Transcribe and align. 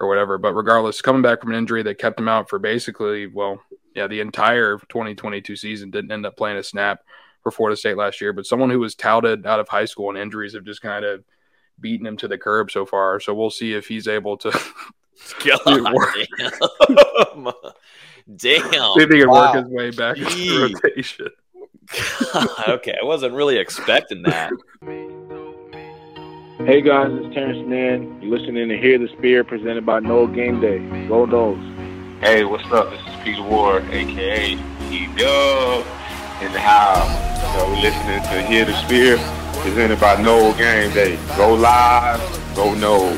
or 0.00 0.08
whatever. 0.08 0.38
But 0.38 0.54
regardless, 0.54 1.00
coming 1.00 1.22
back 1.22 1.40
from 1.40 1.50
an 1.50 1.58
injury 1.58 1.82
that 1.84 1.98
kept 1.98 2.18
him 2.18 2.28
out 2.28 2.48
for 2.48 2.58
basically, 2.58 3.26
well, 3.26 3.60
yeah, 3.94 4.06
the 4.06 4.20
entire 4.20 4.78
2022 4.88 5.56
season 5.56 5.90
didn't 5.90 6.12
end 6.12 6.26
up 6.26 6.36
playing 6.36 6.58
a 6.58 6.62
snap 6.62 7.00
for 7.42 7.50
Florida 7.50 7.76
State 7.76 7.96
last 7.96 8.20
year. 8.20 8.32
But 8.32 8.46
someone 8.46 8.70
who 8.70 8.80
was 8.80 8.94
touted 8.94 9.46
out 9.46 9.60
of 9.60 9.68
high 9.68 9.84
school 9.84 10.10
and 10.10 10.18
injuries 10.18 10.54
have 10.54 10.64
just 10.64 10.82
kind 10.82 11.04
of 11.04 11.24
beaten 11.80 12.06
him 12.06 12.16
to 12.18 12.28
the 12.28 12.38
curb 12.38 12.70
so 12.70 12.84
far. 12.84 13.20
So 13.20 13.34
we'll 13.34 13.50
see 13.50 13.72
if 13.72 13.86
he's 13.86 14.08
able 14.08 14.36
to. 14.38 14.50
God, 15.44 15.60
damn. 15.64 15.84
damn. 18.36 18.62
See 18.70 19.02
if 19.02 19.10
he 19.10 19.20
can 19.20 19.30
wow. 19.30 19.54
work 19.54 19.64
his 19.64 19.72
way 19.72 19.90
back 19.90 20.18
into 20.18 20.34
the 20.34 20.78
rotation. 20.84 21.28
okay, 22.68 22.96
I 23.00 23.04
wasn't 23.04 23.34
really 23.34 23.56
expecting 23.56 24.22
that. 24.24 24.52
Hey 26.66 26.80
guys, 26.80 27.12
it's 27.12 27.32
Terrence 27.32 27.64
Nan. 27.68 28.20
You're 28.20 28.36
listening 28.36 28.68
to 28.70 28.76
Hear 28.76 28.98
the 28.98 29.06
Spear 29.06 29.44
presented 29.44 29.86
by 29.86 30.00
Nole 30.00 30.26
Game 30.26 30.60
Day. 30.60 30.78
Go 31.06 31.24
Noles. 31.24 31.62
Hey, 32.18 32.42
what's 32.42 32.64
up? 32.72 32.90
This 32.90 33.00
is 33.02 33.22
Peter 33.22 33.40
Warrick, 33.40 33.84
aka 33.84 34.54
E-Dub, 34.90 35.86
in 36.42 36.52
the 36.52 36.58
house. 36.58 37.54
So 37.54 37.68
we're 37.68 37.82
listening 37.82 38.20
to 38.20 38.42
Hear 38.48 38.64
the 38.64 38.74
Spear 38.82 39.16
presented 39.62 40.00
by 40.00 40.20
Nole 40.20 40.54
Game 40.54 40.92
Day. 40.92 41.16
Go 41.36 41.54
live, 41.54 42.18
go 42.56 42.74
Noles. 42.74 43.16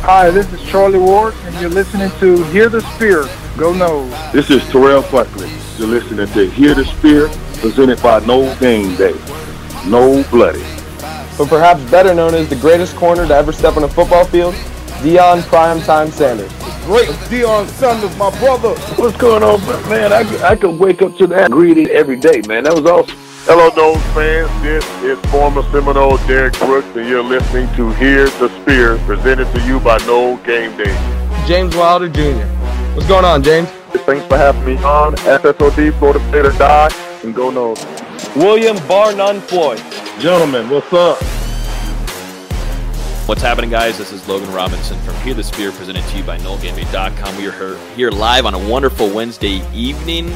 Hi, 0.00 0.28
this 0.32 0.52
is 0.52 0.60
Charlie 0.68 0.98
Ward, 0.98 1.34
and 1.44 1.54
you're 1.60 1.70
listening 1.70 2.10
to 2.18 2.42
Hear 2.50 2.68
the 2.68 2.80
Spear. 2.96 3.22
Go 3.56 3.72
Noles. 3.72 4.32
This 4.32 4.50
is 4.50 4.68
Terrell 4.70 5.02
Buckley. 5.12 5.48
You're 5.76 5.86
listening 5.86 6.26
to 6.26 6.50
Hear 6.50 6.74
the 6.74 6.86
Spear 6.86 7.28
presented 7.60 8.02
by 8.02 8.18
Nole 8.26 8.52
Game 8.56 8.96
Day. 8.96 9.14
No 9.86 10.24
Bloody 10.32 10.77
but 11.38 11.48
perhaps 11.48 11.80
better 11.90 12.12
known 12.12 12.34
as 12.34 12.48
the 12.48 12.56
greatest 12.56 12.96
corner 12.96 13.26
to 13.26 13.34
ever 13.34 13.52
step 13.52 13.76
on 13.76 13.84
a 13.84 13.88
football 13.88 14.24
field, 14.24 14.54
Deion 15.00 15.40
Primetime 15.42 16.10
Sanders. 16.10 16.52
Great 16.84 17.08
Deion 17.30 17.66
Sanders, 17.68 18.14
my 18.18 18.36
brother. 18.40 18.74
What's 18.96 19.16
going 19.16 19.44
on, 19.44 19.60
man? 19.88 20.12
I, 20.12 20.22
I 20.44 20.56
could 20.56 20.76
wake 20.78 21.00
up 21.00 21.16
to 21.18 21.28
that 21.28 21.50
greeting 21.52 21.86
every 21.88 22.16
day, 22.16 22.42
man. 22.48 22.64
That 22.64 22.74
was 22.74 22.84
awesome. 22.84 23.16
Hello, 23.44 23.70
Noles 23.70 24.02
fans. 24.14 24.62
This 24.62 24.84
is 25.02 25.18
former 25.30 25.62
Seminole 25.70 26.18
Derrick 26.26 26.58
Brooks, 26.58 26.88
and 26.96 27.08
you're 27.08 27.22
listening 27.22 27.72
to 27.76 27.92
Hear 27.92 28.24
the 28.24 28.48
Spear, 28.60 28.98
presented 29.06 29.50
to 29.54 29.66
you 29.66 29.78
by 29.78 29.96
Nole 30.06 30.36
Game 30.38 30.76
Day. 30.76 30.92
James 31.46 31.74
Wilder 31.76 32.08
Jr. 32.08 32.44
What's 32.94 33.08
going 33.08 33.24
on, 33.24 33.42
James? 33.44 33.68
Thanks 34.04 34.26
for 34.26 34.36
having 34.36 34.64
me 34.64 34.76
on. 34.82 35.14
SSOD, 35.14 35.98
Florida 35.98 36.20
State 36.28 36.44
or 36.44 36.52
Die, 36.52 37.20
and 37.22 37.34
go 37.34 37.50
Noles. 37.50 37.97
William 38.36 38.76
Bar 38.86 39.14
None 39.14 39.40
Floyd. 39.40 39.82
Gentlemen, 40.20 40.68
what's 40.68 40.92
up? 40.92 41.18
What's 43.26 43.40
happening, 43.42 43.70
guys? 43.70 43.96
This 43.96 44.12
is 44.12 44.26
Logan 44.28 44.52
Robinson 44.52 44.98
from 45.00 45.14
Hear 45.16 45.34
the 45.34 45.42
Spear, 45.42 45.72
presented 45.72 46.04
to 46.04 46.18
you 46.18 46.22
by 46.24 46.38
NoleGameDay.com. 46.38 47.36
We 47.36 47.48
are 47.48 47.76
here 47.94 48.10
live 48.10 48.44
on 48.44 48.54
a 48.54 48.68
wonderful 48.68 49.08
Wednesday 49.10 49.62
evening, 49.74 50.30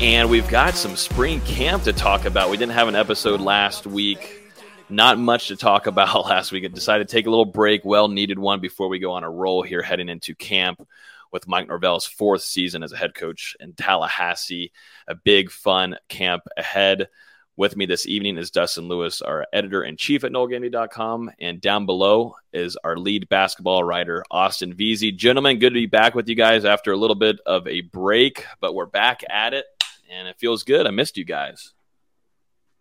and 0.00 0.28
we've 0.28 0.48
got 0.48 0.74
some 0.74 0.94
spring 0.94 1.40
camp 1.40 1.84
to 1.84 1.92
talk 1.92 2.26
about. 2.26 2.50
We 2.50 2.58
didn't 2.58 2.72
have 2.72 2.88
an 2.88 2.96
episode 2.96 3.40
last 3.40 3.86
week. 3.86 4.42
Not 4.90 5.18
much 5.18 5.48
to 5.48 5.56
talk 5.56 5.86
about 5.88 6.26
last 6.26 6.52
week. 6.52 6.64
I 6.64 6.68
decided 6.68 7.08
to 7.08 7.12
take 7.12 7.26
a 7.26 7.30
little 7.30 7.46
break, 7.46 7.82
well 7.84 8.08
needed 8.08 8.38
one, 8.38 8.60
before 8.60 8.88
we 8.88 8.98
go 8.98 9.12
on 9.12 9.24
a 9.24 9.30
roll 9.30 9.62
here 9.62 9.82
heading 9.82 10.10
into 10.10 10.34
camp 10.34 10.86
with 11.32 11.48
Mike 11.48 11.68
Norvell's 11.68 12.06
fourth 12.06 12.42
season 12.42 12.82
as 12.82 12.92
a 12.92 12.96
head 12.96 13.14
coach 13.14 13.56
in 13.58 13.72
Tallahassee. 13.72 14.70
A 15.08 15.14
big, 15.14 15.50
fun 15.50 15.96
camp 16.08 16.44
ahead. 16.56 17.08
With 17.54 17.76
me 17.76 17.84
this 17.84 18.06
evening 18.06 18.38
is 18.38 18.50
Dustin 18.50 18.88
Lewis, 18.88 19.20
our 19.20 19.46
editor 19.52 19.82
in 19.84 19.98
chief 19.98 20.24
at 20.24 20.32
NoleGameDay.com. 20.32 21.32
And 21.38 21.60
down 21.60 21.84
below 21.84 22.36
is 22.52 22.78
our 22.82 22.96
lead 22.96 23.28
basketball 23.28 23.84
writer, 23.84 24.24
Austin 24.30 24.74
Veazey. 24.74 25.14
Gentlemen, 25.14 25.58
good 25.58 25.70
to 25.70 25.74
be 25.74 25.86
back 25.86 26.14
with 26.14 26.28
you 26.28 26.34
guys 26.34 26.64
after 26.64 26.92
a 26.92 26.96
little 26.96 27.14
bit 27.14 27.40
of 27.44 27.68
a 27.68 27.82
break, 27.82 28.46
but 28.60 28.74
we're 28.74 28.86
back 28.86 29.22
at 29.28 29.52
it 29.52 29.66
and 30.10 30.28
it 30.28 30.38
feels 30.38 30.62
good. 30.62 30.86
I 30.86 30.90
missed 30.90 31.16
you 31.18 31.24
guys. 31.24 31.74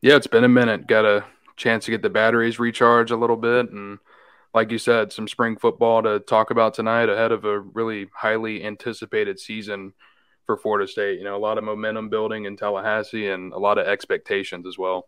Yeah, 0.02 0.16
it's 0.16 0.28
been 0.28 0.44
a 0.44 0.50
minute. 0.50 0.88
Got 0.88 1.06
a 1.06 1.26
chance 1.58 1.86
to 1.86 1.92
get 1.92 2.02
the 2.02 2.10
batteries 2.10 2.60
recharged 2.60 3.12
a 3.12 3.18
little 3.18 3.36
bit. 3.36 3.72
And 3.72 4.00
like 4.54 4.72
you 4.72 4.78
said, 4.78 5.14
some 5.14 5.28
spring 5.28 5.58
football 5.58 6.02
to 6.04 6.20
talk 6.20 6.52
about 6.52 6.74
tonight 6.74 7.10
ahead 7.10 7.32
of 7.32 7.46
a 7.46 7.60
really 7.60 8.10
highly 8.14 8.64
anticipated 8.64 9.40
season 9.40 9.94
for 10.46 10.58
Florida 10.58 10.88
State. 10.88 11.20
You 11.20 11.24
know, 11.24 11.36
a 11.36 11.40
lot 11.40 11.58
of 11.58 11.64
momentum 11.64 12.10
building 12.10 12.46
in 12.46 12.58
Tallahassee 12.58 13.30
and 13.30 13.54
a 13.54 13.60
lot 13.60 13.78
of 13.78 13.88
expectations 13.88 14.66
as 14.68 14.78
well. 14.78 15.08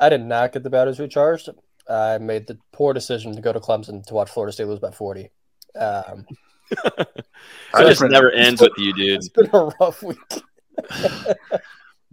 I 0.00 0.08
did 0.08 0.24
not 0.24 0.52
get 0.52 0.62
the 0.62 0.70
batteries 0.70 0.98
recharged. 0.98 1.48
I 1.88 2.18
made 2.18 2.46
the 2.46 2.58
poor 2.72 2.92
decision 2.92 3.34
to 3.34 3.42
go 3.42 3.52
to 3.52 3.60
Clemson 3.60 4.04
to 4.06 4.14
watch 4.14 4.30
Florida 4.30 4.52
State 4.52 4.66
lose 4.66 4.80
by 4.80 4.90
40. 4.90 5.30
Um, 5.78 6.26
it 6.70 7.24
just 7.74 8.02
never 8.02 8.30
ends 8.30 8.60
with 8.60 8.72
you, 8.76 8.92
dude. 8.94 9.16
It's 9.16 9.28
been 9.28 9.50
a 9.52 9.70
rough 9.80 10.02
week. 10.02 10.18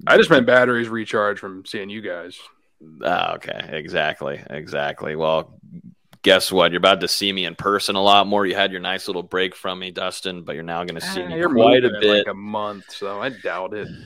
I 0.08 0.18
just 0.18 0.30
meant 0.30 0.46
batteries 0.46 0.90
recharged 0.90 1.40
from 1.40 1.66
seeing 1.66 1.90
you 1.90 2.02
guys. 2.02 2.40
Oh, 3.02 3.34
okay, 3.36 3.70
exactly, 3.74 4.42
exactly. 4.50 5.16
Well, 5.16 5.60
guess 6.22 6.52
what? 6.52 6.72
You're 6.72 6.80
about 6.80 7.02
to 7.02 7.08
see 7.08 7.32
me 7.32 7.46
in 7.46 7.56
person 7.56 7.96
a 7.96 8.02
lot 8.02 8.28
more. 8.28 8.46
You 8.46 8.56
had 8.56 8.72
your 8.72 8.82
nice 8.82 9.08
little 9.08 9.24
break 9.24 9.56
from 9.56 9.80
me, 9.80 9.92
Dustin, 9.92 10.44
but 10.44 10.56
you're 10.56 10.64
now 10.64 10.84
going 10.84 11.00
to 11.00 11.06
see 11.06 11.22
ah, 11.22 11.28
me 11.28 11.42
quite 11.42 11.86
a 11.86 11.92
bit. 12.00 12.26
Like 12.26 12.28
a 12.28 12.34
month, 12.34 12.92
so 12.92 13.22
I 13.22 13.30
doubt 13.30 13.74
it. 13.74 13.88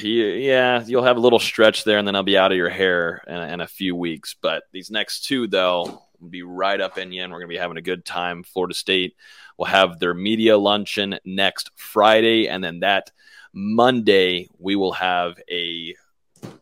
Yeah, 0.00 0.84
you'll 0.86 1.02
have 1.02 1.16
a 1.16 1.20
little 1.20 1.40
stretch 1.40 1.82
there, 1.82 1.98
and 1.98 2.06
then 2.06 2.14
I'll 2.14 2.22
be 2.22 2.38
out 2.38 2.52
of 2.52 2.56
your 2.56 2.68
hair 2.68 3.22
in, 3.26 3.34
in 3.34 3.60
a 3.60 3.66
few 3.66 3.96
weeks. 3.96 4.36
But 4.40 4.62
these 4.72 4.90
next 4.90 5.24
two, 5.24 5.48
though, 5.48 6.02
will 6.20 6.28
be 6.28 6.42
right 6.42 6.80
up 6.80 6.98
in 6.98 7.10
you, 7.10 7.22
and 7.22 7.32
we're 7.32 7.40
going 7.40 7.48
to 7.48 7.54
be 7.54 7.58
having 7.58 7.76
a 7.76 7.82
good 7.82 8.04
time. 8.04 8.44
Florida 8.44 8.74
State 8.74 9.16
will 9.56 9.66
have 9.66 9.98
their 9.98 10.14
media 10.14 10.56
luncheon 10.56 11.18
next 11.24 11.70
Friday, 11.74 12.48
and 12.48 12.62
then 12.62 12.80
that 12.80 13.10
Monday 13.52 14.48
we 14.58 14.76
will 14.76 14.92
have 14.92 15.38
a 15.50 15.94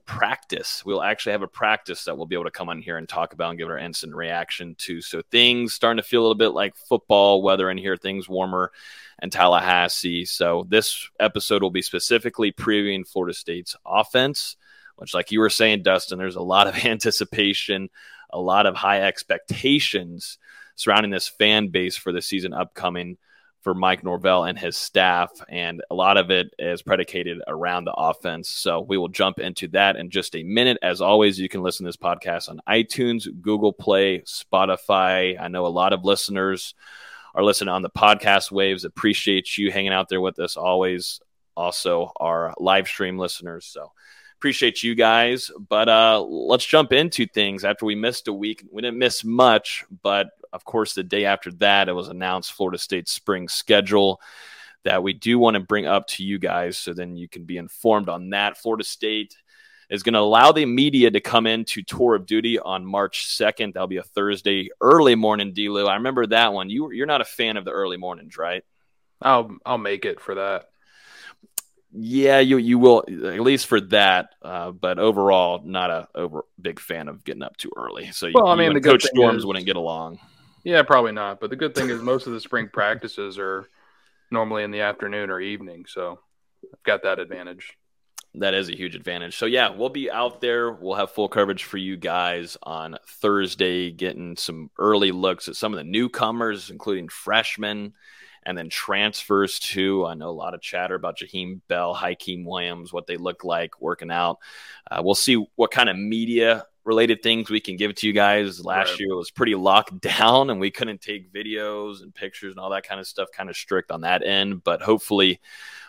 practice. 0.06 0.84
We'll 0.84 1.02
actually 1.02 1.32
have 1.32 1.42
a 1.42 1.48
practice 1.48 2.04
that 2.04 2.16
we'll 2.16 2.26
be 2.26 2.36
able 2.36 2.44
to 2.44 2.50
come 2.50 2.68
on 2.68 2.80
here 2.80 2.96
and 2.96 3.08
talk 3.08 3.32
about 3.32 3.50
and 3.50 3.58
give 3.58 3.68
our 3.68 3.78
instant 3.78 4.14
reaction 4.14 4.74
to. 4.78 5.02
So 5.02 5.22
things 5.30 5.74
starting 5.74 6.02
to 6.02 6.08
feel 6.08 6.20
a 6.20 6.22
little 6.22 6.36
bit 6.36 6.50
like 6.50 6.76
football 6.76 7.42
weather 7.42 7.68
in 7.70 7.76
here, 7.76 7.96
things 7.96 8.28
warmer 8.28 8.72
in 9.20 9.30
Tallahassee. 9.30 10.24
So 10.24 10.66
this 10.68 11.08
episode 11.20 11.62
will 11.62 11.70
be 11.70 11.82
specifically 11.82 12.52
previewing 12.52 13.06
Florida 13.06 13.34
State's 13.34 13.76
offense, 13.84 14.56
which, 14.96 15.12
like 15.12 15.32
you 15.32 15.40
were 15.40 15.50
saying, 15.50 15.82
Dustin, 15.82 16.18
there's 16.18 16.36
a 16.36 16.40
lot 16.40 16.68
of 16.68 16.76
anticipation, 16.84 17.90
a 18.30 18.40
lot 18.40 18.66
of 18.66 18.76
high 18.76 19.02
expectations 19.02 20.38
surrounding 20.76 21.10
this 21.10 21.28
fan 21.28 21.68
base 21.68 21.96
for 21.96 22.12
the 22.12 22.22
season 22.22 22.52
upcoming 22.52 23.18
for 23.66 23.74
Mike 23.74 24.04
Norvell 24.04 24.44
and 24.44 24.56
his 24.56 24.76
staff, 24.76 25.32
and 25.48 25.82
a 25.90 25.94
lot 25.96 26.16
of 26.16 26.30
it 26.30 26.54
is 26.56 26.82
predicated 26.82 27.42
around 27.48 27.84
the 27.84 27.92
offense. 27.92 28.48
So 28.48 28.80
we 28.80 28.96
will 28.96 29.08
jump 29.08 29.40
into 29.40 29.66
that 29.70 29.96
in 29.96 30.08
just 30.08 30.36
a 30.36 30.44
minute. 30.44 30.78
As 30.82 31.00
always, 31.00 31.36
you 31.36 31.48
can 31.48 31.62
listen 31.62 31.84
to 31.84 31.88
this 31.88 31.96
podcast 31.96 32.48
on 32.48 32.60
iTunes, 32.68 33.26
Google 33.42 33.72
Play, 33.72 34.20
Spotify. 34.20 35.36
I 35.40 35.48
know 35.48 35.66
a 35.66 35.68
lot 35.82 35.92
of 35.92 36.04
listeners 36.04 36.76
are 37.34 37.42
listening 37.42 37.74
on 37.74 37.82
the 37.82 37.90
podcast 37.90 38.52
waves. 38.52 38.84
Appreciate 38.84 39.58
you 39.58 39.72
hanging 39.72 39.92
out 39.92 40.08
there 40.08 40.20
with 40.20 40.38
us 40.38 40.56
always. 40.56 41.20
Also, 41.56 42.12
our 42.20 42.54
live 42.58 42.86
stream 42.86 43.18
listeners. 43.18 43.66
So 43.66 43.90
appreciate 44.38 44.84
you 44.84 44.94
guys. 44.94 45.50
But 45.68 45.88
uh, 45.88 46.22
let's 46.22 46.64
jump 46.64 46.92
into 46.92 47.26
things. 47.26 47.64
After 47.64 47.84
we 47.84 47.96
missed 47.96 48.28
a 48.28 48.32
week, 48.32 48.64
we 48.70 48.82
didn't 48.82 48.98
miss 48.98 49.24
much, 49.24 49.84
but 50.04 50.28
of 50.52 50.64
course, 50.64 50.94
the 50.94 51.02
day 51.02 51.24
after 51.24 51.50
that, 51.52 51.88
it 51.88 51.92
was 51.92 52.08
announced 52.08 52.52
Florida 52.52 52.78
State's 52.78 53.12
spring 53.12 53.48
schedule 53.48 54.20
that 54.84 55.02
we 55.02 55.12
do 55.12 55.38
want 55.38 55.54
to 55.54 55.60
bring 55.60 55.86
up 55.86 56.06
to 56.06 56.24
you 56.24 56.38
guys 56.38 56.78
so 56.78 56.92
then 56.92 57.16
you 57.16 57.28
can 57.28 57.44
be 57.44 57.56
informed 57.56 58.08
on 58.08 58.30
that. 58.30 58.56
Florida 58.56 58.84
State 58.84 59.36
is 59.90 60.02
going 60.02 60.14
to 60.14 60.20
allow 60.20 60.52
the 60.52 60.64
media 60.64 61.10
to 61.10 61.20
come 61.20 61.46
in 61.46 61.64
to 61.64 61.82
tour 61.82 62.14
of 62.14 62.26
duty 62.26 62.58
on 62.58 62.84
March 62.84 63.26
2nd. 63.28 63.74
That'll 63.74 63.86
be 63.86 63.96
a 63.98 64.02
Thursday 64.02 64.70
early 64.80 65.14
morning 65.14 65.54
Delu. 65.54 65.88
I 65.88 65.94
remember 65.94 66.26
that 66.28 66.52
one. 66.52 66.70
You 66.70 66.90
you're 66.90 67.06
not 67.06 67.20
a 67.20 67.24
fan 67.24 67.56
of 67.56 67.64
the 67.64 67.72
early 67.72 67.96
mornings, 67.96 68.36
right? 68.36 68.64
I'll 69.20 69.56
I'll 69.64 69.78
make 69.78 70.04
it 70.04 70.20
for 70.20 70.36
that. 70.36 70.68
Yeah, 71.92 72.40
you 72.40 72.58
you 72.58 72.78
will 72.78 73.04
at 73.08 73.40
least 73.40 73.66
for 73.66 73.80
that. 73.80 74.34
Uh, 74.42 74.70
but 74.70 74.98
overall, 74.98 75.62
not 75.64 75.90
a 75.90 76.08
over 76.14 76.44
big 76.60 76.78
fan 76.78 77.08
of 77.08 77.24
getting 77.24 77.42
up 77.42 77.56
too 77.56 77.72
early. 77.76 78.10
So 78.12 78.30
well, 78.34 78.48
I 78.48 78.54
mean, 78.54 78.74
the 78.74 78.80
coach 78.80 79.04
storms 79.04 79.38
is, 79.38 79.46
wouldn't 79.46 79.66
get 79.66 79.76
along. 79.76 80.18
Yeah, 80.66 80.82
probably 80.82 81.12
not. 81.12 81.38
But 81.38 81.50
the 81.50 81.56
good 81.56 81.76
thing 81.76 81.90
is 81.90 82.02
most 82.02 82.26
of 82.26 82.32
the 82.32 82.40
spring 82.40 82.68
practices 82.72 83.38
are 83.38 83.68
normally 84.32 84.64
in 84.64 84.72
the 84.72 84.80
afternoon 84.80 85.30
or 85.30 85.40
evening, 85.40 85.84
so 85.86 86.18
I've 86.64 86.82
got 86.82 87.04
that 87.04 87.20
advantage. 87.20 87.78
That 88.34 88.52
is 88.52 88.68
a 88.68 88.76
huge 88.76 88.96
advantage. 88.96 89.36
So 89.36 89.46
yeah, 89.46 89.68
we'll 89.70 89.90
be 89.90 90.10
out 90.10 90.40
there. 90.40 90.72
We'll 90.72 90.96
have 90.96 91.12
full 91.12 91.28
coverage 91.28 91.62
for 91.62 91.76
you 91.76 91.96
guys 91.96 92.56
on 92.64 92.98
Thursday, 93.06 93.92
getting 93.92 94.36
some 94.36 94.72
early 94.76 95.12
looks 95.12 95.46
at 95.46 95.54
some 95.54 95.72
of 95.72 95.78
the 95.78 95.84
newcomers, 95.84 96.68
including 96.68 97.10
freshmen 97.10 97.94
and 98.44 98.58
then 98.58 98.68
transfers 98.68 99.60
too. 99.60 100.04
I 100.04 100.14
know 100.14 100.30
a 100.30 100.32
lot 100.32 100.54
of 100.54 100.60
chatter 100.60 100.96
about 100.96 101.18
Jaheim 101.18 101.60
Bell, 101.68 101.94
Hykeem 101.94 102.44
Williams, 102.44 102.92
what 102.92 103.06
they 103.06 103.16
look 103.16 103.44
like 103.44 103.80
working 103.80 104.10
out. 104.10 104.38
Uh, 104.90 105.00
we'll 105.04 105.14
see 105.14 105.46
what 105.54 105.70
kind 105.70 105.88
of 105.88 105.96
media 105.96 106.66
related 106.86 107.20
things 107.22 107.50
we 107.50 107.60
can 107.60 107.76
give 107.76 107.94
to 107.96 108.06
you 108.06 108.12
guys. 108.12 108.64
Last 108.64 108.90
Right. 108.92 109.00
year 109.00 109.16
was 109.16 109.30
pretty 109.30 109.54
locked 109.54 110.00
down 110.00 110.50
and 110.50 110.60
we 110.60 110.70
couldn't 110.70 111.00
take 111.02 111.32
videos 111.32 112.02
and 112.02 112.14
pictures 112.14 112.52
and 112.52 112.60
all 112.60 112.70
that 112.70 112.86
kind 112.86 113.00
of 113.00 113.06
stuff, 113.06 113.28
kind 113.36 113.50
of 113.50 113.56
strict 113.56 113.90
on 113.90 114.02
that 114.02 114.24
end. 114.24 114.62
But 114.64 114.80
hopefully, 114.80 115.40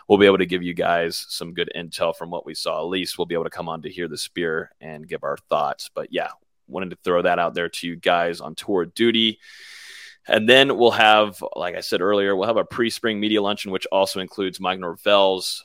we'll 0.08 0.18
be 0.18 0.26
able 0.26 0.38
to 0.38 0.46
give 0.46 0.62
you 0.62 0.74
guys 0.74 1.24
some 1.28 1.54
good 1.54 1.70
intel 1.76 2.14
from 2.14 2.30
what 2.30 2.44
we 2.44 2.54
saw. 2.54 2.80
At 2.80 2.88
least 2.88 3.16
we'll 3.16 3.26
be 3.26 3.34
able 3.34 3.44
to 3.44 3.50
come 3.50 3.68
on 3.68 3.82
to 3.82 3.90
hear 3.90 4.08
the 4.08 4.18
spear 4.18 4.72
and 4.80 5.08
give 5.08 5.22
our 5.22 5.36
thoughts. 5.48 5.88
But 5.94 6.12
yeah, 6.12 6.30
wanted 6.66 6.90
to 6.90 6.98
throw 7.04 7.22
that 7.22 7.38
out 7.38 7.54
there 7.54 7.68
to 7.68 7.86
you 7.86 7.96
guys 7.96 8.40
on 8.40 8.54
tour 8.54 8.84
duty. 8.84 9.38
And 10.26 10.46
then 10.48 10.76
we'll 10.76 10.90
have, 10.90 11.42
like 11.56 11.74
I 11.74 11.80
said 11.80 12.02
earlier, 12.02 12.36
we'll 12.36 12.48
have 12.48 12.58
a 12.58 12.64
pre 12.64 12.90
spring 12.90 13.18
media 13.20 13.40
luncheon, 13.40 13.70
which 13.70 13.86
also 13.92 14.20
includes 14.20 14.60
Mike 14.60 14.78
Norvell's 14.78 15.64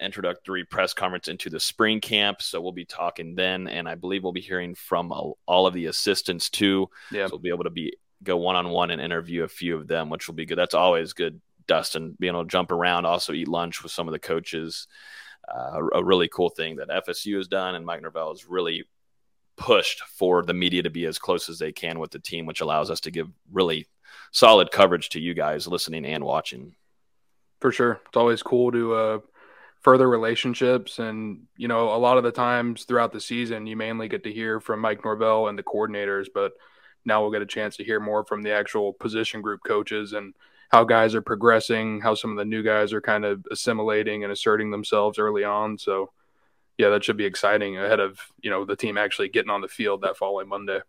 introductory 0.00 0.64
press 0.64 0.94
conference 0.94 1.28
into 1.28 1.50
the 1.50 1.60
spring 1.60 2.00
camp. 2.00 2.42
So 2.42 2.60
we'll 2.60 2.72
be 2.72 2.84
talking 2.84 3.34
then. 3.34 3.68
And 3.68 3.88
I 3.88 3.94
believe 3.94 4.22
we'll 4.22 4.32
be 4.32 4.40
hearing 4.40 4.74
from 4.74 5.12
all 5.12 5.66
of 5.66 5.74
the 5.74 5.86
assistants 5.86 6.50
too. 6.50 6.88
Yeah. 7.10 7.26
So 7.26 7.32
we'll 7.32 7.40
be 7.40 7.50
able 7.50 7.64
to 7.64 7.70
be 7.70 7.96
go 8.22 8.36
one 8.36 8.56
on 8.56 8.70
one 8.70 8.90
and 8.90 9.00
interview 9.00 9.44
a 9.44 9.48
few 9.48 9.76
of 9.76 9.86
them, 9.86 10.10
which 10.10 10.26
will 10.26 10.34
be 10.34 10.46
good. 10.46 10.58
That's 10.58 10.74
always 10.74 11.12
good, 11.12 11.40
Dustin, 11.66 12.16
being 12.18 12.34
able 12.34 12.44
to 12.44 12.50
jump 12.50 12.72
around, 12.72 13.06
also 13.06 13.32
eat 13.32 13.48
lunch 13.48 13.82
with 13.82 13.92
some 13.92 14.08
of 14.08 14.12
the 14.12 14.18
coaches. 14.18 14.86
Uh, 15.48 15.80
a, 15.94 15.98
a 15.98 16.04
really 16.04 16.28
cool 16.28 16.50
thing 16.50 16.76
that 16.76 16.88
FSU 16.88 17.36
has 17.36 17.48
done, 17.48 17.74
and 17.74 17.86
Mike 17.86 18.02
Norvell 18.02 18.32
has 18.32 18.46
really 18.46 18.84
pushed 19.56 20.02
for 20.02 20.42
the 20.42 20.54
media 20.54 20.82
to 20.82 20.90
be 20.90 21.04
as 21.06 21.18
close 21.18 21.48
as 21.48 21.58
they 21.58 21.72
can 21.72 21.98
with 21.98 22.10
the 22.10 22.18
team, 22.18 22.44
which 22.46 22.60
allows 22.60 22.90
us 22.90 23.00
to 23.00 23.10
give 23.10 23.28
really 23.50 23.86
solid 24.32 24.70
coverage 24.70 25.08
to 25.10 25.20
you 25.20 25.34
guys 25.34 25.66
listening 25.66 26.04
and 26.04 26.24
watching. 26.24 26.74
For 27.60 27.72
sure. 27.72 28.00
It's 28.06 28.16
always 28.16 28.42
cool 28.42 28.70
to 28.72 28.94
uh, 28.94 29.18
further 29.80 30.08
relationships. 30.08 30.98
And, 30.98 31.46
you 31.56 31.68
know, 31.68 31.94
a 31.94 31.98
lot 31.98 32.18
of 32.18 32.24
the 32.24 32.32
times 32.32 32.84
throughout 32.84 33.12
the 33.12 33.20
season, 33.20 33.66
you 33.66 33.76
mainly 33.76 34.08
get 34.08 34.24
to 34.24 34.32
hear 34.32 34.60
from 34.60 34.80
Mike 34.80 35.04
Norvell 35.04 35.48
and 35.48 35.58
the 35.58 35.62
coordinators, 35.62 36.26
but 36.32 36.52
now 37.04 37.22
we'll 37.22 37.30
get 37.30 37.42
a 37.42 37.46
chance 37.46 37.76
to 37.76 37.84
hear 37.84 38.00
more 38.00 38.24
from 38.24 38.42
the 38.42 38.52
actual 38.52 38.92
position 38.92 39.40
group 39.40 39.60
coaches 39.66 40.12
and 40.12 40.34
how 40.70 40.84
guys 40.84 41.14
are 41.14 41.22
progressing, 41.22 42.00
how 42.00 42.14
some 42.14 42.30
of 42.30 42.36
the 42.36 42.44
new 42.44 42.62
guys 42.62 42.92
are 42.92 43.00
kind 43.00 43.24
of 43.24 43.46
assimilating 43.50 44.24
and 44.24 44.32
asserting 44.32 44.70
themselves 44.70 45.18
early 45.18 45.44
on. 45.44 45.78
So, 45.78 46.12
yeah, 46.76 46.90
that 46.90 47.04
should 47.04 47.16
be 47.16 47.24
exciting 47.24 47.78
ahead 47.78 48.00
of, 48.00 48.20
you 48.42 48.50
know, 48.50 48.64
the 48.64 48.76
team 48.76 48.98
actually 48.98 49.28
getting 49.28 49.50
on 49.50 49.62
the 49.62 49.68
field 49.68 50.02
that 50.02 50.16
following 50.16 50.48
Monday. 50.48 50.80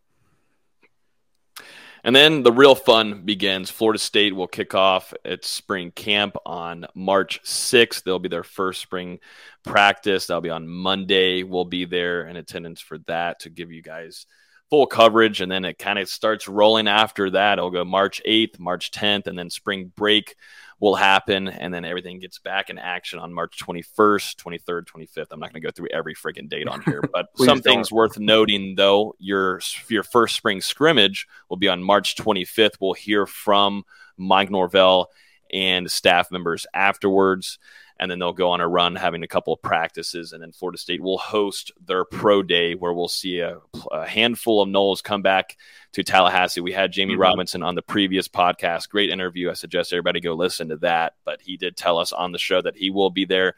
And 2.03 2.15
then 2.15 2.43
the 2.43 2.51
real 2.51 2.75
fun 2.75 3.23
begins. 3.25 3.69
Florida 3.69 3.99
State 3.99 4.35
will 4.35 4.47
kick 4.47 4.73
off 4.73 5.13
its 5.25 5.49
spring 5.49 5.91
camp 5.91 6.35
on 6.45 6.85
March 6.95 7.41
6th. 7.43 8.03
They'll 8.03 8.19
be 8.19 8.29
their 8.29 8.43
first 8.43 8.81
spring 8.81 9.19
practice. 9.63 10.27
That'll 10.27 10.41
be 10.41 10.49
on 10.49 10.67
Monday. 10.67 11.43
We'll 11.43 11.65
be 11.65 11.85
there 11.85 12.27
in 12.27 12.37
attendance 12.37 12.79
for 12.79 12.99
that 13.07 13.41
to 13.41 13.49
give 13.49 13.71
you 13.71 13.81
guys 13.81 14.25
full 14.69 14.85
coverage. 14.85 15.41
And 15.41 15.51
then 15.51 15.65
it 15.65 15.77
kind 15.77 15.99
of 15.99 16.07
starts 16.07 16.47
rolling 16.47 16.87
after 16.87 17.31
that. 17.31 17.57
It'll 17.57 17.71
go 17.71 17.83
March 17.83 18.21
8th, 18.25 18.59
March 18.59 18.91
10th, 18.91 19.27
and 19.27 19.37
then 19.37 19.49
spring 19.49 19.91
break 19.95 20.35
will 20.79 20.95
happen. 20.95 21.47
And 21.47 21.73
then 21.73 21.85
everything 21.85 22.19
gets 22.19 22.39
back 22.39 22.69
in 22.69 22.77
action 22.77 23.19
on 23.19 23.33
March 23.33 23.57
21st, 23.59 24.35
23rd, 24.35 24.85
25th. 24.85 25.27
I'm 25.31 25.39
not 25.39 25.51
going 25.51 25.61
to 25.61 25.67
go 25.67 25.71
through 25.71 25.89
every 25.91 26.15
freaking 26.15 26.49
date 26.49 26.67
on 26.67 26.81
here, 26.81 27.03
but 27.11 27.27
some 27.37 27.61
things 27.61 27.91
worth 27.91 28.17
noting 28.17 28.75
though. 28.75 29.15
Your, 29.19 29.61
your 29.89 30.03
first 30.03 30.35
spring 30.35 30.61
scrimmage 30.61 31.27
will 31.49 31.57
be 31.57 31.67
on 31.67 31.83
March 31.83 32.15
25th. 32.15 32.77
We'll 32.79 32.93
hear 32.93 33.25
from 33.25 33.83
Mike 34.17 34.49
Norvell 34.49 35.11
and 35.51 35.89
staff 35.89 36.31
members 36.31 36.65
afterwards. 36.73 37.59
And 38.01 38.09
then 38.09 38.17
they'll 38.17 38.31
go 38.31 38.51
on 38.51 38.61
a 38.61 38.67
run 38.67 38.95
having 38.95 39.23
a 39.23 39.27
couple 39.27 39.51
of 39.51 39.61
practices. 39.61 40.31
And 40.31 40.41
then 40.41 40.53
Florida 40.53 40.77
State 40.77 41.01
will 41.01 41.17
host 41.17 41.73
their 41.85 42.05
pro 42.05 42.41
day 42.41 42.73
where 42.73 42.93
we'll 42.93 43.09
see 43.09 43.39
a, 43.41 43.57
a 43.91 44.07
handful 44.07 44.61
of 44.61 44.69
Noles 44.69 45.03
come 45.03 45.21
back 45.21 45.57
to 45.91 46.03
Tallahassee. 46.03 46.61
We 46.61 46.71
had 46.71 46.93
Jammie 46.93 47.15
Mhm. 47.15 47.19
Robinson 47.19 47.61
on 47.61 47.75
the 47.75 47.81
previous 47.81 48.29
podcast. 48.29 48.87
Great 48.87 49.09
interview. 49.09 49.49
I 49.49 49.53
suggest 49.53 49.91
everybody 49.91 50.21
go 50.21 50.33
listen 50.33 50.69
to 50.69 50.77
that. 50.77 51.15
But 51.25 51.41
he 51.41 51.57
did 51.57 51.75
tell 51.75 51.97
us 51.97 52.13
on 52.13 52.31
the 52.31 52.37
show 52.39 52.61
that 52.61 52.77
he 52.77 52.89
will 52.89 53.09
be 53.09 53.25
there 53.25 53.55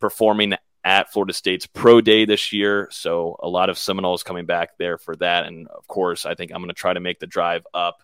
performing 0.00 0.54
at 0.84 1.12
Florida 1.12 1.32
State's 1.32 1.66
pro 1.66 2.00
day 2.00 2.24
this 2.24 2.52
year. 2.52 2.88
So 2.90 3.36
a 3.40 3.48
lot 3.48 3.70
of 3.70 3.78
Seminoles 3.78 4.24
coming 4.24 4.46
back 4.46 4.76
there 4.76 4.98
for 4.98 5.14
that. 5.16 5.46
And 5.46 5.68
of 5.68 5.86
course, 5.86 6.26
I 6.26 6.34
think 6.34 6.50
I'm 6.50 6.58
going 6.60 6.68
to 6.68 6.74
try 6.74 6.92
to 6.92 6.98
make 6.98 7.20
the 7.20 7.28
drive 7.28 7.64
up 7.72 8.02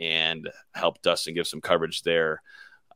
and 0.00 0.48
help 0.74 1.02
Dustin 1.02 1.34
give 1.34 1.46
some 1.46 1.60
coverage 1.60 2.02
there. 2.02 2.42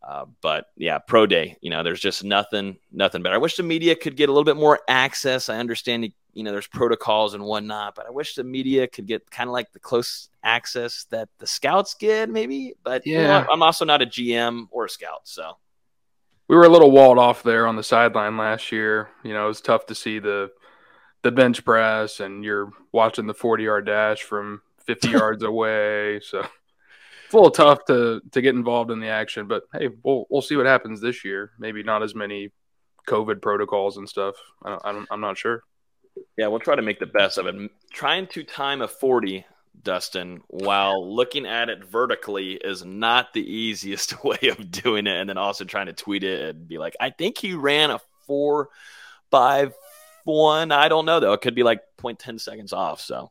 Uh, 0.03 0.25
but 0.41 0.67
yeah, 0.77 0.99
pro 0.99 1.27
day, 1.27 1.57
you 1.61 1.71
know, 1.71 1.83
there's 1.85 2.01
just 2.01 2.25
nothing, 2.25 2.77
nothing 2.91 3.23
better. 3.23 3.37
I 3.37 3.39
wish 3.39 3.57
the 3.57 3.63
media 3.63 3.95
could 3.95 4.17
get 4.17 4.29
a 4.29 4.33
little 4.33 4.45
bit 4.45 4.57
more 4.57 4.81
access. 4.89 5.49
I 5.49 5.59
understand, 5.59 6.13
you 6.33 6.43
know, 6.43 6.51
there's 6.51 6.67
protocols 6.67 7.35
and 7.35 7.45
whatnot, 7.45 7.95
but 7.95 8.07
I 8.07 8.11
wish 8.11 8.35
the 8.35 8.43
media 8.43 8.89
could 8.89 9.07
get 9.07 9.31
kind 9.31 9.49
of 9.49 9.53
like 9.53 9.73
the 9.73 9.79
close 9.79 10.29
access 10.43 11.07
that 11.11 11.29
the 11.39 11.47
scouts 11.47 11.95
get, 11.95 12.29
maybe. 12.29 12.75
But 12.83 13.07
you 13.07 13.19
know 13.19 13.23
Yeah. 13.23 13.47
I'm 13.49 13.63
also 13.63 13.85
not 13.85 14.03
a 14.03 14.07
GM 14.07 14.67
or 14.73 14.87
a 14.87 14.89
scout, 14.89 15.21
so 15.23 15.57
we 16.49 16.57
were 16.57 16.65
a 16.65 16.69
little 16.69 16.91
walled 16.91 17.19
off 17.19 17.45
there 17.45 17.69
on 17.69 17.77
the 17.77 17.85
sideline 17.85 18.37
last 18.37 18.73
year. 18.73 19.09
You 19.23 19.33
know, 19.35 19.45
it 19.45 19.49
was 19.49 19.61
tough 19.61 19.87
to 19.87 19.95
see 19.95 20.19
the 20.19 20.51
the 21.23 21.31
bench 21.31 21.65
press, 21.65 22.19
and 22.19 22.43
you're 22.45 22.73
watching 22.91 23.29
the 23.29 23.35
40 23.35 23.63
yard 23.63 23.87
dash 23.87 24.23
from 24.23 24.63
50 24.85 25.09
yards 25.11 25.45
away. 25.45 26.19
So 26.21 26.45
it's 27.33 27.35
a 27.35 27.39
little 27.39 27.51
tough 27.51 27.87
to 27.87 28.21
to 28.33 28.43
get 28.43 28.55
involved 28.55 28.91
in 28.91 29.01
the 29.01 29.09
action. 29.09 29.47
But 29.47 29.63
hey, 29.73 29.89
we'll 30.03 30.27
we'll 30.29 30.43
see 30.43 30.57
what 30.57 30.67
happens 30.67 31.01
this 31.01 31.25
year. 31.25 31.53
Maybe 31.59 31.83
not 31.83 32.03
as 32.03 32.15
many 32.15 32.53
COVID 33.09 33.41
protocols 33.41 33.97
and 33.97 34.07
stuff. 34.07 34.37
I 34.63 34.71
don't, 34.71 34.83
I 34.85 34.93
don't, 34.93 35.09
I'm 35.11 35.21
not 35.21 35.39
sure. 35.39 35.63
Yeah, 36.37 36.49
we'll 36.49 36.61
try 36.61 36.77
to 36.77 36.83
make 36.83 36.99
the 36.99 37.07
best 37.07 37.39
of 37.39 37.47
it. 37.47 37.55
Trying 37.91 38.27
to 38.29 38.43
time 38.45 38.83
a 38.83 38.89
40, 38.89 39.47
Dustin, 39.83 40.43
while 40.49 41.11
looking 41.11 41.47
at 41.47 41.71
it 41.71 41.85
vertically 41.85 42.53
is 42.53 42.85
not 42.85 43.33
the 43.33 43.41
easiest 43.41 44.23
way 44.25 44.51
of 44.51 44.71
doing 44.71 45.07
it. 45.07 45.17
And 45.17 45.29
then 45.29 45.39
also 45.39 45.65
trying 45.65 45.87
to 45.87 45.95
tweet 45.95 46.25
it 46.25 46.55
and 46.55 46.69
be 46.69 46.77
like, 46.77 46.97
I 47.01 47.11
think 47.11 47.39
he 47.39 47.55
ran 47.55 47.91
a 47.91 48.01
four, 48.27 48.69
five, 49.31 49.75
one. 50.25 50.71
I 50.71 50.89
don't 50.89 51.07
know, 51.07 51.19
though. 51.19 51.33
It 51.33 51.41
could 51.41 51.55
be 51.55 51.63
like 51.63 51.81
0.10 51.99 52.39
seconds 52.39 52.75
off. 52.75 53.01
So, 53.01 53.31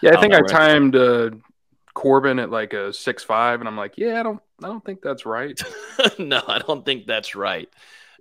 Yeah, 0.00 0.10
I 0.10 0.12
don't 0.12 0.22
think 0.22 0.34
I 0.34 0.40
timed 0.42 0.94
uh, 0.94 1.30
Corbin 1.94 2.38
at 2.38 2.50
like 2.50 2.72
a 2.72 2.92
six 2.92 3.22
five, 3.22 3.60
and 3.60 3.68
I'm 3.68 3.76
like, 3.76 3.94
yeah, 3.96 4.20
I 4.20 4.22
don't 4.22 4.40
I 4.62 4.68
don't 4.68 4.84
think 4.84 5.02
that's 5.02 5.26
right. 5.26 5.60
no, 6.18 6.42
I 6.46 6.58
don't 6.58 6.84
think 6.84 7.06
that's 7.06 7.34
right. 7.34 7.68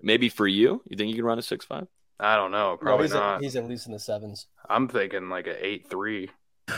Maybe 0.02 0.30
for 0.30 0.48
you, 0.48 0.82
you 0.88 0.98
think 0.98 1.10
you 1.10 1.16
can 1.16 1.26
run 1.26 1.40
a 1.40 1.42
6 1.42 1.66
5? 1.66 1.88
I 2.20 2.36
don't 2.36 2.52
know, 2.52 2.72
No, 2.72 2.78
probably 2.78 3.06
he's, 3.06 3.14
not. 3.14 3.36
At, 3.36 3.42
he's 3.42 3.56
at 3.56 3.68
least 3.68 3.88
in 3.88 3.94
the 3.94 4.00
sevens. 4.00 4.48
I'm 4.70 4.88
thinking 4.88 5.30
like 5.30 5.48
a 5.48 5.66
eight 5.66 5.90
three. 5.90 6.30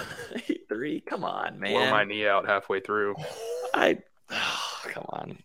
eight 0.50 0.66
Three? 0.70 1.02
Come 1.02 1.24
on, 1.24 1.60
man. 1.60 1.72
Blow 1.72 1.90
my 1.92 2.04
knee 2.04 2.28
out 2.28 2.48
halfway 2.48 2.80
through. 2.80 3.16
I, 3.74 4.00
come 4.30 5.06
on. 5.10 5.38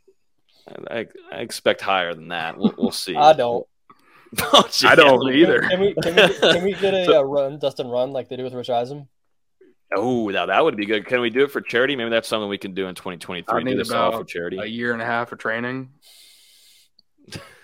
I, 0.90 1.06
I 1.32 1.36
expect 1.36 1.80
higher 1.80 2.14
than 2.14 2.28
that. 2.28 2.56
We'll, 2.56 2.74
we'll 2.76 2.90
see. 2.90 3.16
I 3.16 3.32
don't. 3.32 3.66
Oh. 4.40 4.68
I 4.84 4.94
don't 4.94 5.32
either. 5.32 5.60
Can 5.60 5.80
we 5.80 5.94
can 5.94 6.14
we, 6.14 6.34
can 6.38 6.64
we 6.64 6.72
get 6.74 6.94
a 6.94 7.18
uh, 7.18 7.22
run, 7.22 7.58
Dustin 7.58 7.88
run 7.88 8.12
like 8.12 8.28
they 8.28 8.36
do 8.36 8.44
with 8.44 8.54
Rich 8.54 8.70
Eisen? 8.70 9.08
Oh, 9.94 10.28
now 10.28 10.46
that 10.46 10.62
would 10.62 10.76
be 10.76 10.86
good. 10.86 11.06
Can 11.06 11.20
we 11.20 11.30
do 11.30 11.44
it 11.44 11.50
for 11.50 11.60
charity? 11.60 11.96
Maybe 11.96 12.10
that's 12.10 12.28
something 12.28 12.48
we 12.48 12.58
can 12.58 12.74
do 12.74 12.86
in 12.86 12.94
2023. 12.94 13.52
I 13.52 13.58
Do 13.58 13.64
need 13.64 13.78
this 13.78 13.90
all 13.90 14.12
for 14.12 14.24
charity. 14.24 14.58
A 14.58 14.64
year 14.64 14.92
and 14.92 15.02
a 15.02 15.04
half 15.04 15.32
of 15.32 15.38
training, 15.38 15.90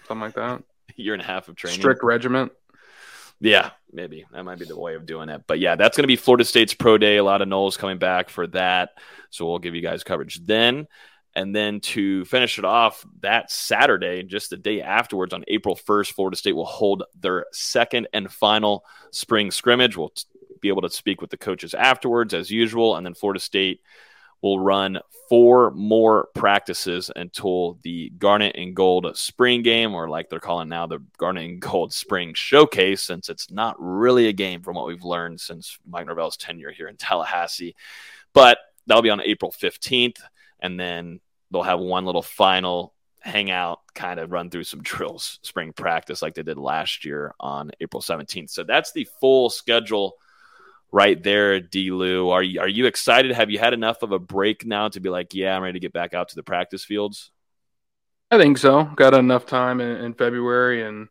something 0.06 0.21
like 0.21 0.35
that. 0.35 0.62
year 0.97 1.14
and 1.14 1.23
a 1.23 1.26
half 1.26 1.49
of 1.49 1.56
training. 1.56 1.78
Strict 1.78 2.02
regiment. 2.02 2.52
Yeah, 3.38 3.71
maybe 3.92 4.25
that 4.33 4.45
might 4.45 4.59
be 4.59 4.64
the 4.64 4.78
way 4.78 4.95
of 4.95 5.06
doing 5.06 5.28
it. 5.28 5.42
But 5.47 5.59
yeah, 5.59 5.76
that's 5.76 5.97
going 5.97 6.04
to 6.04 6.09
be 6.09 6.16
Florida 6.16 6.45
State's 6.45 6.75
pro 6.75 6.99
day. 6.99 7.18
A 7.18 7.25
lot 7.25 7.42
of 7.42 7.49
Noles 7.49 7.78
coming 7.78 7.99
back 7.99 8.30
for 8.30 8.47
that, 8.49 8.90
so 9.30 9.47
we'll 9.47 9.59
give 9.59 9.75
you 9.75 9.83
guys 9.83 10.02
coverage 10.02 10.45
then. 10.45 10.88
And 11.35 11.54
then 11.54 11.80
to 11.80 12.25
finish 12.25 12.59
it 12.59 12.64
off, 12.64 13.04
that 13.21 13.50
Saturday, 13.50 14.23
just 14.23 14.49
the 14.49 14.56
day 14.56 14.80
afterwards, 14.80 15.35
on 15.35 15.45
April 15.49 15.76
1st, 15.76 16.12
Florida 16.12 16.35
State 16.35 16.54
will 16.54 16.64
hold 16.64 17.02
their 17.14 17.45
second 17.52 18.09
and 18.14 18.33
final 18.33 18.87
spring 19.11 19.50
scrimmage. 19.50 19.99
We'll 19.99 20.14
be 20.60 20.68
able 20.68 20.82
to 20.82 20.90
speak 20.90 21.20
with 21.20 21.30
the 21.30 21.36
coaches 21.36 21.75
afterwards, 21.75 22.34
as 22.34 22.50
usual. 22.50 22.96
And 22.96 23.04
then 23.04 23.14
Florida 23.14 23.40
State 23.40 23.80
will 24.42 24.60
run 24.60 24.98
four 25.28 25.70
more 25.72 26.28
practices 26.34 27.10
until 27.16 27.78
the 27.82 28.10
Garnet 28.18 28.54
and 28.56 28.76
Gold 28.76 29.16
spring 29.16 29.62
game, 29.62 29.94
or 29.94 30.08
like 30.08 30.28
they're 30.28 30.40
calling 30.40 30.68
now 30.68 30.86
the 30.86 31.02
Garnet 31.18 31.44
and 31.44 31.60
Gold 31.60 31.92
spring 31.92 32.34
showcase, 32.34 33.02
since 33.02 33.28
it's 33.28 33.50
not 33.50 33.76
really 33.78 34.28
a 34.28 34.32
game 34.32 34.62
from 34.62 34.76
what 34.76 34.86
we've 34.86 35.04
learned 35.04 35.40
since 35.40 35.78
Mike 35.86 36.06
Norvell's 36.06 36.36
tenure 36.36 36.70
here 36.70 36.88
in 36.88 36.96
Tallahassee. 36.96 37.75
But 38.32 38.58
that'll 38.86 39.02
be 39.02 39.10
on 39.10 39.20
April 39.20 39.50
15th. 39.50 40.20
And 40.60 40.78
then 40.78 41.20
they'll 41.50 41.62
have 41.62 41.80
one 41.80 42.04
little 42.04 42.22
final 42.22 42.94
hangout, 43.20 43.80
kind 43.94 44.20
of 44.20 44.30
run 44.30 44.50
through 44.50 44.64
some 44.64 44.82
drills, 44.82 45.38
spring 45.42 45.72
practice 45.72 46.22
like 46.22 46.34
they 46.34 46.42
did 46.42 46.58
last 46.58 47.04
year 47.04 47.34
on 47.40 47.70
April 47.80 48.00
17th. 48.00 48.50
So 48.50 48.64
that's 48.64 48.92
the 48.92 49.08
full 49.20 49.50
schedule 49.50 50.16
right 50.93 51.23
there, 51.23 51.61
D. 51.61 51.90
Lou. 51.90 52.31
Are 52.31 52.43
you 52.43 52.61
are 52.61 52.69
you 52.69 52.87
excited? 52.87 53.33
Have 53.33 53.50
you 53.50 53.59
had 53.59 53.73
enough 53.73 54.02
of 54.02 54.12
a 54.12 54.19
break 54.19 54.66
now 54.66 54.88
to 54.88 55.00
be 55.00 55.09
like, 55.09 55.35
yeah, 55.35 55.57
I'm 55.57 55.62
ready 55.62 55.75
to 55.75 55.81
get 55.81 55.93
back 55.93 56.14
out 56.14 56.28
to 56.31 56.37
the 56.37 56.43
practice 56.43 56.85
fields? 56.85 57.31
I 58.31 58.38
think 58.38 58.59
so. 58.59 58.85
Got 58.85 59.14
enough 59.14 59.47
time 59.47 59.81
in, 59.81 60.05
in 60.05 60.14
February, 60.14 60.83
and 60.83 61.09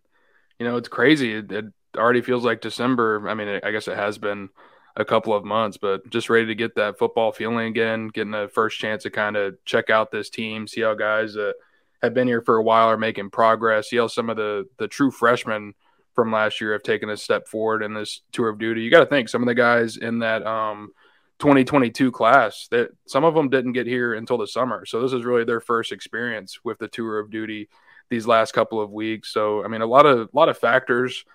you 0.59 0.65
know 0.65 0.77
it's 0.77 0.89
crazy. 0.89 1.33
It, 1.33 1.51
it 1.51 1.65
already 1.97 2.21
feels 2.21 2.43
like 2.43 2.61
December. 2.61 3.27
I 3.29 3.33
mean, 3.33 3.59
I 3.63 3.71
guess 3.71 3.87
it 3.87 3.97
has 3.97 4.17
been 4.17 4.49
a 4.97 5.05
couple 5.05 5.33
of 5.33 5.43
months, 5.43 5.77
but 5.77 6.09
just 6.09 6.29
ready 6.29 6.47
to 6.47 6.55
get 6.55 6.75
that 6.75 6.97
football 6.97 7.31
feeling 7.31 7.67
again, 7.67 8.07
getting 8.07 8.33
a 8.33 8.47
first 8.47 8.79
chance 8.79 9.03
to 9.03 9.09
kind 9.09 9.35
of 9.35 9.55
check 9.65 9.89
out 9.89 10.11
this 10.11 10.29
team, 10.29 10.67
see 10.67 10.81
how 10.81 10.93
guys 10.93 11.33
that 11.33 11.55
have 12.01 12.13
been 12.13 12.27
here 12.27 12.41
for 12.41 12.57
a 12.57 12.63
while 12.63 12.87
are 12.87 12.97
making 12.97 13.29
progress, 13.29 13.89
see 13.89 13.97
how 13.97 14.07
some 14.07 14.29
of 14.29 14.37
the 14.37 14.67
the 14.77 14.87
true 14.87 15.11
freshmen 15.11 15.73
from 16.15 16.31
last 16.31 16.61
year 16.61 16.73
have 16.73 16.83
taken 16.83 17.09
a 17.09 17.17
step 17.17 17.47
forward 17.47 17.83
in 17.83 17.93
this 17.93 18.21
tour 18.31 18.49
of 18.49 18.57
duty. 18.57 18.81
You 18.81 18.89
got 18.89 19.01
to 19.01 19.05
think 19.05 19.29
some 19.29 19.43
of 19.43 19.47
the 19.47 19.53
guys 19.53 19.97
in 19.97 20.19
that 20.19 20.45
um, 20.47 20.91
2022 21.39 22.11
class 22.11 22.67
that 22.71 22.89
some 23.05 23.25
of 23.25 23.35
them 23.35 23.49
didn't 23.49 23.73
get 23.73 23.85
here 23.85 24.13
until 24.13 24.37
the 24.37 24.47
summer. 24.47 24.85
So 24.85 25.01
this 25.01 25.13
is 25.13 25.25
really 25.25 25.43
their 25.43 25.59
first 25.59 25.91
experience 25.91 26.59
with 26.63 26.79
the 26.79 26.87
tour 26.87 27.19
of 27.19 27.29
duty 27.29 27.69
these 28.09 28.25
last 28.25 28.53
couple 28.53 28.79
of 28.79 28.91
weeks. 28.91 29.33
So 29.33 29.63
I 29.63 29.67
mean 29.67 29.81
a 29.81 29.85
lot 29.85 30.05
of 30.05 30.19
a 30.19 30.29
lot 30.33 30.49
of 30.49 30.57
factors 30.57 31.25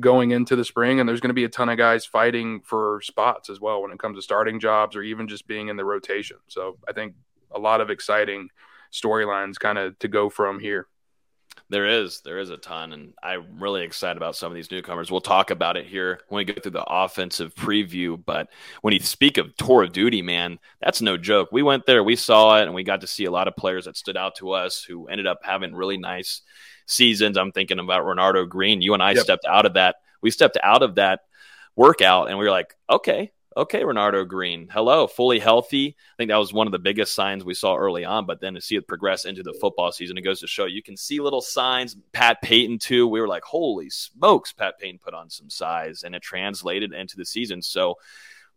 going 0.00 0.32
into 0.32 0.56
the 0.56 0.64
spring 0.64 0.98
and 0.98 1.08
there's 1.08 1.20
going 1.20 1.28
to 1.28 1.34
be 1.34 1.44
a 1.44 1.48
ton 1.48 1.68
of 1.68 1.78
guys 1.78 2.04
fighting 2.04 2.60
for 2.62 3.00
spots 3.02 3.48
as 3.48 3.60
well 3.60 3.80
when 3.80 3.92
it 3.92 3.98
comes 3.98 4.18
to 4.18 4.22
starting 4.22 4.58
jobs 4.58 4.96
or 4.96 5.02
even 5.02 5.28
just 5.28 5.46
being 5.46 5.68
in 5.68 5.76
the 5.76 5.84
rotation. 5.84 6.38
So 6.48 6.78
I 6.88 6.92
think 6.92 7.14
a 7.52 7.60
lot 7.60 7.80
of 7.80 7.90
exciting 7.90 8.48
storylines 8.92 9.58
kind 9.58 9.78
of 9.78 9.96
to 10.00 10.08
go 10.08 10.28
from 10.28 10.58
here. 10.58 10.88
There 11.70 11.86
is, 11.86 12.20
there 12.20 12.38
is 12.38 12.50
a 12.50 12.58
ton, 12.58 12.92
and 12.92 13.14
I'm 13.22 13.58
really 13.58 13.84
excited 13.84 14.16
about 14.16 14.36
some 14.36 14.52
of 14.52 14.54
these 14.54 14.70
newcomers. 14.70 15.10
We'll 15.10 15.20
talk 15.22 15.50
about 15.50 15.76
it 15.76 15.86
here 15.86 16.20
when 16.28 16.38
we 16.38 16.52
go 16.52 16.60
through 16.60 16.72
the 16.72 16.84
offensive 16.84 17.54
preview. 17.54 18.22
But 18.22 18.48
when 18.82 18.92
you 18.92 19.00
speak 19.00 19.38
of 19.38 19.56
tour 19.56 19.82
of 19.82 19.92
duty, 19.92 20.20
man, 20.20 20.58
that's 20.80 21.00
no 21.00 21.16
joke. 21.16 21.48
We 21.52 21.62
went 21.62 21.86
there, 21.86 22.04
we 22.04 22.16
saw 22.16 22.58
it, 22.58 22.64
and 22.64 22.74
we 22.74 22.84
got 22.84 23.00
to 23.00 23.06
see 23.06 23.24
a 23.24 23.30
lot 23.30 23.48
of 23.48 23.56
players 23.56 23.86
that 23.86 23.96
stood 23.96 24.16
out 24.16 24.36
to 24.36 24.50
us 24.52 24.84
who 24.84 25.08
ended 25.08 25.26
up 25.26 25.40
having 25.42 25.74
really 25.74 25.96
nice 25.96 26.42
seasons. 26.86 27.38
I'm 27.38 27.52
thinking 27.52 27.78
about 27.78 28.04
Renardo 28.04 28.46
Green. 28.46 28.82
You 28.82 28.94
and 28.94 29.02
I 29.02 29.12
yep. 29.12 29.24
stepped 29.24 29.46
out 29.46 29.66
of 29.66 29.74
that. 29.74 29.96
We 30.20 30.30
stepped 30.30 30.58
out 30.62 30.82
of 30.82 30.96
that 30.96 31.20
workout, 31.76 32.28
and 32.28 32.38
we 32.38 32.44
were 32.44 32.50
like, 32.50 32.74
okay, 32.88 33.32
okay, 33.56 33.82
Renardo 33.82 34.26
Green, 34.26 34.68
hello, 34.70 35.06
fully 35.06 35.38
healthy. 35.38 35.88
I 35.88 36.16
think 36.16 36.30
that 36.30 36.36
was 36.36 36.52
one 36.52 36.66
of 36.66 36.72
the 36.72 36.78
biggest 36.78 37.14
signs 37.14 37.44
we 37.44 37.54
saw 37.54 37.76
early 37.76 38.04
on, 38.04 38.26
but 38.26 38.40
then 38.40 38.54
to 38.54 38.60
see 38.60 38.76
it 38.76 38.88
progress 38.88 39.24
into 39.24 39.42
the 39.42 39.56
football 39.60 39.92
season, 39.92 40.18
it 40.18 40.22
goes 40.22 40.40
to 40.40 40.46
show 40.46 40.66
you 40.66 40.82
can 40.82 40.96
see 40.96 41.20
little 41.20 41.40
signs. 41.40 41.96
Pat 42.12 42.42
Payton, 42.42 42.78
too. 42.78 43.06
We 43.06 43.20
were 43.20 43.28
like, 43.28 43.44
holy 43.44 43.90
smokes, 43.90 44.52
Pat 44.52 44.78
Payton 44.78 44.98
put 44.98 45.14
on 45.14 45.30
some 45.30 45.50
size, 45.50 46.02
and 46.02 46.14
it 46.14 46.22
translated 46.22 46.92
into 46.92 47.16
the 47.16 47.24
season. 47.24 47.62
So, 47.62 47.96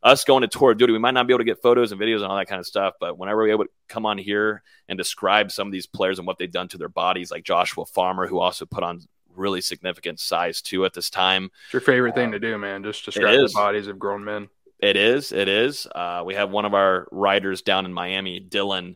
us 0.03 0.23
going 0.23 0.41
to 0.41 0.47
tour 0.47 0.71
of 0.71 0.77
duty, 0.77 0.93
we 0.93 0.99
might 0.99 1.15
not 1.15 1.25
be 1.25 1.33
able 1.33 1.39
to 1.39 1.43
get 1.43 1.61
photos 1.61 1.91
and 1.91 1.99
videos 1.99 2.17
and 2.17 2.25
all 2.25 2.37
that 2.37 2.47
kind 2.47 2.59
of 2.59 2.67
stuff, 2.67 2.93
but 2.99 3.17
whenever 3.17 3.41
we're 3.41 3.51
able 3.51 3.63
to 3.63 3.69
come 3.87 4.05
on 4.05 4.17
here 4.17 4.61
and 4.87 4.97
describe 4.97 5.51
some 5.51 5.67
of 5.67 5.71
these 5.71 5.87
players 5.87 6.19
and 6.19 6.27
what 6.27 6.37
they've 6.37 6.51
done 6.51 6.67
to 6.67 6.77
their 6.77 6.89
bodies, 6.89 7.31
like 7.31 7.43
Joshua 7.43 7.85
Farmer, 7.85 8.27
who 8.27 8.39
also 8.39 8.65
put 8.65 8.83
on 8.83 9.01
really 9.35 9.61
significant 9.61 10.19
size 10.19 10.61
too 10.61 10.85
at 10.85 10.93
this 10.93 11.09
time. 11.09 11.49
It's 11.65 11.73
your 11.73 11.81
favorite 11.81 12.15
thing 12.15 12.27
um, 12.27 12.31
to 12.33 12.39
do, 12.39 12.57
man. 12.57 12.83
Just 12.83 13.05
describe 13.05 13.39
the 13.39 13.51
bodies 13.53 13.87
of 13.87 13.97
grown 13.99 14.23
men. 14.23 14.49
It 14.79 14.95
is. 14.95 15.31
It 15.31 15.47
is. 15.47 15.87
Uh, 15.93 16.23
we 16.25 16.35
have 16.35 16.51
one 16.51 16.65
of 16.65 16.73
our 16.73 17.07
riders 17.11 17.61
down 17.61 17.85
in 17.85 17.93
Miami, 17.93 18.39
Dylan, 18.39 18.95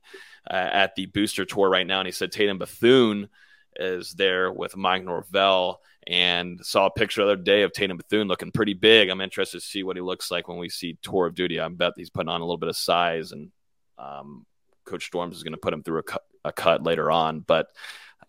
uh, 0.49 0.53
at 0.53 0.95
the 0.95 1.07
booster 1.07 1.45
tour 1.45 1.69
right 1.69 1.85
now, 1.85 1.99
and 1.99 2.07
he 2.07 2.11
said 2.11 2.31
Tatum 2.31 2.57
Bethune 2.57 3.29
is 3.75 4.13
there 4.13 4.51
with 4.51 4.75
Mike 4.75 5.03
Norvell, 5.03 5.81
and 6.05 6.59
saw 6.63 6.87
a 6.87 6.91
picture 6.91 7.21
the 7.21 7.31
other 7.31 7.41
day 7.41 7.61
of 7.63 7.71
Tatum 7.71 7.97
Bethune 7.97 8.27
looking 8.27 8.51
pretty 8.51 8.73
big. 8.73 9.09
I'm 9.09 9.21
interested 9.21 9.59
to 9.59 9.65
see 9.65 9.83
what 9.83 9.95
he 9.95 10.01
looks 10.01 10.29
like 10.31 10.47
when 10.47 10.57
we 10.57 10.69
see 10.69 10.97
Tour 11.01 11.27
of 11.27 11.35
Duty. 11.35 11.59
I 11.59 11.67
bet 11.69 11.93
he's 11.95 12.09
putting 12.09 12.29
on 12.29 12.41
a 12.41 12.43
little 12.43 12.57
bit 12.57 12.69
of 12.69 12.77
size, 12.77 13.31
and 13.31 13.51
um, 13.97 14.45
Coach 14.85 15.05
Storms 15.05 15.37
is 15.37 15.43
going 15.43 15.53
to 15.53 15.59
put 15.59 15.73
him 15.73 15.83
through 15.83 15.99
a 15.99 16.03
cut, 16.03 16.23
a 16.45 16.51
cut 16.51 16.83
later 16.83 17.09
on, 17.11 17.39
but. 17.39 17.67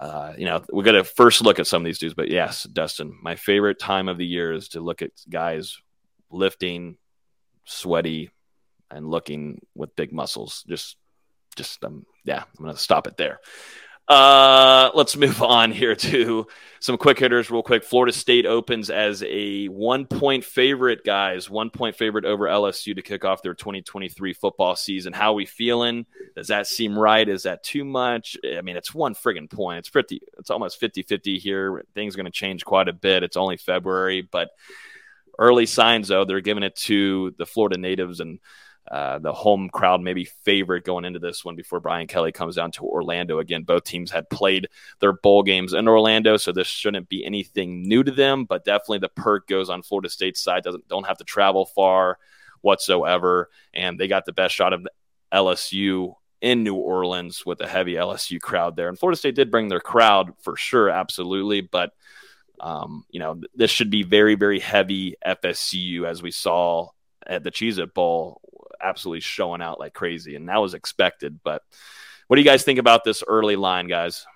Uh, 0.00 0.35
you 0.37 0.47
know, 0.47 0.61
we 0.73 0.82
got 0.82 0.92
to 0.92 1.04
first 1.04 1.42
look 1.42 1.61
at 1.61 1.66
some 1.68 1.80
of 1.80 1.85
these 1.85 2.00
dudes, 2.00 2.14
but 2.14 2.28
yes, 2.28 2.64
Dustin, 2.64 3.16
my 3.23 3.37
favorite 3.37 3.78
time 3.78 4.09
of 4.09 4.18
the 4.18 4.26
year 4.26 4.52
is 4.52 4.71
to 4.71 4.80
look 4.80 5.00
at 5.00 5.12
guys 5.30 5.78
lifting, 6.28 6.97
sweaty 7.64 8.31
and 8.90 9.09
looking 9.09 9.61
with 9.75 9.97
big 9.97 10.12
muscles. 10.12 10.64
Just, 10.69 10.97
just, 11.57 11.83
um, 11.85 12.07
yeah, 12.25 12.45
I'm 12.59 12.64
to 12.66 12.76
stop 12.76 13.07
it 13.07 13.16
there. 13.16 13.40
Uh, 14.09 14.90
let's 14.95 15.16
move 15.16 15.40
on 15.42 15.71
here 15.71 15.95
to 15.95 16.47
some 16.81 16.99
quick 16.99 17.19
hitters, 17.19 17.50
real 17.50 17.62
quick. 17.62 17.85
Florida 17.85 18.12
State 18.12 18.47
opens 18.47 18.90
as 18.90 19.23
a 19.26 19.66
one 19.66 20.07
point 20.07 20.45
favorite, 20.45 21.04
guys. 21.04 21.49
One 21.49 21.71
point 21.71 21.97
favorite 21.97 22.25
over 22.25 22.47
LSU 22.47 22.95
to 22.95 23.02
kick 23.02 23.25
off 23.25 23.42
their 23.42 23.54
2023 23.54 24.33
football 24.35 24.76
season. 24.76 25.12
How 25.12 25.33
we 25.33 25.47
feeling? 25.47 26.04
Does 26.37 26.49
that 26.49 26.66
seem 26.66 26.99
right? 26.99 27.28
Is 27.28 27.45
that 27.45 27.62
too 27.62 27.85
much? 27.85 28.37
I 28.45 28.61
mean, 28.61 28.76
it's 28.76 28.95
one 28.95 29.14
friggin' 29.14 29.50
point. 29.50 29.78
It's 29.78 29.88
50, 29.88 30.21
it's 30.38 30.50
almost 30.50 30.81
50 30.81 31.02
50 31.02 31.38
here. 31.38 31.85
Things 31.95 32.14
are 32.14 32.19
going 32.19 32.26
to 32.26 32.33
change 32.33 32.64
quite 32.64 32.88
a 32.88 32.92
bit. 32.92 33.23
It's 33.23 33.37
only 33.37 33.57
February, 33.57 34.23
but 34.23 34.50
Early 35.38 35.66
signs, 35.66 36.08
though, 36.08 36.24
they're 36.24 36.40
giving 36.40 36.62
it 36.62 36.76
to 36.76 37.34
the 37.38 37.46
Florida 37.46 37.78
natives 37.78 38.20
and 38.20 38.38
uh, 38.90 39.18
the 39.18 39.32
home 39.32 39.70
crowd 39.70 40.00
maybe 40.00 40.24
favorite 40.24 40.84
going 40.84 41.04
into 41.04 41.20
this 41.20 41.44
one 41.44 41.54
before 41.54 41.78
Brian 41.78 42.08
Kelly 42.08 42.32
comes 42.32 42.56
down 42.56 42.72
to 42.72 42.84
Orlando 42.84 43.38
again. 43.38 43.62
Both 43.62 43.84
teams 43.84 44.10
had 44.10 44.28
played 44.28 44.68
their 44.98 45.12
bowl 45.12 45.42
games 45.42 45.72
in 45.72 45.86
Orlando, 45.86 46.36
so 46.36 46.50
this 46.50 46.66
shouldn't 46.66 47.08
be 47.08 47.24
anything 47.24 47.84
new 47.84 48.02
to 48.02 48.10
them. 48.10 48.44
But 48.44 48.64
definitely 48.64 48.98
the 48.98 49.08
perk 49.08 49.46
goes 49.46 49.70
on 49.70 49.82
Florida 49.82 50.08
State's 50.08 50.42
side. 50.42 50.64
Doesn't 50.64 50.88
don't 50.88 51.06
have 51.06 51.18
to 51.18 51.24
travel 51.24 51.66
far 51.66 52.18
whatsoever, 52.60 53.50
and 53.72 53.98
they 53.98 54.08
got 54.08 54.26
the 54.26 54.32
best 54.32 54.54
shot 54.54 54.72
of 54.72 54.86
LSU 55.32 56.14
in 56.40 56.64
New 56.64 56.74
Orleans 56.74 57.46
with 57.46 57.60
a 57.60 57.68
heavy 57.68 57.94
LSU 57.94 58.40
crowd 58.40 58.74
there. 58.74 58.88
And 58.88 58.98
Florida 58.98 59.16
State 59.16 59.36
did 59.36 59.50
bring 59.50 59.68
their 59.68 59.80
crowd 59.80 60.32
for 60.40 60.56
sure, 60.56 60.90
absolutely, 60.90 61.60
but 61.60 61.92
um, 62.61 63.04
you 63.11 63.21
know, 63.21 63.40
this 63.54 63.71
should 63.71 63.90
be 63.90 64.02
very, 64.02 64.35
very 64.35 64.61
heavy 64.61 65.16
FSU 65.26 66.04
as 66.04 66.23
we 66.23 66.30
saw 66.30 66.88
at 67.26 67.42
the 67.44 67.50
Cheez 67.50 67.78
It 67.78 67.94
Bowl, 67.94 68.40
absolutely 68.80 69.21
showing 69.21 69.62
out 69.62 69.80
like 69.80 69.94
crazy. 69.94 70.37
And 70.37 70.49
that 70.49 70.59
was 70.59 70.75
expected. 70.75 71.40
But 71.42 71.62
what 72.28 72.37
do 72.37 72.42
you 72.42 72.49
guys 72.49 72.64
think 72.64 72.78
about 72.78 73.04
this 73.04 73.23
early 73.26 73.56
line, 73.56 73.88
guys? 73.88 74.26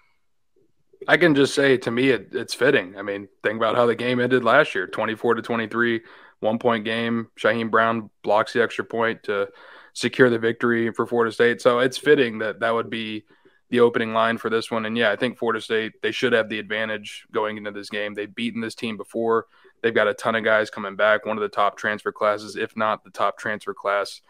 I 1.08 1.16
can 1.16 1.34
just 1.34 1.54
say 1.54 1.76
to 1.78 1.90
me, 1.90 2.10
it, 2.10 2.28
it's 2.32 2.54
fitting. 2.54 2.96
I 2.96 3.02
mean, 3.02 3.28
think 3.42 3.56
about 3.56 3.76
how 3.76 3.86
the 3.86 3.94
game 3.94 4.20
ended 4.20 4.44
last 4.44 4.74
year 4.74 4.86
24 4.86 5.34
to 5.34 5.42
23, 5.42 6.00
one 6.40 6.58
point 6.58 6.84
game. 6.84 7.28
Shyheim 7.38 7.70
Brown 7.70 8.10
blocks 8.22 8.52
the 8.52 8.62
extra 8.62 8.84
point 8.84 9.22
to 9.24 9.48
secure 9.92 10.30
the 10.30 10.38
victory 10.38 10.92
for 10.92 11.06
Florida 11.06 11.32
State. 11.32 11.60
So 11.60 11.78
it's 11.78 11.98
fitting 11.98 12.38
that 12.38 12.60
that 12.60 12.74
would 12.74 12.90
be 12.90 13.24
the 13.70 13.80
opening 13.80 14.12
line 14.12 14.38
for 14.38 14.48
this 14.48 14.70
one. 14.70 14.86
And 14.86 14.96
yeah, 14.96 15.10
I 15.10 15.16
think 15.16 15.38
Florida 15.38 15.60
State 15.60 16.00
they 16.02 16.12
should 16.12 16.32
have 16.32 16.48
the 16.48 16.58
advantage 16.58 17.26
going 17.32 17.56
into 17.56 17.72
this 17.72 17.90
game. 17.90 18.14
They've 18.14 18.32
beaten 18.32 18.60
this 18.60 18.74
team 18.74 18.96
before. 18.96 19.46
They've 19.82 19.94
got 19.94 20.08
a 20.08 20.14
ton 20.14 20.34
of 20.34 20.44
guys 20.44 20.70
coming 20.70 20.96
back. 20.96 21.26
One 21.26 21.36
of 21.36 21.42
the 21.42 21.48
top 21.48 21.76
transfer 21.76 22.12
classes, 22.12 22.56
if 22.56 22.76
not 22.76 23.04
the 23.04 23.10
top 23.10 23.38
transfer 23.38 23.74
class 23.74 24.20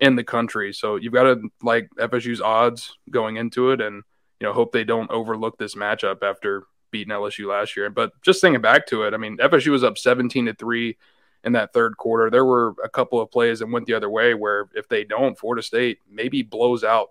in 0.00 0.16
the 0.16 0.24
country. 0.24 0.72
So 0.72 0.96
you've 0.96 1.12
got 1.12 1.24
to 1.24 1.48
like 1.62 1.88
FSU's 1.98 2.40
odds 2.40 2.96
going 3.10 3.36
into 3.36 3.70
it, 3.70 3.80
and 3.80 4.02
you 4.40 4.46
know 4.46 4.52
hope 4.52 4.72
they 4.72 4.84
don't 4.84 5.10
overlook 5.10 5.58
this 5.58 5.74
matchup 5.74 6.22
after 6.22 6.64
beating 6.90 7.12
LSU 7.12 7.48
last 7.48 7.76
year. 7.76 7.90
But 7.90 8.12
just 8.22 8.40
thinking 8.40 8.62
back 8.62 8.86
to 8.88 9.02
it, 9.02 9.14
I 9.14 9.18
mean 9.18 9.36
FSU 9.38 9.68
was 9.68 9.84
up 9.84 9.98
17 9.98 10.46
to 10.46 10.54
three 10.54 10.96
in 11.44 11.52
that 11.52 11.72
third 11.72 11.96
quarter. 11.96 12.30
There 12.30 12.44
were 12.44 12.74
a 12.82 12.88
couple 12.88 13.20
of 13.20 13.30
plays 13.30 13.60
that 13.60 13.70
went 13.70 13.86
the 13.86 13.94
other 13.94 14.10
way 14.10 14.34
where 14.34 14.68
if 14.74 14.88
they 14.88 15.04
don't, 15.04 15.38
Florida 15.38 15.62
State 15.62 15.98
maybe 16.10 16.42
blows 16.42 16.82
out 16.82 17.10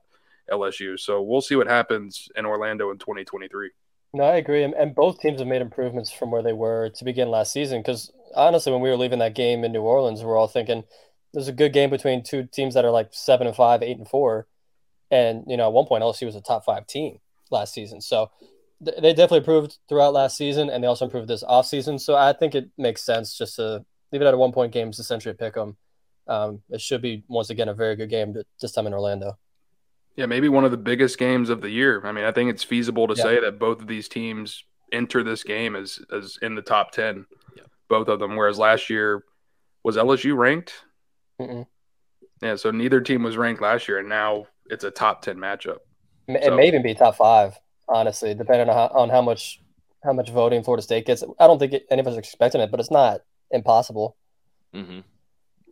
LSU. 0.52 1.00
So 1.00 1.22
we'll 1.22 1.42
see 1.42 1.56
what 1.56 1.68
happens 1.68 2.28
in 2.36 2.46
Orlando 2.46 2.92
in 2.92 2.98
2023. 2.98 3.72
No, 4.14 4.24
I 4.24 4.36
agree. 4.38 4.64
And 4.64 4.96
both 4.96 5.20
teams 5.20 5.40
have 5.40 5.48
made 5.48 5.62
improvements 5.62 6.10
from 6.10 6.32
where 6.32 6.42
they 6.42 6.54
were 6.54 6.90
to 6.96 7.04
begin 7.04 7.30
last 7.30 7.52
season. 7.52 7.82
Because 7.82 8.12
honestly, 8.34 8.72
when 8.72 8.82
we 8.82 8.90
were 8.90 8.96
leaving 8.96 9.20
that 9.20 9.36
game 9.36 9.66
in 9.66 9.74
New 9.74 9.82
Orleans, 9.82 10.22
we 10.22 10.30
are 10.30 10.38
all 10.38 10.48
thinking 10.48 10.86
there's 11.34 11.50
a 11.50 11.54
good 11.54 11.74
game 11.74 11.90
between 11.90 12.24
two 12.24 12.46
teams 12.46 12.76
that 12.76 12.86
are 12.86 12.92
like 12.92 13.10
seven 13.12 13.46
and 13.46 13.56
five, 13.56 13.84
eight 13.84 13.98
and 13.98 14.08
four. 14.08 14.48
And, 15.12 15.44
you 15.48 15.58
know, 15.58 15.68
at 15.68 15.74
one 15.74 15.86
point, 15.86 16.02
LSU 16.02 16.26
was 16.26 16.36
a 16.36 16.42
top 16.42 16.64
five 16.64 16.88
team 16.88 17.20
last 17.52 17.74
season. 17.74 18.00
So 18.00 18.32
th- 18.84 19.02
they 19.02 19.12
definitely 19.12 19.40
improved 19.40 19.80
throughout 19.90 20.14
last 20.14 20.38
season. 20.38 20.70
And 20.70 20.82
they 20.82 20.88
also 20.88 21.06
improved 21.06 21.28
this 21.28 21.44
off 21.44 21.66
season. 21.66 22.00
So 22.00 22.16
I 22.16 22.32
think 22.32 22.56
it 22.56 22.70
makes 22.78 23.06
sense 23.06 23.38
just 23.38 23.58
to 23.58 23.84
leave 24.14 24.22
it 24.22 24.26
at 24.26 24.34
a 24.34 24.38
one 24.38 24.54
point 24.54 24.72
game, 24.72 24.90
essentially 24.90 25.36
pick 25.36 25.56
them. 25.56 25.76
Um, 26.28 26.62
it 26.70 26.80
should 26.80 27.02
be, 27.02 27.26
once 27.28 27.50
again, 27.50 27.68
a 27.68 27.74
very 27.74 27.98
good 27.98 28.10
game 28.10 28.34
this 28.62 28.72
time 28.72 28.88
in 28.88 28.94
Orlando. 28.94 29.38
Yeah, 30.16 30.28
maybe 30.28 30.48
one 30.48 30.64
of 30.64 30.72
the 30.72 30.78
biggest 30.78 31.18
games 31.18 31.50
of 31.50 31.62
the 31.62 31.70
year. 31.70 32.02
I 32.06 32.12
mean, 32.12 32.24
I 32.24 32.32
think 32.32 32.50
it's 32.50 32.64
feasible 32.64 33.08
to 33.08 33.16
yeah. 33.16 33.24
say 33.24 33.40
that 33.42 33.60
both 33.60 33.82
of 33.82 33.88
these 33.88 34.08
teams 34.08 34.64
enter 34.92 35.24
this 35.24 35.44
game 35.44 35.76
as 35.76 36.00
as 36.12 36.38
in 36.42 36.56
the 36.56 36.62
top 36.62 36.92
ten, 36.92 37.26
yeah. 37.56 37.64
both 37.90 38.08
of 38.08 38.20
them. 38.20 38.36
Whereas 38.36 38.58
last 38.58 38.90
year, 38.90 39.24
was 39.84 39.98
LSU 39.98 40.36
ranked? 40.36 40.74
Mm-mm. 41.40 41.68
Yeah, 42.42 42.56
so 42.56 42.72
neither 42.72 43.02
team 43.02 43.24
was 43.24 43.38
ranked 43.38 43.62
last 43.62 43.88
year, 43.88 44.00
and 44.00 44.10
now 44.10 44.48
it's 44.68 44.84
a 44.84 44.92
top 44.92 45.22
ten 45.22 45.38
matchup. 45.38 45.78
It 46.28 46.44
so, 46.44 46.56
may 46.56 46.68
even 46.68 46.82
be 46.82 46.96
top 46.96 47.16
five, 47.16 47.60
honestly, 47.88 48.34
depending 48.34 48.70
on 48.70 48.76
how, 48.76 49.00
on 49.00 49.10
how 49.10 49.22
much 49.22 49.62
how 50.04 50.14
much 50.14 50.30
voting 50.32 50.64
Florida 50.64 50.82
State 50.82 51.06
gets. 51.06 51.24
I 51.40 51.48
don't 51.48 51.60
think 51.60 51.74
it, 51.74 51.86
any 51.90 52.00
of 52.00 52.08
us 52.08 52.16
are 52.16 52.20
expecting 52.20 52.62
it, 52.62 52.72
but 52.72 52.80
it's 52.80 52.92
not 52.92 53.22
impossible. 53.52 54.16
Mm-hmm. 54.74 55.00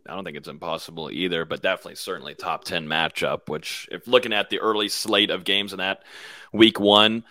I 0.08 0.14
don't 0.14 0.24
think 0.24 0.36
it's 0.36 0.48
impossible 0.48 1.10
either, 1.10 1.44
but 1.44 1.62
definitely 1.62 1.94
certainly 1.96 2.34
top 2.34 2.64
10 2.64 2.86
matchup, 2.86 3.48
which 3.48 3.88
if 3.90 4.06
looking 4.06 4.32
at 4.32 4.50
the 4.50 4.60
early 4.60 4.88
slate 4.88 5.30
of 5.30 5.44
games 5.44 5.72
in 5.72 5.78
that 5.78 6.02
week 6.52 6.78
one, 6.78 7.24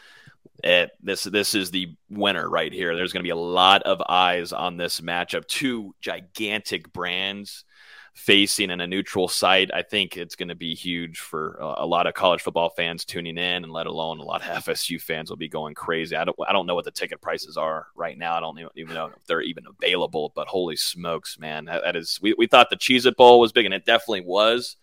it, 0.64 0.92
this 1.02 1.24
this 1.24 1.56
is 1.56 1.72
the 1.72 1.96
winner 2.10 2.50
right 2.50 2.72
here. 2.72 2.96
There's 2.96 3.14
going 3.14 3.22
to 3.22 3.28
be 3.28 3.32
a 3.32 3.36
lot 3.36 3.84
of 3.84 4.02
eyes 4.08 4.54
on 4.54 4.78
this 4.78 5.02
matchup. 5.02 5.48
Two 5.48 5.94
gigantic 6.00 6.94
brands 6.94 7.66
facing 8.14 8.70
in 8.70 8.80
a 8.80 8.88
neutral 8.88 9.28
site. 9.28 9.72
I 9.74 9.82
think 9.82 10.18
it's 10.18 10.36
going 10.36 10.50
to 10.50 10.56
be 10.56 10.76
huge 10.76 11.20
for 11.20 11.56
a 11.60 11.86
lot 11.86 12.06
of 12.06 12.14
college 12.14 12.42
football 12.42 12.70
fans 12.70 13.06
tuning 13.06 13.38
in, 13.38 13.64
and 13.64 13.72
let 13.72 13.88
alone 13.88 14.20
a 14.20 14.24
lot 14.24 14.42
of 14.42 14.48
FSU 14.66 15.02
fans 15.02 15.30
will 15.30 15.38
be 15.38 15.50
going 15.50 15.74
crazy. 15.74 16.16
I 16.16 16.24
don't 16.24 16.38
I 16.48 16.54
don't 16.54 16.66
know 16.66 16.76
what 16.76 16.86
the 16.86 16.92
ticket 16.92 17.22
prices 17.22 17.58
are 17.58 17.88
right 17.96 18.18
now. 18.18 18.36
I 18.36 18.40
don't 18.40 18.60
even 18.76 18.94
know 18.94 19.08
if 19.08 19.26
they're 19.26 19.42
even 19.42 19.66
available. 19.68 20.32
But 20.36 20.48
holy 20.48 20.76
smokes, 20.76 21.38
man, 21.40 21.66
that, 21.66 21.84
that 21.84 21.96
is 21.96 22.20
we, 22.22 22.34
we 22.38 22.48
thought 22.48 22.70
the 22.70 22.78
Cheez 22.78 23.06
It 23.06 23.18
Bowl 23.18 23.40
was 23.40 23.52
big, 23.52 23.66
and 23.66 23.74
it 23.74 23.86
definitely 23.86 24.22
was. 24.22 24.78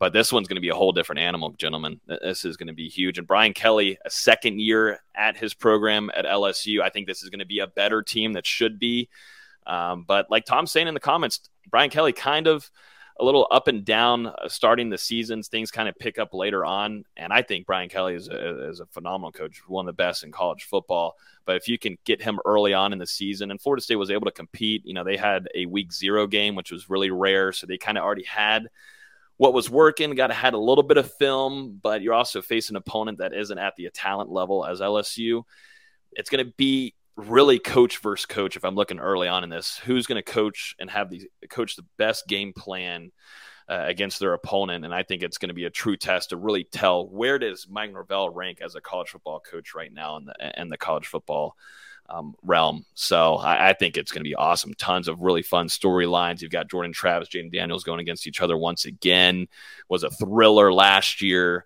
But 0.00 0.12
this 0.12 0.32
one's 0.32 0.48
going 0.48 0.56
to 0.56 0.60
be 0.60 0.70
a 0.70 0.74
whole 0.74 0.92
different 0.92 1.20
animal, 1.20 1.50
gentlemen. 1.50 2.00
This 2.06 2.44
is 2.44 2.56
going 2.56 2.66
to 2.66 2.74
be 2.74 2.88
huge. 2.88 3.16
And 3.16 3.28
Brian 3.28 3.52
Kelly, 3.52 3.96
a 4.04 4.10
second 4.10 4.60
year 4.60 4.98
at 5.14 5.36
his 5.36 5.54
program 5.54 6.10
at 6.14 6.24
LSU, 6.24 6.80
I 6.80 6.90
think 6.90 7.06
this 7.06 7.22
is 7.22 7.30
going 7.30 7.38
to 7.38 7.46
be 7.46 7.60
a 7.60 7.68
better 7.68 8.02
team 8.02 8.32
that 8.32 8.44
should 8.44 8.80
be. 8.80 9.08
Um, 9.66 10.04
but 10.06 10.30
like 10.30 10.44
Tom's 10.44 10.72
saying 10.72 10.88
in 10.88 10.94
the 10.94 11.00
comments, 11.00 11.48
Brian 11.70 11.90
Kelly 11.90 12.12
kind 12.12 12.46
of 12.46 12.70
a 13.20 13.24
little 13.24 13.46
up 13.50 13.68
and 13.68 13.84
down 13.84 14.26
uh, 14.26 14.48
starting 14.48 14.90
the 14.90 14.98
seasons. 14.98 15.48
Things 15.48 15.70
kind 15.70 15.88
of 15.88 15.96
pick 15.98 16.18
up 16.18 16.34
later 16.34 16.64
on. 16.64 17.04
And 17.16 17.32
I 17.32 17.42
think 17.42 17.66
Brian 17.66 17.88
Kelly 17.88 18.14
is 18.14 18.28
a, 18.28 18.68
is 18.68 18.80
a 18.80 18.86
phenomenal 18.86 19.30
coach, 19.30 19.62
one 19.68 19.84
of 19.84 19.94
the 19.94 20.02
best 20.02 20.24
in 20.24 20.32
college 20.32 20.64
football. 20.64 21.16
But 21.46 21.56
if 21.56 21.68
you 21.68 21.78
can 21.78 21.96
get 22.04 22.22
him 22.22 22.40
early 22.44 22.74
on 22.74 22.92
in 22.92 22.98
the 22.98 23.06
season, 23.06 23.50
and 23.50 23.60
Florida 23.60 23.82
State 23.82 23.96
was 23.96 24.10
able 24.10 24.24
to 24.24 24.32
compete, 24.32 24.84
you 24.84 24.94
know, 24.94 25.04
they 25.04 25.16
had 25.16 25.48
a 25.54 25.66
week 25.66 25.92
zero 25.92 26.26
game, 26.26 26.56
which 26.56 26.72
was 26.72 26.90
really 26.90 27.10
rare. 27.10 27.52
So 27.52 27.66
they 27.66 27.78
kind 27.78 27.98
of 27.98 28.04
already 28.04 28.24
had 28.24 28.68
what 29.36 29.52
was 29.52 29.70
working, 29.70 30.14
got 30.14 30.28
to 30.28 30.34
had 30.34 30.54
a 30.54 30.58
little 30.58 30.84
bit 30.84 30.96
of 30.96 31.12
film, 31.12 31.78
but 31.82 32.02
you're 32.02 32.14
also 32.14 32.40
facing 32.40 32.74
an 32.74 32.78
opponent 32.78 33.18
that 33.18 33.34
isn't 33.34 33.58
at 33.58 33.76
the 33.76 33.90
talent 33.90 34.30
level 34.30 34.64
as 34.64 34.80
LSU. 34.80 35.42
It's 36.12 36.30
going 36.30 36.44
to 36.44 36.52
be 36.56 36.94
really 37.16 37.58
coach 37.58 37.98
versus 37.98 38.26
coach 38.26 38.56
if 38.56 38.64
I'm 38.64 38.74
looking 38.74 38.98
early 38.98 39.28
on 39.28 39.44
in 39.44 39.50
this. 39.50 39.78
Who's 39.78 40.06
going 40.06 40.22
to 40.22 40.32
coach 40.32 40.74
and 40.78 40.90
have 40.90 41.10
the 41.10 41.28
coach 41.48 41.76
the 41.76 41.86
best 41.96 42.26
game 42.26 42.52
plan 42.52 43.12
uh, 43.68 43.84
against 43.86 44.18
their 44.18 44.34
opponent? 44.34 44.84
And 44.84 44.94
I 44.94 45.02
think 45.02 45.22
it's 45.22 45.38
going 45.38 45.48
to 45.48 45.54
be 45.54 45.64
a 45.64 45.70
true 45.70 45.96
test 45.96 46.30
to 46.30 46.36
really 46.36 46.64
tell 46.64 47.08
where 47.08 47.38
does 47.38 47.66
Mike 47.68 47.92
Norvell 47.92 48.30
rank 48.30 48.60
as 48.60 48.74
a 48.74 48.80
college 48.80 49.08
football 49.08 49.40
coach 49.40 49.74
right 49.74 49.92
now 49.92 50.16
in 50.16 50.24
the 50.26 50.60
in 50.60 50.68
the 50.68 50.78
college 50.78 51.06
football 51.06 51.56
um, 52.08 52.34
realm. 52.42 52.84
So 52.94 53.36
I, 53.36 53.70
I, 53.70 53.72
think 53.72 53.96
it's 53.96 54.12
going 54.12 54.22
to 54.22 54.28
be 54.28 54.34
awesome. 54.34 54.74
Tons 54.74 55.08
of 55.08 55.20
really 55.20 55.42
fun 55.42 55.68
storylines. 55.68 56.42
You've 56.42 56.50
got 56.50 56.68
Jordan 56.68 56.92
Travis, 56.92 57.30
Jayden 57.30 57.50
Daniels 57.50 57.84
going 57.84 58.00
against 58.00 58.26
each 58.26 58.42
other 58.42 58.58
once 58.58 58.84
again. 58.84 59.48
Was 59.88 60.02
a 60.02 60.10
thriller 60.10 60.72
last 60.72 61.22
year. 61.22 61.64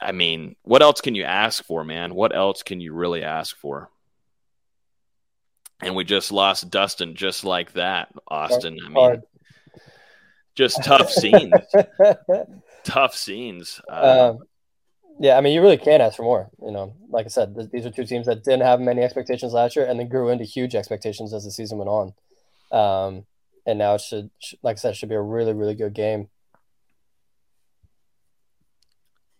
I 0.00 0.12
mean, 0.12 0.56
what 0.62 0.82
else 0.82 1.00
can 1.00 1.14
you 1.14 1.24
ask 1.24 1.64
for, 1.64 1.84
man? 1.84 2.14
What 2.14 2.34
else 2.34 2.62
can 2.62 2.80
you 2.80 2.92
really 2.92 3.22
ask 3.22 3.56
for? 3.56 3.90
And 5.82 5.94
we 5.94 6.04
just 6.04 6.32
lost 6.32 6.70
Dustin 6.70 7.14
just 7.14 7.44
like 7.44 7.72
that, 7.72 8.12
Austin. 8.28 8.78
I 8.84 8.88
mean, 8.88 9.22
just 10.54 10.82
tough 10.84 11.10
scenes. 11.10 11.52
tough 12.84 13.14
scenes. 13.14 13.80
Uh, 13.90 14.34
um, 14.34 14.38
yeah, 15.18 15.36
I 15.36 15.40
mean, 15.40 15.54
you 15.54 15.60
really 15.60 15.76
can't 15.76 16.02
ask 16.02 16.16
for 16.16 16.22
more. 16.22 16.50
You 16.64 16.72
know, 16.72 16.94
like 17.08 17.26
I 17.26 17.28
said, 17.28 17.54
th- 17.54 17.70
these 17.70 17.86
are 17.86 17.90
two 17.90 18.04
teams 18.04 18.26
that 18.26 18.44
didn't 18.44 18.62
have 18.62 18.80
many 18.80 19.02
expectations 19.02 19.52
last 19.52 19.76
year, 19.76 19.86
and 19.86 19.98
then 19.98 20.08
grew 20.08 20.28
into 20.30 20.44
huge 20.44 20.74
expectations 20.74 21.32
as 21.34 21.44
the 21.44 21.50
season 21.50 21.78
went 21.78 21.90
on. 21.90 22.14
Um, 22.72 23.26
and 23.66 23.78
now 23.78 23.94
it 23.94 24.00
should, 24.00 24.30
like 24.62 24.76
I 24.76 24.78
said, 24.78 24.90
it 24.90 24.96
should 24.96 25.08
be 25.08 25.14
a 25.14 25.22
really, 25.22 25.52
really 25.52 25.74
good 25.74 25.94
game. 25.94 26.28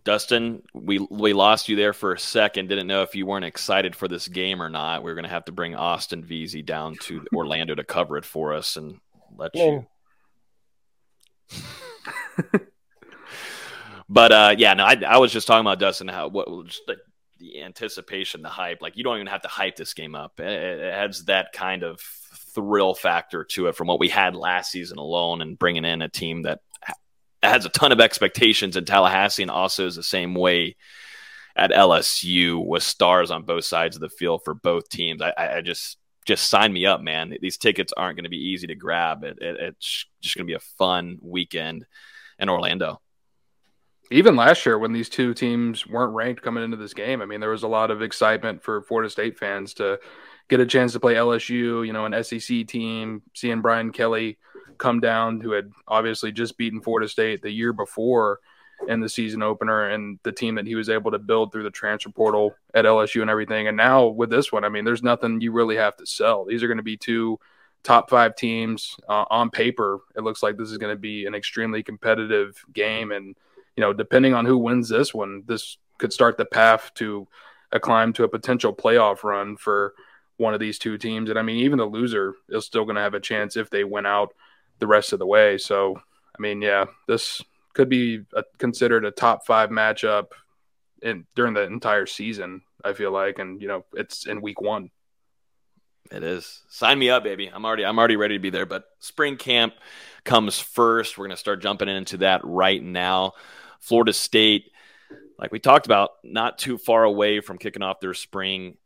Dustin, 0.05 0.63
we 0.75 0.99
we 0.99 1.33
lost 1.33 1.69
you 1.69 1.77
there 1.77 1.93
for 1.93 2.13
a 2.13 2.19
second. 2.19 2.69
Didn't 2.69 2.89
know 2.89 3.03
if 3.03 3.15
you 3.15 3.25
weren't 3.25 3.45
excited 3.45 3.95
for 3.95 4.09
this 4.09 4.27
game 4.27 4.61
or 4.61 4.69
not. 4.69 5.03
We 5.03 5.11
are 5.11 5.15
going 5.15 5.25
to 5.25 5.31
have 5.31 5.45
to 5.45 5.53
bring 5.53 5.77
Austin 5.77 6.25
Veazey 6.25 6.65
down 6.65 6.97
to 7.03 7.25
Orlando 7.35 7.75
to 7.75 7.85
cover 7.85 8.17
it 8.17 8.25
for 8.25 8.53
us 8.53 8.77
and 8.77 8.99
let 9.37 9.55
you. 9.55 9.87
But 14.13 14.31
uh, 14.31 14.55
yeah, 14.59 14.75
no, 14.75 14.85
I, 14.85 15.01
I, 15.09 15.17
was 15.17 15.33
just 15.33 15.47
talking 15.47 15.63
about 15.63 15.79
Dustin 15.79 16.07
how 16.07 16.29
what 16.29 16.47
just 16.67 16.83
the, 16.87 16.97
the, 17.39 17.63
anticipation, 17.63 18.43
the 18.43 18.51
hype. 18.51 18.83
Like 18.83 18.99
you 18.99 19.05
don't 19.05 19.17
even 19.17 19.27
have 19.29 19.41
to 19.41 19.49
hype 19.49 19.77
this 19.77 19.95
game 19.95 20.15
up. 20.15 20.39
It, 20.39 20.51
it 20.51 20.83
adds 20.83 21.25
that 21.25 21.55
kind 21.55 21.83
of 21.83 21.99
thrill 22.55 22.93
factor 22.93 23.43
to 23.45 23.69
it 23.69 23.75
from 23.75 23.87
what 23.87 23.99
we 23.99 24.09
had 24.09 24.37
last 24.37 24.71
season 24.71 24.99
alone, 24.99 25.41
and 25.41 25.59
bringing 25.59 25.87
in 25.87 26.03
a 26.03 26.11
team 26.11 26.43
that 26.43 26.61
has 27.43 27.65
a 27.65 27.71
ton 27.71 27.93
of 27.93 28.01
expectations 28.01 28.77
in 28.77 28.85
Tallahassee, 28.85 29.43
and 29.43 29.51
also 29.51 29.87
is 29.87 29.97
the 29.97 30.03
same 30.03 30.35
way 30.35 30.77
at 31.55 31.71
LSU 31.71 32.65
with 32.65 32.83
stars 32.83 33.31
on 33.31 33.43
both 33.43 33.65
sides 33.65 33.97
of 33.97 34.01
the 34.01 34.09
field 34.09 34.43
for 34.45 34.55
both 34.55 34.89
teams. 34.89 35.21
I, 35.23 35.33
I 35.37 35.61
just 35.61 35.99
just 36.25 36.49
sign 36.49 36.73
me 36.73 36.87
up, 36.87 37.01
man. 37.01 37.35
These 37.41 37.59
tickets 37.59 37.93
aren't 37.97 38.17
going 38.17 38.25
to 38.25 38.31
be 38.31 38.37
easy 38.37 38.69
to 38.69 38.77
grab. 38.77 39.25
It, 39.25 39.39
it, 39.41 39.57
it's 39.59 40.07
just 40.21 40.37
going 40.37 40.47
to 40.47 40.51
be 40.51 40.57
a 40.57 40.61
fun 40.61 41.19
weekend 41.21 41.85
in 42.39 42.49
Orlando 42.49 43.01
even 44.13 44.37
last 44.37 44.67
year 44.67 44.79
when 44.79 44.93
these 44.93 45.09
two 45.09 45.35
teams 45.35 45.87
weren't 45.87 46.15
ranked 46.15 46.43
coming 46.43 46.63
into 46.63 46.77
this 46.77 46.95
game, 46.95 47.23
I 47.23 47.27
mean, 47.27 47.41
there 47.41 47.51
was 47.51 47.63
a 47.63 47.69
lot 47.69 47.91
of 47.91 48.03
excitement 48.03 48.63
for 48.63 48.83
Florida 48.83 49.11
State 49.11 49.39
fans 49.39 49.75
to 49.75 49.99
get 50.49 50.61
a 50.61 50.67
chance 50.67 50.93
to 50.93 51.01
play 51.01 51.15
LSU, 51.15 51.87
you 51.87 51.93
know, 51.93 52.05
an 52.05 52.23
SEC 52.23 52.67
team, 52.67 53.23
seeing 53.35 53.63
Brian 53.63 53.91
Kelly 53.91 54.39
come 54.79 55.01
down, 55.01 55.41
who 55.41 55.53
had 55.53 55.73
obviously 55.87 56.33
just 56.33 56.57
beaten 56.57 56.81
Florida 56.81 57.09
State 57.09 57.43
the 57.43 57.51
year 57.51 57.73
before 57.73 58.41
in 58.89 59.01
the 59.01 59.09
season 59.09 59.43
opener, 59.43 59.89
and 59.91 60.19
the 60.25 60.33
team 60.33 60.57
that 60.57 60.67
he 60.67 60.75
was 60.75 60.89
able 60.89 61.11
to 61.13 61.19
build 61.19 61.53
through 61.53 61.63
the 61.63 61.71
transfer 61.71 62.11
portal 62.11 62.55
at 62.75 62.85
LSU 62.85 63.23
and 63.23 63.31
everything. 63.31 63.69
And 63.69 63.77
now 63.77 64.07
with 64.07 64.31
this 64.31 64.51
one, 64.51 64.65
I 64.65 64.69
mean, 64.69 64.85
there's 64.85 65.03
nothing 65.03 65.41
you 65.41 65.53
really 65.53 65.77
have 65.77 65.97
to 65.97 66.07
sell. 66.07 66.45
These 66.45 66.63
are 66.63 66.69
going 66.69 66.79
to 66.79 66.83
be 66.83 66.97
two 66.97 67.39
top 67.85 68.11
five 68.11 68.35
teams 68.35 68.97
uh, 69.09 69.25
on 69.31 69.51
paper. 69.51 70.01
It 70.17 70.23
looks 70.23 70.43
like 70.43 70.57
this 70.57 70.71
is 70.71 70.79
going 70.79 70.95
to 70.95 71.01
be 71.01 71.27
an 71.27 71.35
extremely 71.35 71.83
competitive 71.83 72.65
game 72.73 73.13
and 73.13 73.37
you 73.77 73.81
know, 73.81 73.93
depending 73.93 74.35
on 74.35 74.45
who 74.45 74.59
wins 74.59 74.89
this 74.89 75.15
one, 75.15 75.45
this 75.47 75.79
could 75.99 76.13
start 76.13 76.37
the 76.37 76.45
path 76.45 76.91
to 76.95 77.27
a 77.71 77.81
climb 77.81 78.13
to 78.15 78.25
a 78.25 78.29
potential 78.29 78.75
playoff 78.75 79.25
run 79.25 79.57
for 79.57 79.95
one 80.37 80.55
of 80.55 80.61
these 80.61 80.79
two 80.79 80.99
teams. 80.99 81.31
And 81.31 81.39
I 81.39 81.43
mean, 81.43 81.65
even 81.65 81.79
the 81.79 81.87
loser 81.87 82.35
is 82.49 82.67
still 82.67 82.85
going 82.85 82.97
to 82.97 83.03
have 83.03 83.15
a 83.15 83.21
chance 83.21 83.57
if 83.57 83.71
they 83.71 83.85
win 83.85 84.07
out 84.07 84.35
the 84.83 84.87
rest 84.89 85.13
of 85.13 85.21
the 85.21 85.27
way. 85.27 85.59
So, 85.59 85.97
I 85.97 86.43
mean, 86.43 86.61
yeah, 86.61 86.87
this 87.07 87.41
could 87.73 87.89
be 87.89 88.25
a, 88.35 88.43
considered 88.59 89.05
a 89.05 89.13
top 89.13 89.47
five 89.47 89.71
matchup 89.71 90.33
in 91.01 91.25
during 91.37 91.55
the 91.55 91.63
entire 91.63 92.05
season. 92.05 92.63
I 92.85 92.93
feel 92.93 93.13
like, 93.13 93.39
and 93.39 93.63
you 93.63 93.69
know, 93.69 93.85
it's 93.95 94.27
in 94.27 94.43
week 94.43 94.61
one. 94.61 94.91
It 96.11 96.25
is. 96.25 96.65
Sign 96.69 96.99
me 96.99 97.11
up, 97.11 97.23
baby. 97.23 97.47
I'm 97.47 97.65
already 97.65 97.87
I'm 97.87 97.97
already 97.97 98.17
ready 98.17 98.35
to 98.35 98.43
be 98.43 98.51
there. 98.51 98.67
But 98.67 98.85
spring 98.99 99.37
camp 99.37 99.75
comes 100.25 100.59
first. 100.59 101.17
We're 101.17 101.27
gonna 101.27 101.37
start 101.37 101.63
jumping 101.63 101.89
into 101.89 102.19
that 102.19 102.41
right 102.43 102.83
now. 102.83 103.35
Florida 103.79 104.13
State, 104.13 104.73
like 105.39 105.53
we 105.53 105.61
talked 105.61 105.87
about, 105.87 106.11
not 106.25 106.59
too 106.59 106.77
far 106.77 107.05
away 107.05 107.41
from 107.41 107.57
kicking 107.57 107.83
off 107.83 108.01
their 108.01 108.15
spring 108.15 108.79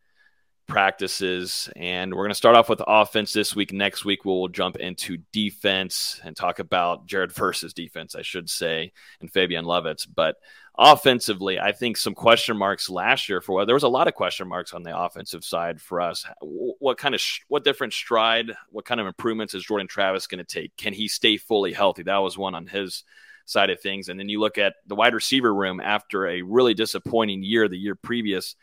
practices. 0.66 1.70
And 1.76 2.12
we're 2.12 2.24
going 2.24 2.31
to 2.31 2.35
start 2.35 2.57
off 2.57 2.68
with 2.68 2.83
offense 2.87 3.33
this 3.33 3.55
week. 3.55 3.72
Next 3.72 4.05
week, 4.05 4.24
we'll 4.24 4.48
jump 4.48 4.76
into 4.76 5.18
defense 5.33 6.20
and 6.24 6.37
talk 6.37 6.59
about 6.59 7.07
Jared 7.07 7.33
Verse's 7.33 7.72
defense, 7.72 8.14
I 8.14 8.22
should 8.22 8.50
say, 8.50 8.92
and 9.20 9.33
Fabian 9.33 9.64
Lovett. 9.64 10.07
But 10.14 10.37
offensively, 10.79 11.59
I 11.59 11.72
think 11.72 11.96
some 11.96 12.14
question 12.14 12.57
marks 12.57 12.90
last 12.90 13.29
year 13.29 13.40
for 13.40 13.64
there 13.64 13.74
was 13.74 13.83
a 13.83 13.88
lot 13.88 14.09
of 14.09 14.14
question 14.14 14.48
marks 14.48 14.74
on 14.74 14.83
the 14.83 14.98
offensive 14.98 15.44
side 15.44 15.81
for 15.81 16.00
us. 16.00 16.26
What 16.40 16.98
kind 16.98 17.14
of 17.14 17.22
what 17.48 17.64
different 17.64 17.92
stride, 17.92 18.52
what 18.70 18.85
kind 18.85 19.00
of 19.00 19.07
improvements 19.07 19.55
is 19.55 19.64
Jordan 19.64 19.88
Travis 19.88 20.26
going 20.26 20.44
to 20.44 20.44
take? 20.44 20.76
Can 20.76 20.92
he 20.92 21.09
stay 21.09 21.37
fully 21.37 21.72
healthy? 21.72 22.02
That 22.02 22.18
was 22.18 22.37
one 22.37 22.55
on 22.55 22.66
his 22.66 23.05
side 23.46 23.70
of 23.70 23.81
things. 23.81 24.09
And 24.09 24.18
then 24.18 24.29
you 24.29 24.40
look 24.40 24.59
at 24.59 24.74
the 24.87 24.96
wide 24.96 25.14
receiver 25.14 25.55
room 25.55 25.81
after 25.81 26.26
a 26.26 26.42
really 26.42 26.74
disappointing 26.74 27.42
year 27.42 27.68
the 27.68 27.79
year 27.79 27.94
previous. 27.94 28.57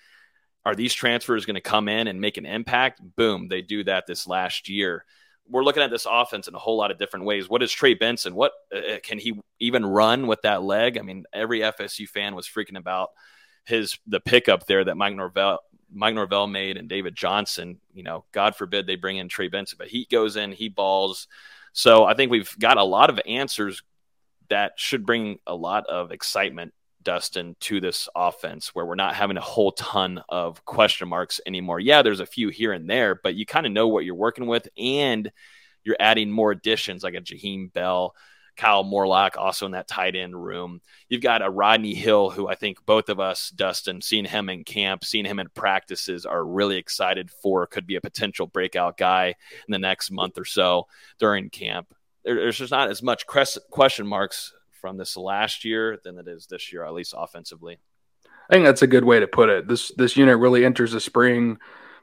Are 0.65 0.75
these 0.75 0.93
transfers 0.93 1.45
going 1.45 1.55
to 1.55 1.61
come 1.61 1.89
in 1.89 2.07
and 2.07 2.21
make 2.21 2.37
an 2.37 2.45
impact? 2.45 3.01
Boom, 3.15 3.47
they 3.47 3.61
do 3.61 3.83
that 3.83 4.07
this 4.07 4.27
last 4.27 4.69
year. 4.69 5.05
We're 5.49 5.63
looking 5.63 5.83
at 5.83 5.91
this 5.91 6.07
offense 6.09 6.47
in 6.47 6.55
a 6.55 6.59
whole 6.59 6.77
lot 6.77 6.91
of 6.91 6.97
different 6.97 7.25
ways. 7.25 7.49
What 7.49 7.61
is 7.61 7.71
Trey 7.71 7.95
Benson? 7.95 8.33
What 8.33 8.53
uh, 8.73 8.77
uh 8.77 8.99
can 9.03 9.19
he 9.19 9.41
even 9.59 9.85
run 9.85 10.27
with 10.27 10.41
that 10.43 10.63
leg? 10.63 10.97
I 10.97 11.01
mean, 11.01 11.25
every 11.33 11.59
FSU 11.59 12.07
fan 12.07 12.33
was 12.33 12.47
freaking 12.47 12.77
about 12.77 13.09
his 13.65 13.97
the 14.07 14.21
pickup 14.21 14.65
there 14.65 14.83
that 14.85 14.95
Mike 14.95 15.15
Norvell 15.15 15.59
Mike 15.91 16.15
Norvell 16.15 16.47
made 16.47 16.77
and 16.77 16.89
David 16.89 17.15
Johnson. 17.15 17.79
You 17.93 18.03
know, 18.03 18.25
God 18.31 18.55
forbid 18.55 18.87
they 18.87 18.95
bring 18.95 19.17
in 19.17 19.29
Trey 19.29 19.47
Benson, 19.47 19.77
but 19.77 19.87
he 19.87 20.05
goes 20.09 20.35
in, 20.35 20.51
he 20.51 20.69
balls. 20.69 21.27
So 21.73 22.05
I 22.05 22.13
think 22.13 22.31
we've 22.31 22.57
got 22.59 22.77
a 22.77 22.83
lot 22.83 23.09
of 23.09 23.19
answers 23.25 23.83
that 24.49 24.73
should 24.75 25.05
bring 25.05 25.39
a 25.47 25.55
lot 25.55 25.87
of 25.87 26.11
excitement, 26.11 26.73
Dustin, 27.03 27.55
to 27.61 27.81
this 27.81 28.09
offense 28.15 28.73
where 28.73 28.85
we're 28.85 28.95
not 28.95 29.15
having 29.15 29.37
a 29.37 29.41
whole 29.41 29.71
ton 29.71 30.21
of 30.29 30.63
question 30.65 31.07
marks 31.07 31.41
anymore. 31.45 31.79
Yeah, 31.79 32.01
there's 32.01 32.19
a 32.19 32.25
few 32.25 32.49
here 32.49 32.73
and 32.73 32.89
there, 32.89 33.19
but 33.21 33.35
you 33.35 33.45
kind 33.45 33.65
of 33.65 33.71
know 33.71 33.87
what 33.87 34.05
you're 34.05 34.15
working 34.15 34.47
with, 34.47 34.67
and 34.77 35.31
you're 35.83 35.97
adding 35.99 36.31
more 36.31 36.51
additions 36.51 37.03
like 37.03 37.13
a 37.13 37.21
Jaheim 37.21 37.71
Bell 37.73 38.15
Kyle 38.55 38.83
Morlock 38.83 39.37
also 39.37 39.65
in 39.65 39.71
that 39.71 39.87
tight 39.87 40.15
end 40.15 40.35
room. 40.35 40.81
You've 41.09 41.21
got 41.21 41.41
a 41.41 41.49
Rodney 41.49 41.93
Hill, 41.93 42.29
who 42.29 42.47
I 42.47 42.55
think 42.55 42.85
both 42.85 43.09
of 43.09 43.19
us, 43.19 43.49
Dustin, 43.49 44.01
seeing 44.01 44.25
him 44.25 44.49
in 44.49 44.63
camp, 44.63 45.03
seeing 45.03 45.25
him 45.25 45.39
in 45.39 45.49
practices, 45.49 46.25
are 46.25 46.45
really 46.45 46.77
excited 46.77 47.31
for. 47.31 47.65
Could 47.65 47.87
be 47.87 47.95
a 47.95 48.01
potential 48.01 48.47
breakout 48.47 48.97
guy 48.97 49.35
in 49.67 49.71
the 49.71 49.79
next 49.79 50.11
month 50.11 50.37
or 50.37 50.45
so 50.45 50.87
during 51.19 51.49
camp. 51.49 51.93
There's 52.23 52.57
just 52.57 52.71
not 52.71 52.89
as 52.89 53.03
much 53.03 53.25
question 53.27 54.07
marks 54.07 54.53
from 54.83 54.97
this 54.97 55.15
last 55.15 55.63
year 55.63 55.97
than 56.03 56.19
it 56.19 56.27
is 56.27 56.45
this 56.45 56.73
year, 56.73 56.83
at 56.83 56.93
least 56.93 57.13
offensively. 57.17 57.79
I 58.49 58.53
think 58.53 58.65
that's 58.65 58.81
a 58.81 58.87
good 58.87 59.05
way 59.05 59.21
to 59.21 59.27
put 59.27 59.47
it. 59.47 59.65
This 59.65 59.93
this 59.95 60.17
unit 60.17 60.37
really 60.37 60.65
enters 60.65 60.91
the 60.91 60.99
spring 60.99 61.57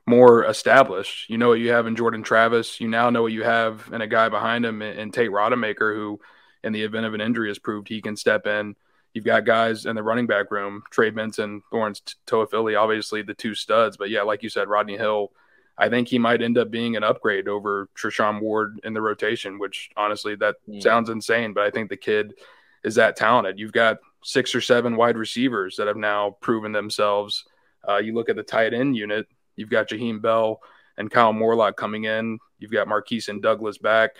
more 0.06 0.46
established. 0.46 1.28
You 1.28 1.36
know 1.36 1.48
what 1.48 1.60
you 1.60 1.72
have 1.72 1.86
in 1.86 1.94
Jordan 1.94 2.22
Travis. 2.22 2.80
You 2.80 2.88
now 2.88 3.10
know 3.10 3.20
what 3.20 3.32
you 3.32 3.44
have 3.44 3.90
in 3.92 4.00
a 4.00 4.06
guy 4.06 4.30
behind 4.30 4.64
him 4.64 4.80
in 4.80 5.12
Tate 5.12 5.30
Rodemaker, 5.30 5.94
who, 5.94 6.20
in 6.64 6.72
the 6.72 6.82
event 6.82 7.04
of 7.04 7.12
an 7.12 7.20
injury, 7.20 7.48
has 7.48 7.58
proved 7.58 7.86
he 7.86 8.00
can 8.00 8.16
step 8.16 8.46
in. 8.46 8.74
You've 9.12 9.26
got 9.26 9.44
guys 9.44 9.84
in 9.84 9.94
the 9.94 10.02
running 10.02 10.26
back 10.26 10.50
room, 10.50 10.82
Trey 10.90 11.10
Benson, 11.10 11.60
Lawrence 11.70 12.00
Toafili, 12.26 12.80
obviously 12.80 13.20
the 13.20 13.34
two 13.34 13.54
studs. 13.54 13.98
But 13.98 14.08
yeah, 14.08 14.22
like 14.22 14.42
you 14.42 14.48
said, 14.48 14.68
Rodney 14.68 14.96
Hill, 14.96 15.32
I 15.76 15.90
think 15.90 16.08
he 16.08 16.18
might 16.18 16.40
end 16.40 16.56
up 16.56 16.70
being 16.70 16.96
an 16.96 17.04
upgrade 17.04 17.48
over 17.48 17.90
Treshaun 17.94 18.40
Ward 18.40 18.80
in 18.84 18.94
the 18.94 19.02
rotation, 19.02 19.58
which 19.58 19.90
honestly, 19.94 20.34
that 20.36 20.56
mm. 20.66 20.82
sounds 20.82 21.10
insane. 21.10 21.52
But 21.52 21.64
I 21.64 21.70
think 21.70 21.90
the 21.90 21.96
kid 21.98 22.34
is 22.84 22.94
that 22.96 23.16
talented. 23.16 23.58
You've 23.58 23.72
got 23.72 23.98
six 24.22 24.54
or 24.54 24.60
seven 24.60 24.96
wide 24.96 25.16
receivers 25.16 25.76
that 25.76 25.86
have 25.86 25.96
now 25.96 26.36
proven 26.40 26.72
themselves. 26.72 27.44
Uh, 27.88 27.96
you 27.96 28.14
look 28.14 28.28
at 28.28 28.36
the 28.36 28.42
tight 28.42 28.74
end 28.74 28.96
unit, 28.96 29.26
You've 29.60 29.68
got 29.68 29.88
Jaheim 29.88 30.22
Bell 30.22 30.60
and 30.96 31.10
Kyle 31.10 31.34
Morlock 31.34 31.76
coming 31.76 32.04
in. 32.04 32.38
You've 32.58 32.72
got 32.72 32.88
Markeston 32.88 33.42
Douglas 33.42 33.76
back. 33.76 34.16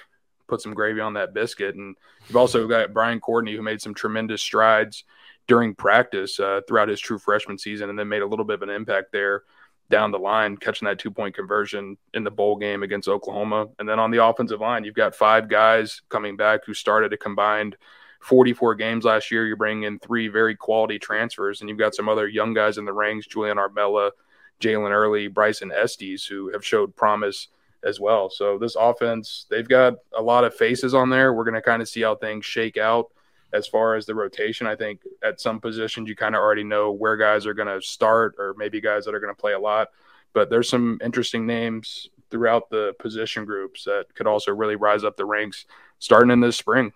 Put 0.49 0.61
some 0.61 0.75
gravy 0.75 1.01
on 1.01 1.15
that 1.15 1.33
biscuit. 1.33 1.77
And 1.77 1.97
you've 2.29 2.37
also 2.37 2.69
got 2.69 2.93
Brian 2.93 3.21
Courtney, 3.21 3.57
who 3.57 3.63
made 3.63 3.81
some 3.81 3.95
tremendous 3.95 4.43
strides 4.43 5.05
during 5.47 5.75
practice 5.75 6.39
uh, 6.39 6.61
throughout 6.69 6.89
his 6.89 7.01
true 7.01 7.19
freshman 7.19 7.57
season 7.57 7.89
and 7.89 7.99
then 7.99 8.09
made 8.09 8.23
a 8.23 8.27
little 8.27 8.45
bit 8.45 8.55
of 8.55 8.63
an 8.63 8.71
impact 8.71 9.13
there 9.13 9.45
down 9.89 10.11
the 10.13 10.19
line, 10.19 10.57
catching 10.59 10.87
that 10.87 10.99
two 10.99 11.11
point 11.11 11.35
conversion 11.35 11.97
in 12.13 12.23
the 12.23 12.31
bowl 12.31 12.57
game 12.57 12.83
against 12.83 13.09
Oklahoma. 13.09 13.67
And 13.79 13.89
then 13.89 13.99
on 13.99 14.11
the 14.11 14.23
offensive 14.23 14.61
line, 14.61 14.85
you've 14.85 14.95
got 14.95 15.15
five 15.15 15.49
guys 15.49 16.03
coming 16.11 16.37
back 16.37 16.67
who 16.67 16.75
started 16.75 17.13
a 17.15 17.17
combined 17.17 17.77
44 18.21 18.75
games 18.77 19.05
last 19.05 19.31
year. 19.31 19.47
You're 19.47 19.57
bringing 19.57 19.85
in 19.85 19.99
three 19.99 20.29
very 20.29 20.55
quality 20.55 20.99
transfers, 20.99 21.61
and 21.61 21.69
you've 21.69 21.79
got 21.79 21.95
some 21.95 22.09
other 22.09 22.29
young 22.29 22.55
guys 22.55 22.79
in 22.79 22.85
the 22.85 22.93
ranks 22.93 23.27
Julian 23.27 23.57
Armella, 23.57 24.13
Jalen 24.61 24.91
Early, 24.91 25.29
Bryson 25.29 25.73
Estes, 25.73 26.25
who 26.27 26.53
have 26.53 26.65
showed 26.65 26.95
promise 26.95 27.49
as 27.83 27.99
well. 27.99 28.29
So 28.29 28.59
this 28.59 28.77
offense, 28.77 29.47
they've 29.51 29.69
got 29.69 29.95
a 30.17 30.23
lot 30.23 30.45
of 30.45 30.55
faces 30.55 30.95
on 30.95 31.09
there. 31.11 31.33
We're 31.33 31.45
going 31.45 31.55
to 31.55 31.63
kind 31.63 31.81
of 31.81 31.89
see 31.89 32.03
how 32.03 32.15
things 32.15 32.45
shake 32.45 32.77
out 32.77 33.11
as 33.53 33.67
far 33.67 33.97
as 33.97 34.07
the 34.07 34.15
rotation. 34.15 34.67
I 34.67 34.77
think 34.77 35.01
at 35.23 35.41
some 35.41 35.61
positions 35.61 36.09
you 36.09 36.15
kind 36.15 36.35
of 36.35 36.41
already 36.41 36.65
know 36.65 36.93
where 36.93 37.17
guys 37.17 37.47
are 37.47 37.55
going 37.55 37.69
to 37.69 37.85
start 37.85 38.35
or 38.39 38.55
maybe 38.57 38.81
guys 38.81 39.05
that 39.05 39.15
are 39.15 39.21
going 39.21 39.35
to 39.35 39.41
play 39.41 39.55
a 39.55 39.59
lot. 39.59 39.89
But 40.33 40.51
there's 40.51 40.69
some 40.69 40.99
interesting 41.03 41.47
names 41.47 42.09
throughout 42.31 42.71
the 42.71 42.95
position 42.99 43.45
groups 43.45 43.85
that 43.85 44.07
could 44.15 44.27
also 44.27 44.53
really 44.53 44.77
rise 44.77 45.03
up 45.03 45.17
the 45.17 45.25
ranks 45.25 45.67
starting 45.99 46.31
in 46.31 46.41
this 46.41 46.57
spring. 46.57 46.93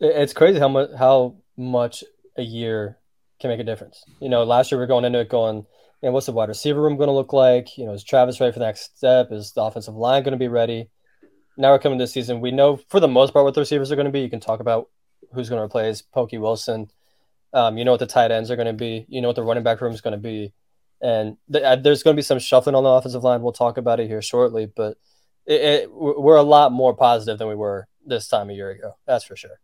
It's 0.00 0.32
crazy 0.32 0.58
how 0.58 0.68
much 0.68 0.90
how 0.98 1.36
much 1.56 2.04
a 2.36 2.42
year 2.42 2.98
can 3.40 3.50
make 3.50 3.60
a 3.60 3.64
difference. 3.64 4.04
You 4.20 4.28
know, 4.28 4.44
last 4.44 4.70
year 4.70 4.78
we 4.78 4.84
are 4.84 4.88
going 4.88 5.04
into 5.04 5.20
it 5.20 5.28
going 5.28 5.66
and 6.04 6.12
what's 6.12 6.26
the 6.26 6.32
wide 6.32 6.50
receiver 6.50 6.82
room 6.82 6.98
going 6.98 7.08
to 7.08 7.14
look 7.14 7.32
like? 7.32 7.78
You 7.78 7.86
know, 7.86 7.94
is 7.94 8.04
Travis 8.04 8.38
ready 8.38 8.52
for 8.52 8.58
the 8.58 8.66
next 8.66 8.96
step? 8.96 9.32
Is 9.32 9.52
the 9.52 9.62
offensive 9.62 9.94
line 9.94 10.22
going 10.22 10.32
to 10.32 10.38
be 10.38 10.48
ready? 10.48 10.90
Now 11.56 11.72
we're 11.72 11.78
coming 11.78 11.98
this 11.98 12.12
season. 12.12 12.42
We 12.42 12.50
know 12.50 12.76
for 12.76 13.00
the 13.00 13.08
most 13.08 13.32
part 13.32 13.46
what 13.46 13.54
the 13.54 13.62
receivers 13.62 13.90
are 13.90 13.96
going 13.96 14.04
to 14.04 14.12
be. 14.12 14.20
You 14.20 14.28
can 14.28 14.40
talk 14.40 14.60
about 14.60 14.90
who's 15.32 15.48
going 15.48 15.60
to 15.60 15.64
replace 15.64 16.02
Pokey 16.02 16.36
Wilson. 16.36 16.88
Um, 17.54 17.78
you 17.78 17.86
know 17.86 17.92
what 17.92 18.00
the 18.00 18.06
tight 18.06 18.32
ends 18.32 18.50
are 18.50 18.56
going 18.56 18.66
to 18.66 18.74
be. 18.74 19.06
You 19.08 19.22
know 19.22 19.28
what 19.28 19.36
the 19.36 19.42
running 19.42 19.62
back 19.62 19.80
room 19.80 19.94
is 19.94 20.02
going 20.02 20.12
to 20.12 20.18
be. 20.18 20.52
And 21.00 21.38
uh, 21.54 21.76
there's 21.76 22.02
going 22.02 22.14
to 22.14 22.18
be 22.18 22.22
some 22.22 22.38
shuffling 22.38 22.74
on 22.74 22.84
the 22.84 22.90
offensive 22.90 23.24
line. 23.24 23.40
We'll 23.40 23.52
talk 23.52 23.78
about 23.78 23.98
it 23.98 24.06
here 24.06 24.20
shortly. 24.20 24.66
But 24.66 24.98
it, 25.46 25.60
it, 25.62 25.90
we're 25.90 26.36
a 26.36 26.42
lot 26.42 26.70
more 26.70 26.94
positive 26.94 27.38
than 27.38 27.48
we 27.48 27.54
were 27.54 27.88
this 28.04 28.28
time 28.28 28.50
a 28.50 28.54
year 28.54 28.70
ago. 28.70 28.96
That's 29.06 29.24
for 29.24 29.36
sure. 29.36 29.58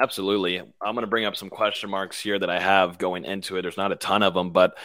Absolutely. 0.00 0.58
I'm 0.58 0.94
going 0.94 1.00
to 1.00 1.06
bring 1.06 1.24
up 1.24 1.36
some 1.36 1.48
question 1.48 1.88
marks 1.88 2.20
here 2.20 2.38
that 2.38 2.50
I 2.50 2.60
have 2.60 2.98
going 2.98 3.24
into 3.24 3.56
it. 3.56 3.62
There's 3.62 3.78
not 3.78 3.92
a 3.92 3.96
ton 3.96 4.22
of 4.22 4.34
them, 4.34 4.50
but 4.50 4.76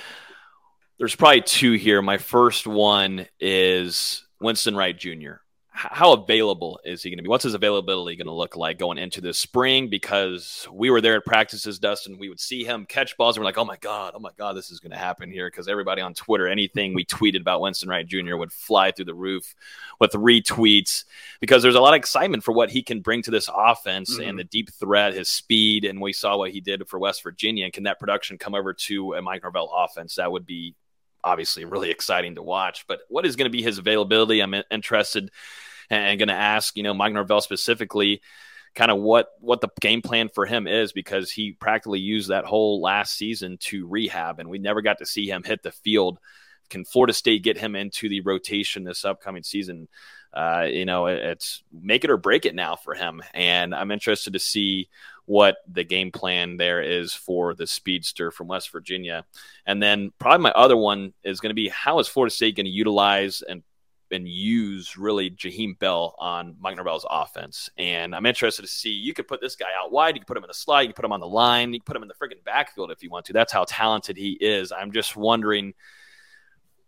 there's 0.98 1.16
probably 1.16 1.42
two 1.42 1.74
here. 1.74 2.02
My 2.02 2.18
first 2.18 2.66
one 2.66 3.28
is 3.40 4.26
Winston 4.40 4.76
Wright 4.76 4.98
Jr 4.98 5.41
how 5.74 6.12
available 6.12 6.82
is 6.84 7.02
he 7.02 7.10
going 7.10 7.18
to 7.18 7.24
be? 7.24 7.30
What's 7.30 7.46
his 7.46 7.54
availability 7.54 8.18
going 8.18 8.28
to 8.28 8.34
look 8.34 8.58
like 8.58 8.78
going 8.78 8.98
into 8.98 9.22
this 9.22 9.40
spring? 9.40 9.88
Because 9.88 10.68
we 10.72 10.90
were 10.90 11.00
there 11.00 11.16
at 11.16 11.26
practices, 11.26 11.80
Dustin. 11.80 12.20
We 12.20 12.28
would 12.28 12.42
see 12.42 12.66
him 12.66 12.86
catch 12.86 13.16
balls, 13.16 13.38
and 13.38 13.42
we're 13.42 13.46
like, 13.46 13.58
"Oh 13.58 13.64
my 13.64 13.78
god, 13.78 14.12
oh 14.14 14.20
my 14.20 14.32
god, 14.38 14.58
this 14.58 14.70
is 14.70 14.82
going 14.82 14.92
to 14.92 14.98
happen 14.98 15.32
here!" 15.32 15.50
Because 15.50 15.70
everybody 15.70 16.02
on 16.02 16.14
Twitter, 16.14 16.48
anything 16.48 16.94
we 16.94 17.06
tweeted 17.06 17.40
about 17.40 17.62
Winston 17.62 17.88
Wright 17.88 18.06
Jr. 18.06 18.36
would 18.36 18.52
fly 18.52 18.92
through 18.92 19.06
the 19.06 19.14
roof 19.14 19.56
with 20.00 20.12
retweets. 20.12 21.06
Because 21.40 21.64
there's 21.64 21.76
a 21.76 21.82
lot 21.82 21.94
of 21.94 22.00
excitement 22.00 22.44
for 22.44 22.52
what 22.52 22.70
he 22.70 22.84
can 22.84 23.00
bring 23.00 23.22
to 23.22 23.32
this 23.32 23.50
offense 23.56 24.14
mm-hmm. 24.14 24.30
and 24.30 24.38
the 24.38 24.44
deep 24.44 24.74
threat, 24.74 25.14
his 25.14 25.30
speed, 25.30 25.86
and 25.86 26.02
we 26.02 26.12
saw 26.12 26.36
what 26.36 26.52
he 26.52 26.60
did 26.60 26.86
for 26.90 27.00
West 27.00 27.24
Virginia. 27.24 27.64
And 27.64 27.74
can 27.74 27.84
that 27.84 28.00
production 28.00 28.38
come 28.38 28.56
over 28.56 28.74
to 28.74 29.14
a 29.14 29.22
Mike 29.22 29.44
Norvell 29.44 29.72
offense? 29.74 30.16
That 30.16 30.34
would 30.34 30.46
be 30.46 30.76
obviously 31.24 31.66
really 31.66 31.92
exciting 31.92 32.36
to 32.36 32.44
watch. 32.44 32.86
But 32.88 33.02
what 33.10 33.26
is 33.26 33.36
going 33.36 33.50
to 33.50 33.56
be 33.58 33.62
his 33.64 33.78
availability? 33.78 34.42
I'm 34.42 34.56
interested 34.70 35.32
and 35.90 36.20
going 36.20 36.30
to 36.30 36.34
ask, 36.34 36.76
you 36.78 36.84
know, 36.84 36.94
Mike 36.94 37.14
Norvell 37.14 37.42
specifically 37.42 38.22
kind 38.76 38.92
of 38.92 39.00
what 39.00 39.28
what 39.40 39.62
the 39.62 39.70
game 39.82 40.02
plan 40.02 40.30
for 40.30 40.46
him 40.46 40.68
is 40.68 40.94
because 40.94 41.30
he 41.30 41.52
practically 41.52 42.00
used 42.00 42.30
that 42.30 42.46
whole 42.46 42.82
last 42.82 43.18
season 43.18 43.58
to 43.58 43.88
rehab 43.88 44.40
and 44.40 44.50
we 44.50 44.60
never 44.60 44.82
got 44.82 45.00
to 45.00 45.06
see 45.06 45.30
him 45.30 45.44
hit 45.44 45.62
the 45.64 45.72
field 45.72 46.20
can 46.70 46.86
Florida 46.86 47.12
State 47.12 47.44
get 47.44 47.58
him 47.58 47.76
into 47.76 48.08
the 48.08 48.22
rotation 48.22 48.84
this 48.86 49.04
upcoming 49.04 49.44
season 49.44 49.90
uh, 50.34 50.66
you 50.70 50.86
know 50.86 51.08
it's 51.08 51.64
make 51.74 52.06
it 52.06 52.10
or 52.10 52.18
break 52.18 52.46
it 52.46 52.56
now 52.56 52.78
for 52.78 52.94
him 52.94 53.22
and 53.34 53.76
I'm 53.76 53.92
interested 53.92 54.34
to 54.34 54.40
see 54.40 54.88
what 55.26 55.58
the 55.72 55.84
game 55.84 56.12
plan 56.12 56.58
there 56.58 56.82
is 56.82 57.14
for 57.14 57.54
the 57.54 57.68
speedster 57.68 58.32
from 58.32 58.48
West 58.48 58.72
Virginia 58.72 59.26
and 59.66 59.82
then 59.82 60.12
probably 60.20 60.44
my 60.44 60.52
other 60.52 60.78
one 60.78 61.14
is 61.24 61.40
going 61.40 61.52
to 61.52 61.56
be 61.56 61.70
how 61.70 62.00
is 62.00 62.08
Florida 62.08 62.34
State 62.34 62.56
going 62.56 62.66
to 62.66 62.72
utilize 62.72 63.42
and 63.42 63.64
and 64.12 64.28
use 64.28 64.98
really 64.98 65.30
Jaheim 65.32 65.78
Bell 65.80 66.16
on 66.20 66.56
Mike 66.60 66.76
Norvell's 66.76 67.06
offense. 67.10 67.70
And 67.78 68.16
I'm 68.16 68.26
interested 68.26 68.62
to 68.62 68.68
see 68.68 68.90
you 68.90 69.14
could 69.14 69.28
put 69.28 69.42
this 69.42 69.56
guy 69.56 69.70
out 69.78 69.92
wide, 69.92 70.16
you 70.16 70.22
can 70.22 70.26
put 70.26 70.38
him 70.38 70.44
in 70.44 70.50
the 70.50 70.54
slide, 70.54 70.82
you 70.82 70.88
can 70.90 70.96
put 70.96 71.06
him 71.06 71.12
on 71.12 71.20
the 71.20 71.28
line, 71.28 71.74
you 71.74 71.80
can 71.80 71.86
put 71.86 71.96
him 71.96 72.04
in 72.04 72.10
the 72.10 72.14
freaking 72.14 72.44
backfield 72.44 72.92
if 72.92 73.04
you 73.04 73.10
want 73.10 73.26
to. 73.26 73.34
That's 73.34 73.54
how 73.54 73.66
talented 73.68 74.18
he 74.18 74.38
is. 74.40 74.72
I'm 74.72 74.92
just 74.92 75.16
wondering 75.16 75.74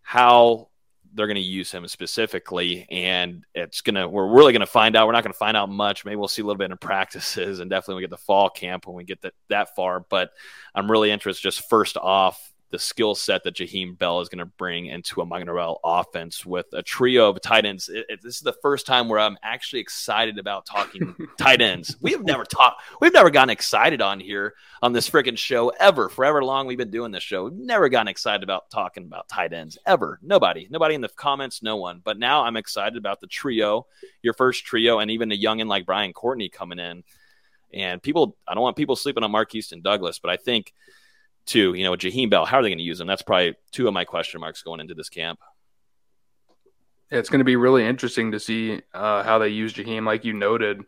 how 0.01 0.69
they're 1.13 1.27
going 1.27 1.35
to 1.35 1.41
use 1.41 1.71
him 1.71 1.87
specifically 1.87 2.87
and 2.89 3.45
it's 3.53 3.81
going 3.81 3.95
to 3.95 4.07
we're 4.07 4.27
really 4.27 4.51
going 4.51 4.61
to 4.61 4.65
find 4.65 4.95
out 4.95 5.07
we're 5.07 5.13
not 5.13 5.23
going 5.23 5.33
to 5.33 5.37
find 5.37 5.57
out 5.57 5.69
much. 5.69 6.05
Maybe 6.05 6.15
we'll 6.15 6.27
see 6.27 6.41
a 6.41 6.45
little 6.45 6.57
bit 6.57 6.71
in 6.71 6.77
practices 6.77 7.59
and 7.59 7.69
definitely 7.69 7.95
we 7.95 8.01
get 8.01 8.09
the 8.09 8.17
fall 8.17 8.49
camp 8.49 8.87
when 8.87 8.95
we 8.95 9.03
get 9.03 9.21
that, 9.21 9.33
that 9.49 9.75
far 9.75 10.05
but 10.09 10.31
i'm 10.75 10.89
really 10.89 11.11
interested 11.11 11.41
just 11.41 11.69
first 11.69 11.97
off 11.97 12.52
the 12.73 12.79
skill 12.79 13.13
set 13.13 13.43
that 13.43 13.53
Jaheim 13.53 13.95
Bell 13.99 14.19
is 14.19 14.29
going 14.29 14.39
to 14.39 14.47
bring 14.47 14.87
into 14.87 15.21
a 15.21 15.25
Mike 15.27 15.45
Norvell 15.45 15.79
offense 15.83 16.43
with 16.43 16.65
a 16.73 16.81
trio 16.81 17.29
of 17.29 17.39
tight 17.39 17.65
ends. 17.65 17.87
It, 17.87 18.07
it, 18.09 18.19
this 18.23 18.37
is 18.37 18.41
the 18.41 18.57
first 18.63 18.87
time 18.87 19.07
where 19.07 19.19
I'm 19.19 19.37
actually 19.43 19.79
excited 19.79 20.39
about 20.39 20.65
talking 20.65 21.15
tight 21.37 21.61
ends. 21.61 21.95
We 22.01 22.13
have 22.13 22.23
never 22.23 22.43
talked, 22.43 22.81
we've 22.99 23.13
never 23.13 23.29
gotten 23.29 23.51
excited 23.51 24.01
on 24.01 24.19
here 24.19 24.55
on 24.81 24.91
this 24.91 25.07
freaking 25.07 25.37
show 25.37 25.69
ever. 25.79 26.09
Forever 26.09 26.43
long 26.43 26.65
we've 26.65 26.79
been 26.79 26.89
doing 26.89 27.11
this 27.11 27.21
show. 27.21 27.43
We've 27.43 27.53
never 27.53 27.89
gotten 27.89 28.07
excited 28.07 28.41
about 28.41 28.71
talking 28.71 29.03
about 29.03 29.29
tight 29.29 29.53
ends 29.53 29.77
ever. 29.85 30.17
Nobody, 30.23 30.67
nobody 30.71 30.95
in 30.95 31.01
the 31.01 31.09
comments, 31.09 31.61
no 31.61 31.75
one. 31.75 32.01
But 32.03 32.17
now 32.17 32.43
I'm 32.43 32.57
excited 32.57 32.97
about 32.97 33.21
the 33.21 33.27
trio, 33.27 33.85
your 34.23 34.33
first 34.33 34.65
trio, 34.65 34.97
and 34.97 35.11
even 35.11 35.31
a 35.31 35.37
youngin 35.37 35.67
like 35.67 35.85
Brian 35.85 36.11
Courtney 36.11 36.49
coming 36.49 36.79
in. 36.79 37.03
And 37.71 38.01
people, 38.01 38.35
I 38.47 38.55
don't 38.55 38.63
want 38.63 38.77
people 38.77 38.95
sleeping 38.95 39.23
on 39.23 39.31
Markeston 39.31 39.83
Douglas, 39.83 40.17
but 40.17 40.31
I 40.31 40.37
think 40.37 40.73
Two, 41.45 41.73
you 41.73 41.83
know, 41.83 41.93
Jaheim 41.93 42.29
Bell, 42.29 42.45
how 42.45 42.57
are 42.57 42.63
they 42.63 42.69
going 42.69 42.77
to 42.77 42.83
use 42.83 42.99
him? 42.99 43.07
That's 43.07 43.21
probably 43.21 43.55
two 43.71 43.87
of 43.87 43.93
my 43.93 44.05
question 44.05 44.39
marks 44.39 44.61
going 44.61 44.79
into 44.79 44.93
this 44.93 45.09
camp. 45.09 45.39
It's 47.11 47.29
going 47.29 47.39
to 47.39 47.45
be 47.45 47.57
really 47.57 47.85
interesting 47.85 48.31
to 48.31 48.39
see 48.39 48.81
uh, 48.93 49.23
how 49.23 49.39
they 49.39 49.49
use 49.49 49.73
Jaheim. 49.73 50.05
Like 50.05 50.25
you 50.25 50.33
noted, 50.33 50.81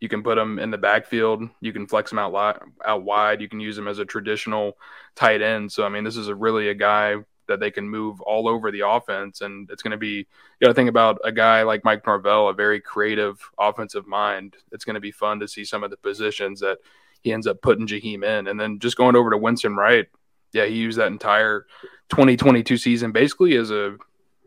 you 0.00 0.08
can 0.08 0.22
put 0.22 0.38
him 0.38 0.58
in 0.58 0.70
the 0.70 0.78
backfield, 0.78 1.48
you 1.60 1.72
can 1.72 1.86
flex 1.86 2.12
him 2.12 2.18
out 2.18 2.32
li- 2.32 2.70
out 2.84 3.02
wide, 3.02 3.40
you 3.40 3.48
can 3.48 3.60
use 3.60 3.78
him 3.78 3.88
as 3.88 3.98
a 3.98 4.04
traditional 4.04 4.76
tight 5.14 5.42
end. 5.42 5.72
So 5.72 5.84
I 5.84 5.88
mean, 5.88 6.04
this 6.04 6.16
is 6.16 6.28
a 6.28 6.34
really 6.34 6.68
a 6.68 6.74
guy 6.74 7.16
that 7.46 7.60
they 7.60 7.70
can 7.70 7.88
move 7.88 8.20
all 8.20 8.48
over 8.48 8.70
the 8.70 8.86
offense, 8.86 9.40
and 9.40 9.70
it's 9.70 9.82
going 9.82 9.92
to 9.92 9.96
be 9.96 10.16
you 10.16 10.26
got 10.60 10.68
to 10.68 10.74
think 10.74 10.90
about 10.90 11.20
a 11.24 11.32
guy 11.32 11.62
like 11.62 11.84
Mike 11.84 12.06
Norvell, 12.06 12.48
a 12.48 12.54
very 12.54 12.80
creative 12.80 13.40
offensive 13.58 14.06
mind. 14.06 14.56
It's 14.72 14.84
going 14.84 14.94
to 14.94 15.00
be 15.00 15.10
fun 15.10 15.40
to 15.40 15.48
see 15.48 15.64
some 15.64 15.82
of 15.82 15.90
the 15.90 15.96
positions 15.96 16.60
that 16.60 16.78
he 17.24 17.32
ends 17.32 17.48
up 17.48 17.60
putting 17.62 17.88
Jaheim 17.88 18.24
in. 18.24 18.46
And 18.46 18.60
then 18.60 18.78
just 18.78 18.96
going 18.96 19.16
over 19.16 19.30
to 19.30 19.38
Winston 19.38 19.74
Wright, 19.74 20.06
yeah, 20.52 20.66
he 20.66 20.76
used 20.76 20.98
that 20.98 21.08
entire 21.08 21.66
2022 22.10 22.76
season 22.76 23.10
basically 23.10 23.56
as 23.56 23.72
a 23.72 23.96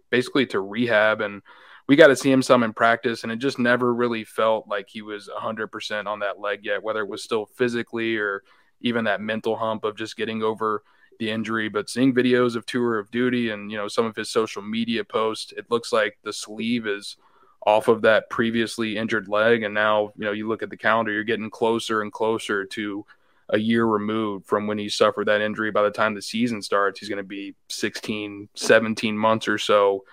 basically 0.09 0.45
to 0.45 0.61
rehab 0.61 1.19
and 1.19 1.41
we 1.87 1.95
got 1.95 2.07
to 2.07 2.15
see 2.15 2.31
him 2.31 2.41
some 2.41 2.63
in 2.63 2.73
practice, 2.73 3.23
and 3.23 3.31
it 3.31 3.39
just 3.39 3.59
never 3.59 3.93
really 3.93 4.25
felt 4.25 4.67
like 4.67 4.89
he 4.89 5.01
was 5.01 5.29
100% 5.29 6.05
on 6.05 6.19
that 6.19 6.39
leg 6.39 6.65
yet, 6.65 6.83
whether 6.83 6.99
it 6.99 7.07
was 7.07 7.23
still 7.23 7.45
physically 7.45 8.17
or 8.17 8.43
even 8.81 9.05
that 9.05 9.21
mental 9.21 9.55
hump 9.55 9.83
of 9.85 9.95
just 9.95 10.17
getting 10.17 10.43
over 10.43 10.83
the 11.19 11.31
injury. 11.31 11.69
But 11.69 11.89
seeing 11.89 12.13
videos 12.13 12.55
of 12.55 12.65
tour 12.65 12.99
of 12.99 13.09
duty 13.09 13.49
and 13.49 13.71
you 13.71 13.77
know 13.77 13.87
some 13.87 14.05
of 14.05 14.15
his 14.15 14.29
social 14.29 14.61
media 14.61 15.03
posts, 15.03 15.53
it 15.55 15.71
looks 15.71 15.93
like 15.93 16.17
the 16.23 16.33
sleeve 16.33 16.85
is 16.85 17.15
off 17.65 17.87
of 17.87 18.03
that 18.03 18.29
previously 18.29 18.97
injured 18.97 19.27
leg, 19.27 19.63
and 19.63 19.73
now 19.73 20.13
you 20.17 20.25
know 20.25 20.31
you 20.31 20.47
look 20.47 20.63
at 20.63 20.69
the 20.69 20.77
calendar, 20.77 21.11
you're 21.11 21.23
getting 21.23 21.49
closer 21.49 22.01
and 22.01 22.11
closer 22.11 22.65
to 22.65 23.05
a 23.49 23.57
year 23.57 23.85
removed 23.85 24.45
from 24.45 24.67
when 24.67 24.77
he 24.77 24.89
suffered 24.89 25.27
that 25.27 25.41
injury. 25.41 25.71
By 25.71 25.83
the 25.83 25.91
time 25.91 26.13
the 26.13 26.21
season 26.21 26.61
starts, 26.61 26.99
he's 26.99 27.09
going 27.09 27.17
to 27.17 27.23
be 27.23 27.55
16, 27.69 28.49
17 28.55 29.17
months 29.17 29.47
or 29.47 29.57
so 29.57 30.03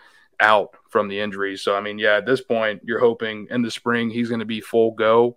out 0.41 0.77
from 0.89 1.09
the 1.09 1.21
injury. 1.21 1.57
So, 1.57 1.75
I 1.75 1.81
mean, 1.81 1.99
yeah, 1.99 2.17
at 2.17 2.27
this 2.27 2.41
point, 2.41 2.83
you're 2.85 3.01
hoping 3.01 3.49
in 3.51 3.63
the 3.63 3.71
spring 3.71 4.11
he's 4.11 4.29
going 4.29 4.41
to 4.41 4.47
be 4.47 4.61
full 4.61 4.93
go. 4.93 5.37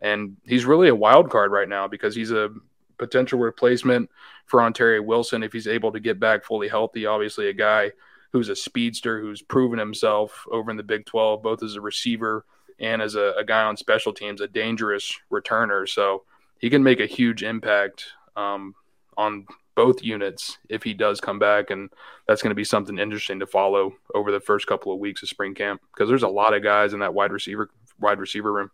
And 0.00 0.36
he's 0.44 0.64
really 0.64 0.88
a 0.88 0.94
wild 0.94 1.30
card 1.30 1.52
right 1.52 1.68
now 1.68 1.86
because 1.88 2.14
he's 2.14 2.32
a 2.32 2.50
potential 2.98 3.38
replacement 3.38 4.10
for 4.46 4.62
Ontario 4.62 5.02
Wilson 5.02 5.42
if 5.42 5.52
he's 5.52 5.68
able 5.68 5.92
to 5.92 6.00
get 6.00 6.20
back 6.20 6.44
fully 6.44 6.68
healthy. 6.68 7.06
Obviously, 7.06 7.48
a 7.48 7.52
guy 7.52 7.92
who's 8.32 8.48
a 8.48 8.56
speedster 8.56 9.20
who's 9.20 9.42
proven 9.42 9.78
himself 9.78 10.46
over 10.50 10.70
in 10.70 10.76
the 10.76 10.82
Big 10.82 11.04
12, 11.06 11.42
both 11.42 11.62
as 11.62 11.76
a 11.76 11.80
receiver 11.80 12.44
and 12.80 13.02
as 13.02 13.14
a, 13.14 13.34
a 13.38 13.44
guy 13.44 13.62
on 13.62 13.76
special 13.76 14.12
teams, 14.12 14.40
a 14.40 14.48
dangerous 14.48 15.18
returner. 15.30 15.88
So 15.88 16.24
he 16.58 16.70
can 16.70 16.82
make 16.82 17.00
a 17.00 17.06
huge 17.06 17.42
impact 17.42 18.06
um, 18.36 18.74
on 19.16 19.46
both 19.74 20.02
units 20.02 20.58
if 20.68 20.82
he 20.82 20.94
does 20.94 21.20
come 21.20 21.38
back, 21.38 21.70
and 21.70 21.90
that's 22.26 22.42
going 22.42 22.50
to 22.50 22.56
be 22.56 22.64
something 22.64 22.98
interesting 22.98 23.40
to 23.40 23.46
follow 23.46 23.94
over 24.14 24.30
the 24.30 24.40
first 24.40 24.66
couple 24.66 24.92
of 24.92 24.98
weeks 24.98 25.22
of 25.22 25.28
spring 25.28 25.54
camp 25.54 25.80
because 25.92 26.08
there's 26.08 26.22
a 26.22 26.28
lot 26.28 26.54
of 26.54 26.62
guys 26.62 26.92
in 26.92 27.00
that 27.00 27.14
wide 27.14 27.32
receiver 27.32 27.70
wide 28.00 28.18
receiver 28.18 28.52
room. 28.52 28.70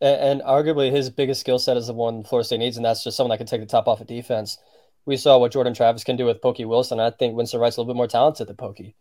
And, 0.00 0.20
and 0.20 0.42
arguably, 0.42 0.90
his 0.90 1.10
biggest 1.10 1.40
skill 1.40 1.58
set 1.58 1.76
is 1.76 1.86
the 1.86 1.94
one 1.94 2.22
Florida 2.24 2.46
State 2.46 2.58
needs, 2.58 2.76
and 2.76 2.84
that's 2.84 3.04
just 3.04 3.16
someone 3.16 3.30
that 3.30 3.38
can 3.38 3.46
take 3.46 3.60
the 3.60 3.66
top 3.66 3.88
off 3.88 4.00
of 4.00 4.06
defense. 4.06 4.58
We 5.06 5.16
saw 5.16 5.38
what 5.38 5.52
Jordan 5.52 5.72
Travis 5.72 6.04
can 6.04 6.16
do 6.16 6.26
with 6.26 6.42
Pokey 6.42 6.64
Wilson. 6.64 7.00
I 7.00 7.10
think 7.10 7.36
Winston 7.36 7.60
Wright's 7.60 7.76
a 7.76 7.80
little 7.80 7.94
bit 7.94 7.96
more 7.96 8.08
talented 8.08 8.48
than 8.48 8.56
Pokey. 8.56 8.94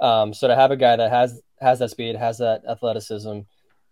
Um, 0.00 0.34
so 0.34 0.46
to 0.46 0.54
have 0.54 0.70
a 0.70 0.76
guy 0.76 0.96
that 0.96 1.10
has 1.10 1.40
has 1.60 1.78
that 1.78 1.90
speed, 1.90 2.16
has 2.16 2.38
that 2.38 2.62
athleticism, 2.68 3.40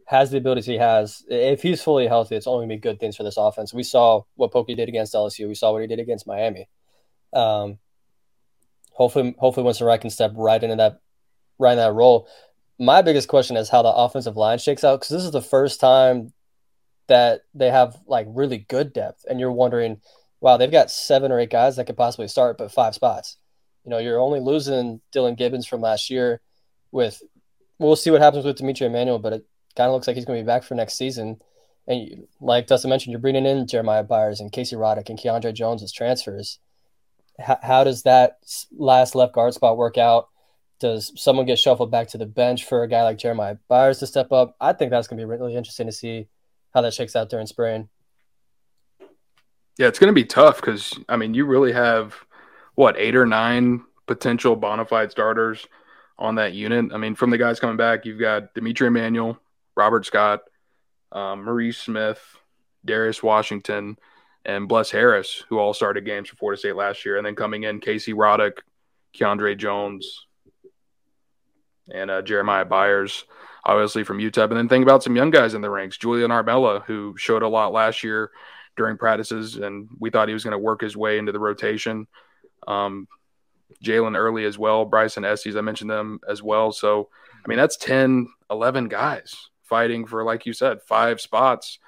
has 0.07 0.31
the 0.31 0.39
abilities 0.39 0.67
he 0.67 0.77
has, 0.77 1.25
if 1.29 1.63
he's 1.63 1.83
fully 1.83 2.07
healthy, 2.07 2.37
it's 2.37 2.47
only 2.47 2.67
going 2.67 2.69
to 2.69 2.77
be 2.77 2.81
good 2.81 3.01
things 3.01 3.17
for 3.17 3.23
this 3.23 3.37
offense. 3.37 3.73
We 3.73 3.83
saw 3.83 4.23
what 4.35 4.53
Pokey 4.53 4.75
did 4.75 4.89
against 4.89 5.15
LSU. 5.15 5.49
We 5.49 5.55
saw 5.55 5.73
what 5.73 5.81
he 5.81 5.87
did 5.87 5.99
against 5.99 6.27
Miami. 6.27 6.69
Um, 7.33 7.79
hopefully, 8.93 9.35
hopefully 9.39 9.65
Winston 9.65 9.87
Wright 9.87 10.01
can 10.01 10.11
step 10.11 10.33
right 10.35 10.63
into 10.63 10.77
that, 10.77 11.01
right 11.59 11.73
in 11.73 11.79
that 11.79 11.93
role. 11.93 12.29
My 12.79 13.03
biggest 13.03 13.29
question 13.29 13.57
is 13.57 13.69
how 13.69 13.83
the 13.83 13.93
offensive 13.93 14.37
line 14.37 14.59
shakes 14.59 14.85
out 14.85 15.01
because 15.01 15.09
this 15.11 15.25
is 15.25 15.31
the 15.31 15.41
first 15.41 15.81
time 15.81 16.33
that 17.07 17.43
they 17.55 17.71
have 17.71 17.97
like 18.07 18.27
really 18.29 18.59
good 18.59 18.93
depth, 18.93 19.25
and 19.29 19.41
you're 19.41 19.53
wondering, 19.53 20.01
wow, 20.45 20.57
they've 20.57 20.71
got 20.71 20.91
seven 20.91 21.33
or 21.33 21.41
eight 21.41 21.51
guys 21.51 21.77
that 21.77 21.87
could 21.87 21.97
possibly 21.97 22.29
start, 22.29 22.59
but 22.59 22.71
five 22.71 22.95
spots. 22.95 23.39
You 23.85 23.91
know, 23.91 23.99
you're 23.99 24.21
only 24.21 24.41
losing 24.41 25.01
Dillan 25.13 25.37
Gibbons 25.37 25.67
from 25.67 25.81
last 25.81 26.11
year. 26.11 26.41
With 26.93 27.21
we'll 27.81 27.97
see 27.97 28.11
what 28.11 28.21
happens 28.21 28.45
with 28.45 28.59
D'Mitri 28.59 28.87
Emmanuel, 28.87 29.19
but 29.19 29.33
it 29.33 29.47
kind 29.75 29.89
of 29.89 29.95
looks 29.95 30.07
like 30.07 30.15
he's 30.15 30.25
going 30.25 30.39
to 30.39 30.45
be 30.45 30.47
back 30.47 30.63
for 30.63 30.77
next 30.77 30.95
season. 30.95 31.41
And 31.89 32.27
like 32.41 32.69
Dustin 32.69 32.91
mentioned, 32.91 33.13
you're 33.13 33.21
bringing 33.21 33.47
in 33.47 33.67
Jeremiah 33.67 34.05
Byers 34.05 34.39
and 34.39 34.53
Casey 34.53 34.77
Roddick 34.77 35.09
and 35.09 35.19
Keandre 35.19 35.53
Jones 35.53 35.83
as 35.83 35.93
transfers 35.93 36.61
how, 37.41 37.59
how 37.63 37.85
does 37.85 38.03
that 38.03 38.39
last 38.77 39.15
left 39.15 39.35
guard 39.35 39.55
spot 39.55 39.77
work 39.77 39.99
out? 39.99 40.29
Does 40.81 41.13
someone 41.21 41.47
get 41.47 41.59
shuffled 41.59 41.91
back 41.91 42.09
to 42.09 42.19
the 42.19 42.27
bench 42.27 42.65
for 42.65 42.83
a 42.83 42.89
guy 42.89 43.03
like 43.03 43.19
Jeremiah 43.19 43.57
Byers 43.69 43.99
to 44.01 44.07
step 44.07 44.33
up? 44.33 44.57
I 44.61 44.73
think 44.73 44.91
that's 44.91 45.09
going 45.09 45.19
to 45.19 45.25
be 45.25 45.31
really 45.31 45.55
interesting 45.55 45.87
to 45.87 45.93
see 45.93 46.29
how 46.75 46.81
that 46.83 46.95
shakes 46.95 47.17
out 47.17 47.31
during 47.31 47.47
spring. 47.47 47.89
Yeah, 49.77 49.89
it's 49.89 49.99
going 49.99 50.09
to 50.09 50.15
be 50.15 50.25
tough 50.25 50.61
because 50.61 50.99
I 51.09 51.17
mean, 51.17 51.35
you 51.35 51.47
really 51.47 51.73
have 51.73 52.15
what 52.75 52.97
eight 52.99 53.17
or 53.17 53.27
nine 53.27 53.85
potential 54.07 54.57
bona 54.57 54.85
fide 54.85 55.11
starters 55.11 55.67
on 56.19 56.37
that 56.37 56.53
unit. 56.53 56.93
I 56.93 56.97
mean, 56.97 57.15
from 57.15 57.31
the 57.31 57.39
guys 57.39 57.59
coming 57.59 57.77
back, 57.77 58.05
you've 58.05 58.21
got 58.21 58.55
D'Mitri 58.55 58.87
Emmanuel, 58.87 59.39
Robert 59.77 60.07
Scott, 60.07 60.41
um, 61.11 61.45
Maurice 61.45 61.79
Smith, 61.79 62.21
Darius 62.85 63.23
Washington, 63.23 63.97
and 64.45 64.69
Bless 64.69 64.91
Harris, 64.91 65.43
who 65.49 65.59
all 65.59 65.75
started 65.75 66.05
games 66.05 66.29
for 66.29 66.37
Florida 66.37 66.59
State 66.59 66.77
last 66.77 67.05
year, 67.05 67.17
and 67.17 67.27
then 67.27 67.35
coming 67.35 67.65
in 67.65 67.81
Casey 67.81 68.13
Roddick, 68.13 68.59
Keandre 69.17 69.57
Jones, 69.57 70.27
and 71.93 72.11
uh, 72.11 72.23
Jeremiah 72.23 72.65
Byers, 72.65 73.25
obviously 73.65 74.05
from 74.05 74.19
UTEP. 74.19 74.49
And 74.49 74.57
then 74.57 74.69
think 74.69 74.85
about 74.85 75.03
some 75.03 75.17
young 75.17 75.31
guys 75.31 75.55
in 75.55 75.63
the 75.63 75.71
ranks, 75.71 75.97
Julian 75.97 76.31
Armella, 76.31 76.85
who 76.85 77.15
showed 77.17 77.43
a 77.43 77.49
lot 77.49 77.73
last 77.73 78.05
year 78.05 78.31
during 78.77 78.97
practices, 78.97 79.57
and 79.57 79.89
we 79.99 80.11
thought 80.11 80.29
he 80.29 80.35
was 80.35 80.45
going 80.45 80.53
to 80.53 80.59
work 80.59 80.81
his 80.81 80.97
way 80.97 81.19
into 81.19 81.33
the 81.33 81.39
rotation. 81.39 82.07
Um, 82.67 83.09
Jalen 83.83 84.17
Early 84.17 84.45
as 84.45 84.59
well, 84.59 84.85
Bryson 84.85 85.25
Estes, 85.25 85.57
I 85.57 85.61
mentioned 85.61 85.91
them 85.91 86.21
as 86.29 86.43
well. 86.43 86.73
So, 86.73 87.09
I 87.45 87.49
mean, 87.49 87.59
that's 87.59 87.77
10, 87.77 88.29
11 88.51 88.89
guys 88.89 89.49
fighting 89.63 90.07
for, 90.07 90.25
like 90.25 90.47
you 90.47 90.53
said, 90.53 90.83
five 90.83 91.21
spots 91.21 91.79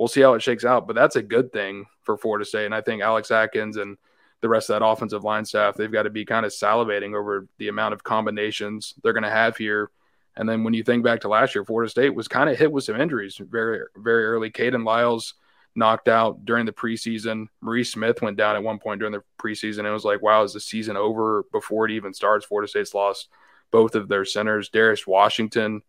we'll 0.00 0.08
see 0.08 0.22
how 0.22 0.32
it 0.32 0.40
shakes 0.40 0.64
out. 0.64 0.86
But 0.86 0.96
that's 0.96 1.16
a 1.16 1.22
good 1.22 1.52
thing 1.52 1.84
for 2.02 2.16
Florida 2.16 2.46
State. 2.46 2.64
And 2.64 2.74
I 2.74 2.80
think 2.80 3.02
Alex 3.02 3.30
Atkins 3.30 3.76
and 3.76 3.98
the 4.40 4.48
rest 4.48 4.70
of 4.70 4.80
that 4.80 4.86
offensive 4.86 5.24
line 5.24 5.44
staff, 5.44 5.76
they've 5.76 5.92
got 5.92 6.04
to 6.04 6.10
be 6.10 6.24
kind 6.24 6.46
of 6.46 6.52
salivating 6.52 7.14
over 7.14 7.46
the 7.58 7.68
amount 7.68 7.92
of 7.92 8.02
combinations 8.02 8.94
they're 9.02 9.12
going 9.12 9.24
to 9.24 9.30
have 9.30 9.58
here. 9.58 9.90
And 10.36 10.48
then 10.48 10.64
when 10.64 10.72
you 10.72 10.82
think 10.82 11.04
back 11.04 11.20
to 11.20 11.28
last 11.28 11.54
year, 11.54 11.66
Florida 11.66 11.90
State 11.90 12.14
was 12.14 12.28
kind 12.28 12.48
of 12.48 12.58
hit 12.58 12.72
with 12.72 12.84
some 12.84 12.98
injuries 12.98 13.36
very, 13.36 13.82
very 13.94 14.24
early. 14.24 14.50
Kayden 14.50 14.86
Lyles 14.86 15.34
knocked 15.74 16.08
out 16.08 16.44
during 16.44 16.66
the 16.66 16.72
preseason. 16.72 17.46
Maurice 17.60 17.92
Smith 17.92 18.22
went 18.22 18.36
down 18.36 18.56
at 18.56 18.62
one 18.62 18.78
point 18.78 19.00
during 19.00 19.12
the 19.12 19.22
preseason. 19.38 19.84
It 19.84 19.92
was 19.92 20.04
like, 20.04 20.22
wow, 20.22 20.42
is 20.42 20.52
the 20.52 20.60
season 20.60 20.96
over 20.96 21.44
before 21.52 21.86
it 21.86 21.92
even 21.92 22.12
starts? 22.12 22.46
Florida 22.46 22.68
State's 22.68 22.94
lost 22.94 23.28
both 23.70 23.94
of 23.94 24.08
their 24.08 24.24
centers. 24.24 24.68
Darius 24.68 25.06
Washington 25.06 25.82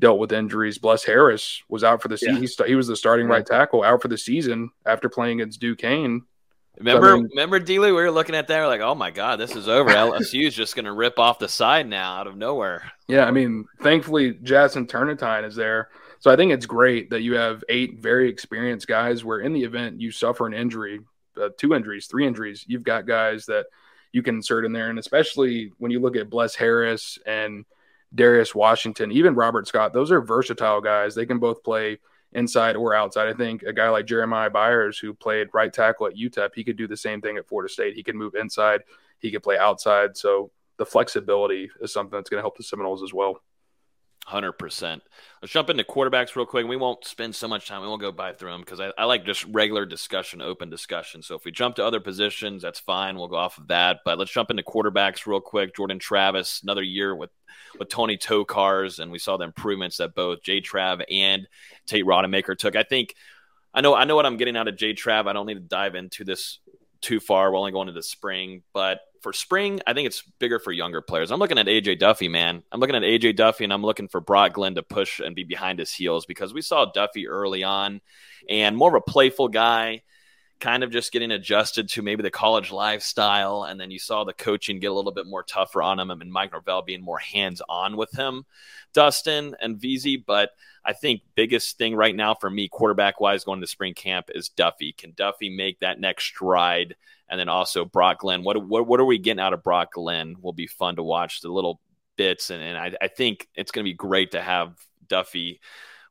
dealt 0.00 0.18
with 0.18 0.32
injuries. 0.32 0.78
Bless 0.78 1.04
Harris 1.04 1.62
was 1.68 1.84
out 1.84 2.02
for 2.02 2.08
the 2.08 2.18
season. 2.18 2.34
Yeah. 2.36 2.40
He, 2.40 2.46
st- 2.46 2.68
he 2.68 2.74
was 2.74 2.88
the 2.88 2.96
starting 2.96 3.26
right 3.26 3.46
tackle 3.46 3.82
out 3.82 4.02
for 4.02 4.08
the 4.08 4.18
season 4.18 4.70
after 4.84 5.08
playing 5.08 5.40
against 5.40 5.60
Duquesne. 5.60 6.22
Remember, 6.78 7.08
so, 7.08 7.12
I 7.12 7.16
mean, 7.16 7.28
remember, 7.30 7.60
Dealey, 7.60 7.86
we 7.86 7.92
were 7.92 8.10
looking 8.10 8.34
at 8.34 8.48
that. 8.48 8.58
We're 8.58 8.66
like, 8.66 8.80
oh 8.80 8.94
my 8.94 9.10
god, 9.10 9.38
this 9.38 9.54
is 9.54 9.68
over. 9.68 9.90
LSU 9.90 10.46
is 10.46 10.54
just 10.54 10.74
going 10.74 10.86
to 10.86 10.92
rip 10.92 11.18
off 11.18 11.38
the 11.38 11.48
side 11.48 11.86
now 11.86 12.14
out 12.16 12.26
of 12.26 12.36
nowhere. 12.36 12.90
Yeah, 13.08 13.26
I 13.26 13.30
mean, 13.30 13.66
thankfully, 13.82 14.34
Jazston 14.34 14.86
Turnetine 14.86 15.46
is 15.46 15.54
there, 15.54 15.90
so 16.22 16.30
I 16.30 16.36
think 16.36 16.52
it's 16.52 16.66
great 16.66 17.10
that 17.10 17.22
you 17.22 17.34
have 17.34 17.64
eight 17.68 17.98
very 17.98 18.28
experienced 18.28 18.86
guys. 18.86 19.24
Where 19.24 19.40
in 19.40 19.52
the 19.52 19.64
event 19.64 20.00
you 20.00 20.12
suffer 20.12 20.46
an 20.46 20.54
injury, 20.54 21.00
uh, 21.36 21.48
two 21.58 21.74
injuries, 21.74 22.06
three 22.06 22.28
injuries, 22.28 22.64
you've 22.68 22.84
got 22.84 23.08
guys 23.08 23.46
that 23.46 23.66
you 24.12 24.22
can 24.22 24.36
insert 24.36 24.64
in 24.64 24.72
there, 24.72 24.88
and 24.88 25.00
especially 25.00 25.72
when 25.78 25.90
you 25.90 25.98
look 25.98 26.14
at 26.14 26.30
Bless 26.30 26.54
Harris 26.54 27.18
and 27.26 27.64
Darius 28.14 28.54
Washington, 28.54 29.10
even 29.10 29.34
Robert 29.34 29.66
Scott, 29.66 29.92
those 29.92 30.12
are 30.12 30.20
versatile 30.20 30.80
guys. 30.80 31.16
They 31.16 31.26
can 31.26 31.40
both 31.40 31.64
play 31.64 31.98
inside 32.30 32.76
or 32.76 32.94
outside. 32.94 33.26
I 33.26 33.34
think 33.34 33.64
a 33.64 33.72
guy 33.72 33.88
like 33.88 34.06
Jeremiah 34.06 34.48
Byers, 34.48 35.00
who 35.00 35.14
played 35.14 35.48
right 35.52 35.72
tackle 35.72 36.06
at 36.06 36.14
UTEP, 36.14 36.50
he 36.54 36.62
could 36.62 36.76
do 36.76 36.86
the 36.86 36.96
same 36.96 37.20
thing 37.20 37.36
at 37.36 37.48
Florida 37.48 37.68
State. 37.68 37.96
He 37.96 38.04
can 38.04 38.16
move 38.16 38.36
inside, 38.36 38.82
he 39.18 39.32
could 39.32 39.42
play 39.42 39.58
outside. 39.58 40.16
So 40.16 40.52
the 40.76 40.86
flexibility 40.86 41.68
is 41.80 41.92
something 41.92 42.16
that's 42.16 42.30
going 42.30 42.38
to 42.38 42.44
help 42.44 42.56
the 42.56 42.62
Seminoles 42.62 43.02
as 43.02 43.12
well. 43.12 43.40
Hundred 44.24 44.52
percent. 44.52 45.02
Let's 45.40 45.52
jump 45.52 45.68
into 45.68 45.82
quarterbacks 45.82 46.36
real 46.36 46.46
quick. 46.46 46.66
We 46.66 46.76
won't 46.76 47.04
spend 47.04 47.34
so 47.34 47.48
much 47.48 47.66
time. 47.66 47.82
We 47.82 47.88
won't 47.88 48.00
go 48.00 48.12
by 48.12 48.32
through 48.32 48.52
them 48.52 48.60
because 48.60 48.78
I, 48.78 48.92
I, 48.96 49.04
like 49.04 49.24
just 49.24 49.44
regular 49.46 49.84
discussion, 49.84 50.40
open 50.40 50.70
discussion. 50.70 51.22
So 51.22 51.34
if 51.34 51.44
we 51.44 51.50
jump 51.50 51.74
to 51.76 51.84
other 51.84 51.98
positions, 51.98 52.62
that's 52.62 52.78
fine. 52.78 53.16
We'll 53.16 53.26
go 53.26 53.36
off 53.36 53.58
of 53.58 53.66
that. 53.66 53.98
But 54.04 54.18
let's 54.18 54.30
jump 54.30 54.50
into 54.50 54.62
quarterbacks 54.62 55.26
real 55.26 55.40
quick. 55.40 55.74
Jordan 55.74 55.98
Travis, 55.98 56.60
another 56.62 56.84
year 56.84 57.16
with 57.16 57.30
with 57.78 57.88
Tony 57.88 58.16
Tokarz, 58.16 59.00
and 59.00 59.10
we 59.10 59.18
saw 59.18 59.36
the 59.36 59.44
improvements 59.44 59.96
that 59.96 60.14
both 60.14 60.42
Jay 60.42 60.60
Trav 60.60 61.02
and 61.10 61.48
Tate 61.86 62.04
Rodemaker 62.04 62.56
took. 62.56 62.76
I 62.76 62.84
think 62.84 63.16
I 63.74 63.80
know 63.80 63.94
I 63.94 64.04
know 64.04 64.14
what 64.14 64.26
I'm 64.26 64.36
getting 64.36 64.56
out 64.56 64.68
of 64.68 64.76
Jay 64.76 64.94
Trav. 64.94 65.26
I 65.26 65.32
don't 65.32 65.46
need 65.46 65.54
to 65.54 65.60
dive 65.60 65.96
into 65.96 66.22
this 66.22 66.60
too 67.00 67.18
far. 67.18 67.50
We're 67.50 67.58
only 67.58 67.72
going 67.72 67.88
to 67.88 67.92
the 67.92 68.02
spring, 68.02 68.62
but 68.72 69.00
for 69.22 69.32
spring, 69.32 69.80
I 69.86 69.94
think 69.94 70.06
it's 70.06 70.22
bigger 70.38 70.58
for 70.58 70.72
younger 70.72 71.00
players. 71.00 71.30
I'm 71.30 71.38
looking 71.38 71.58
at 71.58 71.66
AJ 71.66 72.00
Duffy, 72.00 72.28
man. 72.28 72.62
I'm 72.72 72.80
looking 72.80 72.96
at 72.96 73.02
AJ 73.02 73.36
Duffy, 73.36 73.64
and 73.64 73.72
I'm 73.72 73.84
looking 73.84 74.08
for 74.08 74.20
Brock 74.20 74.54
Glenn 74.54 74.74
to 74.74 74.82
push 74.82 75.20
and 75.20 75.36
be 75.36 75.44
behind 75.44 75.78
his 75.78 75.92
heels 75.92 76.26
because 76.26 76.52
we 76.52 76.60
saw 76.60 76.86
Duffy 76.86 77.28
early 77.28 77.62
on 77.62 78.00
and 78.48 78.76
more 78.76 78.88
of 78.88 79.02
a 79.06 79.10
playful 79.10 79.48
guy, 79.48 80.02
kind 80.60 80.84
of 80.84 80.90
just 80.90 81.12
getting 81.12 81.30
adjusted 81.30 81.88
to 81.88 82.02
maybe 82.02 82.22
the 82.22 82.30
college 82.30 82.70
lifestyle. 82.70 83.64
And 83.64 83.80
then 83.80 83.90
you 83.90 83.98
saw 83.98 84.24
the 84.24 84.32
coaching 84.32 84.80
get 84.80 84.90
a 84.90 84.94
little 84.94 85.12
bit 85.12 85.26
more 85.26 85.42
tougher 85.42 85.82
on 85.82 86.00
him, 86.00 86.10
and 86.10 86.32
Mike 86.32 86.52
Norvell 86.52 86.82
being 86.82 87.02
more 87.02 87.18
hands 87.18 87.62
on 87.68 87.96
with 87.96 88.12
him, 88.12 88.44
Dustin 88.92 89.54
and 89.60 89.78
VZ. 89.78 90.24
But 90.26 90.50
I 90.84 90.92
think 90.92 91.22
biggest 91.36 91.78
thing 91.78 91.94
right 91.94 92.14
now 92.14 92.34
for 92.34 92.50
me, 92.50 92.68
quarterback 92.68 93.20
wise, 93.20 93.44
going 93.44 93.60
to 93.60 93.66
spring 93.66 93.94
camp 93.94 94.30
is 94.34 94.48
Duffy. 94.48 94.92
Can 94.92 95.12
Duffy 95.12 95.48
make 95.48 95.80
that 95.80 96.00
next 96.00 96.24
stride? 96.24 96.96
And 97.32 97.40
then 97.40 97.48
also 97.48 97.86
Brock 97.86 98.18
Glenn. 98.18 98.44
What, 98.44 98.62
what, 98.62 98.86
what 98.86 99.00
are 99.00 99.06
we 99.06 99.18
getting 99.18 99.40
out 99.40 99.54
of 99.54 99.62
Brock 99.62 99.94
Glenn? 99.94 100.36
Will 100.42 100.52
be 100.52 100.66
fun 100.66 100.96
to 100.96 101.02
watch. 101.02 101.40
The 101.40 101.48
little 101.48 101.80
bits. 102.18 102.50
And, 102.50 102.62
and 102.62 102.76
I, 102.76 102.92
I 103.00 103.08
think 103.08 103.48
it's 103.54 103.72
going 103.72 103.84
to 103.84 103.90
be 103.90 103.96
great 103.96 104.32
to 104.32 104.42
have 104.42 104.76
Duffy 105.08 105.60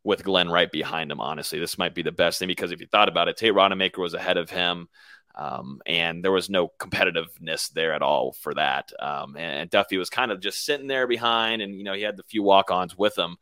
with 0.04 0.24
Glenn 0.24 0.50
right 0.50 0.72
behind 0.72 1.12
him. 1.12 1.22
Honestly, 1.22 1.60
this 1.60 1.78
might 1.78 1.94
be 1.94 2.02
the 2.02 2.12
best 2.12 2.40
thing 2.40 2.48
because 2.48 2.72
if 2.72 2.82
you 2.82 2.88
thought 2.88 3.08
about 3.08 3.28
it, 3.28 3.38
Tate 3.38 3.54
Rodemaker 3.54 4.00
was 4.00 4.16
ahead 4.16 4.38
of 4.38 4.50
him. 4.50 4.90
Um, 5.36 5.80
and 5.86 6.24
there 6.24 6.32
was 6.32 6.50
no 6.50 6.72
competitiveness 6.80 7.70
there 7.72 7.94
at 7.94 8.02
all 8.02 8.34
for 8.34 8.56
that. 8.56 8.92
Um, 9.00 9.36
and, 9.38 9.62
and 9.62 9.70
Duffy 9.70 9.98
was 9.98 10.10
kind 10.10 10.32
of 10.32 10.42
just 10.42 10.66
sitting 10.66 10.88
there 10.88 11.08
behind, 11.08 11.62
and 11.62 11.74
you 11.74 11.84
know 11.86 11.94
he 11.94 12.02
had 12.02 12.18
the 12.18 12.24
few 12.24 12.44
walk-ons 12.44 12.98
with 12.98 13.18
him, 13.18 13.38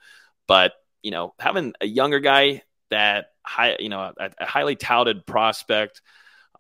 but 0.47 0.73
you 1.01 1.09
know 1.09 1.33
having 1.39 1.73
a 1.81 1.87
younger 1.87 2.19
guy 2.19 2.61
that 2.91 3.31
high, 3.43 3.77
you 3.79 3.89
know, 3.89 4.13
a, 4.17 4.29
a 4.39 4.45
highly 4.45 4.75
touted 4.75 5.25
prospect 5.25 6.01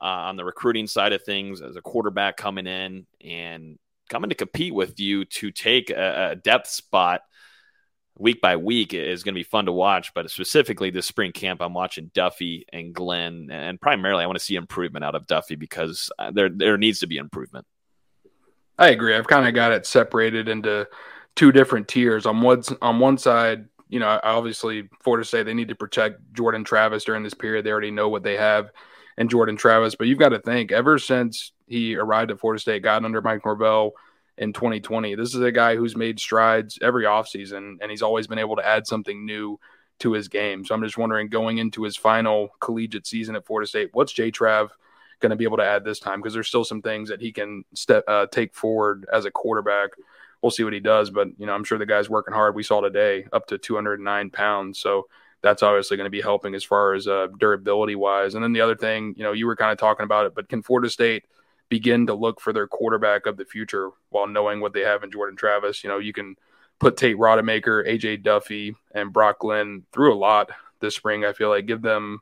uh, 0.01 0.05
on 0.05 0.35
the 0.35 0.45
recruiting 0.45 0.87
side 0.87 1.13
of 1.13 1.23
things 1.23 1.61
as 1.61 1.75
a 1.75 1.81
quarterback 1.81 2.37
coming 2.37 2.67
in 2.67 3.05
and 3.23 3.77
coming 4.09 4.29
to 4.29 4.35
compete 4.35 4.73
with 4.73 4.99
you 4.99 5.25
to 5.25 5.51
take 5.51 5.89
a, 5.89 6.31
a 6.31 6.35
depth 6.35 6.67
spot 6.67 7.21
week 8.17 8.41
by 8.41 8.57
week 8.57 8.93
is 8.93 9.23
going 9.23 9.33
to 9.33 9.39
be 9.39 9.43
fun 9.43 9.65
to 9.65 9.71
watch. 9.71 10.13
But 10.13 10.29
specifically 10.29 10.91
this 10.91 11.07
spring 11.07 11.31
camp, 11.31 11.61
I'm 11.61 11.73
watching 11.73 12.11
Duffy 12.13 12.65
and 12.71 12.93
Glenn, 12.93 13.49
and 13.51 13.79
primarily 13.79 14.23
I 14.23 14.27
want 14.27 14.37
to 14.37 14.43
see 14.43 14.55
improvement 14.55 15.05
out 15.05 15.15
of 15.15 15.25
Duffy 15.25 15.55
because 15.55 16.11
uh, 16.19 16.31
there 16.31 16.49
there 16.49 16.77
needs 16.77 16.99
to 16.99 17.07
be 17.07 17.17
improvement. 17.17 17.65
I 18.77 18.89
agree. 18.89 19.15
I've 19.15 19.27
kind 19.27 19.47
of 19.47 19.53
got 19.53 19.71
it 19.71 19.85
separated 19.85 20.47
into 20.47 20.87
two 21.35 21.51
different 21.51 21.87
tiers. 21.87 22.25
On 22.25 22.41
one 22.41 22.63
on 22.81 22.99
one 22.99 23.17
side, 23.17 23.65
you 23.87 23.99
know, 23.99 24.19
obviously 24.23 24.89
Florida 25.01 25.25
State 25.25 25.43
they 25.43 25.53
need 25.53 25.69
to 25.69 25.75
protect 25.75 26.21
Jordan 26.33 26.63
Travis 26.63 27.03
during 27.03 27.23
this 27.23 27.33
period. 27.33 27.65
They 27.65 27.71
already 27.71 27.91
know 27.91 28.09
what 28.09 28.23
they 28.23 28.37
have 28.37 28.71
in 29.19 29.27
Jordan 29.27 29.57
Travis, 29.57 29.95
but 29.95 30.07
you've 30.07 30.17
got 30.17 30.29
to 30.29 30.39
think 30.39 30.71
ever 30.71 30.97
since 30.97 31.51
he 31.67 31.97
arrived 31.97 32.31
at 32.31 32.39
Florida 32.39 32.59
State, 32.59 32.81
got 32.81 33.03
under 33.03 33.21
Mike 33.21 33.45
Norvell 33.45 33.91
in 34.37 34.53
2020. 34.53 35.13
This 35.15 35.35
is 35.35 35.41
a 35.41 35.51
guy 35.51 35.75
who's 35.75 35.95
made 35.95 36.21
strides 36.21 36.79
every 36.81 37.03
offseason, 37.03 37.75
and 37.81 37.91
he's 37.91 38.01
always 38.01 38.27
been 38.27 38.39
able 38.39 38.55
to 38.55 38.65
add 38.65 38.87
something 38.87 39.25
new 39.25 39.59
to 39.99 40.13
his 40.13 40.29
game. 40.29 40.63
So 40.63 40.73
I'm 40.73 40.81
just 40.81 40.97
wondering, 40.97 41.27
going 41.27 41.57
into 41.57 41.83
his 41.83 41.97
final 41.97 42.51
collegiate 42.61 43.05
season 43.05 43.35
at 43.35 43.45
Florida 43.45 43.67
State, 43.67 43.89
what's 43.91 44.13
J 44.13 44.31
Trav 44.31 44.69
going 45.19 45.31
to 45.31 45.35
be 45.35 45.43
able 45.43 45.57
to 45.57 45.65
add 45.65 45.83
this 45.83 45.99
time? 45.99 46.21
Because 46.21 46.33
there's 46.33 46.47
still 46.47 46.63
some 46.63 46.81
things 46.81 47.09
that 47.09 47.19
he 47.19 47.33
can 47.33 47.65
step 47.73 48.05
uh, 48.07 48.25
take 48.27 48.55
forward 48.55 49.05
as 49.11 49.25
a 49.25 49.31
quarterback. 49.31 49.89
We'll 50.41 50.51
see 50.51 50.63
what 50.63 50.71
he 50.71 50.79
does, 50.79 51.09
but 51.09 51.27
you 51.37 51.45
know, 51.45 51.53
I'm 51.53 51.65
sure 51.65 51.77
the 51.77 51.85
guy's 51.85 52.09
working 52.09 52.33
hard. 52.33 52.55
We 52.55 52.63
saw 52.63 52.79
today 52.79 53.27
up 53.33 53.47
to 53.47 53.57
209 53.57 54.29
pounds, 54.29 54.79
so 54.79 55.09
that's 55.41 55.63
obviously 55.63 55.97
going 55.97 56.05
to 56.05 56.11
be 56.11 56.21
helping 56.21 56.55
as 56.55 56.63
far 56.63 56.93
as 56.93 57.07
uh, 57.07 57.27
durability 57.39 57.95
wise. 57.95 58.35
And 58.35 58.43
then 58.43 58.53
the 58.53 58.61
other 58.61 58.75
thing, 58.75 59.13
you 59.17 59.23
know, 59.23 59.31
you 59.31 59.47
were 59.47 59.55
kind 59.55 59.71
of 59.71 59.77
talking 59.77 60.03
about 60.03 60.25
it, 60.25 60.35
but 60.35 60.49
can 60.49 60.61
Florida 60.61 60.89
State 60.89 61.23
begin 61.69 62.07
to 62.07 62.13
look 62.15 62.41
for 62.41 62.51
their 62.51 62.67
quarterback 62.67 63.25
of 63.25 63.37
the 63.37 63.45
future 63.45 63.91
while 64.09 64.27
knowing 64.27 64.59
what 64.59 64.73
they 64.73 64.81
have 64.81 65.03
in 65.03 65.11
Jordan 65.11 65.37
Travis. 65.37 65.83
You 65.83 65.89
know, 65.89 65.99
you 65.99 66.11
can 66.11 66.35
put 66.79 66.97
Tate 66.97 67.17
Rodemaker, 67.17 67.87
AJ 67.87 68.23
Duffy, 68.23 68.75
and 68.93 69.13
Brock 69.13 69.39
Glenn 69.39 69.83
through 69.93 70.13
a 70.13 70.17
lot 70.17 70.49
this 70.81 70.95
spring. 70.95 71.23
I 71.23 71.33
feel 71.33 71.49
like 71.49 71.67
give 71.67 71.81
them 71.81 72.19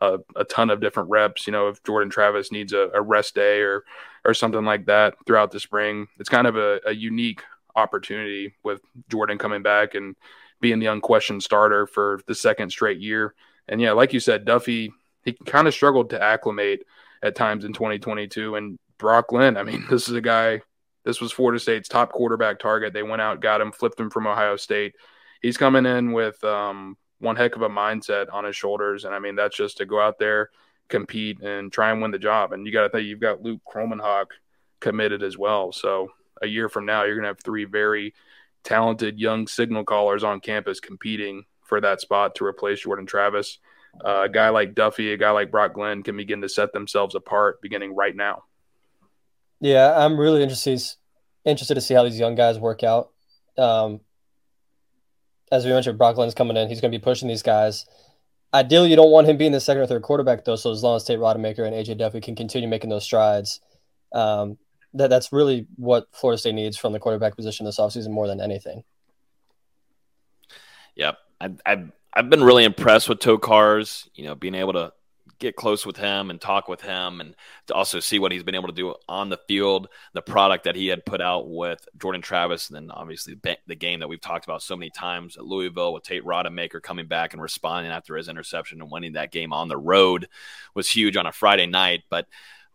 a, 0.00 0.18
a 0.36 0.44
ton 0.44 0.70
of 0.70 0.80
different 0.80 1.10
reps. 1.10 1.46
You 1.46 1.52
know, 1.52 1.68
if 1.68 1.82
Jordan 1.82 2.10
Travis 2.10 2.52
needs 2.52 2.72
a, 2.72 2.90
a, 2.94 3.02
rest 3.02 3.34
day 3.34 3.60
or 3.60 3.84
or 4.24 4.34
something 4.34 4.64
like 4.64 4.86
that 4.86 5.14
throughout 5.26 5.50
the 5.50 5.60
spring, 5.60 6.06
it's 6.18 6.28
kind 6.28 6.46
of 6.46 6.56
a, 6.56 6.80
a 6.86 6.92
unique 6.92 7.42
opportunity 7.74 8.54
with 8.62 8.80
Jordan 9.08 9.38
coming 9.38 9.62
back 9.62 9.94
and 9.94 10.14
being 10.60 10.78
the 10.78 10.86
unquestioned 10.86 11.42
starter 11.42 11.86
for 11.86 12.20
the 12.26 12.34
second 12.34 12.70
straight 12.70 12.98
year. 12.98 13.34
And 13.68 13.80
yeah, 13.80 13.92
like 13.92 14.12
you 14.12 14.20
said, 14.20 14.44
Duffy, 14.44 14.92
he 15.24 15.32
kind 15.46 15.68
of 15.68 15.74
struggled 15.74 16.10
to 16.10 16.22
acclimate 16.22 16.84
at 17.22 17.34
times 17.34 17.64
in 17.64 17.72
2022. 17.72 18.56
And 18.56 18.78
Brock 18.98 19.28
Glenn, 19.28 19.56
I 19.56 19.62
mean, 19.62 19.86
this 19.90 20.08
is 20.08 20.14
a 20.14 20.20
guy, 20.20 20.62
this 21.04 21.20
was 21.20 21.32
Florida 21.32 21.58
State's 21.58 21.88
top 21.88 22.12
quarterback 22.12 22.58
target. 22.58 22.92
They 22.92 23.02
went 23.02 23.22
out, 23.22 23.40
got 23.40 23.60
him, 23.60 23.72
flipped 23.72 24.00
him 24.00 24.10
from 24.10 24.26
Ohio 24.26 24.56
State. 24.56 24.94
He's 25.40 25.56
coming 25.56 25.86
in 25.86 26.12
with 26.12 26.42
um, 26.44 26.96
one 27.20 27.36
heck 27.36 27.56
of 27.56 27.62
a 27.62 27.68
mindset 27.68 28.32
on 28.32 28.44
his 28.44 28.56
shoulders. 28.56 29.04
And 29.04 29.14
I 29.14 29.18
mean, 29.18 29.36
that's 29.36 29.56
just 29.56 29.78
to 29.78 29.86
go 29.86 30.00
out 30.00 30.18
there, 30.18 30.50
compete, 30.88 31.40
and 31.40 31.72
try 31.72 31.90
and 31.90 32.02
win 32.02 32.10
the 32.10 32.18
job. 32.18 32.52
And 32.52 32.66
you 32.66 32.72
got 32.72 32.82
to 32.82 32.88
think 32.88 33.06
you've 33.06 33.20
got 33.20 33.42
Luke 33.42 33.60
Kromenhoek 33.72 34.26
committed 34.80 35.22
as 35.22 35.38
well. 35.38 35.72
So 35.72 36.08
a 36.42 36.46
year 36.46 36.68
from 36.68 36.86
now, 36.86 37.04
you're 37.04 37.14
going 37.14 37.24
to 37.24 37.28
have 37.28 37.40
three 37.40 37.64
very 37.64 38.14
talented 38.64 39.18
young 39.18 39.46
signal 39.46 39.84
callers 39.84 40.24
on 40.24 40.40
campus 40.40 40.80
competing 40.80 41.44
for 41.64 41.80
that 41.80 42.00
spot 42.00 42.34
to 42.36 42.44
replace 42.44 42.80
Jordan 42.80 43.06
Travis 43.06 43.58
uh, 44.04 44.22
a 44.24 44.28
guy 44.28 44.48
like 44.50 44.74
Duffy, 44.74 45.12
a 45.12 45.16
guy 45.16 45.30
like 45.30 45.50
Brock 45.50 45.74
Glenn 45.74 46.02
can 46.02 46.16
begin 46.16 46.40
to 46.42 46.48
set 46.48 46.72
themselves 46.72 47.14
apart 47.14 47.60
beginning 47.60 47.94
right 47.94 48.14
now. 48.14 48.44
Yeah, 49.60 49.92
I'm 49.96 50.18
really 50.18 50.42
interested 50.42 50.80
interested 51.44 51.74
to 51.74 51.80
see 51.80 51.94
how 51.94 52.04
these 52.04 52.18
young 52.18 52.34
guys 52.34 52.58
work 52.58 52.82
out. 52.82 53.10
Um, 53.56 54.00
as 55.50 55.64
we 55.64 55.72
mentioned, 55.72 55.98
Brock 55.98 56.16
Glenn's 56.16 56.34
coming 56.34 56.56
in. 56.56 56.68
He's 56.68 56.80
going 56.80 56.92
to 56.92 56.98
be 56.98 57.02
pushing 57.02 57.28
these 57.28 57.42
guys. 57.42 57.86
Ideally, 58.52 58.90
you 58.90 58.96
don't 58.96 59.10
want 59.10 59.26
him 59.26 59.36
being 59.36 59.52
the 59.52 59.60
second 59.60 59.82
or 59.82 59.86
third 59.86 60.02
quarterback, 60.02 60.44
though. 60.44 60.56
So 60.56 60.70
as 60.70 60.82
long 60.82 60.96
as 60.96 61.04
Tate 61.04 61.18
Rodemaker 61.18 61.66
and 61.66 61.74
AJ 61.74 61.98
Duffy 61.98 62.20
can 62.20 62.34
continue 62.34 62.68
making 62.68 62.90
those 62.90 63.04
strides, 63.04 63.60
um, 64.12 64.58
that 64.94 65.10
that's 65.10 65.32
really 65.32 65.66
what 65.76 66.08
Florida 66.12 66.38
State 66.38 66.54
needs 66.54 66.76
from 66.76 66.92
the 66.92 66.98
quarterback 66.98 67.36
position 67.36 67.66
this 67.66 67.78
offseason 67.78 68.10
more 68.10 68.26
than 68.26 68.40
anything. 68.40 68.84
Yep, 70.96 71.18
I, 71.40 71.50
I 71.64 71.84
I've 72.12 72.30
been 72.30 72.42
really 72.42 72.64
impressed 72.64 73.08
with 73.08 73.18
Tokars, 73.18 74.08
you 74.14 74.24
know, 74.24 74.34
being 74.34 74.54
able 74.54 74.72
to 74.72 74.92
get 75.38 75.56
close 75.56 75.86
with 75.86 75.96
him 75.96 76.30
and 76.30 76.40
talk 76.40 76.68
with 76.68 76.80
him 76.80 77.20
and 77.20 77.34
to 77.66 77.74
also 77.74 78.00
see 78.00 78.18
what 78.18 78.32
he's 78.32 78.42
been 78.42 78.54
able 78.54 78.68
to 78.68 78.74
do 78.74 78.94
on 79.08 79.28
the 79.28 79.38
field, 79.46 79.88
the 80.12 80.22
product 80.22 80.64
that 80.64 80.74
he 80.74 80.88
had 80.88 81.06
put 81.06 81.20
out 81.20 81.48
with 81.48 81.86
Jordan 81.96 82.22
Travis, 82.22 82.68
and 82.68 82.76
then 82.76 82.90
obviously 82.90 83.36
the 83.66 83.74
game 83.74 84.00
that 84.00 84.08
we've 84.08 84.20
talked 84.20 84.44
about 84.44 84.62
so 84.62 84.76
many 84.76 84.90
times 84.90 85.36
at 85.36 85.44
Louisville 85.44 85.92
with 85.92 86.02
Tate 86.02 86.24
Rodemaker 86.24 86.82
coming 86.82 87.06
back 87.06 87.32
and 87.32 87.42
responding 87.42 87.92
after 87.92 88.16
his 88.16 88.28
interception 88.28 88.80
and 88.80 88.90
winning 88.90 89.12
that 89.12 89.30
game 89.32 89.52
on 89.52 89.68
the 89.68 89.76
road 89.76 90.28
was 90.74 90.88
huge 90.88 91.16
on 91.16 91.26
a 91.26 91.32
Friday 91.32 91.66
night. 91.66 92.02
But 92.10 92.26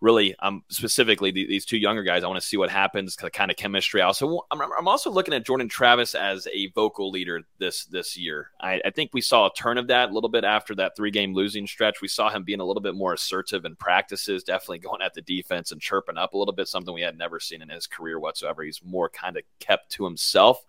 really 0.03 0.35
um, 0.39 0.61
specifically 0.67 1.31
the, 1.31 1.47
these 1.47 1.65
two 1.65 1.77
younger 1.77 2.03
guys. 2.03 2.23
I 2.23 2.27
want 2.27 2.39
to 2.39 2.45
see 2.45 2.57
what 2.57 2.69
happens, 2.69 3.15
the 3.15 3.31
kind 3.31 3.49
of 3.49 3.55
chemistry. 3.55 4.01
Also, 4.01 4.41
I'm, 4.51 4.61
I'm, 4.61 4.87
also 4.87 5.09
looking 5.09 5.33
at 5.33 5.45
Jordan 5.45 5.69
Travis 5.69 6.13
as 6.13 6.45
a 6.53 6.67
vocal 6.71 7.09
leader 7.09 7.41
this 7.57 7.85
this 7.85 8.17
year. 8.17 8.51
I, 8.59 8.81
I, 8.83 8.89
think 8.89 9.11
we 9.13 9.21
saw 9.21 9.47
a 9.47 9.53
turn 9.53 9.77
of 9.77 9.87
that 9.87 10.09
a 10.09 10.13
little 10.13 10.29
bit 10.29 10.43
after 10.43 10.75
that 10.75 10.97
three 10.97 11.09
game 11.09 11.33
losing 11.33 11.65
stretch. 11.65 12.01
We 12.01 12.09
saw 12.09 12.29
him 12.29 12.43
being 12.43 12.59
a 12.59 12.65
little 12.65 12.81
bit 12.81 12.95
more 12.95 13.13
assertive 13.13 13.63
in 13.63 13.77
practices, 13.77 14.43
definitely 14.43 14.79
going 14.79 15.01
at 15.01 15.13
the 15.13 15.21
defense 15.21 15.71
and 15.71 15.79
chirping 15.79 16.17
up 16.17 16.33
a 16.33 16.37
little 16.37 16.53
bit, 16.53 16.67
something 16.67 16.93
we 16.93 17.01
had 17.01 17.17
never 17.17 17.39
seen 17.39 17.61
in 17.61 17.69
his 17.69 17.87
career 17.87 18.19
whatsoever. 18.19 18.63
He's 18.63 18.81
more 18.83 19.07
kind 19.07 19.37
of 19.37 19.43
kept 19.59 19.89
to 19.93 20.03
himself 20.03 20.65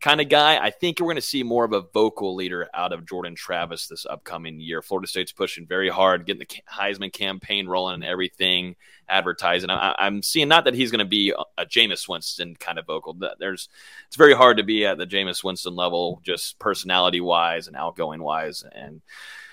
kind 0.00 0.20
of 0.20 0.28
guy. 0.28 0.58
I 0.62 0.70
think 0.70 0.98
we're 0.98 1.06
going 1.06 1.16
to 1.16 1.22
see 1.22 1.42
more 1.42 1.64
of 1.64 1.72
a 1.72 1.82
vocal 1.82 2.34
leader 2.34 2.68
out 2.72 2.92
of 2.92 3.06
Jordan 3.06 3.34
Travis 3.34 3.86
this 3.86 4.06
upcoming 4.06 4.60
year. 4.60 4.82
Florida 4.82 5.08
State's 5.08 5.32
pushing 5.32 5.66
very 5.66 5.88
hard, 5.88 6.26
getting 6.26 6.40
the 6.40 6.62
Heisman 6.70 7.12
campaign 7.12 7.66
rolling 7.66 7.94
and 7.94 8.04
everything, 8.04 8.76
advertising. 9.08 9.70
I, 9.70 9.94
am 9.98 10.22
seeing 10.22 10.48
not 10.48 10.64
that 10.64 10.74
he's 10.74 10.90
going 10.90 11.00
to 11.00 11.04
be 11.04 11.34
a, 11.56 11.66
Jameis 11.66 12.08
Winston 12.08 12.56
kind 12.56 12.78
of 12.78 12.86
vocal. 12.86 13.16
There's 13.38 13.68
it's 14.06 14.16
very 14.16 14.34
hard 14.34 14.56
to 14.56 14.62
be 14.62 14.86
at 14.86 14.98
the 14.98 15.06
Jameis 15.06 15.44
Winston 15.44 15.74
level, 15.74 16.20
just 16.24 16.58
personality 16.58 17.20
wise 17.20 17.66
and 17.66 17.76
outgoing 17.76 18.22
wise, 18.22 18.64
and 18.74 19.02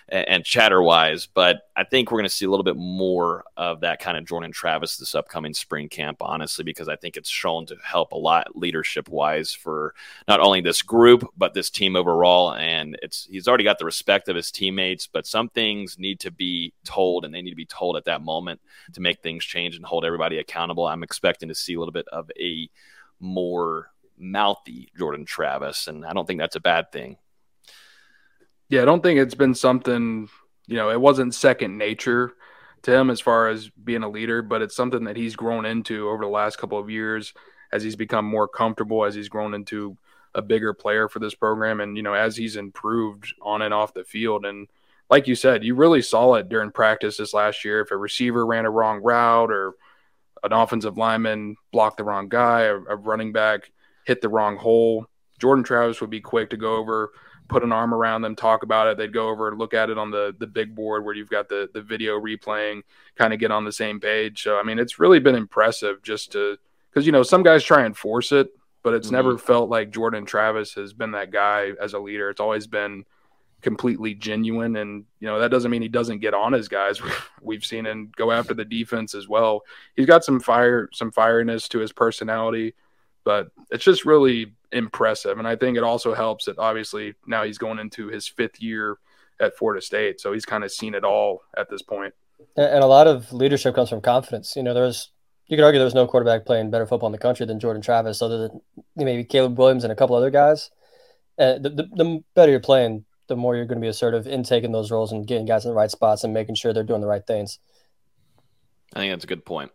and 0.10 0.46
chatter 0.46 0.82
wise. 0.82 1.28
But 1.28 1.62
I 1.76 1.84
think 1.84 2.12
we're 2.12 2.20
going 2.20 2.30
to 2.30 2.36
see 2.36 2.46
a 2.46 2.50
little 2.50 2.64
bit 2.64 2.78
more 2.78 3.44
of 3.58 3.82
that 3.82 4.00
kind 4.00 4.18
of 4.18 4.26
Jordan 4.26 4.52
Travis 4.52 4.98
this 4.98 5.16
upcoming 5.16 5.54
spring 5.54 5.90
camp, 5.90 6.18
honestly, 6.22 6.64
because 6.64 6.88
I 6.88 6.96
think 6.96 7.18
it's 7.18 7.30
shown 7.30 7.66
to 7.68 7.76
help 7.84 8.14
a 8.14 8.18
lot 8.18 8.56
leadership 8.56 9.10
wise 9.10 9.54
for 9.54 9.94
not 10.28 10.40
only 10.40 10.62
this 10.62 10.82
group, 10.82 11.28
but 11.38 11.54
this 11.54 11.70
team 11.70 11.96
overall. 11.96 12.54
And 12.54 12.98
it's 13.02 13.28
he's 13.30 13.48
already 13.48 13.64
got 13.64 13.80
the 13.80 13.86
respect 13.86 14.30
of 14.30 14.36
his 14.36 14.52
teammates, 14.52 15.08
but 15.08 15.28
some 15.28 15.50
things 15.50 15.98
need 16.00 16.20
to 16.22 16.32
be 16.32 16.74
told 16.86 17.26
and 17.26 17.34
they 17.34 17.42
need 17.42 17.52
to 17.52 17.56
be 17.56 17.66
told 17.66 17.98
at 17.98 18.06
that 18.06 18.22
moment 18.22 18.62
to 18.94 19.02
make 19.02 19.22
things 19.22 19.44
change 19.44 19.76
and 19.76 19.86
hold 19.86 20.06
everybody 20.06 20.38
accountable. 20.38 20.88
I'm 20.88 21.04
expecting 21.04 21.50
to 21.50 21.56
see 21.56 21.74
a 21.74 21.80
little 21.80 21.92
bit 21.92 22.08
of 22.12 22.32
a 22.40 22.70
more 23.20 23.92
mouthy 24.18 24.90
Jordan 24.98 25.26
Travis, 25.26 25.88
and 25.88 26.06
I 26.06 26.14
don't 26.14 26.26
think 26.26 26.40
that's 26.40 26.56
a 26.56 26.62
bad 26.62 26.92
thing. 26.92 27.18
Yeah, 28.70 28.82
I 28.82 28.86
don't 28.86 29.02
think 29.02 29.20
it's 29.20 29.36
been 29.36 29.56
something, 29.56 30.30
you 30.68 30.76
know, 30.76 30.90
it 30.90 31.00
wasn't 31.00 31.34
second 31.34 31.78
nature 31.78 32.34
to 32.84 32.94
him 32.94 33.10
as 33.10 33.22
far 33.22 33.48
as 33.48 33.70
being 33.70 34.04
a 34.04 34.10
leader, 34.10 34.42
but 34.42 34.62
it's 34.62 34.76
something 34.76 35.06
that 35.06 35.16
he's 35.16 35.36
grown 35.36 35.66
into 35.66 36.10
over 36.10 36.24
the 36.24 36.30
last 36.30 36.58
couple 36.58 36.78
of 36.78 36.90
years 36.90 37.34
as 37.72 37.84
he's 37.84 37.96
become 37.96 38.26
more 38.26 38.48
comfortable, 38.48 39.06
as 39.06 39.16
he's 39.16 39.30
grown 39.30 39.54
into 39.54 39.98
a 40.36 40.42
bigger 40.42 40.74
player 40.74 41.08
for 41.08 41.20
this 41.20 41.34
program. 41.34 41.80
And, 41.80 41.96
you 41.96 42.04
know, 42.04 42.14
as 42.14 42.36
he's 42.36 42.56
improved 42.56 43.34
on 43.42 43.62
and 43.62 43.74
off 43.74 43.94
the 43.94 44.04
field. 44.04 44.46
And 44.46 44.68
like 45.10 45.28
you 45.28 45.36
said, 45.36 45.64
you 45.64 45.74
really 45.76 46.02
saw 46.02 46.34
it 46.34 46.50
during 46.50 46.72
practice 46.72 47.18
this 47.18 47.34
last 47.34 47.64
year. 47.64 47.82
If 47.82 47.92
a 47.92 47.98
receiver 47.98 48.46
ran 48.46 48.66
a 48.66 48.70
wrong 48.70 49.02
route 49.02 49.52
or 49.52 49.76
an 50.44 50.52
offensive 50.54 50.98
lineman 50.98 51.56
blocked 51.72 51.98
the 51.98 52.04
wrong 52.04 52.28
guy, 52.28 52.64
a, 52.64 52.76
a 52.76 52.96
running 52.96 53.32
back 53.32 53.72
hit 54.06 54.22
the 54.22 54.30
wrong 54.30 54.58
hole, 54.58 55.08
Jordan 55.40 55.64
Travis 55.64 56.02
would 56.02 56.10
be 56.10 56.22
quick 56.22 56.50
to 56.50 56.58
go 56.58 56.76
over 56.76 57.12
put 57.48 57.64
an 57.64 57.72
arm 57.72 57.94
around 57.94 58.22
them, 58.22 58.36
talk 58.36 58.64
about 58.64 58.88
it. 58.88 58.98
They'd 58.98 59.14
go 59.14 59.30
over 59.30 59.48
and 59.50 59.58
look 59.58 59.74
at 59.74 59.90
it 59.90 59.98
on 59.98 60.12
the 60.12 60.36
the 60.38 60.48
big 60.48 60.76
board 60.76 61.04
where 61.06 61.16
you've 61.16 61.30
got 61.30 61.50
the 61.50 61.70
the 61.74 61.82
video 61.82 62.20
replaying, 62.20 62.82
kind 63.16 63.34
of 63.34 63.40
get 63.40 63.52
on 63.52 63.66
the 63.66 63.72
same 63.72 64.00
page. 64.00 64.44
So 64.44 64.58
I 64.58 64.64
mean, 64.64 64.80
it's 64.80 65.00
really 65.00 65.20
been 65.20 65.36
impressive 65.36 66.02
just 66.04 66.32
to 66.34 66.58
because 66.90 67.06
you 67.06 67.12
know 67.12 67.24
some 67.24 67.44
guys 67.44 67.64
try 67.64 67.86
and 67.86 67.96
force 67.96 68.32
it, 68.32 68.50
but 68.84 68.94
it's 68.94 69.08
mm-hmm. 69.08 69.16
never 69.16 69.38
felt 69.38 69.70
like 69.70 69.92
Jordan 69.92 70.26
Travis 70.26 70.74
has 70.74 70.94
been 70.94 71.12
that 71.12 71.32
guy 71.32 71.72
as 71.82 71.94
a 71.94 72.00
leader. 72.00 72.30
It's 72.30 72.42
always 72.42 72.68
been 72.68 73.06
completely 73.62 74.14
genuine. 74.14 74.76
And, 74.76 75.06
you 75.20 75.28
know, 75.28 75.40
that 75.40 75.52
doesn't 75.52 75.72
mean 75.72 75.82
he 75.82 75.88
doesn't 75.88 76.20
get 76.20 76.34
on 76.34 76.54
his 76.54 76.68
guys. 76.68 77.02
We've 77.42 77.66
seen 77.66 77.86
him 77.86 78.12
go 78.16 78.32
after 78.32 78.54
the 78.54 78.66
defense 78.66 79.16
as 79.16 79.28
well. 79.28 79.64
He's 79.96 80.06
got 80.06 80.24
some 80.24 80.40
fire, 80.40 80.90
some 80.94 81.12
fireness 81.12 81.68
to 81.70 81.80
his 81.80 81.92
personality, 81.92 82.76
but 83.24 83.50
it's 83.72 83.84
just 83.84 84.06
really 84.06 84.54
impressive. 84.72 85.40
And 85.40 85.48
I 85.48 85.56
think 85.56 85.78
it 85.78 85.84
also 85.84 86.14
helps 86.14 86.46
that 86.46 86.58
obviously 86.60 87.16
now 87.26 87.44
he's 87.44 87.58
going 87.58 87.80
into 87.80 88.08
his 88.08 88.28
fifth 88.28 88.62
year 88.62 88.98
at 89.40 89.58
Florida 89.58 89.82
State. 89.82 90.20
So 90.20 90.34
he's 90.34 90.46
kind 90.46 90.64
of 90.64 90.72
seen 90.72 90.96
it 90.96 91.04
all 91.04 91.42
at 91.58 91.70
this 91.70 91.82
point. 91.82 92.14
And 92.56 92.84
a 92.84 92.88
lot 92.88 93.08
of 93.08 93.32
leadership 93.34 93.76
comes 93.76 93.90
from 93.90 94.02
confidence. 94.02 94.56
You 94.56 94.64
know, 94.64 94.74
there's, 94.74 95.12
you 95.48 95.58
could 95.58 95.64
argue 95.64 95.80
there's 95.80 95.96
no 95.96 96.08
quarterback 96.08 96.46
playing 96.46 96.72
better 96.72 96.86
football 96.86 97.08
in 97.08 97.12
the 97.12 97.18
country 97.18 97.46
than 97.46 97.60
Jordan 97.60 97.82
Travis, 97.82 98.22
other 98.22 98.48
than 98.48 98.62
maybe 98.96 99.24
Caleb 99.24 99.58
Williams 99.58 99.84
and 99.84 99.94
a 99.94 99.96
couple 99.96 100.16
other 100.16 100.30
guys. 100.30 100.70
Uh, 101.40 101.54
the, 101.60 101.70
the, 101.70 101.84
the 101.96 102.24
better 102.36 102.52
you're 102.52 102.60
playing, 102.60 103.06
the 103.28 103.36
more 103.36 103.56
you're 103.56 103.66
going 103.66 103.80
to 103.80 103.86
be 103.86 103.90
assertive 103.90 104.28
in 104.28 104.44
taking 104.44 104.72
those 104.72 104.92
roles 104.92 105.12
and 105.12 105.28
getting 105.28 105.46
guys 105.46 105.66
in 105.66 105.72
the 105.72 105.76
right 105.76 105.92
spots 105.92 106.24
and 106.24 106.34
making 106.34 106.56
sure 106.56 106.74
they're 106.74 106.84
doing 106.84 107.02
the 107.02 107.08
right 107.08 107.26
things. 107.26 107.60
I 108.94 109.00
think 109.00 109.12
that's 109.12 109.26
a 109.26 109.28
good 109.28 109.46
point. 109.46 109.72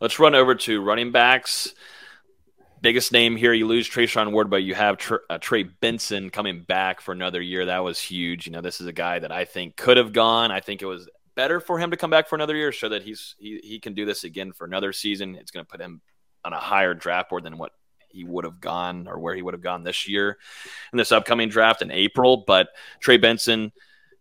Let's 0.00 0.18
run 0.18 0.34
over 0.34 0.54
to 0.54 0.80
running 0.80 1.10
backs. 1.10 1.74
Biggest 2.80 3.12
name 3.12 3.36
here, 3.36 3.52
you 3.52 3.66
lose 3.66 3.88
Treshaun 3.88 4.32
Ward, 4.32 4.50
but 4.50 4.62
you 4.62 4.74
have 4.74 4.98
uh, 5.28 5.38
Trey 5.38 5.64
Benson 5.64 6.30
coming 6.30 6.62
back 6.62 7.00
for 7.00 7.12
another 7.12 7.40
year. 7.40 7.66
That 7.66 7.82
was 7.82 8.00
huge. 8.00 8.46
You 8.46 8.52
know, 8.52 8.60
this 8.60 8.80
is 8.80 8.86
a 8.86 8.92
guy 8.92 9.18
that 9.18 9.32
I 9.32 9.44
think 9.44 9.76
could 9.76 9.96
have 9.96 10.12
gone. 10.12 10.52
I 10.52 10.60
think 10.60 10.82
it 10.82 10.86
was 10.86 11.08
better 11.34 11.60
for 11.60 11.78
him 11.78 11.90
to 11.90 11.96
come 11.96 12.10
back 12.10 12.28
for 12.28 12.36
another 12.36 12.54
year, 12.54 12.72
so 12.72 12.88
that 12.90 13.02
he's 13.02 13.34
he, 13.38 13.60
he 13.62 13.80
can 13.80 13.94
do 13.94 14.04
this 14.04 14.24
again 14.24 14.52
for 14.52 14.64
another 14.64 14.92
season. 14.92 15.34
It's 15.34 15.50
going 15.50 15.64
to 15.64 15.70
put 15.70 15.80
him 15.80 16.00
on 16.44 16.52
a 16.52 16.58
higher 16.58 16.94
draft 16.94 17.30
board 17.30 17.44
than 17.44 17.58
what 17.58 17.72
he 18.10 18.24
would 18.24 18.44
have 18.44 18.60
gone 18.60 19.06
or 19.06 19.18
where 19.18 19.34
he 19.34 19.42
would 19.42 19.54
have 19.54 19.62
gone 19.62 19.82
this 19.82 20.08
year 20.08 20.38
in 20.92 20.96
this 20.96 21.12
upcoming 21.12 21.48
draft 21.48 21.82
in 21.82 21.90
April. 21.90 22.44
But 22.46 22.68
Trey 23.00 23.16
Benson 23.16 23.72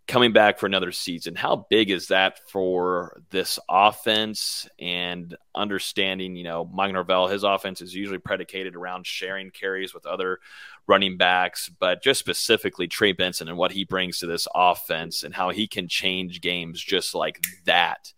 coming 0.07 0.31
back 0.31 0.57
for 0.57 0.65
another 0.65 0.91
season, 0.91 1.35
how 1.35 1.67
big 1.69 1.91
is 1.91 2.07
that 2.07 2.39
for 2.49 3.21
this 3.29 3.59
offense 3.69 4.67
and 4.79 5.35
understanding, 5.53 6.35
you 6.35 6.43
know, 6.43 6.65
Mike 6.65 6.93
Norvell, 6.93 7.27
his 7.27 7.43
offense 7.43 7.81
is 7.81 7.93
usually 7.93 8.17
predicated 8.17 8.75
around 8.75 9.05
sharing 9.05 9.51
carries 9.51 9.93
with 9.93 10.05
other 10.05 10.39
running 10.87 11.17
backs, 11.17 11.69
but 11.79 12.01
just 12.01 12.19
specifically 12.19 12.87
Trey 12.87 13.11
Benson 13.11 13.49
and 13.49 13.57
what 13.57 13.73
he 13.73 13.83
brings 13.83 14.19
to 14.19 14.27
this 14.27 14.47
offense 14.55 15.23
and 15.23 15.33
how 15.33 15.49
he 15.49 15.67
can 15.67 15.89
change 15.89 16.39
games 16.39 16.81
just 16.81 17.13
like 17.13 17.39
that. 17.65 18.13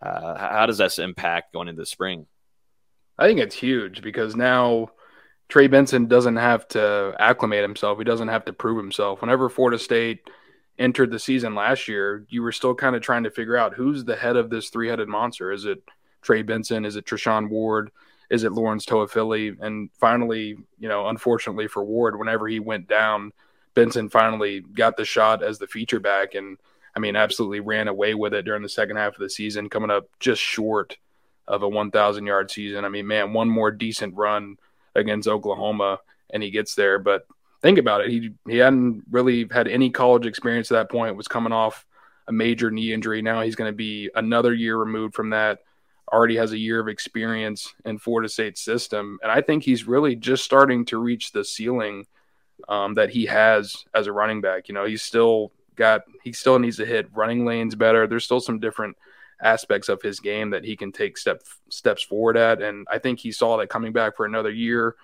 Uh, 0.00 0.38
how 0.38 0.66
does 0.66 0.78
that 0.78 0.96
impact 0.98 1.52
going 1.52 1.68
into 1.68 1.82
the 1.82 1.86
spring? 1.86 2.26
I 3.18 3.26
think 3.26 3.40
it's 3.40 3.56
huge 3.56 4.00
because 4.00 4.36
now 4.36 4.90
Trey 5.48 5.66
Benson 5.66 6.06
doesn't 6.06 6.36
have 6.36 6.68
to 6.68 7.14
acclimate 7.18 7.62
himself. 7.62 7.98
He 7.98 8.04
doesn't 8.04 8.28
have 8.28 8.44
to 8.44 8.52
prove 8.52 8.78
himself. 8.78 9.20
Whenever 9.20 9.48
Florida 9.48 9.78
State 9.78 10.30
entered 10.80 11.10
the 11.10 11.18
season 11.18 11.54
last 11.54 11.86
year, 11.86 12.24
you 12.28 12.42
were 12.42 12.50
still 12.50 12.74
kind 12.74 12.96
of 12.96 13.02
trying 13.02 13.24
to 13.24 13.30
figure 13.30 13.56
out 13.56 13.74
who's 13.74 14.04
the 14.04 14.16
head 14.16 14.36
of 14.36 14.50
this 14.50 14.70
three 14.70 14.88
headed 14.88 15.08
monster. 15.08 15.52
Is 15.52 15.66
it 15.66 15.82
Trey 16.22 16.42
Benson? 16.42 16.84
Is 16.84 16.96
it 16.96 17.04
Treshaun 17.04 17.50
Ward? 17.50 17.92
Is 18.30 18.44
it 18.44 18.52
Lawrence 18.52 18.86
Toafili? 18.86 19.60
And 19.60 19.90
finally, 20.00 20.56
you 20.78 20.88
know, 20.88 21.08
unfortunately 21.08 21.68
for 21.68 21.84
Ward, 21.84 22.18
whenever 22.18 22.48
he 22.48 22.60
went 22.60 22.88
down, 22.88 23.32
Benson 23.74 24.08
finally 24.08 24.60
got 24.60 24.96
the 24.96 25.04
shot 25.04 25.42
as 25.42 25.58
the 25.58 25.66
feature 25.66 26.00
back 26.00 26.34
and 26.34 26.58
I 26.94 26.98
mean, 26.98 27.14
absolutely 27.14 27.60
ran 27.60 27.86
away 27.86 28.14
with 28.14 28.34
it 28.34 28.44
during 28.44 28.62
the 28.62 28.68
second 28.68 28.96
half 28.96 29.14
of 29.14 29.20
the 29.20 29.30
season, 29.30 29.68
coming 29.68 29.90
up 29.90 30.08
just 30.18 30.42
short 30.42 30.96
of 31.46 31.62
a 31.62 31.68
1,000 31.68 32.26
yard 32.26 32.50
season. 32.50 32.84
I 32.84 32.88
mean, 32.88 33.06
man, 33.06 33.32
one 33.32 33.48
more 33.48 33.70
decent 33.70 34.16
run 34.16 34.56
against 34.94 35.28
Oklahoma 35.28 36.00
and 36.30 36.42
he 36.42 36.50
gets 36.50 36.74
there. 36.74 36.98
But 36.98 37.26
think 37.62 37.78
about 37.78 38.02
it. 38.02 38.10
He, 38.10 38.30
he 38.48 38.56
hadn't 38.58 39.04
really 39.10 39.46
had 39.50 39.68
any 39.68 39.90
college 39.90 40.26
experience 40.26 40.70
at 40.70 40.74
that 40.74 40.90
point, 40.90 41.16
was 41.16 41.28
coming 41.28 41.52
off 41.52 41.86
a 42.28 42.32
major 42.32 42.70
knee 42.70 42.92
injury. 42.92 43.22
Now 43.22 43.42
he's 43.42 43.56
going 43.56 43.70
to 43.70 43.76
be 43.76 44.10
another 44.14 44.54
year 44.54 44.76
removed 44.76 45.14
from 45.14 45.30
that. 45.30 45.60
Already 46.12 46.36
has 46.36 46.52
a 46.52 46.58
year 46.58 46.80
of 46.80 46.88
experience 46.88 47.72
in 47.84 47.98
Florida 47.98 48.28
State 48.28 48.58
system. 48.58 49.18
And 49.22 49.30
I 49.30 49.40
think 49.40 49.62
he's 49.62 49.86
really 49.86 50.16
just 50.16 50.44
starting 50.44 50.84
to 50.86 50.98
reach 50.98 51.32
the 51.32 51.44
ceiling 51.44 52.06
um, 52.68 52.94
that 52.94 53.10
he 53.10 53.26
has 53.26 53.84
as 53.94 54.06
a 54.06 54.12
running 54.12 54.40
back. 54.40 54.68
You 54.68 54.74
know, 54.74 54.84
he's 54.84 55.02
still 55.02 55.52
got, 55.76 56.02
he 56.24 56.32
still 56.32 56.58
needs 56.58 56.78
to 56.78 56.86
hit 56.86 57.14
running 57.14 57.44
lanes 57.44 57.74
better. 57.74 58.06
There's 58.06 58.24
still 58.24 58.40
some 58.40 58.58
different– 58.58 58.96
aspects 59.42 59.88
of 59.88 60.02
his 60.02 60.20
game 60.20 60.50
that 60.50 60.64
he 60.64 60.76
can 60.76 60.92
take 60.92 61.16
step 61.16 61.42
steps 61.68 62.02
forward 62.02 62.36
at. 62.36 62.60
And 62.62 62.86
I 62.90 62.98
think 62.98 63.18
he 63.18 63.32
saw 63.32 63.56
that 63.56 63.68
coming 63.68 63.92
back 63.92 64.16
for 64.16 64.26
another 64.26 64.50
year, 64.50 64.96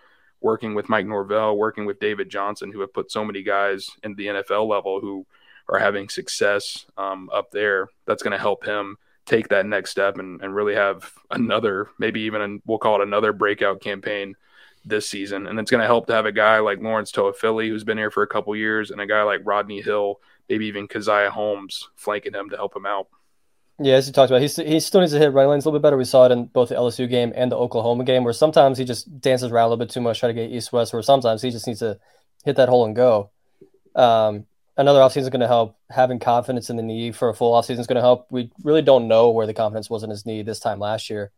working 0.47 0.77
with 0.77 0.89
Mike 0.89 1.07
Norvell, 1.07 1.59
working 1.59 1.87
with 1.87 1.99
David 1.99 2.31
Johnson, 2.31 2.71
who 2.71 2.81
have 2.81 2.95
put 2.95 3.11
so 3.11 3.25
many 3.25 3.43
guys 3.43 3.91
in 4.05 4.15
the 4.15 4.27
NFL 4.27 4.69
level 4.69 5.01
who 5.01 5.27
are 5.69 5.81
having 5.81 6.09
success 6.09 6.87
um, 6.97 7.29
up 7.33 7.51
there. 7.51 7.89
That's 8.07 8.23
going 8.23 8.31
to 8.31 8.39
help 8.39 8.65
him 8.65 8.97
take 9.25 9.49
that 9.49 9.67
next 9.67 9.91
step 9.91 10.19
and, 10.19 10.41
and 10.41 10.55
really 10.55 10.77
have 10.77 11.11
another, 11.33 11.89
maybe 11.99 12.21
even 12.21 12.43
an, 12.43 12.63
we'll 12.65 12.79
call 12.79 13.01
it 13.01 13.09
another 13.09 13.33
breakout 13.33 13.81
campaign 13.81 14.37
this 14.85 15.09
season. 15.09 15.49
And 15.49 15.59
it's 15.59 15.73
going 15.73 15.81
to 15.81 15.87
help 15.89 16.07
to 16.07 16.15
have 16.15 16.27
a 16.27 16.33
guy 16.33 16.61
like 16.61 16.79
Lawrence 16.79 17.11
Toafili, 17.11 17.67
who's 17.67 17.83
been 17.83 17.99
here 17.99 18.13
for 18.13 18.23
a 18.23 18.29
couple 18.29 18.55
years, 18.55 18.93
and 18.93 19.01
a 19.01 19.07
guy 19.07 19.25
like 19.25 19.41
Rodney 19.43 19.83
Hill, 19.83 20.21
maybe 20.49 20.67
even 20.67 20.87
Caziah 20.87 21.31
Holmes 21.31 21.89
flanking 21.97 22.35
him 22.35 22.51
to 22.51 22.57
help 22.57 22.77
him 22.77 22.87
out. 22.87 23.09
Yeah, 23.79 23.95
as 23.97 24.07
he 24.07 24.13
talked 24.13 24.31
about, 24.31 24.41
he, 24.41 24.49
he 24.65 24.81
still 24.81 25.03
needs 25.03 25.13
to 25.13 25.19
hit 25.19 25.33
right 25.33 25.47
lanes 25.47 25.65
a 25.65 25.69
little 25.69 25.79
bit 25.79 25.83
better. 25.83 25.99
We 25.99 26.05
saw 26.05 26.25
it 26.25 26.33
in 26.33 26.47
both 26.47 26.71
the 26.71 26.77
LSU 26.77 27.09
game 27.09 27.33
and 27.37 27.53
the 27.53 27.59
Oklahoma 27.59 28.05
game, 28.05 28.25
where 28.25 28.33
sometimes 28.33 28.79
he 28.79 28.87
just 28.87 29.21
dances 29.21 29.53
around 29.53 29.67
a 29.67 29.69
little 29.69 29.85
bit 29.85 29.91
too 29.91 30.01
much, 30.01 30.21
try 30.21 30.29
to 30.29 30.33
get 30.33 30.51
east 30.51 30.73
west, 30.73 30.95
where 30.95 31.03
sometimes 31.03 31.43
he 31.43 31.51
just 31.51 31.67
needs 31.67 31.81
to 31.81 31.99
hit 32.45 32.57
that 32.57 32.71
hole 32.71 32.87
and 32.87 32.97
go. 32.97 33.31
Um, 33.95 34.47
another 34.79 35.01
offseason 35.01 35.23
is 35.23 35.29
going 35.29 35.41
to 35.41 35.47
help. 35.47 35.77
Having 35.91 36.21
confidence 36.21 36.71
in 36.71 36.77
the 36.77 36.83
knee 36.83 37.13
for 37.13 37.29
a 37.29 37.35
full 37.35 37.53
offseason 37.53 37.81
is 37.81 37.87
going 37.87 37.97
to 37.97 38.03
help. 38.03 38.29
We 38.31 38.51
really 38.63 38.83
don't 38.83 39.09
know 39.09 39.31
where 39.31 39.47
the 39.47 39.55
confidence 39.55 39.91
was 39.91 40.03
in 40.03 40.09
his 40.09 40.25
knee 40.25 40.43
this 40.43 40.59
time 40.59 40.79
last 40.79 41.11
year. 41.11 41.31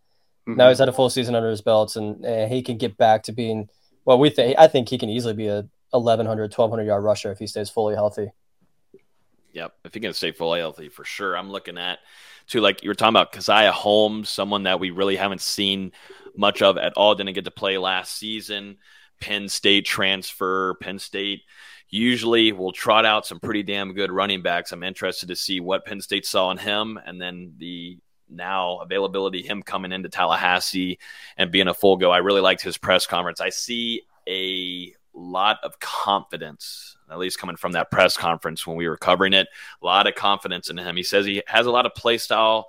Mm-hmm. 0.49 0.59
Now 0.59 0.69
he's 0.69 0.79
had 0.79 0.89
a 0.89 0.93
full 0.93 1.11
season 1.11 1.35
under 1.35 1.51
his 1.51 1.61
belts, 1.61 1.97
and, 1.97 2.25
and 2.25 2.53
he 2.53 2.63
can 2.63 2.79
get 2.79 2.97
back 2.97 3.25
to 3.25 3.33
being 3.33 3.69
well. 4.05 4.19
We 4.19 4.31
think 4.31 4.57
I 4.59 4.69
think 4.69 4.89
he 4.89 4.99
can 4.99 5.11
easily 5.11 5.35
be 5.35 5.49
a 5.49 5.67
1100, 5.91 6.53
1200 6.53 6.85
yard 6.85 7.03
rusher 7.03 7.33
if 7.33 7.39
he 7.39 7.49
stays 7.49 7.69
fully 7.69 7.97
healthy. 7.97 8.31
Yep, 9.53 9.75
if 9.85 9.95
he 9.95 10.01
can 10.01 10.13
stay 10.13 10.33
fully 10.33 10.61
healthy 10.61 10.89
for 10.89 11.05
sure. 11.05 11.37
I'm 11.37 11.51
looking 11.51 11.79
at 11.79 11.99
to 12.49 12.61
like 12.61 12.83
you 12.83 12.91
were 12.91 12.95
talking 12.95 13.15
about 13.15 13.33
Caziah 13.33 13.71
Holmes, 13.71 14.29
someone 14.29 14.65
that 14.65 14.81
we 14.81 14.91
really 14.91 15.17
haven't 15.17 15.41
seen 15.41 15.93
much 16.37 16.63
of 16.63 16.79
at 16.79 16.95
all. 16.95 17.15
Didn't 17.15 17.35
get 17.35 17.45
to 17.45 17.51
play 17.51 17.79
last 17.79 18.17
season. 18.17 18.79
Penn 19.21 19.49
State 19.49 19.85
transfer. 19.85 20.75
Penn 20.81 20.99
State 20.99 21.43
usually 21.91 22.53
will 22.53 22.73
trot 22.73 23.05
out 23.05 23.27
some 23.27 23.41
pretty 23.41 23.63
damn 23.63 23.93
good 23.93 24.13
running 24.13 24.43
backs. 24.43 24.73
I'm 24.73 24.83
interested 24.83 25.29
to 25.29 25.37
see 25.37 25.61
what 25.61 25.85
Penn 25.85 26.01
State 26.01 26.27
saw 26.27 26.51
in 26.51 26.59
him, 26.59 26.99
and 27.05 27.21
then 27.21 27.55
the 27.59 27.99
now 28.31 28.79
availability 28.79 29.43
him 29.43 29.63
coming 29.63 29.93
into 29.93 30.09
Tallahassee 30.09 30.99
and 31.37 31.51
being 31.51 31.69
a 31.69 31.75
full 31.75 31.97
go. 31.97 32.11
I 32.11 32.19
really 32.19 32.43
liked 32.43 32.63
his 32.63 32.77
press 32.77 33.07
conference. 33.07 33.41
I 33.41 33.49
see 33.49 34.03
a 34.29 34.95
lot 35.19 35.59
of 35.63 35.79
confidence, 35.81 36.97
at 37.11 37.19
least 37.19 37.39
coming 37.39 37.57
from 37.57 37.73
that 37.73 37.91
press 37.91 38.17
conference 38.17 38.67
when 38.67 38.77
we 38.77 38.89
were 38.89 38.97
covering 38.97 39.33
it. 39.33 39.49
A 39.83 39.87
lot 39.87 40.07
of 40.07 40.15
confidence 40.15 40.71
in 40.71 40.79
him. 40.79 40.97
He 40.97 41.03
says 41.03 41.27
he 41.27 41.43
has 41.47 41.67
a 41.67 41.71
lot 41.71 41.87
of 41.87 41.95
play 41.95 42.19
style 42.19 42.69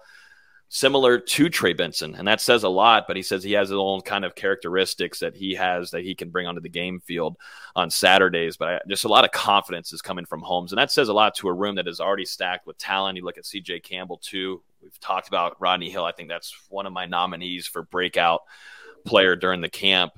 similar 0.69 1.17
to 1.17 1.49
Trey 1.49 1.73
Benson, 1.73 2.15
and 2.15 2.27
that 2.27 2.41
says 2.41 2.63
a 2.63 2.69
lot. 2.69 3.05
But 3.07 3.15
he 3.15 3.23
says 3.23 3.43
he 3.43 3.53
has 3.53 3.69
his 3.69 3.77
own 3.77 4.01
kind 4.01 4.23
of 4.23 4.35
characteristics 4.35 5.19
that 5.19 5.35
he 5.35 5.55
has 5.55 5.91
that 5.91 6.03
he 6.03 6.15
can 6.15 6.29
bring 6.29 6.47
onto 6.47 6.61
the 6.61 6.69
game 6.69 6.99
field 6.99 7.37
on 7.75 7.89
Saturdays. 7.89 8.57
But 8.57 8.67
I, 8.67 8.79
just 8.87 9.05
a 9.05 9.09
lot 9.09 9.25
of 9.25 9.31
confidence 9.31 9.93
is 9.93 10.01
coming 10.01 10.25
from 10.25 10.41
Holmes, 10.41 10.71
and 10.71 10.79
that 10.79 10.91
says 10.91 11.09
a 11.09 11.13
lot 11.13 11.35
to 11.35 11.49
a 11.49 11.53
room 11.53 11.75
that 11.75 11.87
is 11.87 11.99
already 11.99 12.25
stacked 12.25 12.67
with 12.67 12.77
talent. 12.77 13.17
You 13.17 13.25
look 13.25 13.37
at 13.37 13.45
C.J. 13.45 13.81
Campbell 13.81 14.17
too. 14.17 14.61
We've 14.81 14.99
talked 14.99 15.27
about 15.27 15.59
Rodney 15.59 15.89
Hill. 15.89 16.05
I 16.05 16.13
think 16.13 16.29
that's 16.29 16.55
one 16.69 16.85
of 16.85 16.93
my 16.93 17.05
nominees 17.05 17.67
for 17.67 17.83
breakout 17.83 18.43
player 19.05 19.35
during 19.35 19.61
the 19.61 19.69
camp 19.69 20.13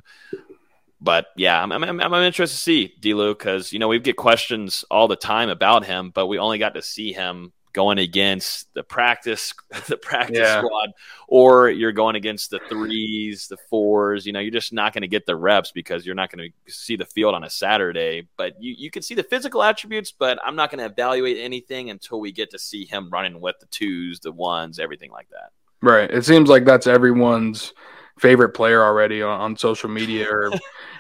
but 1.02 1.28
yeah, 1.36 1.62
I'm, 1.62 1.72
I'm, 1.72 2.00
I'm 2.00 2.14
interested 2.14 2.56
to 2.56 2.62
see 2.62 2.94
Delu 3.02 3.38
because 3.38 3.74
you 3.74 3.80
know 3.80 3.88
we 3.88 4.00
get 4.00 4.16
questions 4.16 4.86
all 4.92 5.08
the 5.08 5.16
time 5.16 5.50
about 5.50 5.86
him, 5.86 6.12
but 6.12 6.28
we 6.28 6.38
only 6.38 6.60
got 6.60 6.76
to 6.76 6.82
see 6.82 7.12
him 7.12 7.52
going 7.74 7.98
against 7.98 8.72
the 8.74 8.84
practice 8.84 9.54
the 9.88 9.98
practice 9.98 10.38
yeah. 10.38 10.60
squad, 10.60 10.92
or 11.28 11.70
you're 11.70 11.92
going 11.92 12.16
against 12.16 12.52
the 12.52 12.60
threes, 12.70 13.48
the 13.48 13.58
fours. 13.70 14.26
You 14.26 14.34
know, 14.34 14.40
you're 14.40 14.52
just 14.52 14.74
not 14.74 14.94
going 14.94 15.02
to 15.02 15.08
get 15.08 15.26
the 15.26 15.36
reps 15.36 15.72
because 15.72 16.06
you're 16.06 16.16
not 16.16 16.32
going 16.32 16.52
to 16.52 16.72
see 16.72 16.96
the 16.96 17.06
field 17.06 17.34
on 17.34 17.44
a 17.44 17.50
Saturday. 17.50 18.28
But 18.38 18.62
you 18.62 18.76
you 18.78 18.92
can 18.92 19.02
see 19.02 19.16
the 19.16 19.24
physical 19.24 19.64
attributes, 19.64 20.12
but 20.12 20.40
I'm 20.46 20.56
not 20.56 20.70
going 20.70 20.80
to 20.80 20.86
evaluate 20.86 21.38
anything 21.38 21.90
until 21.90 22.20
we 22.20 22.32
get 22.32 22.52
to 22.52 22.60
see 22.60 22.86
him 22.86 23.10
running 23.10 23.42
with 23.42 23.60
the 23.60 23.68
twos, 23.68 24.20
the 24.20 24.32
ones, 24.32 24.78
everything 24.78 25.12
like 25.12 25.30
that. 25.30 25.52
Right. 25.82 26.12
It 26.12 26.26
seems 26.26 26.48
like 26.48 26.64
that's 26.64 26.86
everyone's 26.86 27.74
favorite 28.22 28.50
player 28.50 28.84
already 28.84 29.24
on, 29.24 29.42
on 29.42 29.58
social 29.58 29.90
media 29.90 30.28
or 30.30 30.52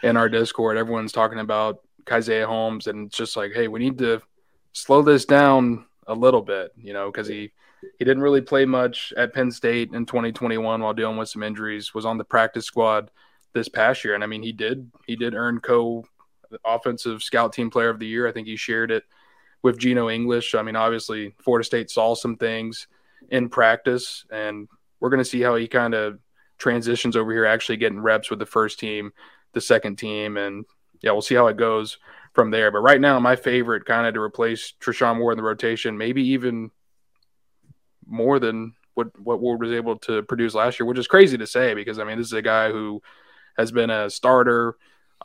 in 0.03 0.17
our 0.17 0.28
Discord. 0.28 0.76
Everyone's 0.76 1.11
talking 1.11 1.39
about 1.39 1.80
Caziah 2.05 2.47
Holmes, 2.47 2.88
and 2.88 3.07
it's 3.07 3.17
just 3.17 3.38
like, 3.38 3.53
hey, 3.53 3.67
we 3.67 3.80
need 3.80 3.99
to 3.99 4.22
slow 4.74 5.03
this 5.03 5.26
down 5.26 5.86
a 6.07 6.15
little 6.15 6.41
bit, 6.41 6.72
you 6.76 6.93
know, 6.93 7.11
because 7.11 7.28
he 7.28 7.51
he 7.97 8.05
didn't 8.05 8.24
really 8.24 8.41
play 8.41 8.65
much 8.65 9.13
at 9.17 9.34
Penn 9.34 9.51
State 9.51 9.93
in 9.93 10.05
2021 10.05 10.82
while 10.82 10.93
dealing 10.93 11.17
with 11.17 11.30
some 11.30 11.43
injuries. 11.43 11.93
Was 11.93 12.05
on 12.05 12.17
the 12.17 12.24
practice 12.24 12.65
squad 12.65 13.11
this 13.53 13.69
past 13.69 14.03
year. 14.03 14.15
And 14.15 14.24
I 14.24 14.28
mean, 14.28 14.43
he 14.43 14.51
did 14.51 14.91
he 15.05 15.15
did 15.15 15.36
earn 15.36 15.59
co 15.59 16.05
offensive 16.65 17.24
scout 17.24 17.53
team 17.53 17.69
player 17.69 17.89
of 17.89 17.99
the 17.99 18.07
year. 18.07 18.28
I 18.28 18.32
think 18.32 18.47
he 18.47 18.55
shared 18.55 18.91
it 18.91 19.03
with 19.61 19.78
Geno 19.78 20.09
English. 20.09 20.55
I 20.55 20.63
mean, 20.63 20.76
obviously, 20.76 21.36
Florida 21.39 21.65
State 21.65 21.89
saw 21.89 22.15
some 22.15 22.36
things 22.36 22.88
in 23.30 23.49
practice, 23.49 24.26
and 24.32 24.67
we're 24.99 25.09
going 25.09 25.24
to 25.24 25.30
see 25.30 25.41
how 25.41 25.55
he 25.55 25.67
kind 25.67 25.93
of 25.93 26.19
transitions 26.62 27.16
over 27.16 27.32
here, 27.32 27.45
actually 27.45 27.78
getting 27.78 27.99
reps 27.99 28.30
with 28.30 28.39
the 28.39 28.45
first 28.45 28.80
team, 28.80 29.12
the 29.53 29.62
second 29.62 29.97
team, 29.97 30.38
and 30.38 30.66
yeah, 31.01 31.12
we'll 31.12 31.22
see 31.22 31.36
how 31.36 31.47
it 31.47 31.57
goes 31.57 31.97
from 32.34 32.51
there. 32.51 32.72
But 32.72 32.80
right 32.80 33.01
now, 33.01 33.20
my 33.20 33.36
favorite 33.36 33.86
kind 33.86 34.07
of 34.07 34.14
to 34.14 34.22
replace 34.22 34.74
Treshaun 34.80 35.20
Ward 35.20 35.34
in 35.34 35.38
the 35.38 35.49
rotation, 35.49 35.97
maybe 35.97 36.24
even 36.30 36.72
more 38.05 38.39
than 38.39 38.76
what 38.93 39.07
what 39.20 39.41
Ward 39.41 39.62
was 39.62 39.72
able 39.72 39.97
to 39.99 40.22
produce 40.24 40.53
last 40.53 40.80
year, 40.80 40.86
which 40.86 40.99
is 40.99 41.07
crazy 41.07 41.38
to 41.38 41.47
say 41.47 41.74
because 41.74 41.97
I 41.99 42.03
mean 42.03 42.18
this 42.18 42.28
is 42.28 42.34
a 42.34 42.41
guy 42.41 42.72
who 42.72 43.01
has 43.57 43.72
been 43.72 43.89
a 43.89 44.09
starter, 44.09 44.76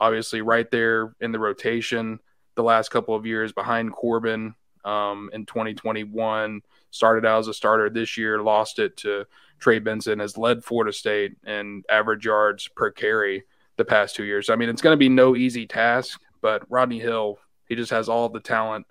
obviously 0.00 0.40
right 0.40 0.70
there 0.70 1.14
in 1.20 1.32
the 1.32 1.38
rotation 1.38 2.18
the 2.54 2.62
last 2.62 2.90
couple 2.90 3.14
of 3.14 3.26
years 3.26 3.52
behind 3.52 3.92
Corbin 3.92 4.54
um, 4.84 5.30
in 5.32 5.44
2021. 5.46 6.62
Started 6.90 7.26
out 7.26 7.40
as 7.40 7.48
a 7.48 7.54
starter 7.54 7.90
this 7.90 8.16
year, 8.16 8.42
lost 8.42 8.78
it 8.78 8.96
to 8.98 9.26
Trey 9.58 9.78
Benson, 9.78 10.18
has 10.18 10.36
led 10.36 10.64
Florida 10.64 10.92
State 10.92 11.36
in 11.46 11.82
average 11.88 12.26
yards 12.26 12.68
per 12.68 12.90
carry 12.90 13.44
the 13.76 13.84
past 13.84 14.16
two 14.16 14.24
years. 14.24 14.50
I 14.50 14.56
mean, 14.56 14.68
it's 14.68 14.82
going 14.82 14.94
to 14.94 14.98
be 14.98 15.08
no 15.08 15.36
easy 15.36 15.66
task, 15.66 16.20
but 16.40 16.70
Rodney 16.70 16.98
Hill, 16.98 17.38
he 17.68 17.74
just 17.74 17.90
has 17.90 18.08
all 18.08 18.28
the 18.28 18.40
talent 18.40 18.86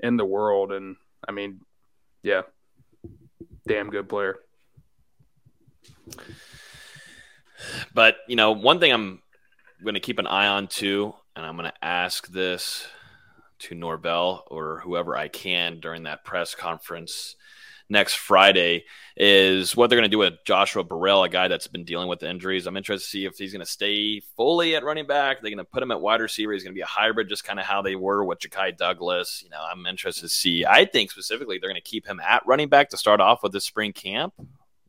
in 0.00 0.16
the 0.16 0.24
world. 0.24 0.72
And 0.72 0.96
I 1.26 1.32
mean, 1.32 1.60
yeah, 2.22 2.42
damn 3.66 3.90
good 3.90 4.08
player. 4.08 4.36
But, 7.94 8.16
you 8.28 8.36
know, 8.36 8.52
one 8.52 8.80
thing 8.80 8.92
I'm 8.92 9.22
going 9.82 9.94
to 9.94 10.00
keep 10.00 10.18
an 10.18 10.26
eye 10.26 10.48
on 10.48 10.68
too, 10.68 11.14
and 11.34 11.44
I'm 11.44 11.56
going 11.56 11.70
to 11.70 11.84
ask 11.84 12.28
this 12.28 12.86
to 13.58 13.74
Norvell 13.74 14.44
or 14.48 14.80
whoever 14.80 15.16
I 15.16 15.28
can 15.28 15.80
during 15.80 16.02
that 16.02 16.24
press 16.24 16.54
conference 16.54 17.36
next 17.88 18.14
Friday 18.14 18.84
is 19.16 19.76
what 19.76 19.88
they're 19.88 19.98
going 19.98 20.10
to 20.10 20.14
do 20.14 20.18
with 20.18 20.34
Joshua 20.44 20.84
Burrell, 20.84 21.24
a 21.24 21.28
guy 21.28 21.48
that's 21.48 21.68
been 21.68 21.84
dealing 21.84 22.08
with 22.08 22.22
injuries. 22.22 22.66
I'm 22.66 22.76
interested 22.76 23.04
to 23.04 23.10
see 23.10 23.24
if 23.24 23.38
he's 23.38 23.52
going 23.52 23.64
to 23.64 23.70
stay 23.70 24.20
fully 24.36 24.74
at 24.74 24.84
running 24.84 25.06
back. 25.06 25.40
They're 25.40 25.50
going 25.50 25.58
to 25.58 25.64
put 25.64 25.82
him 25.82 25.90
at 25.90 26.00
wide 26.00 26.20
receiver. 26.20 26.52
He's 26.52 26.62
going 26.62 26.74
to 26.74 26.78
be 26.78 26.82
a 26.82 26.86
hybrid, 26.86 27.28
just 27.28 27.44
kind 27.44 27.58
of 27.58 27.64
how 27.64 27.82
they 27.82 27.96
were 27.96 28.24
with 28.24 28.40
Ja'Khi 28.40 28.76
Douglas. 28.76 29.42
You 29.42 29.50
know, 29.50 29.62
I'm 29.62 29.86
interested 29.86 30.22
to 30.22 30.28
see. 30.28 30.66
I 30.66 30.84
think 30.84 31.10
specifically 31.10 31.58
they're 31.58 31.70
going 31.70 31.80
to 31.80 31.88
keep 31.88 32.06
him 32.06 32.20
at 32.20 32.46
running 32.46 32.68
back 32.68 32.90
to 32.90 32.96
start 32.96 33.20
off 33.20 33.42
with 33.42 33.52
the 33.52 33.60
spring 33.60 33.92
camp. 33.92 34.34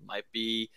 Might 0.06 0.26
be 0.32 0.70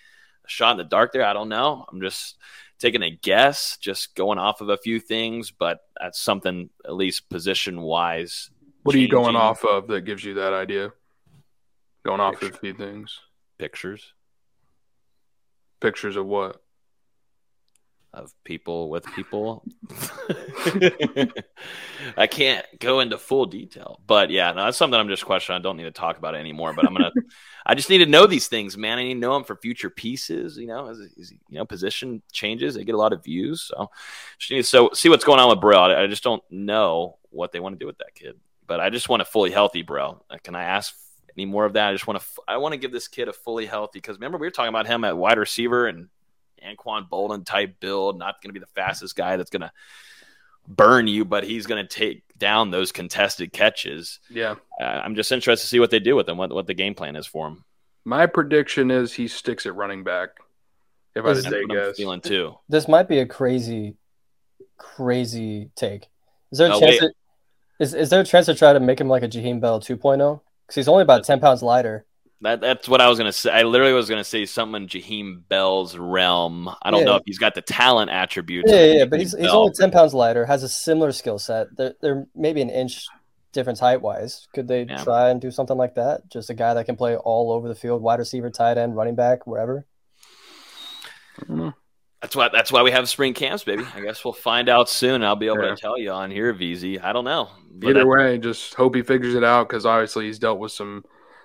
a 0.44 0.48
shot 0.48 0.72
in 0.72 0.78
the 0.78 0.84
dark 0.84 1.12
there. 1.12 1.24
I 1.24 1.32
don't 1.32 1.48
know. 1.48 1.84
I'm 1.90 2.00
just 2.00 2.36
taking 2.78 3.02
a 3.02 3.10
guess, 3.10 3.76
just 3.78 4.14
going 4.14 4.38
off 4.38 4.60
of 4.60 4.68
a 4.68 4.76
few 4.76 5.00
things, 5.00 5.50
but 5.50 5.80
that's 6.00 6.20
something 6.20 6.70
at 6.84 6.94
least 6.94 7.28
position 7.28 7.80
wise. 7.80 8.50
What 8.82 8.94
are 8.94 8.98
you 8.98 9.08
going 9.08 9.36
off 9.36 9.64
of 9.64 9.88
that 9.88 10.02
gives 10.02 10.24
you 10.24 10.34
that 10.34 10.52
idea? 10.54 10.92
Going 12.04 12.20
off 12.20 12.40
of 12.42 12.54
a 12.54 12.56
few 12.56 12.74
things. 12.74 13.20
Pictures. 13.58 14.14
Pictures 15.80 16.16
of 16.16 16.26
what? 16.26 16.62
Of 18.12 18.32
people 18.42 18.90
with 18.90 19.06
people. 19.14 19.64
I 22.16 22.26
can't 22.26 22.66
go 22.80 22.98
into 23.00 23.18
full 23.18 23.46
detail, 23.46 24.00
but 24.04 24.30
yeah, 24.30 24.50
no, 24.50 24.64
that's 24.64 24.76
something 24.76 24.98
I'm 24.98 25.08
just 25.08 25.24
questioning. 25.24 25.60
I 25.60 25.62
don't 25.62 25.76
need 25.76 25.84
to 25.84 25.92
talk 25.92 26.18
about 26.18 26.34
it 26.34 26.38
anymore. 26.38 26.72
But 26.72 26.86
I'm 26.86 26.94
gonna. 26.94 27.12
I 27.66 27.76
just 27.76 27.88
need 27.88 27.98
to 27.98 28.06
know 28.06 28.26
these 28.26 28.48
things, 28.48 28.76
man. 28.76 28.98
I 28.98 29.04
need 29.04 29.14
to 29.14 29.20
know 29.20 29.34
them 29.34 29.44
for 29.44 29.54
future 29.54 29.90
pieces. 29.90 30.56
You 30.56 30.66
know, 30.66 30.88
as, 30.88 30.98
as 31.20 31.30
you 31.30 31.38
know, 31.50 31.64
position 31.64 32.20
changes, 32.32 32.74
they 32.74 32.84
get 32.84 32.96
a 32.96 32.98
lot 32.98 33.12
of 33.12 33.22
views. 33.22 33.62
So, 33.62 33.90
just 34.38 34.50
need 34.50 34.56
to 34.56 34.64
so 34.64 34.90
see 34.92 35.08
what's 35.08 35.24
going 35.24 35.38
on 35.38 35.48
with 35.48 35.60
Burrell. 35.60 35.84
I 35.84 36.08
just 36.08 36.24
don't 36.24 36.42
know 36.50 37.18
what 37.28 37.52
they 37.52 37.60
want 37.60 37.74
to 37.74 37.78
do 37.78 37.86
with 37.86 37.98
that 37.98 38.16
kid, 38.16 38.40
but 38.66 38.80
I 38.80 38.90
just 38.90 39.08
want 39.08 39.22
a 39.22 39.26
fully 39.26 39.52
healthy 39.52 39.82
Burrell. 39.82 40.24
Can 40.42 40.56
I 40.56 40.64
ask 40.64 40.96
any 41.36 41.46
more 41.46 41.64
of 41.64 41.74
that. 41.74 41.88
I 41.88 41.92
just 41.92 42.06
want 42.06 42.20
to 42.20 42.26
I 42.48 42.56
want 42.58 42.72
to 42.72 42.78
give 42.78 42.92
this 42.92 43.08
kid 43.08 43.28
a 43.28 43.32
fully 43.32 43.66
healthy 43.66 43.98
because 43.98 44.16
remember 44.16 44.38
we 44.38 44.46
were 44.46 44.50
talking 44.50 44.68
about 44.68 44.86
him 44.86 45.04
at 45.04 45.16
wide 45.16 45.38
receiver 45.38 45.86
and 45.86 46.08
Anquan 46.64 47.08
Boldin 47.08 47.44
type 47.44 47.80
build, 47.80 48.18
not 48.18 48.42
going 48.42 48.50
to 48.50 48.52
be 48.52 48.60
the 48.60 48.66
fastest 48.66 49.16
guy 49.16 49.36
that's 49.36 49.50
going 49.50 49.62
to 49.62 49.72
burn 50.68 51.06
you, 51.06 51.24
but 51.24 51.44
he's 51.44 51.66
going 51.66 51.84
to 51.84 51.88
take 51.88 52.22
down 52.36 52.70
those 52.70 52.92
contested 52.92 53.52
catches. 53.52 54.20
Yeah, 54.28 54.56
uh, 54.80 54.84
I'm 54.84 55.14
just 55.14 55.32
interested 55.32 55.64
to 55.64 55.68
see 55.68 55.80
what 55.80 55.90
they 55.90 56.00
do 56.00 56.16
with 56.16 56.28
him, 56.28 56.36
what 56.36 56.52
what 56.52 56.66
the 56.66 56.74
game 56.74 56.94
plan 56.94 57.16
is 57.16 57.26
for 57.26 57.48
him. 57.48 57.64
My 58.04 58.26
prediction 58.26 58.90
is 58.90 59.12
he 59.12 59.28
sticks 59.28 59.66
at 59.66 59.74
running 59.74 60.04
back. 60.04 60.30
If 61.14 61.24
I 61.24 61.34
say 61.34 61.64
guess, 61.68 61.96
feeling 61.96 62.20
too. 62.20 62.54
This 62.68 62.86
might 62.86 63.08
be 63.08 63.18
a 63.18 63.26
crazy, 63.26 63.96
crazy 64.78 65.70
take. 65.74 66.08
Is 66.52 66.58
there 66.58 66.68
a 66.68 66.70
no, 66.70 66.80
chance? 66.80 67.00
That, 67.00 67.12
is 67.80 67.94
is 67.94 68.10
there 68.10 68.20
a 68.20 68.24
chance 68.24 68.46
to 68.46 68.54
try 68.54 68.72
to 68.72 68.80
make 68.80 69.00
him 69.00 69.08
like 69.08 69.22
a 69.22 69.28
Jaheim 69.28 69.60
Bell 69.60 69.80
2.0? 69.80 70.40
Because 70.70 70.76
he's 70.76 70.88
only 70.88 71.02
about 71.02 71.24
ten 71.24 71.40
pounds 71.40 71.64
lighter. 71.64 72.06
That, 72.42 72.60
that's 72.60 72.88
what 72.88 73.00
I 73.00 73.08
was 73.08 73.18
gonna 73.18 73.32
say. 73.32 73.50
I 73.50 73.64
literally 73.64 73.92
was 73.92 74.08
gonna 74.08 74.22
say 74.22 74.46
something 74.46 74.84
in 74.84 74.88
Jaheim 74.88 75.42
Bell's 75.48 75.96
realm. 75.96 76.70
I 76.80 76.92
don't 76.92 77.00
yeah. 77.00 77.06
know 77.06 77.16
if 77.16 77.22
he's 77.26 77.38
got 77.38 77.56
the 77.56 77.60
talent 77.60 78.10
attributes. 78.12 78.70
Yeah, 78.70 78.84
yeah, 78.84 79.04
but 79.04 79.18
he's, 79.18 79.36
he's 79.36 79.50
only 79.50 79.72
ten 79.74 79.90
pounds 79.90 80.14
lighter. 80.14 80.46
Has 80.46 80.62
a 80.62 80.68
similar 80.68 81.10
skill 81.10 81.40
set. 81.40 81.76
They're, 81.76 81.94
they're 82.00 82.26
maybe 82.36 82.62
an 82.62 82.70
inch 82.70 83.08
difference 83.52 83.80
height 83.80 84.00
wise. 84.00 84.46
Could 84.54 84.68
they 84.68 84.84
yeah. 84.84 85.02
try 85.02 85.30
and 85.30 85.40
do 85.40 85.50
something 85.50 85.76
like 85.76 85.96
that? 85.96 86.30
Just 86.30 86.50
a 86.50 86.54
guy 86.54 86.72
that 86.74 86.86
can 86.86 86.94
play 86.94 87.16
all 87.16 87.50
over 87.50 87.66
the 87.66 87.74
field, 87.74 88.00
wide 88.00 88.20
receiver, 88.20 88.48
tight 88.48 88.78
end, 88.78 88.94
running 88.94 89.16
back, 89.16 89.44
wherever. 89.46 89.84
That's 92.20 92.36
why 92.36 92.50
that's 92.52 92.70
why 92.70 92.82
we 92.82 92.90
have 92.90 93.08
spring 93.08 93.32
camps, 93.32 93.64
baby. 93.64 93.84
I 93.94 94.00
guess 94.00 94.24
we'll 94.24 94.34
find 94.34 94.68
out 94.68 94.90
soon. 94.90 95.24
I'll 95.24 95.36
be 95.36 95.46
able 95.46 95.62
yeah. 95.62 95.74
to 95.74 95.76
tell 95.76 95.98
you 95.98 96.10
on 96.10 96.30
here, 96.30 96.52
VZ. 96.52 97.02
I 97.02 97.14
don't 97.14 97.24
know. 97.24 97.48
But 97.72 97.90
Either 97.90 98.06
way, 98.06 98.36
just 98.36 98.74
hope 98.74 98.94
he 98.94 99.02
figures 99.02 99.34
it 99.34 99.42
out 99.44 99.68
because 99.68 99.86
obviously 99.86 100.26
he's 100.26 100.38
dealt 100.38 100.58
with 100.58 100.72
some 100.72 101.02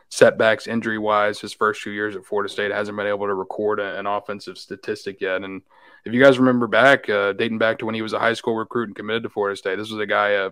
setbacks 0.09 0.67
injury 0.67 0.97
wise. 0.97 1.39
His 1.39 1.53
first 1.53 1.81
two 1.81 1.91
years 1.91 2.17
at 2.17 2.25
Florida 2.25 2.51
State 2.51 2.71
hasn't 2.71 2.97
been 2.97 3.07
able 3.07 3.25
to 3.25 3.33
record 3.33 3.79
a, 3.79 3.97
an 3.97 4.05
offensive 4.05 4.57
statistic 4.57 5.21
yet. 5.21 5.43
And 5.43 5.61
if 6.03 6.13
you 6.13 6.21
guys 6.21 6.39
remember 6.39 6.67
back, 6.67 7.09
uh, 7.09 7.31
dating 7.31 7.57
back 7.57 7.79
to 7.79 7.85
when 7.85 7.95
he 7.95 8.01
was 8.01 8.13
a 8.13 8.19
high 8.19 8.33
school 8.33 8.55
recruit 8.55 8.89
and 8.89 8.95
committed 8.97 9.23
to 9.23 9.29
Florida 9.29 9.55
State, 9.55 9.77
this 9.77 9.91
was 9.91 10.01
a 10.01 10.05
guy 10.05 10.31
a, 10.31 10.49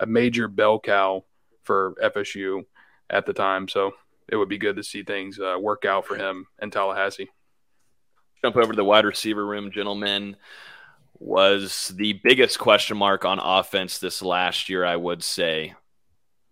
a 0.00 0.06
major 0.06 0.48
bell 0.48 0.80
cow 0.80 1.24
for 1.62 1.94
FSU 2.02 2.66
at 3.08 3.24
the 3.24 3.32
time. 3.32 3.68
So 3.68 3.92
it 4.28 4.36
would 4.36 4.50
be 4.50 4.58
good 4.58 4.76
to 4.76 4.82
see 4.82 5.02
things 5.02 5.40
uh, 5.40 5.56
work 5.58 5.86
out 5.86 6.04
for 6.04 6.16
him 6.16 6.46
in 6.60 6.70
Tallahassee 6.70 7.30
jump 8.42 8.56
over 8.56 8.72
to 8.72 8.76
the 8.76 8.84
wide 8.84 9.04
receiver 9.04 9.44
room, 9.44 9.70
gentlemen, 9.70 10.36
was 11.18 11.92
the 11.96 12.14
biggest 12.14 12.58
question 12.58 12.96
mark 12.96 13.24
on 13.24 13.38
offense 13.38 13.98
this 13.98 14.22
last 14.22 14.68
year, 14.68 14.84
I 14.84 14.96
would 14.96 15.22
say. 15.22 15.74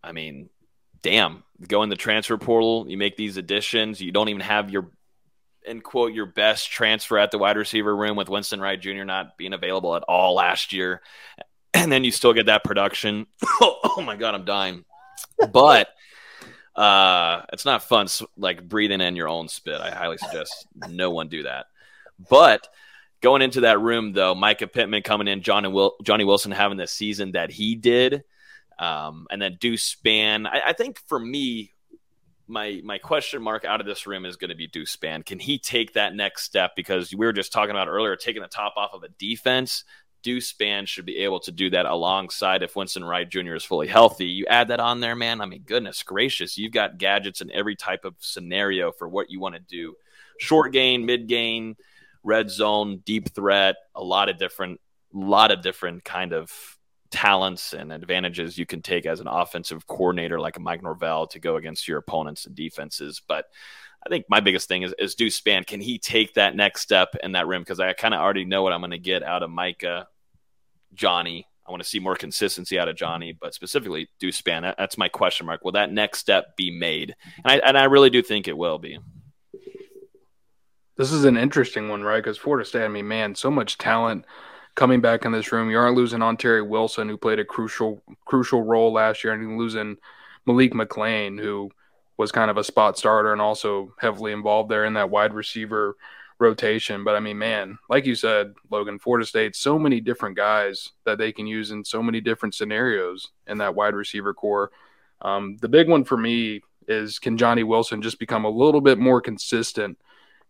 I 0.02 0.12
mean, 0.12 0.48
damn, 1.02 1.42
go 1.66 1.82
in 1.82 1.88
the 1.88 1.96
transfer 1.96 2.38
portal, 2.38 2.86
you 2.88 2.96
make 2.96 3.16
these 3.16 3.36
additions, 3.36 4.00
you 4.00 4.12
don't 4.12 4.28
even 4.28 4.42
have 4.42 4.70
your 4.70 4.90
end 5.66 5.84
quote 5.84 6.14
your 6.14 6.26
best 6.26 6.70
transfer 6.70 7.18
at 7.18 7.30
the 7.30 7.38
wide 7.38 7.56
receiver 7.56 7.94
room 7.94 8.16
with 8.16 8.28
Winston 8.28 8.60
Wright 8.60 8.80
Jr. 8.80 9.04
not 9.04 9.36
being 9.36 9.52
available 9.52 9.94
at 9.94 10.02
all 10.04 10.34
last 10.34 10.72
year. 10.72 11.02
And 11.72 11.90
then 11.90 12.02
you 12.02 12.10
still 12.10 12.32
get 12.32 12.46
that 12.46 12.64
production. 12.64 13.28
oh 13.60 14.02
my 14.04 14.16
god, 14.16 14.34
I'm 14.34 14.44
dying. 14.44 14.84
But 15.52 15.88
uh 16.74 17.42
it's 17.52 17.64
not 17.64 17.84
fun 17.84 18.08
like 18.36 18.68
breathing 18.68 19.00
in 19.00 19.14
your 19.14 19.28
own 19.28 19.48
spit. 19.48 19.80
I 19.80 19.92
highly 19.92 20.18
suggest 20.18 20.66
no 20.88 21.10
one 21.10 21.28
do 21.28 21.44
that. 21.44 21.66
But 22.28 22.68
going 23.20 23.42
into 23.42 23.62
that 23.62 23.80
room, 23.80 24.12
though, 24.12 24.34
Mycah 24.34 24.72
Pittman 24.72 25.02
coming 25.02 25.28
in, 25.28 25.42
John 25.42 25.64
and 25.64 25.74
Will, 25.74 25.96
Johnny 26.02 26.24
Wilson 26.24 26.52
having 26.52 26.78
the 26.78 26.86
season 26.86 27.32
that 27.32 27.50
he 27.50 27.74
did, 27.74 28.24
um, 28.78 29.26
and 29.30 29.40
then 29.40 29.58
Deuce 29.60 29.94
Spann. 29.94 30.46
I, 30.46 30.62
I, 30.68 30.72
think 30.72 30.98
for 31.06 31.18
me, 31.18 31.72
my 32.46 32.80
my 32.82 32.98
question 32.98 33.42
mark 33.42 33.64
out 33.64 33.80
of 33.80 33.86
this 33.86 34.06
room 34.06 34.24
is 34.24 34.36
going 34.36 34.50
to 34.50 34.56
be 34.56 34.66
Deuce 34.66 34.96
Spann. 34.96 35.24
Can 35.24 35.38
he 35.38 35.58
take 35.58 35.94
that 35.94 36.14
next 36.14 36.44
step? 36.44 36.72
Because 36.76 37.12
we 37.12 37.26
were 37.26 37.32
just 37.32 37.52
talking 37.52 37.70
about 37.70 37.88
earlier, 37.88 38.16
taking 38.16 38.42
the 38.42 38.48
top 38.48 38.74
off 38.76 38.90
of 38.94 39.02
a 39.02 39.08
defense. 39.18 39.84
Deuce 40.22 40.52
Spann 40.52 40.86
should 40.86 41.06
be 41.06 41.18
able 41.18 41.40
to 41.40 41.52
do 41.52 41.70
that 41.70 41.86
alongside 41.86 42.62
if 42.62 42.76
Winston 42.76 43.04
Wright 43.04 43.28
Jr. 43.28 43.54
is 43.54 43.64
fully 43.64 43.86
healthy. 43.86 44.26
You 44.26 44.44
add 44.46 44.68
that 44.68 44.80
on 44.80 45.00
there, 45.00 45.16
man. 45.16 45.40
I 45.40 45.46
mean, 45.46 45.62
goodness 45.64 46.02
gracious, 46.02 46.58
you've 46.58 46.72
got 46.72 46.98
gadgets 46.98 47.40
in 47.40 47.50
every 47.52 47.74
type 47.74 48.04
of 48.04 48.14
scenario 48.18 48.92
for 48.92 49.08
what 49.08 49.30
you 49.30 49.40
want 49.40 49.54
to 49.54 49.60
do. 49.60 49.94
Short 50.38 50.72
gain, 50.72 51.06
mid 51.06 51.26
gain, 51.26 51.76
red 52.22 52.50
zone, 52.50 53.02
deep 53.04 53.34
threat, 53.34 53.76
a 53.94 54.02
lot 54.02 54.28
of 54.28 54.38
different, 54.38 54.80
lot 55.12 55.50
of 55.50 55.62
different 55.62 56.04
kind 56.04 56.32
of 56.32 56.52
talents 57.10 57.72
and 57.72 57.92
advantages 57.92 58.56
you 58.56 58.66
can 58.66 58.82
take 58.82 59.06
as 59.06 59.20
an 59.20 59.26
offensive 59.26 59.86
coordinator 59.86 60.38
like 60.38 60.58
Mike 60.60 60.82
Norvell 60.82 61.26
to 61.28 61.38
go 61.38 61.56
against 61.56 61.88
your 61.88 61.98
opponents 61.98 62.46
and 62.46 62.54
defenses. 62.54 63.20
But 63.26 63.46
I 64.04 64.08
think 64.08 64.26
my 64.28 64.40
biggest 64.40 64.68
thing 64.68 64.82
is, 64.82 64.94
is 64.98 65.14
Deuce 65.14 65.40
Spann. 65.40 65.66
Can 65.66 65.80
he 65.80 65.98
take 65.98 66.34
that 66.34 66.56
next 66.56 66.82
step 66.82 67.16
in 67.22 67.32
that 67.32 67.46
rim? 67.46 67.62
Because 67.62 67.80
I 67.80 67.92
kind 67.92 68.14
of 68.14 68.20
already 68.20 68.44
know 68.44 68.62
what 68.62 68.72
I'm 68.72 68.80
going 68.80 68.92
to 68.92 68.98
get 68.98 69.22
out 69.22 69.42
of 69.42 69.50
Micah, 69.50 70.06
Johnny. 70.94 71.46
I 71.66 71.70
want 71.70 71.82
to 71.82 71.88
see 71.88 71.98
more 71.98 72.16
consistency 72.16 72.78
out 72.78 72.88
of 72.88 72.96
Johnny, 72.96 73.36
but 73.38 73.54
specifically 73.54 74.08
Deuce 74.18 74.40
Spann. 74.40 74.74
That's 74.78 74.98
my 74.98 75.08
question 75.08 75.46
mark. 75.46 75.64
Will 75.64 75.72
that 75.72 75.92
next 75.92 76.18
step 76.18 76.56
be 76.56 76.70
made? 76.70 77.14
And 77.44 77.52
I, 77.52 77.68
and 77.68 77.78
I 77.78 77.84
really 77.84 78.10
do 78.10 78.22
think 78.22 78.48
it 78.48 78.56
will 78.56 78.78
be 78.78 78.98
This 81.00 81.12
is 81.12 81.24
an 81.24 81.38
interesting 81.38 81.88
one, 81.88 82.02
right? 82.02 82.22
Because 82.22 82.36
Florida 82.36 82.62
State, 82.62 82.84
I 82.84 82.88
mean, 82.88 83.08
man, 83.08 83.34
so 83.34 83.50
much 83.50 83.78
talent 83.78 84.26
coming 84.74 85.00
back 85.00 85.24
in 85.24 85.32
this 85.32 85.50
room. 85.50 85.70
You 85.70 85.78
aren't 85.78 85.96
losing 85.96 86.20
Ontaria 86.20 86.68
Wilson, 86.68 87.08
who 87.08 87.16
played 87.16 87.38
a 87.38 87.44
crucial 87.46 88.02
crucial 88.26 88.62
role 88.62 88.92
last 88.92 89.24
year, 89.24 89.32
and 89.32 89.42
you're 89.42 89.58
losing 89.58 89.96
Malik 90.44 90.74
McClain, 90.74 91.40
who 91.40 91.70
was 92.18 92.30
kind 92.30 92.50
of 92.50 92.58
a 92.58 92.64
spot 92.64 92.98
starter 92.98 93.32
and 93.32 93.40
also 93.40 93.94
heavily 93.98 94.32
involved 94.32 94.70
there 94.70 94.84
in 94.84 94.92
that 94.92 95.08
wide 95.08 95.32
receiver 95.32 95.96
rotation. 96.38 97.02
But 97.02 97.16
I 97.16 97.20
mean, 97.20 97.38
man, 97.38 97.78
like 97.88 98.04
you 98.04 98.14
said, 98.14 98.52
Logan, 98.70 98.98
Florida 98.98 99.24
State, 99.24 99.56
so 99.56 99.78
many 99.78 100.02
different 100.02 100.36
guys 100.36 100.90
that 101.06 101.16
they 101.16 101.32
can 101.32 101.46
use 101.46 101.70
in 101.70 101.82
so 101.82 102.02
many 102.02 102.20
different 102.20 102.54
scenarios 102.54 103.30
in 103.46 103.56
that 103.56 103.74
wide 103.74 103.94
receiver 103.94 104.34
core. 104.34 104.70
Um, 105.22 105.56
the 105.62 105.68
big 105.70 105.88
one 105.88 106.04
for 106.04 106.18
me 106.18 106.60
is 106.88 107.18
can 107.18 107.38
Johnny 107.38 107.62
Wilson 107.62 108.02
just 108.02 108.18
become 108.18 108.44
a 108.44 108.50
little 108.50 108.82
bit 108.82 108.98
more 108.98 109.22
consistent 109.22 109.96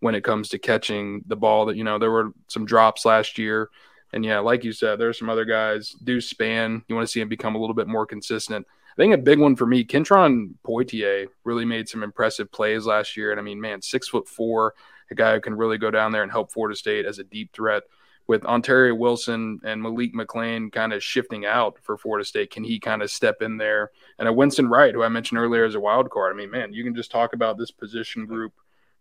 when 0.01 0.14
it 0.14 0.24
comes 0.24 0.48
to 0.51 0.59
catching 0.59 1.22
the 1.26 1.36
ball? 1.36 1.66
That 1.66 1.76
you 1.76 1.84
know 1.84 1.98
there 1.98 2.11
were 2.11 2.32
some 2.48 2.64
drops 2.64 3.05
last 3.05 3.38
year, 3.38 3.70
and 4.12 4.24
yeah, 4.24 4.40
like 4.40 4.64
you 4.64 4.72
said, 4.72 4.98
there's 4.98 5.18
some 5.18 5.30
other 5.30 5.44
guys. 5.44 5.94
Deuce 6.05 6.32
Spann. 6.32 6.82
you 6.88 6.94
want 6.94 7.07
to 7.07 7.12
see 7.12 7.20
him 7.20 7.28
become 7.28 7.55
a 7.55 7.59
little 7.59 7.74
bit 7.74 7.88
more 7.88 8.07
consistent. 8.07 8.66
I 8.92 8.96
think 8.96 9.14
a 9.14 9.18
big 9.18 9.38
one 9.38 9.57
for 9.57 9.66
me, 9.66 9.84
Kentron 9.84 10.55
Poitier 10.66 11.28
really 11.44 11.64
made 11.64 11.88
some 11.88 12.03
impressive 12.03 12.51
plays 12.51 12.86
last 12.86 13.16
year, 13.16 13.30
and 13.30 13.40
I 13.40 13.42
mean, 13.42 13.61
man, 13.61 13.80
six 13.80 14.09
foot 14.09 14.28
four, 14.28 14.74
a 15.11 15.14
guy 15.14 15.34
who 15.34 15.40
can 15.40 15.55
really 15.55 15.78
go 15.78 15.90
down 15.90 16.12
there 16.12 16.22
and 16.22 16.32
help 16.32 16.53
Florida 16.53 16.76
State 16.76 17.07
as 17.07 17.18
a 17.18 17.24
deep 17.24 17.53
threat 17.53 17.84
with 18.30 18.42
Ontaria 18.42 18.96
Wilson 18.96 19.61
and 19.64 19.82
Malik 19.82 20.14
McClain 20.14 20.70
kind 20.70 20.92
of 20.92 21.03
shifting 21.03 21.44
out 21.46 21.76
for 21.82 21.98
Florida 21.98 22.24
State, 22.24 22.53
can 22.53 22.62
he 22.62 22.78
kind 22.78 23.03
of 23.03 23.11
step 23.11 23.42
in 23.42 23.57
there? 23.57 23.90
And 24.20 24.28
a 24.28 24.32
Winston 24.32 24.68
Wright, 24.68 24.94
who 24.94 25.03
I 25.03 25.09
mentioned 25.09 25.40
earlier 25.40 25.64
as 25.64 25.74
a 25.74 25.80
wild 25.80 26.09
card. 26.11 26.32
I 26.32 26.36
mean, 26.36 26.48
man, 26.48 26.72
you 26.72 26.84
can 26.84 26.94
just 26.94 27.11
talk 27.11 27.32
about 27.32 27.59
this 27.59 27.72
position 27.72 28.26
group 28.26 28.53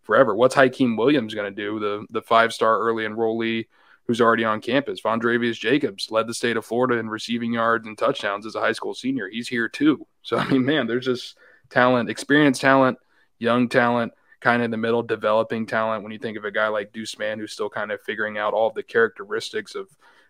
forever. 0.10 0.36
What's 0.36 0.55
Hykeem 0.55 0.97
Williams 0.97 1.36
going 1.36 1.53
to 1.53 1.62
do? 1.62 1.80
The 1.80 2.07
the 2.10 2.24
five 2.24 2.51
star 2.51 2.80
early 2.80 3.03
enrollee 3.03 3.68
who's 4.07 4.20
already 4.20 4.43
on 4.43 4.60
campus. 4.60 5.01
Vandrevius 5.01 5.60
Jacobs 5.60 6.10
led 6.10 6.26
the 6.26 6.34
state 6.34 6.57
of 6.57 6.66
Florida 6.66 6.95
in 6.99 7.07
receiving 7.07 7.53
yards 7.53 7.86
and 7.86 7.95
touchdowns 7.95 8.47
as 8.47 8.55
a 8.55 8.60
high 8.60 8.72
school 8.72 8.95
senior. 8.95 9.30
He's 9.30 9.47
here 9.47 9.70
too. 9.70 10.07
So 10.24 10.38
I 10.38 10.49
mean, 10.49 10.66
man, 10.66 10.88
there's 10.88 11.05
just 11.05 11.38
talent, 11.70 12.10
experienced 12.10 12.60
talent, 12.60 12.97
young 13.38 13.70
talent 13.70 14.14
kind 14.39 14.64
of 14.64 14.66
in 14.66 14.72
the 14.72 14.78
middle, 14.78 15.03
developing 15.03 15.68
talent. 15.68 16.01
When 16.01 16.12
you 16.12 16.18
think 16.18 16.39
of 16.39 16.45
a 16.45 16.49
guy 16.49 16.70
like 16.70 16.91
Deuce 16.91 17.14
Spann, 17.14 17.38
who's 17.38 17.53
still 17.53 17.70
kind 17.70 17.91
of 17.91 18.01
figuring 18.01 18.39
out 18.39 18.55
all 18.55 18.72
the 18.72 18.82
characteristics 18.82 19.76
of 19.76 19.88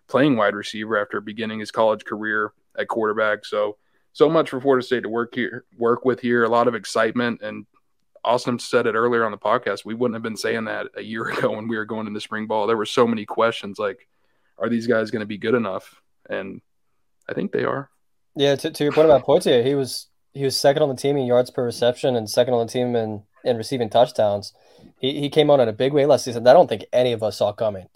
playing 0.08 0.36
wide 0.36 0.54
receiver 0.54 0.98
after 0.98 1.22
beginning 1.22 1.60
his 1.60 1.70
college 1.70 2.04
career 2.04 2.52
at 2.76 2.88
quarterback. 2.88 3.46
So, 3.46 3.78
so 4.12 4.28
much 4.28 4.50
for 4.50 4.60
Florida 4.60 4.84
State 4.84 5.04
to 5.04 5.08
work 5.08 5.34
here, 5.34 5.64
work 5.78 6.04
with 6.04 6.20
here. 6.20 6.44
A 6.44 6.50
lot 6.50 6.68
of 6.68 6.74
excitement, 6.74 7.40
and 7.40 7.64
Austin 8.24 8.58
said 8.58 8.86
it 8.86 8.94
earlier 8.94 9.24
on 9.24 9.32
the 9.32 9.38
podcast. 9.38 9.84
We 9.84 9.94
wouldn't 9.94 10.14
have 10.14 10.22
been 10.22 10.36
saying 10.36 10.64
that 10.64 10.88
a 10.96 11.02
year 11.02 11.28
ago 11.28 11.50
when 11.52 11.68
we 11.68 11.76
were 11.76 11.84
going 11.84 12.06
into 12.06 12.20
spring 12.20 12.46
ball. 12.46 12.66
There 12.66 12.76
were 12.76 12.86
so 12.86 13.06
many 13.06 13.24
questions 13.24 13.78
like, 13.78 14.08
are 14.58 14.68
these 14.68 14.86
guys 14.86 15.10
going 15.10 15.20
to 15.20 15.26
be 15.26 15.38
good 15.38 15.54
enough? 15.54 16.00
And 16.28 16.60
I 17.28 17.34
think 17.34 17.52
they 17.52 17.64
are. 17.64 17.90
Yeah, 18.36 18.56
to, 18.56 18.70
to 18.70 18.84
your 18.84 18.92
point 18.92 19.06
about 19.06 19.24
Poitier, 19.24 19.64
he 19.64 19.74
was 19.74 20.06
he 20.32 20.44
was 20.44 20.56
second 20.56 20.82
on 20.82 20.88
the 20.88 20.94
team 20.94 21.16
in 21.16 21.26
yards 21.26 21.50
per 21.50 21.64
reception 21.64 22.14
and 22.14 22.30
second 22.30 22.54
on 22.54 22.66
the 22.66 22.72
team 22.72 22.94
in 22.94 23.24
and 23.44 23.58
receiving 23.58 23.90
touchdowns. 23.90 24.52
He, 24.98 25.20
he 25.20 25.30
came 25.30 25.50
on 25.50 25.60
in 25.60 25.68
a 25.68 25.72
big 25.72 25.92
way 25.92 26.06
last 26.06 26.24
season 26.24 26.46
I 26.46 26.52
don't 26.52 26.68
think 26.68 26.84
any 26.92 27.12
of 27.12 27.22
us 27.22 27.38
saw 27.38 27.52
coming. 27.52 27.88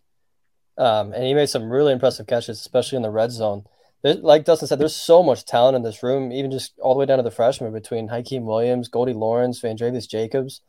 Um, 0.76 1.12
and 1.12 1.22
he 1.24 1.34
made 1.34 1.48
some 1.48 1.70
really 1.70 1.92
impressive 1.92 2.26
catches, 2.26 2.58
especially 2.58 2.96
in 2.96 3.02
the 3.02 3.10
red 3.10 3.30
zone. 3.30 3.64
There's, 4.04 4.18
like 4.18 4.44
Dustin 4.44 4.68
said, 4.68 4.78
there's 4.78 4.94
so 4.94 5.22
much 5.22 5.46
talent 5.46 5.76
in 5.76 5.82
this 5.82 6.02
room, 6.02 6.30
even 6.30 6.50
just 6.50 6.78
all 6.78 6.92
the 6.92 6.98
way 7.00 7.06
down 7.06 7.16
to 7.16 7.24
the 7.24 7.30
freshmen 7.30 7.72
between 7.72 8.06
Hykeem 8.06 8.42
Williams, 8.42 8.88
Goldie 8.88 9.14
Lawrence, 9.14 9.60
Vandrevius 9.60 10.06
Jacobs. 10.06 10.60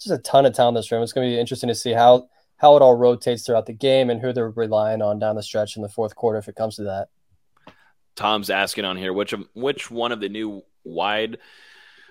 Just 0.00 0.12
a 0.12 0.18
ton 0.18 0.44
of 0.44 0.54
talent 0.54 0.76
in 0.76 0.80
this 0.80 0.90
room. 0.90 1.02
It's 1.02 1.12
going 1.12 1.28
to 1.28 1.32
be 1.32 1.40
interesting 1.40 1.68
to 1.68 1.74
see 1.74 1.92
how 1.92 2.28
how 2.56 2.76
it 2.76 2.82
all 2.82 2.96
rotates 2.96 3.46
throughout 3.46 3.66
the 3.66 3.72
game 3.72 4.10
and 4.10 4.20
who 4.20 4.32
they're 4.32 4.50
relying 4.50 5.00
on 5.00 5.18
down 5.18 5.36
the 5.36 5.42
stretch 5.42 5.76
in 5.76 5.82
the 5.82 5.88
fourth 5.88 6.14
quarter 6.14 6.38
if 6.38 6.48
it 6.48 6.56
comes 6.56 6.76
to 6.76 6.82
that. 6.82 7.08
Tom's 8.16 8.50
asking 8.50 8.84
on 8.84 8.96
here 8.96 9.12
which 9.12 9.32
which 9.54 9.90
one 9.90 10.10
of 10.10 10.20
the 10.20 10.28
new 10.28 10.62
wide 10.82 11.38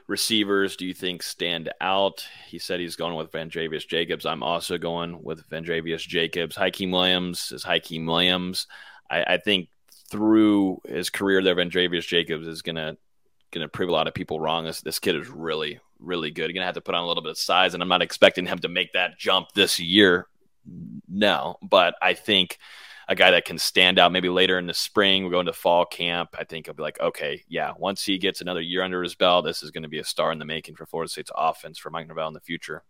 receivers 0.07 0.77
do 0.77 0.85
you 0.85 0.93
think 0.93 1.21
stand 1.23 1.71
out? 1.81 2.25
He 2.47 2.57
said 2.57 2.79
he's 2.79 2.95
going 2.95 3.15
with 3.15 3.31
Vandrevius 3.31 3.85
Jacobs. 3.85 4.25
I'm 4.25 4.43
also 4.43 4.77
going 4.77 5.21
with 5.23 5.47
Vandrevius 5.49 6.07
Jacobs. 6.07 6.55
Hykeem 6.55 6.91
Williams 6.91 7.51
is 7.51 7.65
Hykeem 7.65 8.07
Williams. 8.07 8.65
I, 9.11 9.23
I 9.23 9.37
think 9.37 9.67
through 10.09 10.81
his 10.87 11.09
career 11.09 11.43
there, 11.43 11.55
Vandrevius 11.55 12.07
Jacobs 12.07 12.47
is 12.47 12.61
gonna 12.61 12.97
gonna 13.51 13.67
prove 13.67 13.89
a 13.89 13.93
lot 13.93 14.07
of 14.07 14.13
people 14.13 14.39
wrong. 14.39 14.65
This 14.65 14.81
this 14.81 14.99
kid 14.99 15.15
is 15.15 15.29
really 15.29 15.79
really 15.99 16.31
good. 16.31 16.43
You're 16.43 16.53
gonna 16.53 16.65
have 16.65 16.75
to 16.75 16.81
put 16.81 16.95
on 16.95 17.03
a 17.03 17.07
little 17.07 17.23
bit 17.23 17.31
of 17.31 17.37
size, 17.37 17.73
and 17.73 17.83
I'm 17.83 17.89
not 17.89 18.01
expecting 18.01 18.45
him 18.45 18.59
to 18.59 18.69
make 18.69 18.93
that 18.93 19.17
jump 19.17 19.49
this 19.53 19.79
year. 19.79 20.27
No, 21.07 21.57
but 21.61 21.95
I 22.01 22.13
think 22.13 22.57
a 23.09 23.15
guy 23.15 23.31
that 23.31 23.43
can 23.43 23.57
stand 23.57 23.97
out 23.97 24.11
maybe 24.11 24.29
later 24.29 24.59
in 24.59 24.67
the 24.67 24.73
spring. 24.73 25.23
We're 25.23 25.31
going 25.31 25.47
to 25.47 25.53
fall 25.53 25.83
camp. 25.83 26.35
I 26.37 26.43
think 26.43 26.67
I'll 26.67 26.75
be 26.75 26.83
like, 26.83 26.99
okay, 26.99 27.43
yeah, 27.49 27.73
once 27.75 28.05
he 28.05 28.19
gets 28.19 28.39
another 28.39 28.61
year 28.61 28.83
under 28.83 29.01
his 29.01 29.15
belt, 29.15 29.45
this 29.45 29.63
is 29.63 29.71
going 29.71 29.81
to 29.81 29.89
be 29.89 29.97
a 29.97 30.03
star 30.03 30.31
in 30.31 30.37
the 30.37 30.45
making 30.45 30.75
for 30.75 30.85
Florida 30.85 31.09
State's 31.09 31.31
offense 31.35 31.79
for 31.79 31.89
Mike 31.89 32.05
Norvell 32.05 32.27
in 32.27 32.35
the 32.35 32.39
future. 32.39 32.83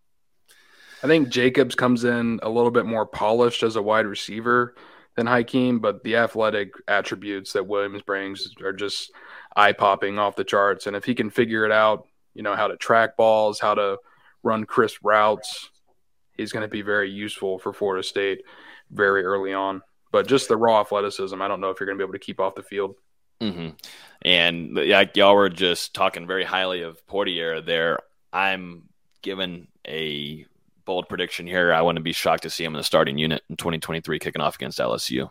I 1.01 1.07
think 1.07 1.29
Jacobs 1.29 1.73
comes 1.73 2.03
in 2.03 2.41
a 2.43 2.49
little 2.49 2.69
bit 2.69 2.85
more 2.85 3.05
polished 3.05 3.63
as 3.63 3.77
a 3.77 3.81
wide 3.81 4.05
receiver 4.05 4.75
than 5.19 5.27
Hykeem, 5.27 5.81
but 5.81 6.03
the 6.03 6.15
athletic 6.15 6.73
attributes 6.87 7.53
that 7.53 7.67
Williams 7.67 8.01
brings 8.01 8.53
are 8.61 8.73
just 8.73 9.11
eye 9.55 9.73
popping 9.73 10.17
off 10.17 10.35
the 10.35 10.43
charts. 10.43 10.87
And 10.87 10.95
if 10.95 11.05
he 11.05 11.13
can 11.13 11.29
figure 11.29 11.65
it 11.65 11.71
out, 11.71 12.07
you 12.33 12.43
know, 12.43 12.55
how 12.55 12.67
to 12.67 12.77
track 12.77 13.17
balls, 13.17 13.59
how 13.59 13.75
to 13.75 13.97
run 14.43 14.65
crisp 14.65 14.99
routes, 15.03 15.69
he's 16.35 16.51
going 16.51 16.63
to 16.63 16.67
be 16.67 16.81
very 16.81 17.11
useful 17.11 17.59
for 17.59 17.73
Florida 17.73 18.03
State 18.03 18.41
very 18.89 19.23
early 19.23 19.53
on 19.53 19.81
but 20.11 20.27
just 20.27 20.47
the 20.47 20.57
raw 20.57 20.81
athleticism, 20.81 21.39
I 21.41 21.47
don't 21.47 21.61
know 21.61 21.69
if 21.69 21.79
you're 21.79 21.87
going 21.87 21.97
to 21.97 22.03
be 22.03 22.07
able 22.07 22.13
to 22.13 22.19
keep 22.19 22.39
off 22.39 22.55
the 22.55 22.63
field. 22.63 22.95
Mm-hmm. 23.41 23.69
And 24.23 24.77
yeah, 24.77 25.05
y'all 25.13 25.35
were 25.35 25.49
just 25.49 25.93
talking 25.93 26.27
very 26.27 26.43
highly 26.43 26.81
of 26.81 27.05
Poitier 27.07 27.65
there. 27.65 27.99
I'm 28.33 28.89
given 29.21 29.67
a 29.87 30.45
bold 30.89 31.07
prediction 31.07 31.45
here. 31.45 31.71
I 31.71 31.83
wouldn't 31.83 32.03
be 32.03 32.13
shocked 32.13 32.41
to 32.43 32.49
see 32.49 32.63
him 32.63 32.73
in 32.73 32.79
the 32.79 32.83
starting 32.83 33.19
unit 33.19 33.43
in 33.47 33.57
2023 33.57 34.17
kicking 34.17 34.41
off 34.41 34.55
against 34.55 34.79
LSU. 34.79 35.29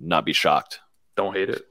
Not 0.00 0.24
be 0.24 0.32
shocked. 0.32 0.80
Don't 1.14 1.36
hate 1.36 1.50
it. 1.50 1.62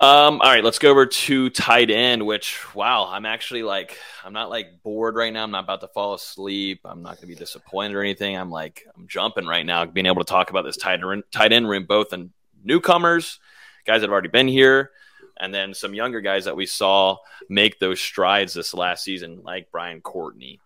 Um, 0.00 0.40
all 0.40 0.50
right, 0.50 0.64
let's 0.64 0.78
go 0.78 0.90
over 0.90 1.04
to 1.04 1.50
tight 1.50 1.90
end, 1.90 2.24
which 2.24 2.74
wow, 2.74 3.06
I'm 3.06 3.26
actually 3.26 3.64
like 3.64 3.98
I'm 4.24 4.32
not 4.32 4.48
like 4.48 4.82
bored 4.82 5.14
right 5.14 5.30
now. 5.30 5.42
I'm 5.42 5.50
not 5.50 5.64
about 5.64 5.82
to 5.82 5.88
fall 5.88 6.14
asleep. 6.14 6.80
I'm 6.86 7.02
not 7.02 7.16
gonna 7.16 7.26
be 7.26 7.34
disappointed 7.34 7.94
or 7.94 8.00
anything. 8.00 8.34
I'm 8.34 8.50
like 8.50 8.86
I'm 8.96 9.06
jumping 9.06 9.44
right 9.44 9.66
now, 9.66 9.84
being 9.84 10.06
able 10.06 10.24
to 10.24 10.30
talk 10.30 10.48
about 10.48 10.64
this 10.64 10.78
tight 10.78 11.02
end 11.02 11.24
tight 11.30 11.52
end 11.52 11.68
room, 11.68 11.84
both 11.84 12.14
in 12.14 12.32
newcomers, 12.64 13.40
guys 13.84 14.00
that 14.00 14.06
have 14.06 14.12
already 14.12 14.28
been 14.28 14.48
here, 14.48 14.92
and 15.38 15.52
then 15.52 15.74
some 15.74 15.92
younger 15.92 16.22
guys 16.22 16.46
that 16.46 16.56
we 16.56 16.64
saw 16.64 17.18
make 17.50 17.78
those 17.78 18.00
strides 18.00 18.54
this 18.54 18.72
last 18.72 19.04
season, 19.04 19.42
like 19.44 19.70
Brian 19.70 20.00
Courtney. 20.00 20.60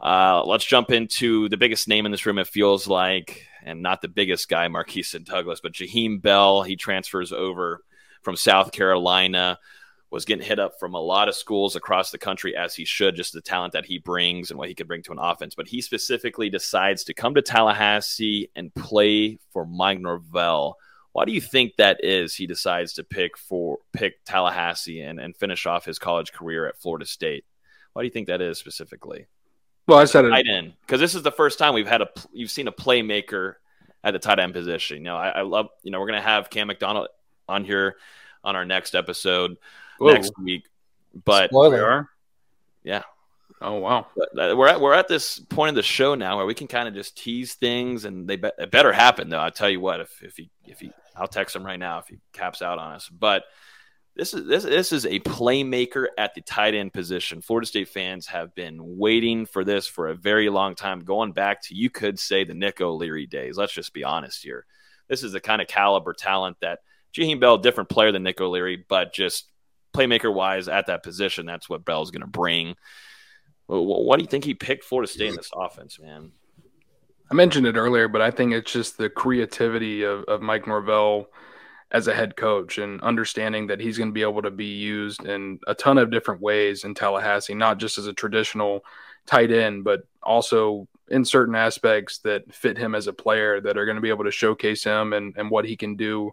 Uh, 0.00 0.44
let's 0.44 0.64
jump 0.64 0.90
into 0.90 1.48
the 1.48 1.56
biggest 1.56 1.88
name 1.88 2.06
in 2.06 2.12
this 2.12 2.26
room. 2.26 2.38
It 2.38 2.46
feels 2.46 2.86
like, 2.86 3.46
and 3.62 3.82
not 3.82 4.02
the 4.02 4.08
biggest 4.08 4.48
guy, 4.48 4.68
Markeston 4.68 5.24
Douglas, 5.24 5.60
but 5.60 5.72
Jaheim 5.72 6.20
Bell. 6.20 6.62
He 6.62 6.76
transfers 6.76 7.32
over 7.32 7.80
from 8.22 8.36
South 8.36 8.72
Carolina, 8.72 9.58
was 10.10 10.24
getting 10.24 10.44
hit 10.44 10.58
up 10.58 10.78
from 10.78 10.94
a 10.94 11.00
lot 11.00 11.28
of 11.28 11.34
schools 11.34 11.76
across 11.76 12.10
the 12.10 12.18
country 12.18 12.54
as 12.56 12.74
he 12.74 12.84
should, 12.84 13.16
just 13.16 13.32
the 13.32 13.40
talent 13.40 13.72
that 13.72 13.86
he 13.86 13.98
brings 13.98 14.50
and 14.50 14.58
what 14.58 14.68
he 14.68 14.74
could 14.74 14.86
bring 14.86 15.02
to 15.02 15.12
an 15.12 15.18
offense. 15.18 15.54
But 15.54 15.68
he 15.68 15.80
specifically 15.80 16.50
decides 16.50 17.04
to 17.04 17.14
come 17.14 17.34
to 17.34 17.42
Tallahassee 17.42 18.50
and 18.54 18.74
play 18.74 19.38
for 19.50 19.66
Mike 19.66 20.00
Norvell. 20.00 20.76
Why 21.12 21.24
do 21.24 21.32
you 21.32 21.40
think 21.40 21.76
that 21.76 22.04
is? 22.04 22.34
He 22.34 22.46
decides 22.46 22.92
to 22.94 23.04
pick 23.04 23.38
for 23.38 23.78
pick 23.92 24.22
Tallahassee 24.24 25.00
and, 25.00 25.18
and 25.18 25.36
finish 25.36 25.64
off 25.64 25.86
his 25.86 25.98
college 25.98 26.32
career 26.32 26.66
at 26.66 26.78
Florida 26.78 27.06
State. 27.06 27.44
Why 27.94 28.02
do 28.02 28.06
you 28.06 28.12
think 28.12 28.26
that 28.26 28.42
is 28.42 28.58
specifically? 28.58 29.26
Well, 29.86 29.98
I 29.98 30.04
said 30.04 30.24
it 30.24 30.30
tight 30.30 30.46
end 30.48 30.72
because 30.80 31.00
this 31.00 31.14
is 31.14 31.22
the 31.22 31.30
first 31.30 31.58
time 31.58 31.74
we've 31.74 31.86
had 31.86 32.02
a 32.02 32.08
you've 32.32 32.50
seen 32.50 32.68
a 32.68 32.72
playmaker 32.72 33.54
at 34.02 34.12
the 34.12 34.18
tight 34.18 34.38
end 34.38 34.52
position. 34.52 34.98
You 34.98 35.04
know, 35.04 35.16
I, 35.16 35.28
I 35.28 35.42
love 35.42 35.68
you 35.82 35.90
know 35.90 36.00
we're 36.00 36.06
gonna 36.06 36.20
have 36.20 36.50
Cam 36.50 36.66
McDonald 36.66 37.08
on 37.48 37.64
here 37.64 37.96
on 38.42 38.56
our 38.56 38.64
next 38.64 38.94
episode 38.94 39.56
Whoa. 39.98 40.12
next 40.12 40.32
week. 40.42 40.64
But 41.24 41.50
Spoiler. 41.50 42.08
yeah. 42.82 43.02
Oh 43.60 43.74
wow. 43.74 44.06
But 44.16 44.38
uh, 44.38 44.56
we're 44.56 44.68
at 44.68 44.80
we're 44.80 44.92
at 44.92 45.08
this 45.08 45.38
point 45.38 45.70
of 45.70 45.74
the 45.76 45.82
show 45.82 46.14
now 46.14 46.36
where 46.36 46.46
we 46.46 46.54
can 46.54 46.66
kind 46.66 46.88
of 46.88 46.94
just 46.94 47.16
tease 47.16 47.54
things, 47.54 48.04
and 48.04 48.28
they 48.28 48.36
be, 48.36 48.50
it 48.58 48.70
better 48.70 48.92
happen 48.92 49.28
though. 49.28 49.38
I'll 49.38 49.50
tell 49.50 49.70
you 49.70 49.80
what, 49.80 50.00
if 50.00 50.22
if 50.22 50.36
he 50.36 50.50
if 50.66 50.80
he, 50.80 50.92
I'll 51.16 51.28
text 51.28 51.56
him 51.56 51.64
right 51.64 51.78
now 51.78 51.98
if 52.00 52.08
he 52.08 52.18
caps 52.32 52.60
out 52.60 52.78
on 52.78 52.92
us. 52.92 53.08
But 53.08 53.44
this 54.16 54.32
is 54.32 54.46
this 54.46 54.64
this 54.64 54.92
is 54.92 55.04
a 55.04 55.20
playmaker 55.20 56.06
at 56.16 56.34
the 56.34 56.40
tight 56.40 56.74
end 56.74 56.92
position. 56.94 57.42
Florida 57.42 57.66
State 57.66 57.88
fans 57.88 58.26
have 58.26 58.54
been 58.54 58.78
waiting 58.96 59.44
for 59.44 59.62
this 59.62 59.86
for 59.86 60.08
a 60.08 60.14
very 60.14 60.48
long 60.48 60.74
time, 60.74 61.00
going 61.00 61.32
back 61.32 61.62
to 61.64 61.74
you 61.74 61.90
could 61.90 62.18
say 62.18 62.42
the 62.42 62.54
Nick 62.54 62.80
O'Leary 62.80 63.26
days. 63.26 63.58
Let's 63.58 63.74
just 63.74 63.92
be 63.92 64.04
honest 64.04 64.42
here. 64.42 64.64
This 65.08 65.22
is 65.22 65.32
the 65.32 65.40
kind 65.40 65.60
of 65.60 65.68
caliber 65.68 66.14
talent 66.14 66.56
that 66.62 66.78
Jaheim 67.14 67.40
Bell, 67.40 67.58
different 67.58 67.90
player 67.90 68.10
than 68.10 68.22
Nick 68.22 68.40
O'Leary, 68.40 68.84
but 68.88 69.12
just 69.12 69.48
playmaker 69.94 70.32
wise 70.32 70.66
at 70.66 70.86
that 70.86 71.02
position, 71.02 71.46
that's 71.46 71.68
what 71.68 71.84
Bell's 71.84 72.10
going 72.10 72.22
to 72.22 72.26
bring. 72.26 72.74
What 73.66 74.18
do 74.18 74.22
you 74.22 74.28
think 74.28 74.44
he 74.44 74.54
picked 74.54 74.84
Florida 74.84 75.10
State 75.10 75.30
in 75.30 75.36
this 75.36 75.50
offense, 75.54 75.98
man? 76.00 76.32
I 77.30 77.34
mentioned 77.34 77.66
it 77.66 77.76
earlier, 77.76 78.06
but 78.08 78.22
I 78.22 78.30
think 78.30 78.52
it's 78.52 78.70
just 78.70 78.98
the 78.98 79.10
creativity 79.10 80.04
of, 80.04 80.24
of 80.24 80.40
Mike 80.40 80.66
Norvell 80.66 81.26
as 81.92 82.08
a 82.08 82.14
head 82.14 82.36
coach 82.36 82.78
and 82.78 83.00
understanding 83.00 83.68
that 83.68 83.80
he's 83.80 83.96
going 83.96 84.10
to 84.10 84.14
be 84.14 84.22
able 84.22 84.42
to 84.42 84.50
be 84.50 84.66
used 84.66 85.24
in 85.24 85.58
a 85.66 85.74
ton 85.74 85.98
of 85.98 86.10
different 86.10 86.40
ways 86.40 86.84
in 86.84 86.94
Tallahassee, 86.94 87.54
not 87.54 87.78
just 87.78 87.96
as 87.96 88.06
a 88.06 88.12
traditional 88.12 88.84
tight 89.24 89.52
end, 89.52 89.84
but 89.84 90.06
also 90.22 90.88
in 91.08 91.24
certain 91.24 91.54
aspects 91.54 92.18
that 92.18 92.52
fit 92.52 92.76
him 92.76 92.94
as 92.94 93.06
a 93.06 93.12
player 93.12 93.60
that 93.60 93.78
are 93.78 93.84
going 93.84 93.96
to 93.96 94.02
be 94.02 94.08
able 94.08 94.24
to 94.24 94.30
showcase 94.30 94.82
him 94.82 95.12
and, 95.12 95.34
and 95.36 95.50
what 95.50 95.64
he 95.64 95.76
can 95.76 95.94
do 95.94 96.32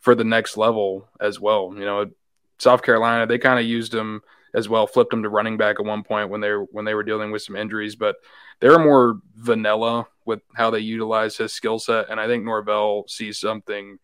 for 0.00 0.14
the 0.14 0.24
next 0.24 0.56
level 0.56 1.08
as 1.20 1.38
well. 1.38 1.72
You 1.74 1.84
know, 1.84 2.10
South 2.58 2.82
Carolina, 2.82 3.26
they 3.26 3.38
kind 3.38 3.58
of 3.58 3.66
used 3.66 3.94
him 3.94 4.22
as 4.54 4.68
well, 4.68 4.86
flipped 4.86 5.12
him 5.12 5.22
to 5.24 5.28
running 5.28 5.56
back 5.56 5.76
at 5.78 5.84
one 5.84 6.02
point 6.02 6.30
when 6.30 6.40
they 6.40 6.50
were 6.50 6.64
when 6.70 6.84
they 6.84 6.94
were 6.94 7.02
dealing 7.02 7.32
with 7.32 7.42
some 7.42 7.56
injuries, 7.56 7.96
but 7.96 8.16
they're 8.60 8.78
more 8.78 9.18
vanilla 9.36 10.06
with 10.24 10.40
how 10.54 10.70
they 10.70 10.78
utilize 10.78 11.36
his 11.36 11.52
skill 11.52 11.78
set. 11.78 12.08
And 12.08 12.20
I 12.20 12.26
think 12.26 12.44
Norvell 12.44 13.04
sees 13.08 13.38
something 13.38 13.98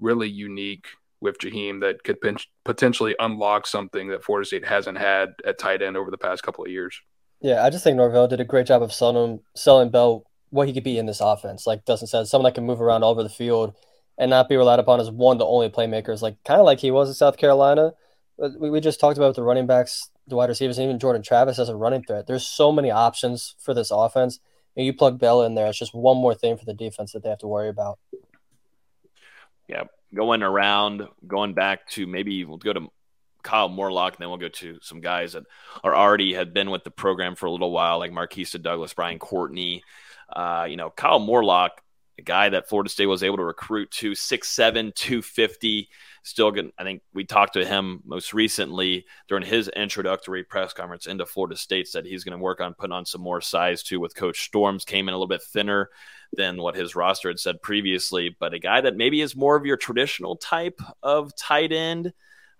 really 0.00 0.28
unique 0.28 0.86
with 1.20 1.38
Jaheim 1.38 1.80
that 1.80 2.04
could 2.04 2.18
potentially 2.64 3.16
unlock 3.18 3.66
something 3.66 4.08
that 4.08 4.22
Florida 4.22 4.46
State 4.46 4.66
hasn't 4.66 4.98
had 4.98 5.30
at 5.46 5.58
tight 5.58 5.82
end 5.82 5.96
over 5.96 6.10
the 6.10 6.18
past 6.18 6.42
couple 6.42 6.64
of 6.64 6.70
years. 6.70 7.00
Yeah, 7.40 7.64
I 7.64 7.70
just 7.70 7.82
think 7.84 7.96
Norvell 7.96 8.28
did 8.28 8.40
a 8.40 8.44
great 8.44 8.66
job 8.66 8.82
of 8.82 8.92
selling 8.92 9.40
selling 9.54 9.90
Bell 9.90 10.26
what 10.50 10.68
he 10.68 10.74
could 10.74 10.84
be 10.84 10.98
in 10.98 11.06
this 11.06 11.20
offense. 11.20 11.66
Like 11.66 11.84
Dustin 11.84 12.06
said, 12.06 12.28
someone 12.28 12.48
that 12.48 12.54
can 12.54 12.64
move 12.64 12.80
around 12.80 13.02
all 13.02 13.10
over 13.10 13.22
the 13.22 13.28
field 13.28 13.74
and 14.16 14.30
not 14.30 14.48
be 14.48 14.56
relied 14.56 14.78
upon 14.78 15.00
as 15.00 15.10
one 15.10 15.34
of 15.34 15.38
the 15.38 15.46
only 15.46 15.68
playmakers, 15.68 16.22
like 16.22 16.36
kind 16.44 16.60
of 16.60 16.66
like 16.66 16.78
he 16.78 16.90
was 16.90 17.08
in 17.08 17.14
South 17.14 17.36
Carolina. 17.36 17.92
We, 18.38 18.70
we 18.70 18.80
just 18.80 19.00
talked 19.00 19.18
about 19.18 19.34
the 19.34 19.42
running 19.42 19.66
backs, 19.66 20.10
the 20.28 20.36
wide 20.36 20.48
receivers, 20.48 20.78
even 20.78 20.98
Jordan 20.98 21.22
Travis 21.22 21.58
as 21.58 21.68
a 21.68 21.76
running 21.76 22.04
threat. 22.04 22.26
There's 22.26 22.46
so 22.46 22.70
many 22.70 22.90
options 22.90 23.56
for 23.58 23.74
this 23.74 23.90
offense. 23.90 24.38
And 24.76 24.84
you 24.86 24.92
plug 24.92 25.18
Bell 25.18 25.42
in 25.42 25.54
there, 25.54 25.66
it's 25.68 25.78
just 25.78 25.94
one 25.94 26.16
more 26.16 26.34
thing 26.34 26.56
for 26.56 26.64
the 26.64 26.74
defense 26.74 27.12
that 27.12 27.22
they 27.22 27.28
have 27.28 27.38
to 27.38 27.46
worry 27.46 27.68
about. 27.68 27.98
Yeah, 29.68 29.84
going 30.14 30.42
around, 30.42 31.08
going 31.26 31.54
back 31.54 31.88
to 31.90 32.06
maybe 32.06 32.44
we'll 32.44 32.58
go 32.58 32.72
to 32.72 32.88
Kyle 33.42 33.68
Morlock, 33.68 34.14
and 34.14 34.22
then 34.22 34.28
we'll 34.30 34.38
go 34.38 34.48
to 34.48 34.78
some 34.82 35.00
guys 35.00 35.34
that 35.34 35.44
are 35.84 35.94
already 35.94 36.34
had 36.34 36.52
been 36.52 36.70
with 36.70 36.82
the 36.82 36.90
program 36.90 37.36
for 37.36 37.46
a 37.46 37.52
little 37.52 37.70
while, 37.70 37.98
like 37.98 38.10
Markeston 38.10 38.62
Douglas, 38.62 38.94
Brian 38.94 39.18
Courtney. 39.18 39.84
Uh, 40.32 40.66
you 40.68 40.76
know, 40.76 40.90
Kyle 40.90 41.20
Morlock, 41.20 41.82
a 42.18 42.22
guy 42.22 42.48
that 42.48 42.68
Florida 42.68 42.88
State 42.88 43.06
was 43.06 43.22
able 43.22 43.36
to 43.36 43.44
recruit 43.44 43.90
to 43.92 44.12
6'7, 44.12 44.94
250. 44.94 45.88
Still 46.22 46.50
good. 46.50 46.70
I 46.78 46.84
think 46.84 47.02
we 47.12 47.24
talked 47.24 47.52
to 47.54 47.66
him 47.66 48.00
most 48.06 48.32
recently 48.32 49.04
during 49.28 49.44
his 49.44 49.68
introductory 49.68 50.42
press 50.42 50.72
conference 50.72 51.06
into 51.06 51.26
Florida 51.26 51.56
State, 51.56 51.86
said 51.86 52.06
he's 52.06 52.24
going 52.24 52.36
to 52.36 52.42
work 52.42 52.60
on 52.60 52.74
putting 52.74 52.94
on 52.94 53.04
some 53.04 53.20
more 53.20 53.42
size 53.42 53.82
too 53.82 54.00
with 54.00 54.16
Coach 54.16 54.44
Storms. 54.44 54.84
Came 54.84 55.08
in 55.08 55.14
a 55.14 55.16
little 55.18 55.28
bit 55.28 55.42
thinner 55.42 55.90
than 56.36 56.60
what 56.60 56.76
his 56.76 56.94
roster 56.94 57.28
had 57.28 57.40
said 57.40 57.62
previously, 57.62 58.34
but 58.38 58.54
a 58.54 58.58
guy 58.58 58.80
that 58.80 58.96
maybe 58.96 59.20
is 59.20 59.36
more 59.36 59.56
of 59.56 59.66
your 59.66 59.76
traditional 59.76 60.36
type 60.36 60.80
of 61.02 61.34
tight 61.36 61.72
end. 61.72 62.12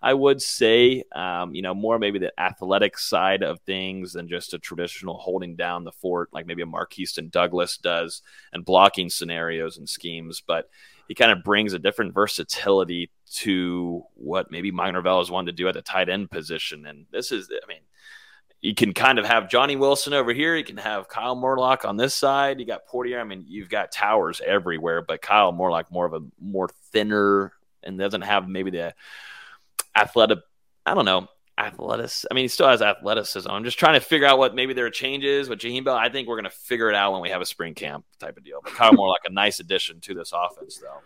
I 0.02 0.12
would 0.12 0.42
say, 0.42 1.02
um, 1.14 1.54
you 1.54 1.62
know, 1.62 1.72
more 1.72 1.98
maybe 1.98 2.18
the 2.18 2.38
athletic 2.38 2.98
side 2.98 3.42
of 3.42 3.60
things 3.60 4.12
than 4.12 4.28
just 4.28 4.52
a 4.52 4.58
traditional 4.58 5.16
holding 5.16 5.56
down 5.56 5.84
the 5.84 5.92
fort 5.92 6.28
like 6.30 6.44
maybe 6.44 6.60
a 6.60 6.66
Markeston 6.66 7.30
Douglas 7.30 7.78
does 7.78 8.20
and 8.52 8.66
blocking 8.66 9.08
scenarios 9.08 9.78
and 9.78 9.88
schemes. 9.88 10.42
But 10.46 10.68
he 11.08 11.14
kind 11.14 11.32
of 11.32 11.42
brings 11.42 11.72
a 11.72 11.78
different 11.78 12.12
versatility 12.12 13.10
to 13.36 14.04
what 14.12 14.50
maybe 14.50 14.70
Mike 14.70 14.92
Norvell 14.92 15.20
has 15.20 15.30
wanted 15.30 15.52
to 15.52 15.62
do 15.62 15.68
at 15.68 15.74
the 15.74 15.80
tight 15.80 16.10
end 16.10 16.30
position. 16.30 16.84
And 16.84 17.06
this 17.10 17.32
is, 17.32 17.48
I 17.50 17.66
mean, 17.66 17.80
you 18.64 18.74
can 18.74 18.94
kind 18.94 19.18
of 19.18 19.26
have 19.26 19.50
Johnny 19.50 19.76
Wilson 19.76 20.14
over 20.14 20.32
here. 20.32 20.56
You 20.56 20.64
can 20.64 20.78
have 20.78 21.06
Kyle 21.06 21.36
Morlock 21.36 21.84
on 21.84 21.98
this 21.98 22.14
side. 22.14 22.58
You 22.58 22.64
got 22.64 22.88
Poitier. 22.88 23.20
I 23.20 23.24
mean, 23.24 23.44
you've 23.46 23.68
got 23.68 23.92
towers 23.92 24.40
everywhere, 24.42 25.02
but 25.02 25.20
Kyle 25.20 25.52
Morlock 25.52 25.92
more 25.92 26.06
of 26.06 26.14
a 26.14 26.20
more 26.40 26.70
thinner 26.90 27.52
and 27.82 27.98
doesn't 27.98 28.22
have 28.22 28.48
maybe 28.48 28.70
the 28.70 28.94
athletic. 29.94 30.38
I 30.86 30.94
don't 30.94 31.04
know 31.04 31.28
athleticism. 31.58 32.26
I 32.30 32.34
mean, 32.34 32.44
he 32.44 32.48
still 32.48 32.66
has 32.66 32.80
athleticism. 32.80 33.50
I'm 33.50 33.64
just 33.64 33.78
trying 33.78 34.00
to 34.00 34.00
figure 34.00 34.26
out 34.26 34.38
what 34.38 34.54
maybe 34.54 34.72
there 34.72 34.86
are 34.86 34.90
changes 34.90 35.50
with 35.50 35.58
Jaheim 35.58 35.84
Bell. 35.84 35.94
I 35.94 36.08
think 36.08 36.26
we're 36.26 36.40
going 36.40 36.50
to 36.50 36.50
figure 36.50 36.88
it 36.88 36.94
out 36.94 37.12
when 37.12 37.20
we 37.20 37.28
have 37.28 37.42
a 37.42 37.46
spring 37.46 37.74
camp 37.74 38.06
type 38.18 38.38
of 38.38 38.44
deal. 38.44 38.60
But 38.64 38.72
Kyle 38.72 38.94
Morlock 38.94 39.20
a 39.26 39.30
nice 39.30 39.60
addition 39.60 40.00
to 40.00 40.14
this 40.14 40.32
offense, 40.34 40.78
though. 40.78 41.00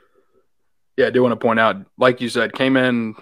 Yeah, 0.96 1.08
I 1.08 1.10
do 1.10 1.22
want 1.22 1.32
to 1.32 1.36
point 1.36 1.58
out, 1.58 1.84
like 1.98 2.20
you 2.20 2.28
said, 2.28 2.52
came 2.52 2.76
in 2.76 3.16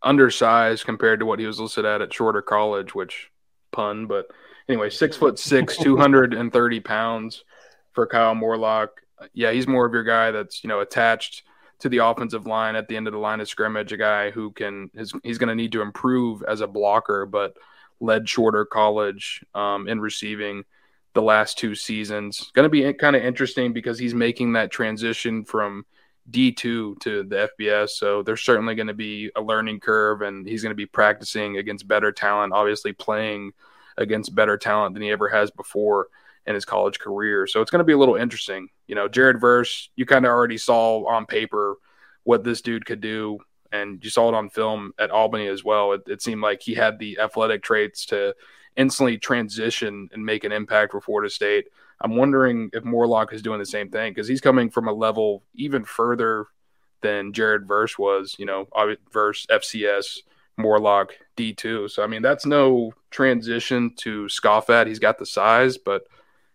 undersized 0.00 0.84
compared 0.84 1.18
to 1.18 1.26
what 1.26 1.40
he 1.40 1.46
was 1.46 1.58
listed 1.58 1.84
at 1.84 2.00
at 2.00 2.14
Shorter 2.14 2.40
College, 2.40 2.94
which 2.94 3.32
pun, 3.72 4.06
but 4.06 4.26
anyway, 4.68 4.90
six 4.90 5.16
foot 5.16 5.38
six, 5.38 5.76
230 5.78 6.80
pounds 6.80 7.44
for 7.92 8.06
Kyle 8.06 8.34
Morlock. 8.34 9.00
Yeah, 9.34 9.52
he's 9.52 9.66
more 9.66 9.86
of 9.86 9.92
your 9.92 10.04
guy 10.04 10.30
that's, 10.30 10.64
you 10.64 10.68
know, 10.68 10.80
attached 10.80 11.42
to 11.80 11.88
the 11.88 11.98
offensive 11.98 12.46
line 12.46 12.76
at 12.76 12.88
the 12.88 12.96
end 12.96 13.06
of 13.06 13.12
the 13.12 13.18
line 13.18 13.40
of 13.40 13.48
scrimmage, 13.48 13.92
a 13.92 13.96
guy 13.96 14.30
who 14.30 14.50
can, 14.52 14.90
his, 14.94 15.12
he's 15.22 15.38
going 15.38 15.48
to 15.48 15.54
need 15.54 15.72
to 15.72 15.82
improve 15.82 16.42
as 16.42 16.60
a 16.60 16.66
blocker, 16.66 17.26
but 17.26 17.54
led 18.00 18.28
shorter 18.28 18.64
college 18.64 19.44
um, 19.54 19.88
in 19.88 20.00
receiving 20.00 20.64
the 21.14 21.22
last 21.22 21.58
two 21.58 21.74
seasons. 21.74 22.50
Going 22.54 22.64
to 22.64 22.70
be 22.70 22.92
kind 22.94 23.16
of 23.16 23.24
interesting 23.24 23.72
because 23.72 23.98
he's 23.98 24.14
making 24.14 24.52
that 24.54 24.70
transition 24.70 25.44
from 25.44 25.84
D2 26.30 27.00
to 27.00 27.22
the 27.24 27.50
FBS. 27.58 27.90
So 27.90 28.22
there's 28.22 28.42
certainly 28.42 28.74
going 28.74 28.86
to 28.86 28.94
be 28.94 29.30
a 29.36 29.40
learning 29.40 29.80
curve, 29.80 30.22
and 30.22 30.46
he's 30.46 30.62
going 30.62 30.70
to 30.70 30.76
be 30.76 30.86
practicing 30.86 31.56
against 31.56 31.88
better 31.88 32.12
talent, 32.12 32.52
obviously 32.52 32.92
playing 32.92 33.52
against 33.96 34.34
better 34.34 34.56
talent 34.56 34.94
than 34.94 35.02
he 35.02 35.10
ever 35.10 35.28
has 35.28 35.50
before 35.50 36.08
in 36.46 36.54
his 36.54 36.64
college 36.64 36.98
career. 36.98 37.46
So 37.46 37.60
it's 37.60 37.70
going 37.70 37.80
to 37.80 37.84
be 37.84 37.92
a 37.92 37.98
little 37.98 38.16
interesting. 38.16 38.68
You 38.86 38.94
know, 38.94 39.08
Jared 39.08 39.40
Verse, 39.40 39.90
you 39.96 40.06
kind 40.06 40.24
of 40.24 40.30
already 40.30 40.58
saw 40.58 41.06
on 41.06 41.26
paper 41.26 41.76
what 42.24 42.44
this 42.44 42.60
dude 42.60 42.86
could 42.86 43.00
do, 43.00 43.38
and 43.72 44.02
you 44.02 44.10
saw 44.10 44.28
it 44.28 44.34
on 44.34 44.50
film 44.50 44.92
at 44.98 45.10
Albany 45.10 45.46
as 45.48 45.64
well. 45.64 45.92
It, 45.92 46.02
it 46.06 46.22
seemed 46.22 46.42
like 46.42 46.62
he 46.62 46.74
had 46.74 46.98
the 46.98 47.18
athletic 47.18 47.62
traits 47.62 48.06
to 48.06 48.34
instantly 48.76 49.18
transition 49.18 50.08
and 50.12 50.24
make 50.24 50.44
an 50.44 50.52
impact 50.52 50.92
for 50.92 51.00
Florida 51.00 51.30
State. 51.30 51.66
I'm 52.00 52.16
wondering 52.16 52.70
if 52.72 52.84
Morlock 52.84 53.32
is 53.32 53.42
doing 53.42 53.58
the 53.58 53.66
same 53.66 53.90
thing 53.90 54.12
because 54.12 54.28
he's 54.28 54.40
coming 54.40 54.70
from 54.70 54.88
a 54.88 54.92
level 54.92 55.42
even 55.54 55.84
further 55.84 56.46
than 57.02 57.32
Jared 57.32 57.66
Verse 57.66 57.98
was. 57.98 58.36
You 58.38 58.46
know, 58.46 58.68
Verse 59.12 59.46
FCS, 59.50 60.20
Morlock 60.56 61.12
D2. 61.36 61.90
So 61.90 62.02
I 62.02 62.06
mean, 62.06 62.22
that's 62.22 62.46
no 62.46 62.92
transition 63.10 63.94
to 63.98 64.28
scoff 64.28 64.70
at. 64.70 64.86
He's 64.86 64.98
got 64.98 65.18
the 65.18 65.26
size, 65.26 65.76
but 65.76 66.02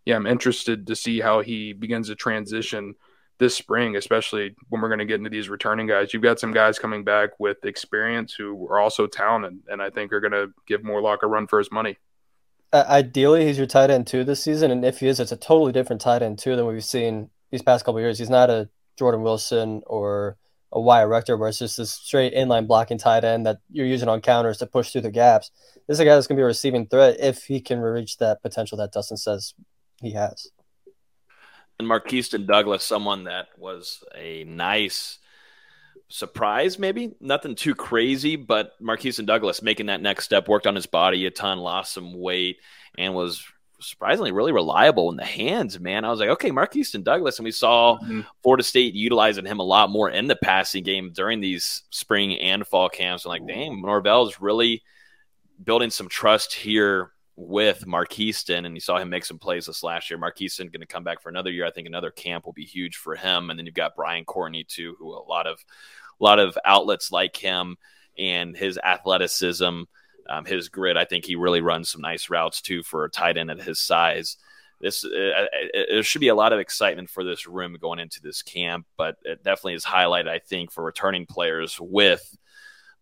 yeah, 0.05 0.15
I'm 0.15 0.27
interested 0.27 0.87
to 0.87 0.95
see 0.95 1.19
how 1.19 1.41
he 1.41 1.73
begins 1.73 2.07
to 2.07 2.15
transition 2.15 2.95
this 3.37 3.55
spring, 3.55 3.95
especially 3.95 4.55
when 4.69 4.81
we're 4.81 4.87
going 4.87 4.99
to 4.99 5.05
get 5.05 5.15
into 5.15 5.29
these 5.29 5.49
returning 5.49 5.87
guys. 5.87 6.13
You've 6.13 6.23
got 6.23 6.39
some 6.39 6.53
guys 6.53 6.79
coming 6.79 7.03
back 7.03 7.31
with 7.39 7.65
experience 7.65 8.33
who 8.33 8.67
are 8.69 8.79
also 8.79 9.07
talented, 9.07 9.59
and 9.67 9.81
I 9.81 9.89
think 9.89 10.13
are 10.13 10.21
going 10.21 10.31
to 10.31 10.53
give 10.67 10.83
Morlock 10.83 11.23
a 11.23 11.27
run 11.27 11.47
for 11.47 11.59
his 11.59 11.71
money 11.71 11.97
ideally 12.75 13.45
he's 13.45 13.57
your 13.57 13.67
tight 13.67 13.89
end 13.89 14.07
two 14.07 14.23
this 14.23 14.43
season, 14.43 14.71
and 14.71 14.83
if 14.83 14.99
he 14.99 15.07
is, 15.07 15.19
it's 15.19 15.31
a 15.31 15.37
totally 15.37 15.71
different 15.71 16.01
tight 16.01 16.21
end 16.21 16.39
two 16.39 16.55
than 16.55 16.65
we've 16.65 16.83
seen 16.83 17.29
these 17.51 17.61
past 17.61 17.85
couple 17.85 17.99
years. 17.99 18.19
He's 18.19 18.29
not 18.29 18.49
a 18.49 18.69
Jordan 18.97 19.21
Wilson 19.21 19.81
or 19.85 20.37
a 20.71 20.79
Wyatt 20.79 21.09
Rector, 21.09 21.37
where 21.37 21.49
it's 21.49 21.59
just 21.59 21.77
this 21.77 21.93
straight 21.93 22.33
inline 22.33 22.67
blocking 22.67 22.97
tight 22.97 23.23
end 23.23 23.45
that 23.45 23.59
you're 23.71 23.85
using 23.85 24.09
on 24.09 24.21
counters 24.21 24.57
to 24.57 24.65
push 24.65 24.91
through 24.91 25.01
the 25.01 25.11
gaps. 25.11 25.51
This 25.87 25.95
is 25.95 25.99
a 25.99 26.05
guy 26.05 26.15
that's 26.15 26.27
going 26.27 26.35
to 26.35 26.39
be 26.39 26.43
a 26.43 26.47
receiving 26.47 26.87
threat 26.87 27.17
if 27.19 27.45
he 27.45 27.61
can 27.61 27.79
reach 27.79 28.17
that 28.17 28.41
potential 28.41 28.77
that 28.79 28.91
Dustin 28.91 29.17
says 29.17 29.53
he 30.01 30.11
has. 30.13 30.49
And 31.79 31.87
Markeston 31.89 32.47
Douglas, 32.47 32.83
someone 32.83 33.25
that 33.25 33.47
was 33.57 34.03
a 34.15 34.45
nice 34.45 35.19
surprise, 36.07 36.79
maybe 36.79 37.15
nothing 37.19 37.55
too 37.55 37.75
crazy, 37.75 38.35
but 38.35 38.81
Markeston 38.81 39.25
Douglas 39.25 39.61
making 39.61 39.87
that 39.87 40.01
next 40.01 40.25
step, 40.25 40.47
worked 40.47 40.67
on 40.67 40.75
his 40.75 40.85
body 40.85 41.25
a 41.25 41.31
ton, 41.31 41.59
lost 41.59 41.93
some 41.93 42.13
weight, 42.13 42.57
and 42.97 43.13
was 43.13 43.43
surprisingly 43.81 44.31
really 44.31 44.53
reliable 44.53 45.09
in 45.11 45.17
the 45.17 45.25
hands, 45.25 45.79
man. 45.79 46.05
I 46.05 46.09
was 46.09 46.19
like, 46.19 46.29
okay, 46.29 46.51
Markeston 46.51 47.03
Douglas, 47.03 47.39
and 47.39 47.43
we 47.43 47.51
saw 47.51 47.97
mm-hmm. 47.97 48.21
Florida 48.41 48.63
State 48.63 48.93
utilizing 48.93 49.45
him 49.45 49.59
a 49.59 49.63
lot 49.63 49.89
more 49.89 50.09
in 50.09 50.27
the 50.27 50.37
passing 50.37 50.83
game 50.83 51.11
during 51.13 51.41
these 51.41 51.83
spring 51.89 52.39
and 52.39 52.65
fall 52.65 52.89
camps. 52.89 53.25
I'm 53.25 53.29
like, 53.29 53.47
damn, 53.47 53.81
Norvell's 53.81 54.39
really 54.39 54.81
building 55.61 55.89
some 55.89 56.07
trust 56.07 56.53
here 56.53 57.11
with 57.37 57.85
Markeston, 57.85 58.65
and 58.65 58.75
you 58.75 58.79
saw 58.79 58.97
him 58.97 59.09
make 59.09 59.25
some 59.25 59.39
plays 59.39 59.65
this 59.65 59.83
last 59.83 60.09
year. 60.09 60.17
Markeston 60.17 60.71
going 60.71 60.81
to 60.81 60.85
come 60.85 61.03
back 61.03 61.21
for 61.21 61.29
another 61.29 61.51
year. 61.51 61.65
I 61.65 61.71
think 61.71 61.87
another 61.87 62.11
camp 62.11 62.45
will 62.45 62.53
be 62.53 62.65
huge 62.65 62.95
for 62.95 63.15
him. 63.15 63.49
And 63.49 63.59
then 63.59 63.65
you've 63.65 63.75
got 63.75 63.95
Brian 63.95 64.25
Courtney 64.25 64.63
too, 64.63 64.95
who 64.99 65.11
a 65.11 65.19
lot 65.19 65.47
of 65.47 65.59
a 66.19 66.23
lot 66.23 66.39
of 66.39 66.57
outlets 66.63 67.11
like 67.11 67.35
him 67.35 67.77
and 68.17 68.55
his 68.55 68.77
athleticism, 68.77 69.81
um, 70.29 70.45
his 70.45 70.69
grit. 70.69 70.95
I 70.95 71.03
think 71.03 71.25
he 71.25 71.35
really 71.35 71.59
runs 71.59 71.89
some 71.89 72.01
nice 72.01 72.29
routes 72.29 72.61
too 72.61 72.83
for 72.83 73.03
a 73.03 73.11
tight 73.11 73.37
end 73.37 73.51
at 73.51 73.61
his 73.61 73.79
size. 73.79 74.37
This 74.79 75.03
uh, 75.03 75.09
uh 75.09 75.45
there 75.89 76.03
should 76.03 76.21
be 76.21 76.29
a 76.29 76.35
lot 76.35 76.53
of 76.53 76.59
excitement 76.59 77.09
for 77.09 77.25
this 77.25 77.47
room 77.47 77.77
going 77.81 77.99
into 77.99 78.21
this 78.21 78.41
camp, 78.41 78.85
but 78.97 79.17
it 79.23 79.43
definitely 79.43 79.73
is 79.73 79.85
highlighted, 79.85 80.29
I 80.29 80.39
think, 80.39 80.71
for 80.71 80.85
returning 80.85 81.25
players 81.25 81.77
with 81.81 82.37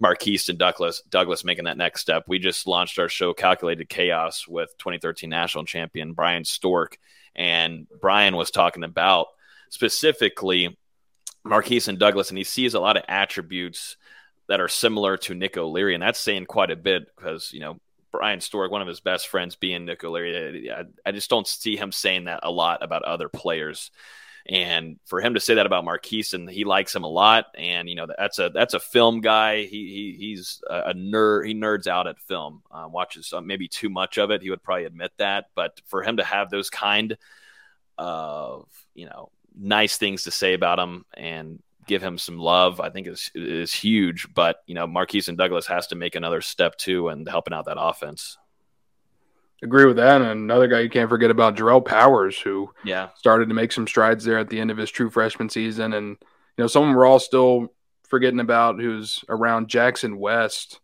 Markeston 0.03 0.57
Douglas 0.57 1.01
Douglas 1.09 1.45
making 1.45 1.65
that 1.65 1.77
next 1.77 2.01
step. 2.01 2.25
We 2.27 2.37
just 2.37 2.67
launched 2.67 2.99
our 2.99 3.07
show 3.07 3.33
Calculated 3.33 3.87
Chaos 3.87 4.47
with 4.47 4.77
2013 4.79 5.29
national 5.29 5.65
champion 5.65 6.13
Bryan 6.13 6.43
Stork 6.43 6.97
And 7.35 7.87
Brian 8.01 8.35
was 8.35 8.51
talking 8.51 8.83
about 8.83 9.27
specifically 9.69 10.77
Markeston 11.45 11.97
Douglas, 11.97 12.29
and 12.29 12.37
he 12.37 12.43
sees 12.43 12.73
a 12.73 12.79
lot 12.79 12.97
of 12.97 13.03
attributes 13.07 13.97
that 14.47 14.59
are 14.59 14.67
similar 14.67 15.17
to 15.17 15.33
Nick 15.33 15.57
O'Leary, 15.57 15.93
and 15.93 16.03
that's 16.03 16.19
saying 16.19 16.45
quite 16.45 16.71
a 16.71 16.75
bit 16.75 17.07
because 17.15 17.51
you 17.53 17.59
know 17.61 17.79
Bryan 18.11 18.41
Stork, 18.41 18.71
one 18.71 18.81
of 18.81 18.87
his 18.87 18.99
best 18.99 19.27
friends, 19.27 19.55
being 19.55 19.85
Nick 19.85 20.03
O'Leary. 20.03 20.69
I, 20.71 20.83
I 21.05 21.11
just 21.11 21.29
don't 21.29 21.47
see 21.47 21.75
him 21.75 21.91
saying 21.91 22.25
that 22.25 22.41
a 22.43 22.51
lot 22.51 22.83
about 22.83 23.03
other 23.03 23.29
players. 23.29 23.89
And 24.49 24.99
for 25.05 25.21
him 25.21 25.35
to 25.35 25.39
say 25.39 25.55
that 25.55 25.65
about 25.65 25.85
Marquise, 25.85 26.33
and 26.33 26.49
he 26.49 26.65
likes 26.65 26.93
him 26.93 27.05
a 27.05 27.09
lot, 27.09 27.45
and 27.57 27.87
you 27.87 27.95
know 27.95 28.07
that's 28.17 28.39
a 28.39 28.49
that's 28.49 28.73
a 28.73 28.79
film 28.79 29.21
guy. 29.21 29.63
He, 29.63 29.67
he 29.67 30.15
he's 30.19 30.61
a 30.69 30.93
nerd. 30.93 31.47
He 31.47 31.53
nerds 31.53 31.87
out 31.87 32.07
at 32.07 32.19
film. 32.19 32.61
Uh, 32.69 32.87
watches 32.89 33.31
uh, 33.31 33.39
maybe 33.39 33.69
too 33.69 33.89
much 33.89 34.17
of 34.17 34.31
it. 34.31 34.41
He 34.41 34.49
would 34.49 34.61
probably 34.61 34.83
admit 34.83 35.13
that. 35.17 35.45
But 35.55 35.81
for 35.85 36.03
him 36.03 36.17
to 36.17 36.25
have 36.25 36.49
those 36.49 36.69
kind 36.69 37.17
of 37.97 38.67
you 38.93 39.05
know 39.05 39.31
nice 39.57 39.97
things 39.97 40.23
to 40.23 40.31
say 40.31 40.53
about 40.53 40.79
him 40.79 41.05
and 41.13 41.61
give 41.87 42.01
him 42.01 42.17
some 42.17 42.37
love, 42.37 42.79
I 42.79 42.89
think 42.89 43.07
is 43.07 43.31
is 43.33 43.73
huge. 43.73 44.27
But 44.33 44.57
you 44.67 44.75
know, 44.75 44.87
Markeston 44.87 45.37
Douglas 45.37 45.67
has 45.67 45.87
to 45.87 45.95
make 45.95 46.15
another 46.15 46.41
step 46.41 46.75
too 46.75 47.09
and 47.09 47.27
helping 47.27 47.53
out 47.53 47.65
that 47.65 47.79
offense. 47.79 48.37
Agree 49.63 49.85
with 49.85 49.95
that. 49.95 50.21
And 50.21 50.29
another 50.29 50.67
guy 50.67 50.81
you 50.81 50.89
can't 50.89 51.09
forget 51.09 51.31
about 51.31 51.55
Jerrale 51.55 51.83
Powers, 51.83 52.37
who 52.37 52.69
yeah 52.83 53.09
started 53.15 53.47
to 53.47 53.55
make 53.55 53.71
some 53.71 53.87
strides 53.87 54.25
there 54.25 54.37
at 54.37 54.49
the 54.49 54.59
end 54.59 54.69
of 54.71 54.77
his 54.77 54.91
true 54.91 55.09
freshman 55.09 55.49
season. 55.49 55.93
And 55.93 56.17
you 56.19 56.63
know, 56.63 56.67
someone 56.67 56.93
we're 56.93 57.05
all 57.05 57.19
still 57.19 57.73
forgetting 58.09 58.41
about 58.41 58.79
who's 58.79 59.23
around 59.29 59.69
Jackson 59.69 60.17
West. 60.17 60.79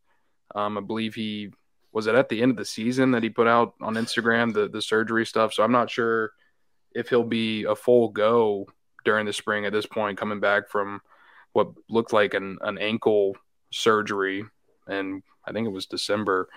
Um, 0.55 0.77
I 0.77 0.81
believe 0.81 1.13
he 1.13 1.51
was 1.91 2.07
it 2.07 2.15
at 2.15 2.29
the 2.29 2.41
end 2.41 2.51
of 2.51 2.57
the 2.57 2.65
season 2.65 3.11
that 3.11 3.23
he 3.23 3.29
put 3.29 3.47
out 3.47 3.73
on 3.81 3.95
Instagram 3.95 4.53
the 4.53 4.69
the 4.69 4.81
surgery 4.81 5.25
stuff. 5.25 5.53
So 5.53 5.61
I'm 5.61 5.73
not 5.73 5.91
sure 5.91 6.31
if 6.93 7.09
he'll 7.09 7.23
be 7.23 7.65
a 7.65 7.75
full 7.75 8.09
go 8.09 8.67
during 9.03 9.25
the 9.25 9.33
spring 9.33 9.65
at 9.65 9.73
this 9.73 9.85
point, 9.85 10.17
coming 10.17 10.39
back 10.39 10.69
from 10.69 11.01
what 11.53 11.67
looked 11.89 12.13
like 12.13 12.33
an, 12.33 12.57
an 12.61 12.77
ankle 12.77 13.35
surgery. 13.71 14.45
And 14.87 15.21
I 15.45 15.51
think 15.51 15.67
it 15.67 15.71
was 15.71 15.85
December 15.85 16.47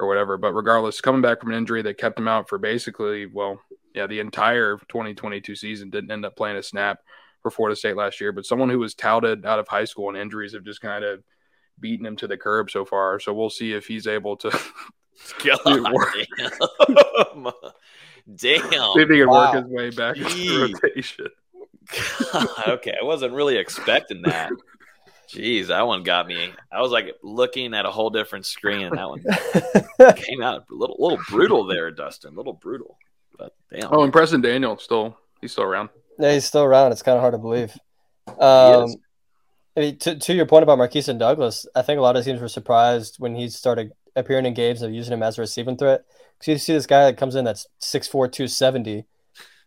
or 0.00 0.06
whatever. 0.06 0.36
But 0.36 0.52
regardless, 0.52 1.00
coming 1.00 1.22
back 1.22 1.40
from 1.40 1.50
an 1.50 1.58
injury 1.58 1.82
that 1.82 1.98
kept 1.98 2.18
him 2.18 2.28
out 2.28 2.48
for 2.48 2.58
basically, 2.58 3.26
well, 3.26 3.60
yeah, 3.94 4.06
the 4.06 4.20
entire 4.20 4.76
2022 4.88 5.56
season 5.56 5.90
didn't 5.90 6.10
end 6.10 6.24
up 6.24 6.36
playing 6.36 6.56
a 6.56 6.62
snap 6.62 7.00
for 7.42 7.50
Florida 7.50 7.76
State 7.76 7.96
last 7.96 8.20
year. 8.20 8.32
But 8.32 8.46
someone 8.46 8.70
who 8.70 8.78
was 8.78 8.94
touted 8.94 9.44
out 9.44 9.58
of 9.58 9.68
high 9.68 9.84
school 9.84 10.08
and 10.08 10.18
injuries 10.18 10.52
have 10.52 10.64
just 10.64 10.80
kind 10.80 11.04
of 11.04 11.22
beaten 11.80 12.06
him 12.06 12.16
to 12.16 12.26
the 12.26 12.36
curb 12.36 12.70
so 12.70 12.84
far. 12.84 13.20
So 13.20 13.32
we'll 13.32 13.50
see 13.50 13.72
if 13.72 13.86
he's 13.86 14.06
able 14.06 14.36
to. 14.38 14.50
God, 15.44 15.58
damn. 15.64 15.82
damn. 18.36 18.70
See 18.70 19.02
if 19.02 19.08
he 19.08 19.18
can 19.18 19.28
wow. 19.28 19.52
work 19.52 19.64
his 19.64 19.72
way 19.72 19.90
back 19.90 20.16
into 20.16 20.72
rotation. 20.72 21.28
okay, 22.68 22.94
I 23.00 23.04
wasn't 23.04 23.34
really 23.34 23.56
expecting 23.56 24.22
that. 24.22 24.50
Jeez, 25.28 25.66
that 25.66 25.86
one 25.86 26.02
got 26.02 26.26
me. 26.26 26.50
I 26.72 26.80
was 26.80 26.90
like 26.90 27.14
looking 27.22 27.74
at 27.74 27.84
a 27.84 27.90
whole 27.90 28.10
different 28.10 28.46
screen, 28.46 28.86
and 28.86 28.96
that 28.96 29.08
one 29.08 29.22
came 30.16 30.42
out 30.42 30.64
a 30.70 30.74
little, 30.74 30.96
little 30.98 31.18
brutal 31.28 31.64
there, 31.64 31.90
Dustin. 31.90 32.32
A 32.32 32.36
little 32.36 32.54
brutal, 32.54 32.98
but 33.38 33.54
damn. 33.70 33.92
Oh, 33.92 34.04
and 34.04 34.12
Preston 34.12 34.40
Daniel 34.40 34.78
still 34.78 35.18
he's 35.40 35.52
still 35.52 35.64
around. 35.64 35.90
Yeah, 36.18 36.32
he's 36.32 36.46
still 36.46 36.62
around. 36.62 36.92
It's 36.92 37.02
kind 37.02 37.16
of 37.16 37.20
hard 37.20 37.34
to 37.34 37.38
believe. 37.38 37.76
Um, 38.38 38.94
I 39.76 39.80
mean, 39.80 39.98
to, 39.98 40.18
to 40.18 40.34
your 40.34 40.46
point 40.46 40.64
about 40.64 40.78
Markeston 40.78 41.18
Douglas, 41.18 41.66
I 41.74 41.82
think 41.82 41.98
a 41.98 42.02
lot 42.02 42.16
of 42.16 42.24
teams 42.24 42.40
were 42.40 42.48
surprised 42.48 43.16
when 43.18 43.34
he 43.34 43.48
started 43.48 43.92
appearing 44.16 44.46
in 44.46 44.54
games 44.54 44.82
of 44.82 44.92
using 44.92 45.12
him 45.12 45.22
as 45.22 45.38
a 45.38 45.42
receiving 45.42 45.76
threat. 45.76 46.04
Because 46.38 46.48
you 46.48 46.58
see 46.58 46.72
this 46.72 46.86
guy 46.86 47.04
that 47.04 47.16
comes 47.16 47.34
in 47.34 47.44
that's 47.44 47.66
6'4", 47.80 48.10
270, 48.10 49.04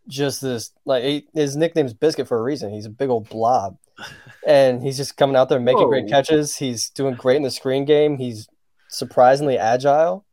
just 0.07 0.41
this 0.41 0.71
like 0.85 1.03
he, 1.03 1.27
his 1.33 1.55
nickname's 1.55 1.93
Biscuit 1.93 2.27
for 2.27 2.37
a 2.37 2.43
reason. 2.43 2.73
He's 2.73 2.85
a 2.85 2.89
big 2.89 3.09
old 3.09 3.29
blob, 3.29 3.77
and 4.47 4.81
he's 4.81 4.97
just 4.97 5.17
coming 5.17 5.35
out 5.35 5.49
there 5.49 5.59
making 5.59 5.87
great 5.87 6.07
catches. 6.07 6.55
He's 6.55 6.89
doing 6.89 7.15
great 7.15 7.37
in 7.37 7.43
the 7.43 7.51
screen 7.51 7.85
game. 7.85 8.17
He's 8.17 8.47
surprisingly 8.89 9.57
agile. 9.57 10.25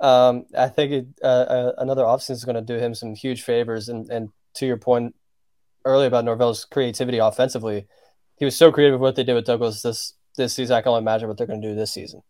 Um, 0.00 0.46
I 0.56 0.68
think 0.68 0.92
it, 0.92 1.06
uh, 1.22 1.26
uh, 1.26 1.72
another 1.78 2.04
offseason 2.04 2.30
is 2.30 2.44
going 2.44 2.54
to 2.54 2.62
do 2.62 2.78
him 2.78 2.94
some 2.94 3.14
huge 3.14 3.42
favors. 3.42 3.88
And, 3.88 4.10
and 4.10 4.30
to 4.54 4.66
your 4.66 4.78
point 4.78 5.14
earlier 5.84 6.08
about 6.08 6.24
Norvell's 6.24 6.64
creativity 6.64 7.18
offensively, 7.18 7.86
he 8.36 8.44
was 8.44 8.56
so 8.56 8.72
creative 8.72 8.94
with 8.94 9.02
what 9.02 9.16
they 9.16 9.24
did 9.24 9.34
with 9.34 9.44
Douglas 9.44 9.82
this 9.82 10.14
this 10.36 10.54
season. 10.54 10.76
I 10.76 10.80
can 10.80 10.90
only 10.90 11.02
imagine 11.02 11.28
what 11.28 11.36
they're 11.36 11.46
going 11.46 11.60
to 11.60 11.68
do 11.68 11.74
this 11.74 11.92
season. 11.92 12.22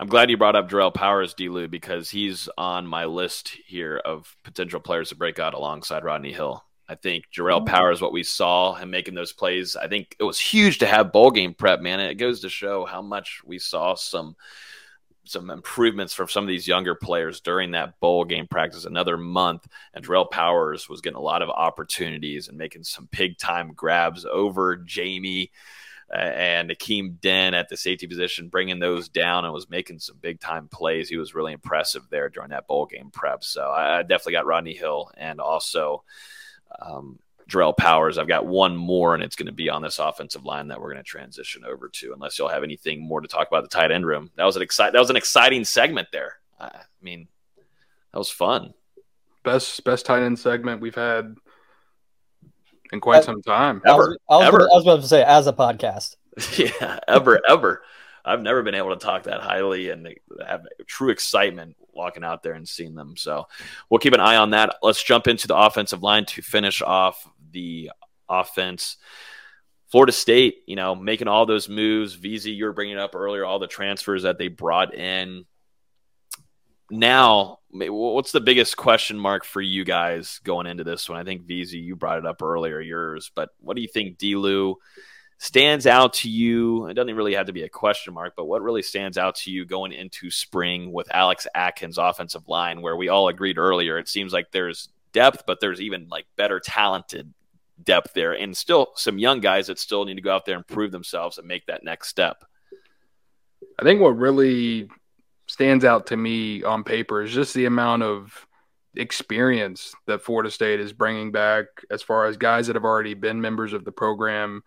I'm 0.00 0.08
glad 0.08 0.30
you 0.30 0.36
brought 0.36 0.56
up 0.56 0.68
Jerrale 0.68 0.94
Powers, 0.94 1.34
Delu, 1.34 1.68
because 1.68 2.10
he's 2.10 2.48
on 2.56 2.86
my 2.86 3.04
list 3.04 3.56
here 3.66 4.00
of 4.04 4.36
potential 4.44 4.78
players 4.80 5.08
to 5.08 5.16
break 5.16 5.38
out 5.40 5.54
alongside 5.54 6.04
Rodney 6.04 6.32
Hill. 6.32 6.64
I 6.88 6.94
think 6.94 7.24
Jerrale 7.34 7.62
oh. 7.62 7.64
Powers, 7.64 8.00
what 8.00 8.12
we 8.12 8.22
saw 8.22 8.74
him 8.74 8.90
making 8.90 9.14
those 9.14 9.32
plays, 9.32 9.76
I 9.76 9.88
think 9.88 10.16
it 10.18 10.24
was 10.24 10.38
huge 10.38 10.78
to 10.78 10.86
have 10.86 11.12
bowl 11.12 11.30
game 11.30 11.54
prep, 11.54 11.80
man. 11.80 12.00
And 12.00 12.10
it 12.10 12.14
goes 12.14 12.40
to 12.40 12.48
show 12.48 12.86
how 12.86 13.02
much 13.02 13.42
we 13.44 13.58
saw 13.58 13.94
some 13.94 14.36
some 15.24 15.50
improvements 15.50 16.14
from 16.14 16.26
some 16.26 16.42
of 16.42 16.48
these 16.48 16.66
younger 16.66 16.94
players 16.94 17.42
during 17.42 17.72
that 17.72 18.00
bowl 18.00 18.24
game 18.24 18.46
practice 18.46 18.86
another 18.86 19.18
month 19.18 19.68
and 19.92 20.02
Jerrale 20.02 20.30
Powers 20.30 20.88
was 20.88 21.02
getting 21.02 21.18
a 21.18 21.20
lot 21.20 21.42
of 21.42 21.50
opportunities 21.50 22.48
and 22.48 22.56
making 22.56 22.84
some 22.84 23.10
big 23.12 23.36
time 23.36 23.74
grabs 23.74 24.24
over 24.24 24.78
Jammie 24.78 25.50
and 26.10 26.70
Akeem 26.70 27.20
Dent 27.20 27.54
at 27.54 27.68
the 27.68 27.76
safety 27.76 28.06
position, 28.06 28.48
bringing 28.48 28.78
those 28.78 29.08
down 29.08 29.44
and 29.44 29.52
was 29.52 29.68
making 29.68 29.98
some 29.98 30.16
big 30.20 30.40
time 30.40 30.68
plays. 30.68 31.08
He 31.08 31.18
was 31.18 31.34
really 31.34 31.52
impressive 31.52 32.04
there 32.10 32.30
during 32.30 32.50
that 32.50 32.66
bowl 32.66 32.86
game 32.86 33.10
prep. 33.12 33.44
So 33.44 33.68
I 33.68 34.02
definitely 34.02 34.32
got 34.32 34.46
Rodney 34.46 34.74
Hill 34.74 35.10
and 35.16 35.40
also 35.40 36.04
um, 36.80 37.18
Jerrale 37.48 37.76
Powers. 37.76 38.18
I've 38.18 38.28
got 38.28 38.46
one 38.46 38.76
more, 38.76 39.14
and 39.14 39.22
it's 39.22 39.36
going 39.36 39.46
to 39.46 39.52
be 39.52 39.70
on 39.70 39.82
this 39.82 39.98
offensive 39.98 40.44
line 40.44 40.68
that 40.68 40.80
we're 40.80 40.92
going 40.92 41.02
to 41.02 41.08
transition 41.08 41.64
over 41.64 41.88
to. 41.88 42.12
Unless 42.12 42.38
y'all 42.38 42.48
have 42.48 42.62
anything 42.62 43.00
more 43.00 43.20
to 43.20 43.28
talk 43.28 43.48
about 43.48 43.62
the 43.62 43.68
tight 43.68 43.90
end 43.90 44.06
room, 44.06 44.30
that 44.36 44.44
was 44.44 44.56
an 44.56 44.62
exciting 44.62 44.92
that 44.92 45.00
was 45.00 45.10
an 45.10 45.16
exciting 45.16 45.64
segment 45.64 46.08
there. 46.12 46.38
I 46.60 46.70
mean, 47.00 47.28
that 48.12 48.18
was 48.18 48.30
fun. 48.30 48.74
Best 49.44 49.82
best 49.84 50.06
tight 50.06 50.22
end 50.22 50.38
segment 50.38 50.80
we've 50.80 50.94
had 50.94 51.36
in 52.92 53.00
quite 53.00 53.24
some 53.24 53.42
time. 53.42 53.80
Ever, 53.86 53.92
I 53.92 53.96
was, 53.96 54.18
I 54.28 54.36
was, 54.36 54.46
ever. 54.46 54.60
I 54.60 54.74
was 54.74 54.84
about 54.84 55.00
to 55.02 55.08
say 55.08 55.24
as 55.24 55.46
a 55.46 55.52
podcast. 55.52 56.16
yeah, 56.58 56.98
ever, 57.08 57.40
ever. 57.48 57.82
I've 58.24 58.42
never 58.42 58.62
been 58.62 58.74
able 58.74 58.90
to 58.90 59.04
talk 59.04 59.22
that 59.22 59.40
highly 59.40 59.90
and 59.90 60.14
have 60.46 60.66
true 60.86 61.10
excitement 61.10 61.76
walking 61.98 62.24
out 62.24 62.42
there 62.42 62.54
and 62.54 62.66
seeing 62.66 62.94
them. 62.94 63.16
So 63.16 63.46
we'll 63.90 63.98
keep 63.98 64.14
an 64.14 64.20
eye 64.20 64.36
on 64.36 64.50
that. 64.50 64.76
Let's 64.82 65.02
jump 65.02 65.26
into 65.26 65.46
the 65.46 65.56
offensive 65.56 66.02
line 66.02 66.24
to 66.26 66.40
finish 66.40 66.80
off 66.80 67.28
the 67.50 67.90
offense. 68.28 68.96
Florida 69.88 70.12
State, 70.12 70.62
you 70.66 70.76
know, 70.76 70.94
making 70.94 71.28
all 71.28 71.44
those 71.44 71.68
moves. 71.68 72.16
VZ, 72.16 72.54
you 72.54 72.64
were 72.64 72.72
bringing 72.72 72.98
up 72.98 73.14
earlier, 73.14 73.44
all 73.44 73.58
the 73.58 73.66
transfers 73.66 74.22
that 74.22 74.38
they 74.38 74.48
brought 74.48 74.94
in 74.94 75.44
now, 76.90 77.58
what's 77.70 78.32
the 78.32 78.40
biggest 78.40 78.76
question 78.76 79.18
mark 79.18 79.44
for 79.44 79.60
you 79.60 79.84
guys 79.84 80.40
going 80.42 80.66
into 80.66 80.84
this 80.84 81.08
one? 81.08 81.18
I 81.18 81.24
think 81.24 81.46
VZ, 81.46 81.72
you 81.72 81.96
brought 81.96 82.18
it 82.18 82.26
up 82.26 82.42
earlier, 82.42 82.80
yours, 82.80 83.30
but 83.34 83.50
what 83.60 83.76
do 83.76 83.82
you 83.82 83.88
think, 83.88 84.18
Delu, 84.18 84.74
stands 85.38 85.86
out 85.86 86.12
to 86.14 86.28
you? 86.28 86.86
It 86.86 86.94
doesn't 86.94 87.14
really 87.14 87.34
have 87.34 87.46
to 87.46 87.52
be 87.52 87.62
a 87.62 87.68
question 87.68 88.12
mark, 88.12 88.34
but 88.36 88.46
what 88.46 88.62
really 88.62 88.82
stands 88.82 89.16
out 89.16 89.36
to 89.36 89.50
you 89.50 89.64
going 89.64 89.92
into 89.92 90.30
spring 90.30 90.92
with 90.92 91.08
Alex 91.14 91.46
Atkins' 91.54 91.98
offensive 91.98 92.48
line, 92.48 92.82
where 92.82 92.96
we 92.96 93.08
all 93.08 93.28
agreed 93.28 93.58
earlier, 93.58 93.98
it 93.98 94.08
seems 94.08 94.32
like 94.32 94.50
there's 94.50 94.88
depth, 95.12 95.44
but 95.46 95.60
there's 95.60 95.80
even 95.80 96.08
like 96.10 96.26
better 96.36 96.60
talented 96.60 97.32
depth 97.82 98.12
there, 98.14 98.32
and 98.32 98.56
still 98.56 98.88
some 98.96 99.18
young 99.18 99.40
guys 99.40 99.68
that 99.68 99.78
still 99.78 100.04
need 100.04 100.16
to 100.16 100.20
go 100.20 100.34
out 100.34 100.44
there 100.44 100.56
and 100.56 100.66
prove 100.66 100.90
themselves 100.90 101.38
and 101.38 101.46
make 101.46 101.64
that 101.66 101.84
next 101.84 102.08
step. 102.08 102.44
I 103.78 103.84
think 103.84 104.00
what 104.00 104.18
really 104.18 104.88
stands 105.46 105.84
out 105.84 106.08
to 106.08 106.16
me 106.16 106.64
on 106.64 106.82
paper 106.82 107.22
is 107.22 107.32
just 107.32 107.54
the 107.54 107.66
amount 107.66 108.02
of 108.02 108.46
experience 108.96 109.94
that 110.06 110.22
Florida 110.22 110.50
State 110.50 110.80
is 110.80 110.92
bringing 110.92 111.30
back 111.30 111.66
as 111.90 112.02
far 112.02 112.26
as 112.26 112.36
guys 112.36 112.66
that 112.66 112.74
have 112.76 112.84
already 112.84 113.14
been 113.14 113.40
members 113.40 113.72
of 113.72 113.84
the 113.84 113.92
program 113.92 114.62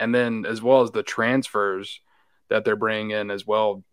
and 0.00 0.14
then 0.14 0.44
as 0.46 0.62
well 0.62 0.82
as 0.82 0.90
the 0.90 1.02
transfers 1.02 2.00
that 2.48 2.64
they're 2.64 2.76
bringing 2.76 3.10
in 3.10 3.30
as 3.30 3.46
well. 3.46 3.84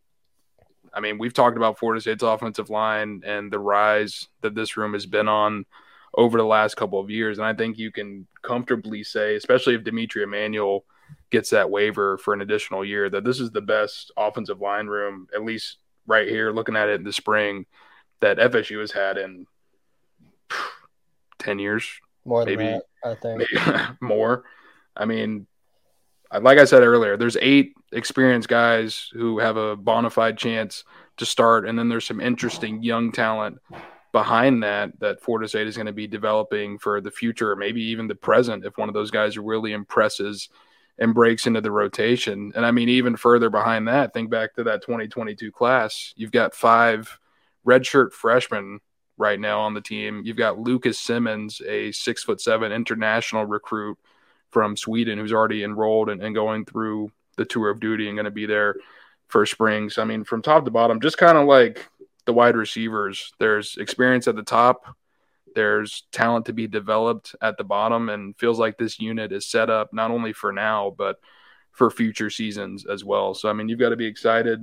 I 0.94 1.02
mean, 1.02 1.18
we've 1.18 1.34
talked 1.34 1.58
about 1.58 1.78
Florida 1.78 2.02
State's 2.02 2.24
offensive 2.24 2.70
line 2.70 3.22
and 3.26 3.52
the 3.52 3.60
rise 3.60 4.28
that 4.42 4.56
this 4.56 4.78
room 4.78 4.94
has 4.94 5.06
been 5.06 5.28
on 5.28 5.66
over 6.16 6.38
the 6.38 6.46
last 6.46 6.76
couple 6.78 7.00
of 7.00 7.10
years. 7.10 7.38
And 7.38 7.46
I 7.46 7.54
think 7.54 7.78
you 7.78 7.92
can 7.92 8.28
comfortably 8.42 9.04
say, 9.04 9.36
especially 9.36 9.76
if 9.76 9.84
D'Mitri 9.84 10.24
Emmanuel 10.24 10.86
gets 11.30 11.50
that 11.50 11.70
waiver 11.70 12.18
for 12.18 12.34
an 12.34 12.42
additional 12.42 12.86
year, 12.86 13.10
that 13.10 13.26
this 13.26 13.40
is 13.40 13.52
the 13.52 13.62
best 13.62 14.12
offensive 14.16 14.62
line 14.62 14.88
room, 14.88 15.28
at 15.36 15.44
least 15.44 15.78
right 16.08 16.28
here, 16.28 16.52
looking 16.52 16.76
at 16.76 16.90
it 16.90 16.96
in 16.96 17.04
the 17.04 17.12
spring, 17.12 17.66
that 18.22 18.38
FSU 18.38 18.80
has 18.80 18.92
had 18.92 19.18
in 19.18 19.46
ten 21.40 21.60
years, 21.60 21.86
more 22.24 22.46
maybe, 22.46 22.64
that, 22.64 22.84
I 23.04 23.16
think, 23.16 23.40
maybe 23.54 23.88
more. 24.00 24.46
I 24.96 25.06
mean, 25.06 25.48
Uh, 26.36 26.40
like 26.42 26.58
I 26.58 26.66
said 26.66 26.84
earlier, 26.84 27.18
there's 27.18 27.38
eight 27.42 27.74
experienced 27.92 28.50
guys 28.50 29.10
who 29.14 29.40
have 29.40 29.58
a 29.58 29.76
bona 29.76 30.10
fide 30.10 30.38
chance 30.38 30.84
to 31.18 31.26
start, 31.26 31.68
and 31.68 31.80
then 31.80 31.88
there's 31.88 32.06
some 32.06 32.20
interesting 32.20 32.84
young 32.84 33.12
talent 33.12 33.60
behind 34.12 34.64
that 34.64 35.00
that 35.00 35.22
Florida 35.22 35.48
State 35.48 35.68
is 35.68 35.78
going 35.78 35.86
to 35.86 35.94
be 35.94 36.08
developing 36.08 36.78
for 36.78 37.00
the 37.00 37.12
future, 37.12 37.52
or 37.52 37.56
maybe 37.56 37.82
even 37.82 38.08
the 38.08 38.16
present, 38.16 38.66
if 38.66 38.78
one 38.78 38.90
of 38.90 38.94
those 38.94 39.12
guys 39.12 39.38
really 39.38 39.72
impresses 39.72 40.50
and 40.98 41.14
breaks 41.14 41.48
into 41.48 41.62
the 41.62 41.72
rotation. 41.72 42.52
And 42.56 42.66
I 42.66 42.72
mean, 42.72 42.90
even 42.90 43.16
further 43.16 43.50
behind 43.50 43.88
that, 43.88 44.14
think 44.14 44.30
back 44.30 44.56
to 44.56 44.64
that 44.64 44.82
2022 44.82 45.52
class. 45.52 46.14
You've 46.16 46.32
got 46.32 46.56
five 46.56 47.18
redshirt 47.66 48.12
freshmen 48.12 48.80
right 49.18 49.40
now 49.40 49.62
on 49.62 49.74
the 49.74 49.82
team. 49.82 50.22
You've 50.26 50.38
got 50.38 50.60
Lucas 50.60 51.00
Simmons, 51.00 51.62
a 51.66 51.92
six 51.92 52.24
foot 52.24 52.42
seven 52.42 52.72
international 52.72 53.46
recruit 53.46 53.98
from 54.52 54.78
Sweden, 54.78 55.18
who's 55.18 55.34
already 55.34 55.64
enrolled 55.64 56.10
and, 56.10 56.22
and 56.22 56.36
going 56.36 56.66
through 56.66 57.12
the 57.38 57.46
tour 57.46 57.70
of 57.70 57.80
duty 57.80 58.08
and 58.08 58.16
going 58.16 58.26
to 58.26 58.32
be 58.32 58.46
there 58.46 58.76
for 59.28 59.46
spring. 59.46 59.90
So, 59.90 60.02
I 60.02 60.06
mean, 60.06 60.24
from 60.24 60.42
top 60.42 60.66
to 60.66 60.72
bottom, 60.72 61.00
just 61.00 61.18
kind 61.18 61.38
of 61.38 61.48
like 61.48 61.88
the 62.26 62.34
wide 62.34 62.56
receivers, 62.56 63.34
there's 63.40 63.78
experience 63.78 64.28
at 64.28 64.36
the 64.36 64.44
top, 64.44 64.96
there's 65.56 66.04
talent 66.12 66.46
to 66.46 66.54
be 66.54 66.68
developed 66.68 67.36
at 67.42 67.58
the 67.58 67.64
bottom, 67.64 68.10
and 68.10 68.38
feels 68.38 68.60
like 68.60 68.78
this 68.78 69.00
unit 69.00 69.32
is 69.32 69.48
set 69.48 69.70
up 69.70 69.94
not 69.94 70.12
only 70.12 70.34
for 70.34 70.52
now, 70.52 70.94
but 70.98 71.20
for 71.72 71.90
future 71.90 72.30
seasons 72.30 72.86
as 72.86 73.04
well. 73.04 73.34
So, 73.34 73.50
I 73.50 73.54
mean, 73.54 73.70
you've 73.70 73.80
got 73.80 73.90
to 73.90 73.96
be 73.96 74.06
excited 74.06 74.62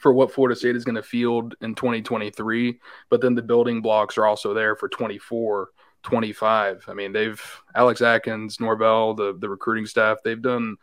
for 0.00 0.12
what 0.12 0.30
Florida 0.30 0.54
State 0.54 0.76
is 0.76 0.84
going 0.84 0.96
to 0.96 1.02
field 1.02 1.54
in 1.62 1.74
2023, 1.74 2.78
but 3.08 3.20
then 3.20 3.34
the 3.34 3.42
building 3.42 3.80
blocks 3.80 4.18
are 4.18 4.26
also 4.26 4.52
there 4.52 4.76
for 4.76 4.88
24, 4.88 5.70
25. 6.06 6.84
I 6.86 6.94
mean, 6.94 7.12
they've 7.12 7.42
Alex 7.74 8.00
Atkins, 8.00 8.60
Norvell, 8.60 9.14
the 9.14 9.36
the 9.36 9.48
recruiting 9.48 9.86
staff, 9.86 10.18
they've 10.22 10.40
done 10.40 10.76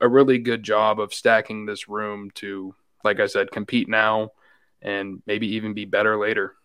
a 0.00 0.08
really 0.08 0.38
good 0.38 0.64
job 0.64 0.98
of 0.98 1.14
stacking 1.14 1.64
this 1.64 1.88
room 1.88 2.32
to, 2.34 2.74
like 3.04 3.20
I 3.20 3.26
said, 3.26 3.52
compete 3.52 3.88
now 3.88 4.32
and 4.82 5.22
maybe 5.26 5.46
even 5.54 5.74
be 5.74 5.84
better 5.84 6.18
later. 6.18 6.56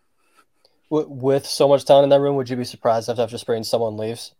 With 0.90 1.46
so 1.46 1.68
much 1.68 1.84
talent 1.84 2.02
in 2.02 2.10
that 2.10 2.18
room, 2.18 2.34
would 2.34 2.50
you 2.50 2.56
be 2.56 2.64
surprised 2.64 3.08
if 3.08 3.20
after 3.20 3.38
spring 3.38 3.62
someone 3.62 3.96
leaves? 3.96 4.34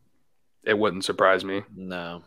It 0.65 0.77
wouldn't 0.77 1.05
surprise 1.05 1.45
me. 1.45 1.63
No. 1.77 2.25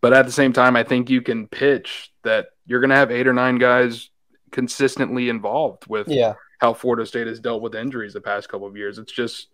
But 0.00 0.14
at 0.14 0.26
the 0.26 0.32
same 0.32 0.52
time, 0.52 0.74
I 0.74 0.82
think 0.82 1.08
you 1.08 1.22
can 1.22 1.46
pitch 1.46 2.12
that 2.24 2.48
you're 2.66 2.80
going 2.80 2.90
to 2.90 2.96
have 2.96 3.12
eight 3.12 3.28
or 3.28 3.32
nine 3.32 3.58
guys 3.58 4.10
consistently 4.50 5.28
involved 5.28 5.86
with 5.86 6.08
yeah. 6.08 6.34
how 6.58 6.74
Florida 6.74 7.06
State 7.06 7.28
has 7.28 7.38
dealt 7.38 7.62
with 7.62 7.76
injuries 7.76 8.14
the 8.14 8.20
past 8.20 8.48
couple 8.48 8.66
of 8.66 8.76
years. 8.76 8.98
It's 8.98 9.12
just 9.12 9.46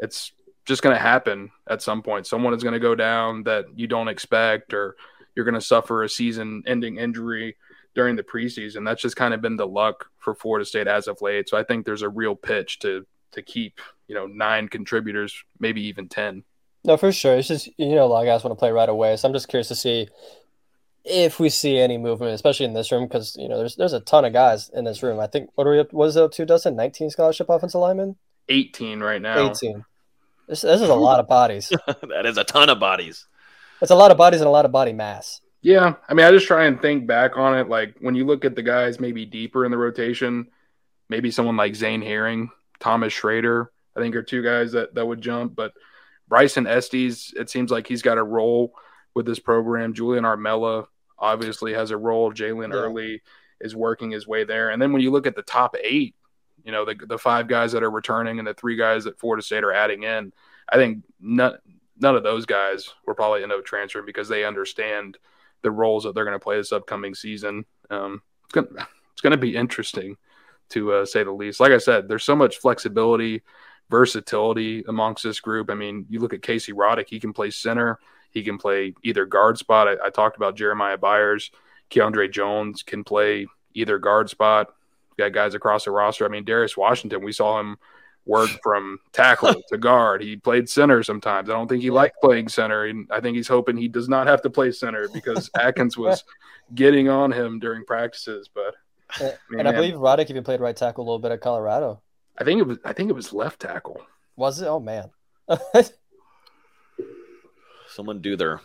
it's 0.00 0.32
just 0.64 0.82
going 0.82 0.94
to 0.94 1.02
happen 1.02 1.50
at 1.68 1.82
some 1.82 2.02
point. 2.02 2.26
Someone 2.26 2.54
is 2.54 2.62
going 2.62 2.74
to 2.74 2.80
go 2.80 2.94
down 2.94 3.44
that 3.44 3.66
you 3.74 3.86
don't 3.86 4.08
expect, 4.08 4.72
or 4.72 4.96
you're 5.34 5.44
going 5.44 5.54
to 5.54 5.60
suffer 5.60 6.02
a 6.02 6.08
season-ending 6.08 6.96
injury 6.96 7.56
during 7.94 8.16
the 8.16 8.22
preseason. 8.22 8.84
That's 8.84 9.02
just 9.02 9.16
kind 9.16 9.34
of 9.34 9.40
been 9.40 9.56
the 9.56 9.66
luck 9.66 10.06
for 10.18 10.34
Florida 10.34 10.64
State 10.64 10.86
as 10.86 11.08
of 11.08 11.22
late. 11.22 11.48
So 11.48 11.56
I 11.56 11.64
think 11.64 11.84
there's 11.84 12.02
a 12.02 12.08
real 12.08 12.34
pitch 12.34 12.78
to 12.80 13.06
to 13.32 13.42
keep 13.42 13.80
you 14.08 14.14
know 14.14 14.26
nine 14.26 14.68
contributors, 14.68 15.44
maybe 15.58 15.82
even 15.82 16.08
ten. 16.08 16.44
No, 16.84 16.96
for 16.96 17.12
sure. 17.12 17.36
It's 17.36 17.48
just 17.48 17.68
you 17.78 17.94
know 17.94 18.04
a 18.04 18.06
lot 18.06 18.20
of 18.20 18.26
guys 18.26 18.44
want 18.44 18.56
to 18.56 18.58
play 18.58 18.72
right 18.72 18.88
away, 18.88 19.16
so 19.16 19.28
I'm 19.28 19.34
just 19.34 19.48
curious 19.48 19.68
to 19.68 19.74
see 19.74 20.08
if 21.04 21.40
we 21.40 21.48
see 21.48 21.78
any 21.78 21.98
movement, 21.98 22.34
especially 22.34 22.66
in 22.66 22.74
this 22.74 22.92
room, 22.92 23.06
because 23.06 23.36
you 23.38 23.48
know 23.48 23.58
there's 23.58 23.76
there's 23.76 23.92
a 23.92 24.00
ton 24.00 24.24
of 24.24 24.32
guys 24.32 24.70
in 24.70 24.84
this 24.84 25.02
room. 25.02 25.20
I 25.20 25.26
think 25.26 25.50
what 25.54 25.66
are 25.66 25.72
we? 25.72 25.84
What 25.90 26.06
is 26.06 26.16
it 26.16 26.22
up 26.22 26.32
to? 26.32 26.46
Dustin, 26.46 26.76
19 26.76 27.10
scholarship 27.10 27.48
offensive 27.48 27.80
linemen. 27.80 28.16
18 28.50 29.00
right 29.00 29.22
now. 29.22 29.50
18. 29.50 29.84
This, 30.48 30.62
this 30.62 30.80
is 30.80 30.88
a 30.88 30.94
lot 30.94 31.20
of 31.20 31.28
bodies. 31.28 31.68
that 31.86 32.26
is 32.26 32.36
a 32.36 32.44
ton 32.44 32.68
of 32.68 32.78
bodies. 32.78 33.26
It's 33.80 33.90
a 33.90 33.96
lot 33.96 34.10
of 34.10 34.18
bodies 34.18 34.40
and 34.40 34.48
a 34.48 34.50
lot 34.50 34.64
of 34.64 34.72
body 34.72 34.92
mass. 34.92 35.40
Yeah, 35.62 35.94
I 36.08 36.14
mean, 36.14 36.26
I 36.26 36.30
just 36.30 36.46
try 36.46 36.64
and 36.64 36.80
think 36.80 37.06
back 37.06 37.36
on 37.36 37.56
it. 37.56 37.68
Like 37.68 37.96
when 38.00 38.14
you 38.14 38.26
look 38.26 38.44
at 38.44 38.56
the 38.56 38.62
guys 38.62 38.98
maybe 38.98 39.24
deeper 39.24 39.64
in 39.64 39.70
the 39.70 39.78
rotation, 39.78 40.48
maybe 41.08 41.30
someone 41.30 41.56
like 41.56 41.74
Zane 41.74 42.02
Herring, 42.02 42.50
Thomas 42.78 43.12
Shrader, 43.12 43.68
I 43.96 44.00
think 44.00 44.16
are 44.16 44.22
two 44.22 44.42
guys 44.42 44.72
that 44.72 44.94
that 44.94 45.06
would 45.06 45.20
jump. 45.20 45.54
But 45.54 45.72
Bryson 46.28 46.66
Estes, 46.66 47.32
it 47.36 47.50
seems 47.50 47.70
like 47.70 47.86
he's 47.86 48.02
got 48.02 48.18
a 48.18 48.24
role 48.24 48.72
with 49.14 49.26
this 49.26 49.38
program. 49.38 49.94
Julian 49.94 50.24
Armella 50.24 50.86
obviously 51.18 51.74
has 51.74 51.90
a 51.90 51.96
role. 51.96 52.32
Jalen 52.32 52.72
yeah. 52.72 52.80
Early 52.80 53.22
is 53.60 53.76
working 53.76 54.10
his 54.10 54.26
way 54.26 54.44
there. 54.44 54.70
And 54.70 54.80
then 54.80 54.92
when 54.92 55.02
you 55.02 55.10
look 55.10 55.26
at 55.26 55.36
the 55.36 55.42
top 55.42 55.76
eight, 55.82 56.14
you 56.64 56.72
know, 56.72 56.84
the, 56.84 56.94
the 56.94 57.18
five 57.18 57.48
guys 57.48 57.72
that 57.72 57.82
are 57.82 57.90
returning 57.90 58.38
and 58.38 58.48
the 58.48 58.54
three 58.54 58.76
guys 58.76 59.04
that 59.04 59.18
Florida 59.18 59.42
State 59.42 59.64
are 59.64 59.72
adding 59.72 60.02
in, 60.02 60.32
I 60.68 60.76
think 60.76 61.04
none, 61.20 61.58
none 61.98 62.16
of 62.16 62.22
those 62.22 62.46
guys 62.46 62.88
will 63.06 63.14
probably 63.14 63.42
end 63.42 63.52
up 63.52 63.64
transferring 63.64 64.06
because 64.06 64.28
they 64.28 64.44
understand 64.44 65.18
the 65.62 65.70
roles 65.70 66.04
that 66.04 66.14
they're 66.14 66.24
going 66.24 66.38
to 66.38 66.42
play 66.42 66.56
this 66.56 66.72
upcoming 66.72 67.14
season. 67.14 67.64
Um, 67.90 68.22
it's 68.44 68.54
going 68.54 68.68
it's 69.12 69.20
going 69.20 69.32
to 69.32 69.36
be 69.36 69.54
interesting 69.54 70.16
to 70.70 70.92
uh, 70.92 71.04
say 71.04 71.22
the 71.22 71.30
least. 71.30 71.60
Like 71.60 71.72
I 71.72 71.78
said, 71.78 72.08
there's 72.08 72.24
so 72.24 72.36
much 72.36 72.58
flexibility, 72.58 73.42
versatility 73.90 74.84
amongst 74.88 75.22
this 75.22 75.40
group. 75.40 75.70
I 75.70 75.74
mean, 75.74 76.06
you 76.08 76.20
look 76.20 76.32
at 76.32 76.42
Casey 76.42 76.72
Roddick, 76.72 77.08
he 77.08 77.20
can 77.20 77.32
play 77.32 77.50
center. 77.50 77.98
He 78.30 78.42
can 78.42 78.58
play 78.58 78.94
either 79.02 79.26
guard 79.26 79.58
spot. 79.58 79.88
I, 79.88 80.06
I 80.06 80.10
talked 80.10 80.36
about 80.36 80.56
Jeremiah 80.56 80.96
Byers. 80.96 81.50
Keandre 81.90 82.32
Jones 82.32 82.82
can 82.82 83.04
play 83.04 83.46
either 83.74 83.98
guard 83.98 84.30
spot. 84.30 84.68
Got 85.20 85.32
guys 85.32 85.54
across 85.54 85.84
the 85.84 85.90
roster. 85.90 86.24
I 86.24 86.28
mean, 86.28 86.44
Darius 86.44 86.76
Washington, 86.76 87.22
we 87.22 87.32
saw 87.32 87.60
him 87.60 87.76
work 88.26 88.50
from 88.62 88.98
tackle 89.12 89.54
to 89.68 89.78
guard. 89.78 90.22
He 90.22 90.36
played 90.36 90.68
center 90.68 91.02
sometimes. 91.02 91.48
I 91.48 91.52
don't 91.52 91.68
think 91.68 91.82
he 91.82 91.90
liked 91.90 92.20
playing 92.20 92.48
center. 92.48 92.84
And 92.86 93.08
I 93.10 93.20
think 93.20 93.36
he's 93.36 93.48
hoping 93.48 93.76
he 93.76 93.88
does 93.88 94.08
not 94.08 94.26
have 94.26 94.42
to 94.42 94.50
play 94.50 94.72
center 94.72 95.08
because 95.12 95.50
Atkins 95.58 95.96
was 95.96 96.24
getting 96.74 97.08
on 97.08 97.32
him 97.32 97.58
during 97.58 97.84
practices. 97.84 98.48
But 98.52 98.74
and, 99.20 99.38
man, 99.50 99.60
and 99.60 99.68
I 99.68 99.72
believe 99.72 99.94
Roddick 99.94 100.30
even 100.30 100.44
played 100.44 100.60
right 100.60 100.76
tackle 100.76 101.04
a 101.04 101.06
little 101.06 101.18
bit 101.18 101.32
at 101.32 101.40
Colorado. 101.40 102.00
I 102.38 102.44
think 102.44 102.60
it 102.60 102.66
was 102.66 102.78
I 102.84 102.92
think 102.92 103.10
it 103.10 103.14
was 103.14 103.32
left 103.32 103.60
tackle. 103.60 104.00
Was 104.36 104.60
it? 104.60 104.66
Oh 104.66 104.80
man. 104.80 105.10
Someone 107.88 108.20
do 108.20 108.36
their 108.36 108.60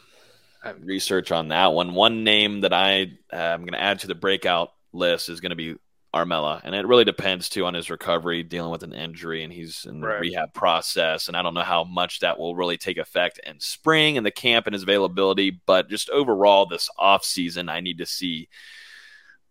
research 0.79 1.31
on 1.31 1.49
that 1.49 1.73
one. 1.73 1.93
One 1.93 2.23
name 2.23 2.61
that 2.61 2.73
I 2.73 3.13
uh, 3.33 3.35
am 3.35 3.61
going 3.61 3.73
to 3.73 3.81
add 3.81 3.99
to 3.99 4.07
the 4.07 4.15
breakout 4.15 4.71
list 4.93 5.29
is 5.29 5.41
going 5.41 5.49
to 5.49 5.55
be 5.55 5.75
Armella, 6.15 6.61
and 6.63 6.73
it 6.73 6.87
really 6.87 7.03
depends 7.03 7.49
too 7.49 7.65
on 7.65 7.73
his 7.73 7.89
recovery, 7.89 8.41
dealing 8.41 8.71
with 8.71 8.83
an 8.83 8.93
injury, 8.93 9.43
and 9.43 9.51
he's 9.51 9.85
in 9.85 9.99
the 9.99 10.07
right. 10.07 10.21
rehab 10.21 10.53
process. 10.53 11.27
And 11.27 11.35
I 11.35 11.41
don't 11.41 11.53
know 11.53 11.61
how 11.61 11.83
much 11.83 12.21
that 12.21 12.39
will 12.39 12.55
really 12.55 12.77
take 12.77 12.97
effect 12.97 13.39
in 13.45 13.59
spring 13.59 14.15
and 14.15 14.25
the 14.25 14.31
camp 14.31 14.65
and 14.65 14.73
his 14.73 14.83
availability, 14.83 15.61
but 15.65 15.89
just 15.89 16.09
overall 16.09 16.65
this 16.65 16.89
off 16.97 17.25
season, 17.25 17.67
I 17.67 17.81
need 17.81 17.97
to 17.97 18.05
see. 18.05 18.47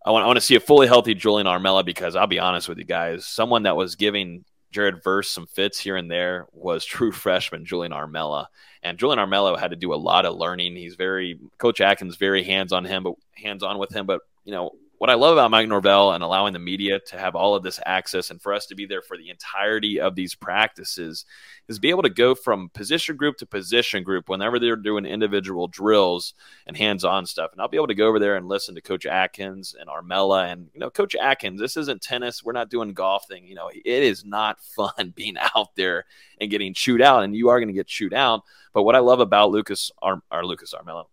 I 0.07 0.11
want, 0.11 0.25
I 0.25 0.27
want 0.27 0.37
to 0.39 0.43
see 0.43 0.55
a 0.55 0.61
fully 0.61 0.87
healthy 0.87 1.15
Julian 1.15 1.47
Armella 1.47 1.85
because 1.85 2.17
I'll 2.17 2.27
be 2.27 2.39
honest 2.39 2.69
with 2.69 2.79
you 2.79 2.85
guys, 2.85 3.27
someone 3.27 3.63
that 3.63 3.77
was 3.77 3.97
giving 3.97 4.45
Jared 4.71 5.03
Verse 5.05 5.31
some 5.31 5.47
fits 5.47 5.79
here 5.79 5.97
and 5.97 6.11
there 6.11 6.47
was 6.53 6.85
true 6.85 7.13
freshman 7.13 7.65
Julian 7.65 7.93
Armella. 7.93 8.47
And 8.83 8.99
Julian 8.99 9.19
Armella 9.19 9.59
had 9.59 9.71
to 9.71 9.77
do 9.77 9.95
a 9.95 9.97
lot 9.97 10.27
of 10.27 10.37
learning. 10.37 10.77
He's 10.77 10.95
very 10.95 11.39
Coach 11.59 11.81
Atkins 11.81 12.17
very 12.17 12.43
hands 12.43 12.73
on 12.73 12.85
him, 12.85 13.03
but 13.03 13.15
hands 13.35 13.63
on 13.63 13.79
with 13.79 13.95
him. 13.95 14.05
But 14.05 14.21
you 14.45 14.53
know, 14.53 14.73
what 14.99 15.11
I 15.11 15.15
love 15.15 15.33
about 15.33 15.51
Mike 15.51 15.69
Norvell 15.69 16.13
and 16.13 16.23
allowing 16.23 16.53
the 16.53 16.59
media 16.59 17.01
to 17.09 17.19
have 17.19 17.35
all 17.35 17.55
of 17.55 17.63
this 17.63 17.81
access 17.85 18.31
and 18.31 18.41
for 18.41 18.55
us 18.55 18.67
to 18.67 18.75
be 18.75 18.87
there 18.87 19.03
for 19.03 19.17
the 19.17 19.29
entirety 19.29 20.01
of 20.01 20.15
these 20.15 20.35
practices 20.35 21.25
is 21.69 21.79
be 21.79 21.91
able 21.91 22.03
to 22.03 22.11
go 22.11 22.35
from 22.35 22.71
position 22.71 23.17
group 23.17 23.37
to 23.39 23.47
position 23.47 24.03
group 24.03 24.29
whenever 24.29 24.59
they're 24.59 24.77
doing 24.77 25.05
individual 25.05 25.67
drills 25.67 26.35
and 26.67 26.77
hands-on 26.77 27.27
stuff. 27.27 27.51
And 27.53 27.61
I'll 27.61 27.69
be 27.69 27.77
able 27.77 27.89
to 27.89 27.95
go 27.95 28.07
over 28.07 28.19
there 28.19 28.37
and 28.37 28.47
listen 28.47 28.75
to 28.77 28.81
Coach 28.81 29.05
Atkins 29.05 29.75
and 29.79 29.89
Armella 29.89 30.53
and 30.53 30.69
you 30.73 30.81
know 30.81 30.91
Coach 30.91 31.15
Atkins. 31.17 31.61
This 31.61 31.77
isn't 31.77 32.01
tennis. 32.01 32.45
We're 32.45 32.53
not 32.53 32.71
doing 32.71 32.93
golf 32.93 33.27
thing. 33.27 33.47
You 33.47 33.57
know, 33.57 33.71
it 33.73 33.85
is 33.85 34.25
not 34.25 34.61
fun 34.77 35.13
being 35.15 35.37
out 35.55 35.75
there 35.75 36.05
and 36.41 36.51
getting 36.51 36.73
chewed 36.73 37.03
out, 37.03 37.25
and 37.25 37.35
you 37.35 37.49
are 37.49 37.59
going 37.59 37.69
to 37.69 37.75
get 37.75 37.87
chewed 37.87 38.15
out. 38.15 38.43
But 38.73 38.85
what 38.85 38.97
I 38.97 39.01
love 39.01 39.21
about 39.21 39.51
Lucas 39.51 39.91
Ar- 40.03 40.23
or 40.31 40.47
Lucas 40.47 40.75
Armella 40.75 41.05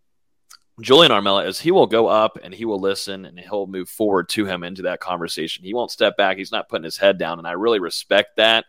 Julian 0.82 1.12
Armella 1.12 1.48
is 1.48 1.60
he 1.60 1.72
will 1.72 1.88
go 1.88 2.08
up 2.08 2.40
and 2.42 2.54
he 2.54 2.66
will 2.66 2.80
listen 2.80 3.26
and 3.26 3.40
he'll 3.40 3.68
move 3.68 3.88
forward 3.88 4.28
to 4.30 4.46
him 4.46 4.64
into 4.64 4.82
that 4.84 5.00
conversation. 5.00 5.64
He 5.64 5.74
won't 5.74 5.92
step 5.92 6.18
back. 6.18 6.38
He's 6.38 6.52
not 6.52 6.70
putting 6.70 6.84
his 6.84 6.98
head 6.98 7.18
down. 7.18 7.38
And 7.38 7.48
I 7.48 7.52
really 7.52 7.80
respect 7.80 8.38
that. 8.38 8.66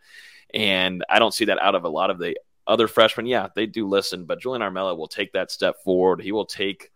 And 0.52 1.04
I 1.08 1.18
don't 1.18 1.34
see 1.34 1.46
that 1.46 1.60
out 1.60 1.74
of 1.74 1.84
a 1.84 1.88
lot 1.88 2.10
of 2.10 2.18
the 2.18 2.36
other 2.66 2.86
freshmen. 2.86 3.26
Yeah, 3.26 3.48
they 3.56 3.66
do 3.66 3.88
listen, 3.88 4.26
but 4.26 4.40
Julian 4.40 4.62
Armella 4.62 4.96
will 4.96 5.08
take 5.08 5.32
that 5.32 5.50
step 5.50 5.76
forward. 5.82 6.20
He 6.20 6.32
will 6.32 6.44
take 6.44 6.90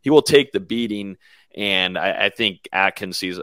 he 0.00 0.10
will 0.10 0.22
take 0.22 0.52
the 0.52 0.60
beating. 0.60 1.16
And 1.56 1.98
I, 1.98 2.26
I 2.26 2.28
think 2.28 2.68
Atkins 2.72 3.18
sees 3.18 3.40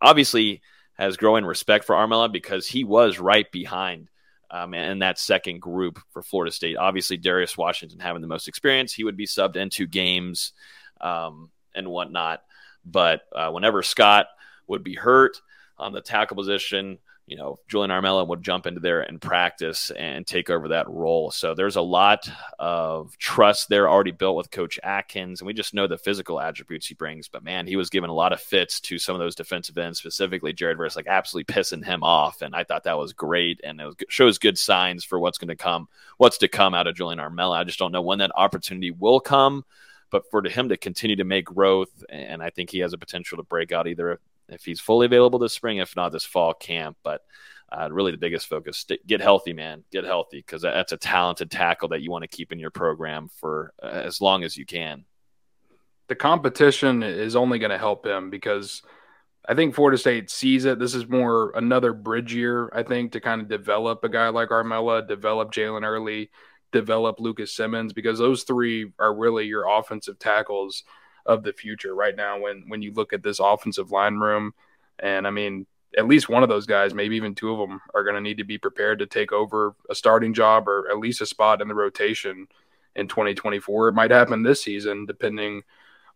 obviously 0.00 0.60
has 0.94 1.16
growing 1.16 1.46
respect 1.46 1.86
for 1.86 1.94
Armella 1.94 2.30
because 2.30 2.66
he 2.66 2.84
was 2.84 3.18
right 3.18 3.50
behind 3.50 4.09
um, 4.50 4.74
and 4.74 5.02
that 5.02 5.18
second 5.18 5.60
group 5.60 6.00
for 6.10 6.22
Florida 6.22 6.52
State. 6.52 6.76
Obviously, 6.76 7.16
Darius 7.16 7.56
Washington 7.56 8.00
having 8.00 8.22
the 8.22 8.28
most 8.28 8.48
experience, 8.48 8.92
he 8.92 9.04
would 9.04 9.16
be 9.16 9.26
subbed 9.26 9.56
into 9.56 9.86
games 9.86 10.52
um, 11.00 11.50
and 11.74 11.88
whatnot. 11.88 12.42
But 12.84 13.22
uh, 13.34 13.50
whenever 13.50 13.82
Scott 13.82 14.26
would 14.66 14.82
be 14.82 14.94
hurt 14.94 15.40
on 15.78 15.92
the 15.92 16.00
tackle 16.00 16.36
position, 16.36 16.98
you 17.30 17.36
know, 17.36 17.60
Julian 17.68 17.92
Armella 17.92 18.26
would 18.26 18.42
jump 18.42 18.66
into 18.66 18.80
there 18.80 19.02
and 19.02 19.20
practice 19.20 19.92
and 19.92 20.26
take 20.26 20.50
over 20.50 20.66
that 20.68 20.88
role. 20.88 21.30
So 21.30 21.54
there's 21.54 21.76
a 21.76 21.80
lot 21.80 22.28
of 22.58 23.16
trust 23.18 23.68
there 23.68 23.88
already 23.88 24.10
built 24.10 24.36
with 24.36 24.50
Coach 24.50 24.80
Atkins, 24.82 25.40
and 25.40 25.46
we 25.46 25.52
just 25.52 25.72
know 25.72 25.86
the 25.86 25.96
physical 25.96 26.40
attributes 26.40 26.88
he 26.88 26.94
brings. 26.94 27.28
But 27.28 27.44
man, 27.44 27.68
he 27.68 27.76
was 27.76 27.88
given 27.88 28.10
a 28.10 28.14
lot 28.14 28.32
of 28.32 28.40
fits 28.40 28.80
to 28.80 28.98
some 28.98 29.14
of 29.14 29.20
those 29.20 29.36
defensive 29.36 29.78
ends, 29.78 30.00
specifically 30.00 30.52
Jared 30.52 30.76
Verse, 30.76 30.96
like 30.96 31.06
absolutely 31.06 31.54
pissing 31.54 31.84
him 31.84 32.02
off. 32.02 32.42
And 32.42 32.52
I 32.52 32.64
thought 32.64 32.82
that 32.82 32.98
was 32.98 33.12
great, 33.12 33.60
and 33.62 33.80
it 33.80 33.84
was, 33.84 33.94
shows 34.08 34.38
good 34.38 34.58
signs 34.58 35.04
for 35.04 35.20
what's 35.20 35.38
going 35.38 35.48
to 35.48 35.56
come, 35.56 35.86
what's 36.16 36.38
to 36.38 36.48
come 36.48 36.74
out 36.74 36.88
of 36.88 36.96
Julian 36.96 37.20
Armella. 37.20 37.58
I 37.58 37.64
just 37.64 37.78
don't 37.78 37.92
know 37.92 38.02
when 38.02 38.18
that 38.18 38.32
opportunity 38.34 38.90
will 38.90 39.20
come 39.20 39.64
but 40.10 40.28
for 40.28 40.42
him 40.42 40.68
to 40.68 40.76
continue 40.76 41.14
to 41.14 41.22
make 41.22 41.44
growth, 41.44 42.04
and 42.08 42.42
I 42.42 42.50
think 42.50 42.70
he 42.70 42.80
has 42.80 42.92
a 42.92 42.98
potential 42.98 43.36
to 43.36 43.44
break 43.44 43.70
out 43.70 43.86
either 43.86 44.18
if 44.52 44.64
he's 44.64 44.80
fully 44.80 45.06
available 45.06 45.38
this 45.38 45.52
spring, 45.52 45.78
if 45.78 45.96
not 45.96 46.12
this 46.12 46.24
fall 46.24 46.54
camp. 46.54 46.96
But 47.02 47.22
uh, 47.70 47.88
really, 47.90 48.12
the 48.12 48.18
biggest 48.18 48.48
focus: 48.48 48.86
get 49.06 49.20
healthy, 49.20 49.52
man. 49.52 49.84
Get 49.92 50.04
healthy 50.04 50.38
because 50.38 50.62
that's 50.62 50.92
a 50.92 50.96
talented 50.96 51.50
tackle 51.50 51.88
that 51.88 52.02
you 52.02 52.10
want 52.10 52.22
to 52.22 52.28
keep 52.28 52.52
in 52.52 52.58
your 52.58 52.70
program 52.70 53.28
for 53.36 53.72
uh, 53.82 53.86
as 53.86 54.20
long 54.20 54.44
as 54.44 54.56
you 54.56 54.66
can. 54.66 55.04
The 56.08 56.16
competition 56.16 57.02
is 57.02 57.36
only 57.36 57.60
going 57.60 57.70
to 57.70 57.78
help 57.78 58.04
him 58.04 58.30
because 58.30 58.82
I 59.48 59.54
think 59.54 59.74
Florida 59.74 59.96
State 59.96 60.30
sees 60.30 60.64
it. 60.64 60.78
This 60.78 60.94
is 60.94 61.08
more 61.08 61.52
another 61.56 61.92
bridge 61.92 62.34
year, 62.34 62.70
I 62.74 62.82
think, 62.82 63.12
to 63.12 63.20
kind 63.20 63.40
of 63.40 63.48
develop 63.48 64.04
a 64.04 64.08
guy 64.08 64.28
like 64.28 64.50
Armella, 64.50 65.06
develop 65.06 65.52
Jalen 65.52 65.84
Early, 65.84 66.30
develop 66.72 67.20
Lucas 67.20 67.54
Simmons, 67.54 67.92
because 67.92 68.18
those 68.18 68.42
three 68.42 68.92
are 68.98 69.14
really 69.14 69.46
your 69.46 69.68
offensive 69.68 70.18
tackles 70.18 70.84
of 71.30 71.44
the 71.44 71.52
future 71.52 71.94
right 71.94 72.16
now 72.16 72.40
when 72.40 72.64
when 72.66 72.82
you 72.82 72.92
look 72.92 73.12
at 73.12 73.22
this 73.22 73.38
offensive 73.38 73.92
line 73.92 74.16
room. 74.16 74.52
And 74.98 75.26
I 75.26 75.30
mean, 75.30 75.66
at 75.96 76.08
least 76.08 76.28
one 76.28 76.42
of 76.42 76.48
those 76.48 76.66
guys, 76.66 76.92
maybe 76.92 77.16
even 77.16 77.34
two 77.34 77.52
of 77.52 77.58
them, 77.58 77.80
are 77.94 78.02
going 78.02 78.16
to 78.16 78.20
need 78.20 78.38
to 78.38 78.44
be 78.44 78.58
prepared 78.58 78.98
to 78.98 79.06
take 79.06 79.32
over 79.32 79.74
a 79.88 79.94
starting 79.94 80.34
job 80.34 80.68
or 80.68 80.90
at 80.90 80.98
least 80.98 81.20
a 81.20 81.26
spot 81.26 81.62
in 81.62 81.68
the 81.68 81.74
rotation 81.74 82.48
in 82.96 83.06
2024. 83.08 83.88
It 83.88 83.94
might 83.94 84.10
happen 84.10 84.42
this 84.42 84.62
season, 84.62 85.06
depending 85.06 85.62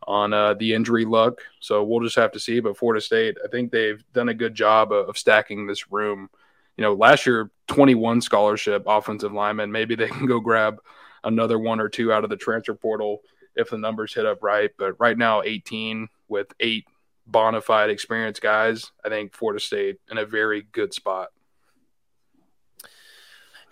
on 0.07 0.33
uh, 0.33 0.55
the 0.55 0.75
injury 0.75 1.05
luck. 1.05 1.41
So 1.61 1.83
we'll 1.85 2.03
just 2.03 2.17
have 2.17 2.33
to 2.33 2.41
see. 2.41 2.61
But 2.61 2.77
Florida 2.77 3.01
State, 3.01 3.37
I 3.43 3.49
think 3.49 3.71
they've 3.71 4.05
done 4.13 4.29
a 4.29 4.35
good 4.35 4.55
job 4.55 4.93
of, 4.93 5.09
of 5.09 5.17
stacking 5.17 5.67
this 5.67 5.91
room. 5.93 6.29
You 6.77 6.83
know, 6.83 6.95
last 6.95 7.25
year, 7.25 7.51
21 7.69 8.21
scholarship 8.21 8.83
offensive 8.87 9.33
linemen. 9.33 9.71
Maybe 9.71 9.95
they 9.95 10.09
can 10.09 10.27
go 10.27 10.41
grab 10.41 10.81
another 11.23 11.59
one 11.59 11.81
or 11.81 11.89
two 11.89 12.13
out 12.13 12.25
of 12.25 12.31
the 12.31 12.37
transfer 12.37 12.75
portal 12.75 13.23
if 13.57 13.71
the 13.71 13.79
numbers 13.79 14.15
hit 14.15 14.27
up 14.27 14.43
right. 14.43 14.71
But 14.79 14.99
right 14.99 15.17
now, 15.17 15.43
18 15.43 16.09
with 16.29 16.49
eight 16.61 16.87
bona 17.27 17.61
fide 17.61 17.91
experienced 17.91 18.43
guys, 18.43 18.93
I 19.05 19.09
think 19.09 19.35
Florida 19.35 19.61
State 19.61 19.99
in 20.11 20.19
a 20.19 20.27
very 20.27 20.63
good 20.73 20.93
spot. 20.93 21.29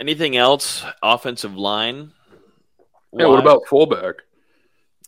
Anything 0.00 0.36
else? 0.36 0.84
Offensive 1.02 1.56
line? 1.56 2.12
Yeah, 3.12 3.26
what 3.26 3.38
about 3.38 3.66
fullback? 3.68 4.16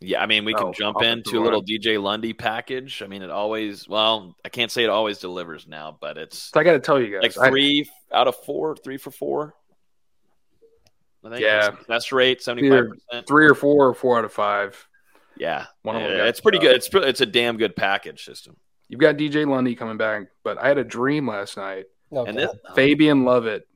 Yeah, 0.01 0.23
I 0.23 0.27
mean, 0.27 0.45
we 0.45 0.53
can 0.53 0.67
oh, 0.67 0.73
jump 0.73 1.03
into 1.03 1.41
a 1.41 1.43
little 1.43 1.63
DJ 1.63 2.01
Lundy 2.01 2.35
package. 2.35 3.03
I 3.03 3.07
mean, 3.07 3.23
it 3.23 3.31
always, 3.31 3.89
well, 3.89 4.37
I 4.45 4.51
can't 4.51 4.71
say 4.71 4.85
it 4.85 4.91
always 4.91 5.19
delivers 5.19 5.67
now, 5.67 5.97
but 5.99 6.19
it's. 6.19 6.55
I 6.55 6.63
got 6.63 6.73
to 6.73 6.81
tell 6.81 7.01
you 7.01 7.13
guys. 7.13 7.37
Like 7.37 7.51
three 7.51 7.89
I, 8.13 8.19
out 8.19 8.29
of 8.29 8.37
four, 8.45 8.77
three 8.77 8.99
for 8.99 9.11
four. 9.11 9.55
I 11.25 11.31
think 11.31 11.41
yeah, 11.41 11.71
best 11.89 12.13
rate 12.13 12.43
seventy 12.43 12.69
five 12.69 12.89
percent. 12.89 13.27
Three 13.27 13.47
or 13.47 13.55
four, 13.55 13.89
or 13.89 13.95
four 13.95 14.19
out 14.19 14.25
of 14.25 14.33
five. 14.33 14.87
Yeah, 15.37 15.67
one 15.83 15.97
of 15.97 16.03
them. 16.03 16.13
Yeah, 16.13 16.27
it's 16.27 16.41
pretty 16.41 16.59
good. 16.59 16.77
It's 16.77 16.89
it's 16.93 17.21
a 17.21 17.27
damn 17.27 17.57
good 17.57 17.75
package 17.75 18.25
system. 18.25 18.57
You've 18.89 19.01
got 19.01 19.17
DJ 19.17 19.49
Lundy 19.49 19.75
coming 19.75 19.97
back, 19.97 20.29
but 20.43 20.59
I 20.59 20.69
had 20.69 20.79
a 20.79 20.85
dream 20.85 21.27
last 21.27 21.57
night. 21.57 21.87
Okay. 22.13 22.29
And 22.29 22.39
this, 22.39 22.51
Fabian 22.75 23.25
Lovett 23.25 23.67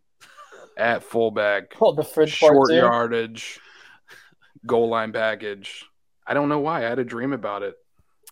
at 0.77 1.03
fullback, 1.03 1.75
oh, 1.81 1.93
the 1.93 2.05
fridge 2.05 2.31
short 2.31 2.73
yardage, 2.73 3.59
goal 4.67 4.89
line 4.89 5.13
package. 5.13 5.85
I 6.27 6.35
don't 6.35 6.49
know 6.49 6.61
why. 6.61 6.85
I 6.85 6.89
had 6.89 6.99
a 6.99 7.05
dream 7.05 7.33
about 7.33 7.63
it 7.63 7.77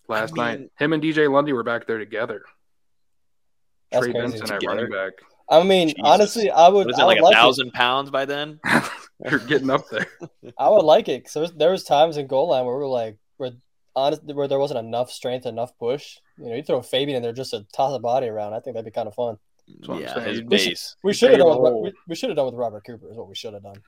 last 0.09 0.35
I 0.39 0.53
mean, 0.53 0.61
night. 0.61 0.71
Him 0.79 0.93
and 0.93 1.03
DJ 1.03 1.31
Lundy 1.31 1.53
were 1.53 1.62
back 1.62 1.87
there 1.87 1.99
together. 1.99 2.45
Trey 3.93 4.12
Benson 4.12 4.51
at 4.53 4.62
running 4.64 4.91
back. 4.91 5.12
I 5.49 5.62
mean, 5.62 5.89
Jesus. 5.89 6.03
honestly, 6.05 6.51
I 6.51 6.69
would. 6.69 6.87
Was 6.87 6.99
it 6.99 7.05
like 7.05 7.21
a 7.21 7.23
like 7.23 7.35
thousand 7.35 7.69
it. 7.69 7.75
pounds 7.75 8.11
by 8.11 8.25
then? 8.25 8.61
You're 9.31 9.41
getting 9.41 9.71
up 9.71 9.89
there. 9.89 10.07
I 10.59 10.69
would 10.69 10.85
like 10.85 11.09
it 11.09 11.25
because 11.25 11.53
there 11.53 11.71
was, 11.71 11.85
times 11.85 12.17
in 12.17 12.27
goal 12.27 12.49
line 12.49 12.64
where 12.67 12.77
we 12.77 12.83
were 12.83 12.89
like, 12.89 13.17
where 13.39 13.53
honest, 13.95 14.23
where 14.25 14.49
there 14.49 14.59
wasn't 14.59 14.81
enough 14.81 15.11
strength, 15.11 15.47
enough 15.47 15.77
push. 15.79 16.19
You 16.39 16.51
know, 16.51 16.55
you 16.55 16.62
throw 16.62 16.83
Fabian 16.83 17.17
in 17.17 17.23
there 17.23 17.33
just 17.33 17.51
to 17.51 17.67
toss 17.75 17.97
a 17.97 17.99
body 17.99 18.29
around. 18.29 18.53
I 18.53 18.61
think 18.61 18.75
that'd 18.75 18.85
be 18.85 18.91
kind 18.91 19.09
of 19.09 19.14
fun. 19.14 19.39
Yeah, 19.67 20.21
his 20.21 20.43
base. 20.43 20.97
We 21.03 21.12
should 21.12 21.31
have 21.31 21.41
done. 21.41 21.61
With, 21.61 21.75
we, 21.83 21.93
we 22.09 22.14
should 22.14 22.29
have 22.31 22.37
done 22.37 22.47
with 22.47 22.55
Robert 22.55 22.85
Cooper. 22.85 23.11
Is 23.11 23.17
what 23.17 23.29
we 23.29 23.35
should 23.35 23.55
have 23.55 23.62
done. 23.62 23.83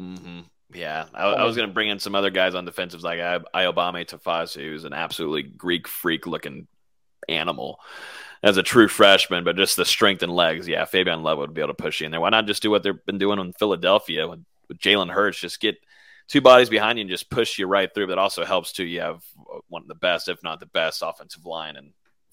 Mm-hmm. 0.00 0.40
Yeah, 0.74 1.04
I, 1.12 1.24
I 1.24 1.44
was 1.44 1.56
going 1.56 1.68
to 1.68 1.74
bring 1.74 1.90
in 1.90 1.98
some 1.98 2.14
other 2.14 2.30
guys 2.30 2.54
on 2.54 2.66
defensives 2.66 3.02
like 3.02 3.20
I, 3.20 3.40
Iobame 3.54 4.06
Tafasi, 4.06 4.62
who's 4.62 4.84
an 4.84 4.94
absolutely 4.94 5.42
Greek 5.42 5.86
freak 5.86 6.26
looking 6.26 6.66
animal 7.28 7.78
as 8.42 8.56
a 8.56 8.62
true 8.62 8.88
freshman, 8.88 9.44
but 9.44 9.56
just 9.56 9.76
the 9.76 9.84
strength 9.84 10.22
and 10.22 10.34
legs. 10.34 10.66
Yeah, 10.66 10.84
Fabian 10.84 11.22
Love 11.22 11.38
would 11.38 11.54
be 11.54 11.60
able 11.60 11.74
to 11.74 11.82
push 11.82 12.00
you 12.00 12.06
in 12.06 12.10
there. 12.10 12.20
Why 12.20 12.30
not 12.30 12.46
just 12.46 12.62
do 12.62 12.70
what 12.70 12.82
they've 12.82 13.06
been 13.06 13.18
doing 13.18 13.38
in 13.38 13.52
Philadelphia 13.52 14.26
with, 14.26 14.44
with 14.72 14.80
Jalen 14.80 15.10
Hurts? 15.10 15.38
Just 15.38 15.60
get 15.60 15.76
two 16.28 16.40
bodies 16.40 16.70
behind 16.70 16.98
you 16.98 17.02
and 17.02 17.10
just 17.10 17.30
push 17.30 17.58
you 17.58 17.66
right 17.66 17.92
through. 17.92 18.06
But 18.06 18.18
also 18.18 18.44
helps 18.44 18.72
too. 18.72 18.84
You 18.84 19.00
have 19.00 19.22
one 19.68 19.82
of 19.82 19.88
the 19.88 19.94
best, 19.94 20.28
if 20.28 20.42
not 20.42 20.60
the 20.60 20.66
best, 20.66 21.02
offensive 21.04 21.44
line 21.44 21.76
and 21.76 21.92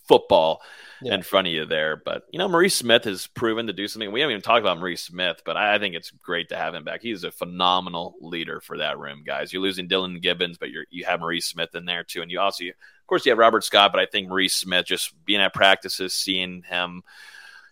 football 0.09 0.63
yeah. 1.03 1.13
in 1.13 1.21
front 1.21 1.47
of 1.47 1.53
you 1.53 1.65
there. 1.65 2.01
But 2.03 2.23
you 2.31 2.39
know, 2.39 2.47
Maurice 2.49 2.75
Smith 2.75 3.03
has 3.03 3.27
proven 3.27 3.67
to 3.67 3.73
do 3.73 3.87
something. 3.87 4.11
We 4.11 4.21
haven't 4.21 4.31
even 4.31 4.41
talked 4.41 4.61
about 4.61 4.79
Maurice 4.79 5.03
Smith, 5.03 5.43
but 5.45 5.55
I, 5.55 5.75
I 5.75 5.79
think 5.79 5.93
it's 5.95 6.09
great 6.09 6.49
to 6.49 6.57
have 6.57 6.73
him 6.73 6.83
back. 6.83 7.01
He's 7.01 7.23
a 7.23 7.31
phenomenal 7.31 8.15
leader 8.19 8.59
for 8.59 8.79
that 8.79 8.97
room, 8.97 9.23
guys. 9.25 9.53
You're 9.53 9.61
losing 9.61 9.87
Dillan 9.87 10.19
Gibbons, 10.21 10.57
but 10.57 10.71
you're 10.71 10.85
you 10.89 11.05
have 11.05 11.19
Maurice 11.19 11.45
Smith 11.45 11.75
in 11.75 11.85
there 11.85 12.03
too, 12.03 12.23
and 12.23 12.31
you 12.31 12.39
also, 12.39 12.65
of 12.65 12.73
course, 13.07 13.25
you 13.25 13.31
have 13.31 13.39
Robert 13.39 13.63
Scott, 13.63 13.91
but 13.93 14.01
I 14.01 14.07
think 14.07 14.27
Maurice 14.27 14.55
Smith 14.55 14.87
just 14.87 15.13
being 15.25 15.41
at 15.41 15.53
practices, 15.53 16.15
seeing 16.15 16.63
him 16.63 17.03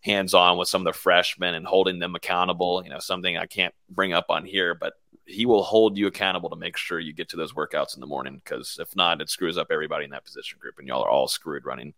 hands 0.04 0.34
on 0.34 0.58
with 0.58 0.68
some 0.68 0.86
of 0.86 0.94
the 0.94 0.98
freshmen 0.98 1.54
and 1.54 1.66
holding 1.66 2.00
them 2.00 2.16
accountable. 2.16 2.82
You 2.84 2.90
know, 2.90 3.00
something 3.00 3.38
I 3.38 3.46
can't 3.46 3.74
bring 3.90 4.14
up 4.14 4.26
on 4.30 4.46
here, 4.46 4.76
but 4.76 4.94
he 5.28 5.46
will 5.46 5.62
hold 5.62 5.98
you 5.98 6.08
accountable 6.08 6.50
to 6.50 6.56
make 6.56 6.78
sure 6.78 7.00
you 7.00 7.14
get 7.14 7.30
to 7.30 7.36
those 7.36 7.54
workouts 7.54 7.96
in 7.96 8.02
the 8.02 8.08
morning 8.08 8.42
because 8.44 8.78
if 8.80 8.96
not 8.96 9.22
it 9.22 9.30
screws 9.30 9.58
up 9.58 9.68
everybody 9.70 10.06
in 10.06 10.12
that 10.12 10.24
position 10.24 10.58
group 10.60 10.76
and 10.80 10.88
y'all 10.88 11.04
are 11.04 11.10
all 11.10 11.28
screwed 11.28 11.66
running 11.66 11.94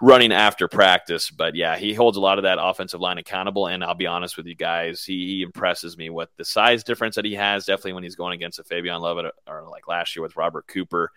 running 0.00 0.32
after 0.32 0.68
practice 0.68 1.30
but 1.30 1.54
yeah 1.54 1.76
he 1.76 1.92
holds 1.94 2.16
a 2.16 2.20
lot 2.20 2.38
of 2.38 2.44
that 2.44 2.58
offensive 2.60 3.00
line 3.00 3.18
accountable 3.18 3.66
and 3.66 3.82
i'll 3.82 3.94
be 3.94 4.06
honest 4.06 4.36
with 4.36 4.46
you 4.46 4.54
guys 4.54 5.04
he, 5.04 5.26
he 5.26 5.42
impresses 5.42 5.96
me 5.96 6.10
with 6.10 6.28
the 6.36 6.44
size 6.44 6.84
difference 6.84 7.16
that 7.16 7.24
he 7.24 7.34
has 7.34 7.64
definitely 7.64 7.94
when 7.94 8.02
he's 8.02 8.16
going 8.16 8.34
against 8.34 8.58
a 8.58 8.64
fabian 8.64 9.00
lovett 9.00 9.32
or 9.46 9.66
like 9.68 9.88
last 9.88 10.14
year 10.14 10.22
with 10.22 10.36
robert 10.36 10.66
cooper 10.66 11.10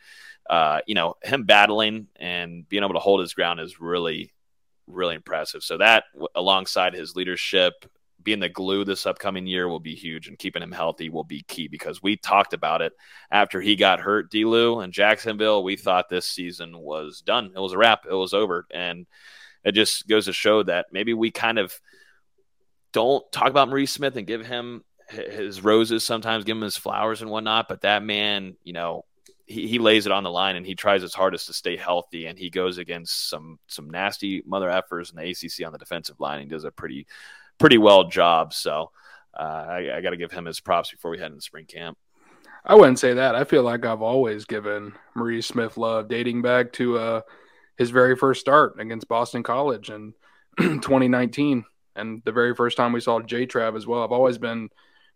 uh, 0.50 0.80
you 0.88 0.96
know 0.96 1.16
him 1.24 1.44
battling 1.44 2.08
and 2.18 2.68
being 2.68 2.84
able 2.84 2.94
to 2.94 3.00
hold 3.00 3.22
his 3.22 3.34
ground 3.34 3.62
is 3.62 3.80
really 3.80 4.34
really 4.88 5.16
impressive 5.16 5.64
so 5.64 5.78
that 5.78 6.04
alongside 6.36 6.94
his 6.94 7.16
leadership 7.16 7.86
being 8.24 8.40
the 8.40 8.50
glue 8.50 8.86
this 8.86 9.06
upcoming 9.06 9.46
year 9.46 9.68
will 9.68 9.80
be 9.80 9.96
huge, 9.96 10.28
and 10.28 10.40
keeping 10.40 10.64
him 10.64 10.72
healthy 10.72 11.10
will 11.10 11.24
be 11.24 11.44
key 11.44 11.68
because 11.68 12.02
we 12.02 12.16
talked 12.16 12.54
about 12.54 12.82
it 12.82 12.94
after 13.32 13.60
he 13.60 13.76
got 13.76 14.00
hurt. 14.00 14.32
Delu 14.32 14.84
and 14.84 14.94
Jacksonville, 14.94 15.64
we 15.64 15.76
thought 15.76 16.10
this 16.10 16.26
season 16.26 16.78
was 16.78 17.22
done. 17.22 17.52
It 17.56 17.60
was 17.60 17.74
a 17.74 17.78
wrap. 17.78 18.06
It 18.10 18.14
was 18.14 18.34
over, 18.34 18.66
and 18.72 19.06
it 19.64 19.74
just 19.74 20.08
goes 20.08 20.26
to 20.26 20.34
show 20.34 20.64
that 20.64 20.88
maybe 20.92 21.14
we 21.14 21.32
kind 21.32 21.60
of 21.60 21.78
don't 22.94 23.30
talk 23.32 23.50
about 23.50 23.70
Maurice 23.70 23.92
Smith 23.92 24.16
and 24.16 24.28
give 24.28 24.46
him 24.46 24.84
his 25.10 25.62
roses 25.62 26.06
sometimes, 26.06 26.46
give 26.46 26.56
him 26.58 26.64
his 26.64 26.78
flowers 26.78 27.22
and 27.22 27.30
whatnot. 27.30 27.68
But 27.68 27.82
that 27.82 28.04
man, 28.04 28.56
you 28.64 28.74
know, 28.74 29.06
he, 29.54 29.68
he 29.68 29.80
lays 29.80 30.06
it 30.06 30.12
on 30.12 30.24
the 30.24 30.32
line 30.32 30.56
and 30.56 30.66
he 30.66 30.76
tries 30.76 31.02
his 31.02 31.14
hardest 31.14 31.48
to 31.48 31.54
stay 31.54 31.78
healthy 31.78 32.26
and 32.26 32.38
he 32.38 32.50
goes 32.50 32.78
against 32.78 33.30
some 33.30 33.60
some 33.68 33.90
nasty 33.90 34.42
mother 34.46 34.70
effers 34.70 35.12
in 35.12 35.18
the 35.18 35.30
ACC 35.30 35.66
on 35.66 35.72
the 35.72 35.80
defensive 35.80 36.20
line. 36.20 36.42
He 36.42 36.48
does 36.48 36.64
a 36.64 36.72
pretty 36.72 37.08
pretty 37.60 37.78
well 37.78 38.06
job. 38.06 38.54
So 38.54 38.92
uh, 39.38 39.66
I, 39.70 39.98
I 39.98 40.02
got 40.02 40.12
to 40.12 40.18
give 40.18 40.32
him 40.32 40.46
his 40.46 40.60
props 40.60 40.92
before 40.92 41.12
we 41.12 41.20
head 41.20 41.32
into 41.32 41.42
spring 41.42 41.66
camp. 41.66 41.98
I 42.66 42.76
wouldn't 42.76 43.00
say 43.00 43.14
that. 43.14 43.36
I 43.36 43.44
feel 43.44 43.64
like 43.64 43.86
I've 43.86 44.02
always 44.02 44.46
given 44.46 44.94
Maurice 45.16 45.48
Smith 45.48 45.78
love, 45.78 46.08
dating 46.08 46.42
back 46.42 46.72
to 46.74 46.98
uh, 46.98 47.22
his 47.78 47.90
very 47.90 48.16
first 48.16 48.40
start 48.40 48.80
against 48.80 49.10
Boston 49.10 49.44
College 49.44 49.90
in 49.90 50.14
2019, 50.58 51.66
and 51.96 52.22
the 52.24 52.32
very 52.32 52.56
first 52.56 52.78
time 52.78 52.94
we 52.94 53.02
saw 53.02 53.20
J 53.20 53.46
Trav 53.46 53.76
as 53.76 53.86
well. 53.86 54.04
I've 54.04 54.14
always 54.14 54.38
been 54.38 54.70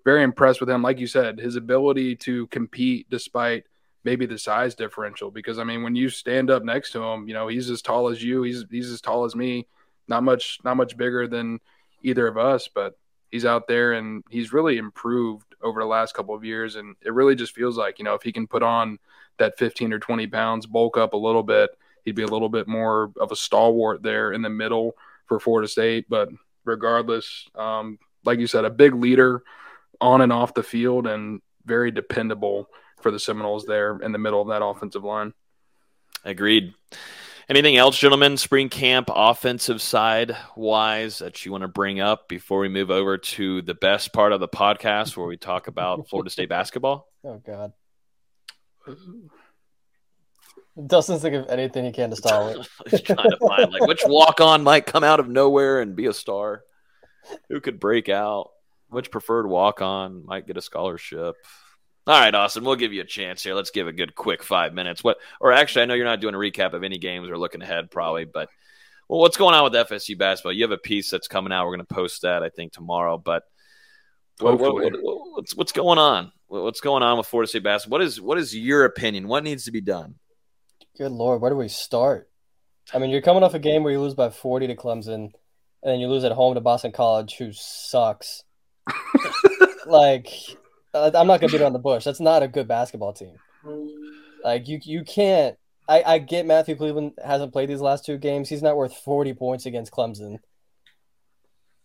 very 0.03 0.23
impressed 0.23 0.59
with 0.59 0.69
him. 0.69 0.81
Like 0.81 0.99
you 0.99 1.07
said, 1.07 1.39
his 1.39 1.55
ability 1.55 2.17
to 2.17 2.47
compete 2.47 3.09
despite 3.09 3.63
maybe 4.07 4.25
the 4.25 4.37
size 4.37 4.73
differential. 4.73 5.29
Because 5.29 5.59
I 5.59 5.65
mean, 5.65 5.83
when 5.83 5.93
you 5.93 6.07
stand 6.07 6.49
up 6.49 6.63
next 6.63 6.93
to 6.93 7.03
him, 7.03 7.27
you 7.27 7.33
know 7.33 7.49
he's 7.49 7.69
as 7.69 7.81
tall 7.81 8.07
as 8.07 8.23
you. 8.23 8.43
He's 8.43 8.63
he's 8.71 8.89
as 8.89 9.01
tall 9.01 9.25
as 9.25 9.35
me. 9.35 9.67
Not 10.07 10.23
much, 10.23 10.59
not 10.63 10.77
much 10.77 10.95
bigger 10.95 11.27
than 11.27 11.59
either 12.01 12.25
of 12.25 12.37
us, 12.37 12.69
but 12.73 12.97
he's 13.29 13.43
out 13.43 13.67
there 13.67 13.91
and 13.91 14.23
he's 14.29 14.53
really 14.53 14.77
improved 14.77 15.53
over 15.61 15.81
the 15.81 15.85
last 15.85 16.13
couple 16.13 16.33
of 16.33 16.45
years. 16.45 16.77
And 16.77 16.95
it 17.05 17.11
really 17.11 17.35
just 17.35 17.53
feels 17.53 17.77
like, 17.77 17.99
you 17.99 18.05
know, 18.05 18.13
if 18.13 18.23
he 18.23 18.31
can 18.31 18.47
put 18.47 18.63
on 18.63 18.99
that 19.37 19.57
15 19.57 19.91
or 19.91 19.99
20 19.99 20.25
pounds, 20.27 20.65
bulk 20.65 20.95
up 20.95 21.11
a 21.11 21.17
little 21.17 21.43
bit, 21.43 21.71
he'd 22.05 22.15
be 22.15 22.23
a 22.23 22.27
little 22.27 22.47
bit 22.47 22.69
more 22.69 23.11
of 23.19 23.33
a 23.33 23.35
stalwart 23.35 24.01
there 24.01 24.31
in 24.31 24.41
the 24.41 24.49
middle 24.49 24.95
for 25.25 25.41
Florida 25.41 25.67
State. 25.67 26.05
But 26.07 26.29
regardless. 26.63 27.49
Um, 27.53 27.99
like 28.23 28.39
you 28.39 28.47
said, 28.47 28.63
a 28.63 28.69
big 28.69 28.93
leader 28.93 29.43
on 29.99 30.21
and 30.21 30.31
off 30.31 30.53
the 30.53 30.63
field 30.63 31.07
and 31.07 31.41
very 31.65 31.91
dependable 31.91 32.69
for 33.01 33.11
the 33.11 33.19
Seminoles 33.19 33.65
there 33.65 33.97
in 33.97 34.11
the 34.11 34.17
middle 34.17 34.41
of 34.41 34.47
that 34.49 34.63
offensive 34.63 35.03
line. 35.03 35.33
Agreed. 36.23 36.73
Anything 37.49 37.77
else, 37.77 37.97
gentlemen, 37.97 38.35
spring 38.35 38.67
camp 38.67 39.09
offensive 39.13 39.81
side 39.81 40.35
wise 40.57 41.19
that 41.19 41.45
you 41.45 41.51
want 41.53 41.61
to 41.61 41.69
bring 41.69 42.01
up 42.01 42.27
before 42.27 42.59
we 42.59 42.67
move 42.67 42.91
over 42.91 43.17
to 43.17 43.61
the 43.61 43.73
best 43.73 44.11
part 44.11 44.33
of 44.33 44.41
the 44.41 44.49
podcast 44.49 45.15
where 45.15 45.27
we 45.27 45.37
talk 45.37 45.67
about 45.67 46.09
Florida 46.09 46.29
State 46.29 46.49
basketball? 46.49 47.07
Oh, 47.23 47.41
God. 47.45 47.71
Dustin's 50.85 51.21
think 51.21 51.35
of 51.35 51.47
anything 51.49 51.85
he 51.85 51.91
can 51.91 52.09
to 52.09 52.15
stall 52.15 52.49
it. 52.49 52.67
He's 52.89 53.01
trying 53.01 53.29
to 53.29 53.37
find 53.37 53.71
like 53.71 53.87
which 53.87 54.03
walk 54.05 54.41
on 54.41 54.63
might 54.63 54.85
come 54.85 55.03
out 55.03 55.19
of 55.19 55.27
nowhere 55.27 55.79
and 55.81 55.95
be 55.95 56.05
a 56.05 56.13
star. 56.13 56.63
Who 57.49 57.61
could 57.61 57.79
break 57.79 58.09
out? 58.09 58.51
Which 58.89 59.09
preferred 59.09 59.47
walk 59.47 59.81
on 59.81 60.25
might 60.25 60.47
get 60.47 60.57
a 60.57 60.61
scholarship? 60.61 61.35
All 62.07 62.17
right, 62.17 62.33
Austin, 62.33 62.63
we'll 62.63 62.77
give 62.77 62.93
you 62.93 63.01
a 63.01 63.05
chance 63.05 63.43
here. 63.43 63.53
Let's 63.53 63.69
give 63.69 63.87
a 63.87 63.91
good 63.91 64.15
quick 64.15 64.41
five 64.41 64.73
minutes. 64.73 65.03
What 65.03 65.17
or 65.41 65.51
actually 65.51 65.81
I 65.81 65.85
know 65.85 65.93
you're 65.93 66.05
not 66.05 66.21
doing 66.21 66.35
a 66.35 66.37
recap 66.37 66.71
of 66.71 66.83
any 66.83 66.97
games 66.97 67.29
or 67.29 67.37
looking 67.37 67.61
ahead 67.61 67.91
probably, 67.91 68.23
but 68.23 68.49
well, 69.09 69.19
what's 69.19 69.35
going 69.35 69.53
on 69.53 69.65
with 69.65 69.73
FSU 69.73 70.17
basketball? 70.17 70.53
You 70.53 70.63
have 70.63 70.71
a 70.71 70.77
piece 70.77 71.09
that's 71.09 71.27
coming 71.27 71.51
out. 71.51 71.65
We're 71.65 71.75
going 71.75 71.85
to 71.85 71.93
post 71.93 72.21
that 72.21 72.43
I 72.43 72.49
think 72.49 72.71
tomorrow, 72.71 73.17
but 73.17 73.43
what, 74.39 74.57
what, 74.57 74.73
what, 74.75 74.93
what's 75.01 75.53
what's 75.53 75.71
going 75.73 75.99
on? 75.99 76.31
What's 76.47 76.79
going 76.79 77.03
on 77.03 77.17
with 77.17 77.27
Florida 77.27 77.49
State 77.49 77.63
basketball? 77.63 77.99
What 77.99 78.05
is 78.05 78.21
what 78.21 78.37
is 78.37 78.55
your 78.55 78.85
opinion? 78.85 79.27
What 79.27 79.43
needs 79.43 79.65
to 79.65 79.71
be 79.71 79.81
done? 79.81 80.15
Good 80.97 81.11
lord, 81.11 81.41
where 81.41 81.51
do 81.51 81.57
we 81.57 81.67
start? 81.67 82.29
I 82.93 82.99
mean, 82.99 83.09
you're 83.09 83.21
coming 83.21 83.43
off 83.43 83.53
a 83.53 83.59
game 83.59 83.83
where 83.83 83.91
you 83.91 83.99
lose 83.99 84.13
by 84.13 84.29
40 84.29 84.67
to 84.67 84.75
Clemson, 84.75 85.13
and 85.13 85.33
then 85.83 85.99
you 85.99 86.07
lose 86.07 86.23
at 86.23 86.31
home 86.31 86.55
to 86.55 86.61
Boston 86.61 86.93
College, 86.93 87.35
who 87.37 87.51
sucks. 87.51 88.45
like, 89.85 90.29
I'm 91.15 91.27
not 91.27 91.39
gonna 91.39 91.51
beat 91.51 91.61
around 91.61 91.73
the 91.73 91.79
bush. 91.79 92.03
That's 92.03 92.19
not 92.19 92.43
a 92.43 92.47
good 92.47 92.67
basketball 92.67 93.13
team. 93.13 93.35
Like, 94.43 94.67
you 94.67 94.79
you 94.83 95.03
can't. 95.03 95.57
I, 95.89 96.03
I 96.05 96.17
get 96.19 96.45
Matthew 96.45 96.75
Cleveland 96.75 97.13
hasn't 97.23 97.53
played 97.53 97.69
these 97.69 97.79
last 97.81 98.05
two 98.05 98.17
games. 98.17 98.49
He's 98.49 98.61
not 98.61 98.75
worth 98.75 98.93
40 98.93 99.33
points 99.35 99.65
against 99.65 99.91
Clemson, 99.91 100.39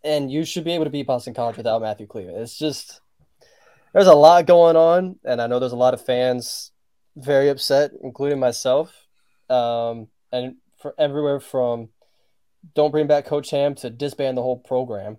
and 0.03 0.31
you 0.31 0.45
should 0.45 0.65
be 0.65 0.73
able 0.73 0.85
to 0.85 0.91
beat 0.91 1.07
Boston 1.07 1.35
College 1.35 1.57
without 1.57 1.83
Matthew 1.83 2.07
Cleveland. 2.07 2.39
It's 2.39 2.59
just 2.59 3.01
there's 3.93 4.07
a 4.07 4.15
lot 4.15 4.47
going 4.47 4.77
on, 4.77 5.19
and 5.25 5.41
I 5.41 5.47
know 5.47 5.59
there's 5.59 5.73
a 5.73 5.77
lot 5.77 5.95
of 5.95 6.05
fans 6.05 6.73
very 7.17 7.49
upset, 7.49 7.93
including 8.03 8.41
myself 8.41 9.07
um, 9.53 10.09
and 10.33 10.57
for 10.81 10.95
everywhere 10.99 11.41
from 11.41 11.91
don't 12.75 12.91
bring 12.91 13.07
back 13.07 13.27
Coach 13.27 13.51
Ham 13.51 13.75
to 13.77 13.91
disband 13.91 14.37
the 14.37 14.43
whole 14.43 14.59
program. 14.59 15.19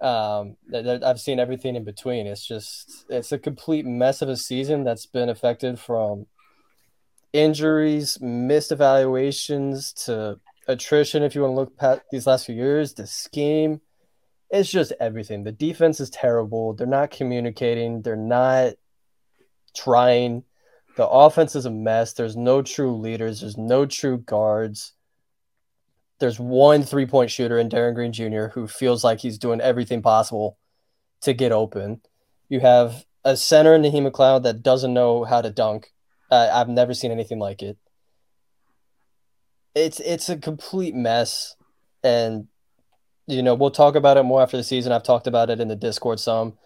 Um, 0.00 0.56
I've 0.74 1.20
seen 1.20 1.38
everything 1.38 1.76
in 1.76 1.84
between. 1.84 2.26
It's 2.26 2.46
just 2.46 3.04
it's 3.10 3.32
a 3.32 3.38
complete 3.38 3.84
mess 3.84 4.22
of 4.22 4.28
a 4.28 4.36
season 4.36 4.84
that's 4.84 5.06
been 5.06 5.28
affected 5.28 5.78
from 5.78 6.26
injuries, 7.32 8.18
missed 8.20 8.72
evaluations 8.72 9.92
to 10.04 10.40
attrition. 10.66 11.22
If 11.22 11.34
you 11.34 11.42
want 11.42 11.52
to 11.52 11.56
look 11.56 11.72
at 11.80 12.04
these 12.10 12.26
last 12.26 12.46
few 12.46 12.54
years, 12.54 12.94
the 12.94 13.06
scheme, 13.06 13.80
it's 14.50 14.70
just 14.70 14.92
everything. 15.00 15.44
The 15.44 15.52
defense 15.52 16.00
is 16.00 16.10
terrible. 16.10 16.72
They're 16.74 16.86
not 16.86 17.10
communicating. 17.10 18.02
They're 18.02 18.16
not 18.16 18.74
trying. 19.76 20.44
The 20.96 21.06
offense 21.06 21.54
is 21.54 21.66
a 21.66 21.70
mess. 21.70 22.14
There's 22.14 22.36
no 22.36 22.62
true 22.62 22.96
leaders. 22.96 23.40
There's 23.40 23.56
no 23.58 23.86
true 23.86 24.18
guards. 24.18 24.92
There's 26.20 26.38
one 26.38 26.82
three 26.82 27.06
point 27.06 27.30
shooter 27.30 27.58
in 27.58 27.68
Darin 27.68 27.94
Green 27.94 28.12
Jr. 28.12 28.48
who 28.48 28.68
feels 28.68 29.02
like 29.02 29.20
he's 29.20 29.38
doing 29.38 29.60
everything 29.60 30.02
possible 30.02 30.58
to 31.22 31.32
get 31.32 31.52
open. 31.52 32.02
You 32.48 32.60
have 32.60 33.04
a 33.24 33.36
center 33.36 33.74
in 33.74 33.82
Naheem 33.82 34.10
McLeod 34.10 34.42
that 34.44 34.62
doesn't 34.62 34.94
know 34.94 35.24
how 35.24 35.40
to 35.40 35.50
dunk. 35.50 35.92
Uh, 36.30 36.48
I've 36.52 36.68
never 36.68 36.94
seen 36.94 37.10
anything 37.10 37.38
like 37.38 37.62
it. 37.62 37.76
It's 39.74 40.00
it's 40.00 40.28
a 40.28 40.36
complete 40.36 40.94
mess, 40.94 41.56
and 42.02 42.48
you 43.26 43.42
know 43.42 43.54
we'll 43.54 43.70
talk 43.70 43.94
about 43.94 44.16
it 44.16 44.24
more 44.24 44.42
after 44.42 44.56
the 44.56 44.64
season. 44.64 44.92
I've 44.92 45.02
talked 45.04 45.26
about 45.26 45.50
it 45.50 45.60
in 45.60 45.68
the 45.68 45.76
Discord 45.76 46.20
some. 46.20 46.58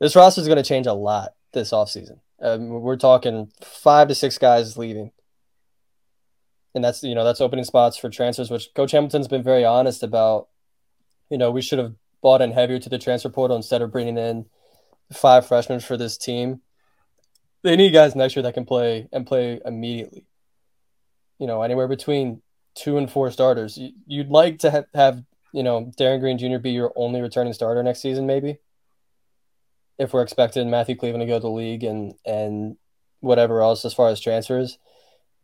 This 0.00 0.16
roster 0.16 0.40
is 0.40 0.48
going 0.48 0.62
to 0.62 0.68
change 0.68 0.86
a 0.86 0.92
lot 0.92 1.30
this 1.52 1.70
offseason. 1.70 2.20
Um, 2.40 2.68
we're 2.68 2.96
talking 2.96 3.50
five 3.62 4.08
to 4.08 4.14
six 4.14 4.38
guys 4.38 4.76
leaving, 4.76 5.12
and 6.74 6.84
that's 6.84 7.02
you 7.02 7.14
know 7.14 7.24
that's 7.24 7.40
opening 7.40 7.64
spots 7.64 7.96
for 7.96 8.10
transfers. 8.10 8.50
Which 8.50 8.68
Coach 8.74 8.92
Hamilton's 8.92 9.28
been 9.28 9.42
very 9.42 9.64
honest 9.64 10.02
about. 10.02 10.48
You 11.30 11.38
know, 11.38 11.50
we 11.50 11.60
should 11.60 11.78
have 11.78 11.94
bought 12.22 12.40
in 12.40 12.52
heavier 12.52 12.78
to 12.78 12.88
the 12.88 12.98
transfer 12.98 13.28
portal 13.28 13.56
instead 13.56 13.82
of 13.82 13.92
bringing 13.92 14.16
in 14.16 14.46
five 15.12 15.46
freshmen 15.46 15.80
for 15.80 15.96
this 15.96 16.16
team. 16.16 16.62
They 17.62 17.76
need 17.76 17.92
guys 17.92 18.14
next 18.14 18.34
year 18.34 18.42
that 18.44 18.54
can 18.54 18.64
play 18.64 19.08
and 19.12 19.26
play 19.26 19.60
immediately. 19.64 20.24
You 21.38 21.46
know, 21.46 21.62
anywhere 21.62 21.88
between 21.88 22.42
two 22.74 22.96
and 22.96 23.10
four 23.10 23.30
starters. 23.30 23.78
You'd 24.06 24.30
like 24.30 24.60
to 24.60 24.70
have, 24.70 24.86
have 24.94 25.22
you 25.52 25.62
know 25.62 25.92
Darin 25.96 26.20
Green 26.20 26.38
Jr. 26.38 26.58
be 26.58 26.70
your 26.70 26.92
only 26.96 27.20
returning 27.20 27.52
starter 27.52 27.82
next 27.82 28.00
season, 28.00 28.26
maybe 28.26 28.58
if 29.98 30.12
we're 30.12 30.22
expecting 30.22 30.70
Matthew 30.70 30.96
Cleveland 30.96 31.22
to 31.22 31.26
go 31.26 31.38
to 31.38 31.40
the 31.40 31.50
league 31.50 31.84
and 31.84 32.14
and 32.24 32.76
whatever 33.20 33.60
else 33.60 33.84
as 33.84 33.92
far 33.92 34.08
as 34.08 34.20
transfers. 34.20 34.78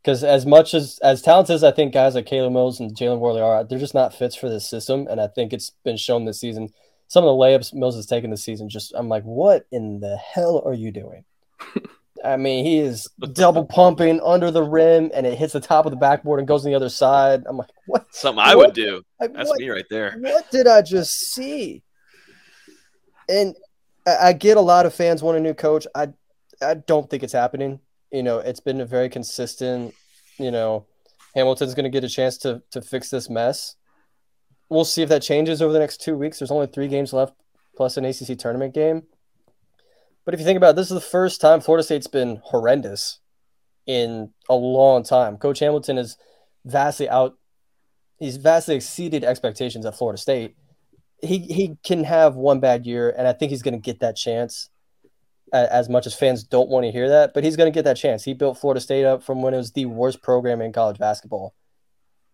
Because 0.05 0.23
as 0.23 0.45
much 0.45 0.75
as 0.75 0.99
as 1.03 1.23
talented 1.23 1.55
as 1.55 1.65
I 1.65 1.71
think 1.71 1.95
guys 1.95 2.15
like 2.15 2.27
Caleb 2.27 2.53
Mills 2.53 2.79
and 2.79 2.95
Jalen 2.95 3.21
Warley 3.21 3.41
are, 3.41 3.65
they're 3.65 3.79
just 3.79 3.95
not 3.95 4.13
fits 4.13 4.37
for 4.37 4.51
this 4.51 4.69
system. 4.69 5.07
And 5.09 5.19
I 5.19 5.29
think 5.29 5.53
it's 5.53 5.71
been 5.83 5.97
shown 5.97 6.27
this 6.27 6.41
season. 6.41 6.69
Some 7.09 7.25
of 7.25 7.29
the 7.29 7.43
layups 7.43 7.73
Mills 7.73 7.97
has 7.97 8.07
taken 8.07 8.31
this 8.31 8.45
season, 8.45 8.69
just 8.69 8.93
I'm 8.95 9.09
like, 9.09 9.23
what 9.23 9.67
in 9.73 10.01
the 10.01 10.17
hell 10.17 10.63
are 10.65 10.75
you 10.75 10.91
doing? 10.91 11.25
I 12.25 12.37
mean, 12.37 12.65
he 12.65 12.79
is 12.79 13.07
double 13.33 13.67
pumping 13.67 14.21
under 14.23 14.51
the 14.51 14.63
rim, 14.63 15.11
and 15.15 15.27
it 15.27 15.39
hits 15.39 15.53
the 15.53 15.61
top 15.61 15.85
of 15.85 15.91
the 15.91 15.97
backboard 15.97 16.39
and 16.39 16.49
goes 16.49 16.65
on 16.65 16.71
the 16.71 16.77
other 16.77 16.89
side. 16.89 17.43
I'm 17.47 17.59
like, 17.59 17.69
what? 17.87 18.07
Something 18.15 18.43
I 18.43 18.55
what? 18.55 18.69
would 18.69 18.75
do. 18.75 19.03
That's 19.21 19.49
what, 19.49 19.59
me 19.59 19.69
right 19.69 19.85
there. 19.91 20.17
What 20.19 20.51
did 20.51 20.67
I 20.67 20.81
just 20.81 21.13
see? 21.33 21.83
And 23.29 23.55
I 24.07 24.33
get 24.33 24.57
a 24.57 24.63
lot 24.63 24.87
of 24.87 24.95
fans 24.95 25.23
want 25.23 25.39
a 25.39 25.41
new 25.41 25.55
coach. 25.55 25.87
I 25.95 26.09
I 26.63 26.75
don't 26.75 27.09
think 27.09 27.23
it's 27.23 27.33
happening. 27.33 27.81
You 28.15 28.23
know, 28.23 28.39
it's 28.39 28.61
been 28.61 28.81
a 28.81 28.87
very 28.87 29.09
consistent. 29.09 29.95
You 30.39 30.51
know, 30.51 30.87
Hamilton's 31.35 31.75
going 31.75 31.85
to 31.85 31.91
get 31.91 32.05
a 32.05 32.09
chance 32.09 32.39
to 32.39 32.63
to 32.71 32.81
fix 32.81 33.11
this 33.11 33.29
mess. 33.29 33.77
We'll 34.69 34.85
see 34.85 35.03
if 35.03 35.09
that 35.09 35.23
changes 35.23 35.61
over 35.61 35.73
the 35.73 35.79
next 35.79 36.01
two 36.01 36.17
weeks. 36.17 36.39
There's 36.39 36.51
only 36.51 36.67
three 36.67 36.89
games 36.89 37.13
left, 37.13 37.35
plus 37.77 37.97
an 37.97 38.05
ACC 38.05 38.39
tournament 38.39 38.75
game. 38.75 39.03
But 40.25 40.35
if 40.35 40.41
you 40.41 40.47
think 40.47 40.57
about 40.57 40.71
it, 40.71 40.77
this 40.77 40.91
is 40.91 40.95
the 40.95 41.01
first 41.01 41.41
time 41.41 41.61
Florida 41.61 41.83
State's 41.83 42.07
been 42.07 42.41
horrendous 42.45 43.21
in 43.87 44.31
a 44.49 44.55
long 44.55 45.03
time. 45.03 45.37
Coach 45.37 45.59
Hamilton 45.59 45.99
is 45.99 46.17
vastly 46.65 47.09
out. 47.09 47.37
He's 48.19 48.39
vastly 48.39 48.77
exceeded 48.77 49.23
expectations 49.23 49.85
at 49.85 49.97
Florida 49.97 50.19
State 50.19 50.55
he 51.25 51.39
he 51.39 51.77
can 51.85 52.05
have 52.05 52.37
one 52.37 52.61
bad 52.61 52.87
year, 52.87 53.15
and 53.17 53.27
I 53.27 53.33
think 53.33 53.51
he's 53.51 53.63
going 53.63 53.75
to 53.75 53.81
get 53.81 54.01
that 54.01 54.17
chance. 54.17 54.69
As 55.55 55.89
much 55.89 56.05
as 56.05 56.17
fans 56.17 56.43
don't 56.43 56.69
want 56.69 56.85
to 56.85 56.91
hear 56.91 57.09
that, 57.09 57.33
but 57.33 57.45
he's 57.45 57.55
going 57.55 57.73
to 57.73 57.75
get 57.75 57.85
that 57.85 57.97
chance. 57.97 58.25
He 58.25 58.35
built 58.35 58.59
Florida 58.59 58.81
State 58.81 59.05
up 59.05 59.23
from 59.23 59.41
when 59.41 59.55
it 59.55 59.59
was 59.59 59.71
the 59.71 59.87
worst 59.87 60.21
program 60.21 60.61
in 60.61 60.73
college 60.73 60.99
basketball, 60.99 61.55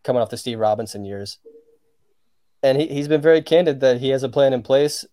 coming 0.05 0.23
off 0.23 0.31
the 0.31 0.39
Steve 0.39 0.59
Robinson 0.59 1.05
years. 1.05 1.39
And 2.63 2.81
he, 2.81 2.87
he's 2.87 3.09
been 3.09 3.21
very 3.21 3.43
candid 3.43 3.81
that 3.81 4.01
he 4.01 4.09
has 4.09 4.23
a 4.23 4.31
plan 4.31 4.55
in 4.55 4.63
place. 4.63 5.05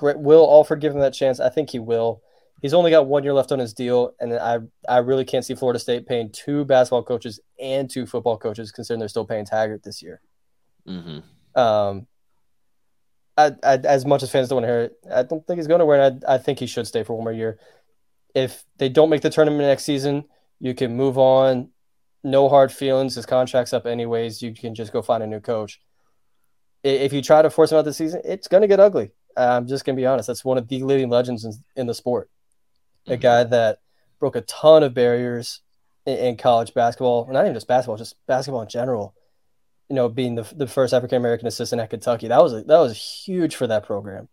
Will 0.00 0.50
Alford 0.50 0.80
give 0.80 0.94
him 0.94 1.00
that 1.00 1.12
chance? 1.12 1.38
I 1.38 1.50
think 1.50 1.68
he 1.68 1.78
will. 1.78 2.22
He's 2.62 2.72
only 2.72 2.90
got 2.90 3.08
one 3.08 3.24
year 3.24 3.34
left 3.34 3.52
on 3.52 3.58
his 3.58 3.74
deal, 3.74 4.14
and 4.20 4.32
I 4.32 4.60
I 4.88 4.98
really 4.98 5.26
can't 5.26 5.44
see 5.44 5.54
Florida 5.54 5.78
State 5.78 6.06
paying 6.06 6.30
two 6.32 6.64
basketball 6.64 7.02
coaches 7.02 7.40
and 7.60 7.90
two 7.90 8.06
football 8.06 8.38
coaches, 8.38 8.72
considering 8.72 9.00
they're 9.00 9.08
still 9.08 9.26
paying 9.26 9.44
Taggart 9.44 9.82
this 9.82 10.00
year. 10.02 10.22
Mm-hmm. 10.88 11.60
Um, 11.60 12.06
I, 13.36 13.52
I, 13.62 13.76
as 13.76 14.06
much 14.06 14.22
as 14.22 14.30
fans 14.30 14.48
don't 14.48 14.56
want 14.62 14.64
to 14.64 14.72
hear 14.72 14.80
it, 14.82 14.98
I 15.12 15.22
don't 15.22 15.46
think 15.46 15.58
he's 15.58 15.66
going 15.66 15.80
to 15.80 15.86
win. 15.86 16.22
I, 16.26 16.34
I 16.34 16.38
think 16.38 16.58
he 16.58 16.66
should 16.66 16.86
stay 16.86 17.02
for 17.02 17.14
one 17.14 17.24
more 17.24 17.32
year. 17.32 17.58
If 18.34 18.64
they 18.78 18.88
don't 18.88 19.10
make 19.10 19.22
the 19.22 19.30
tournament 19.30 19.62
next 19.62 19.84
season, 19.84 20.24
you 20.60 20.74
can 20.74 20.96
move 20.96 21.18
on. 21.18 21.70
No 22.22 22.48
hard 22.48 22.72
feelings. 22.72 23.16
His 23.16 23.26
contract's 23.26 23.72
up 23.72 23.86
anyways. 23.86 24.40
You 24.40 24.54
can 24.54 24.74
just 24.74 24.92
go 24.92 25.02
find 25.02 25.22
a 25.22 25.26
new 25.26 25.40
coach. 25.40 25.80
If 26.82 27.12
you 27.12 27.22
try 27.22 27.42
to 27.42 27.50
force 27.50 27.72
him 27.72 27.78
out 27.78 27.84
this 27.84 27.96
season, 27.96 28.22
it's 28.24 28.48
going 28.48 28.62
to 28.62 28.68
get 28.68 28.80
ugly. 28.80 29.12
I'm 29.36 29.66
just 29.66 29.84
going 29.84 29.96
to 29.96 30.00
be 30.00 30.06
honest. 30.06 30.26
That's 30.28 30.44
one 30.44 30.58
of 30.58 30.68
the 30.68 30.82
leading 30.82 31.10
legends 31.10 31.44
in, 31.44 31.52
in 31.76 31.86
the 31.86 31.94
sport. 31.94 32.30
A 33.06 33.12
Mm-hmm. 33.12 33.20
guy 33.20 33.44
that 33.44 33.80
broke 34.18 34.36
a 34.36 34.40
ton 34.42 34.82
of 34.82 34.94
barriers 34.94 35.60
in, 36.06 36.16
in 36.16 36.36
college 36.36 36.72
basketball, 36.72 37.28
not 37.30 37.44
even 37.44 37.54
just 37.54 37.68
basketball, 37.68 37.96
just 37.96 38.16
basketball 38.26 38.62
in 38.62 38.68
general 38.68 39.14
you 39.88 39.96
know, 39.96 40.08
being 40.08 40.34
the, 40.34 40.42
the 40.54 40.66
first 40.66 40.94
African 40.94 41.18
American 41.18 41.46
assistant 41.46 41.80
at 41.80 41.90
Kentucky. 41.90 42.28
That 42.28 42.42
was 42.42 42.52
a, 42.52 42.62
that 42.62 42.78
was 42.78 42.96
huge 42.96 43.56
for 43.56 43.66
that 43.66 43.84
program. 43.84 44.28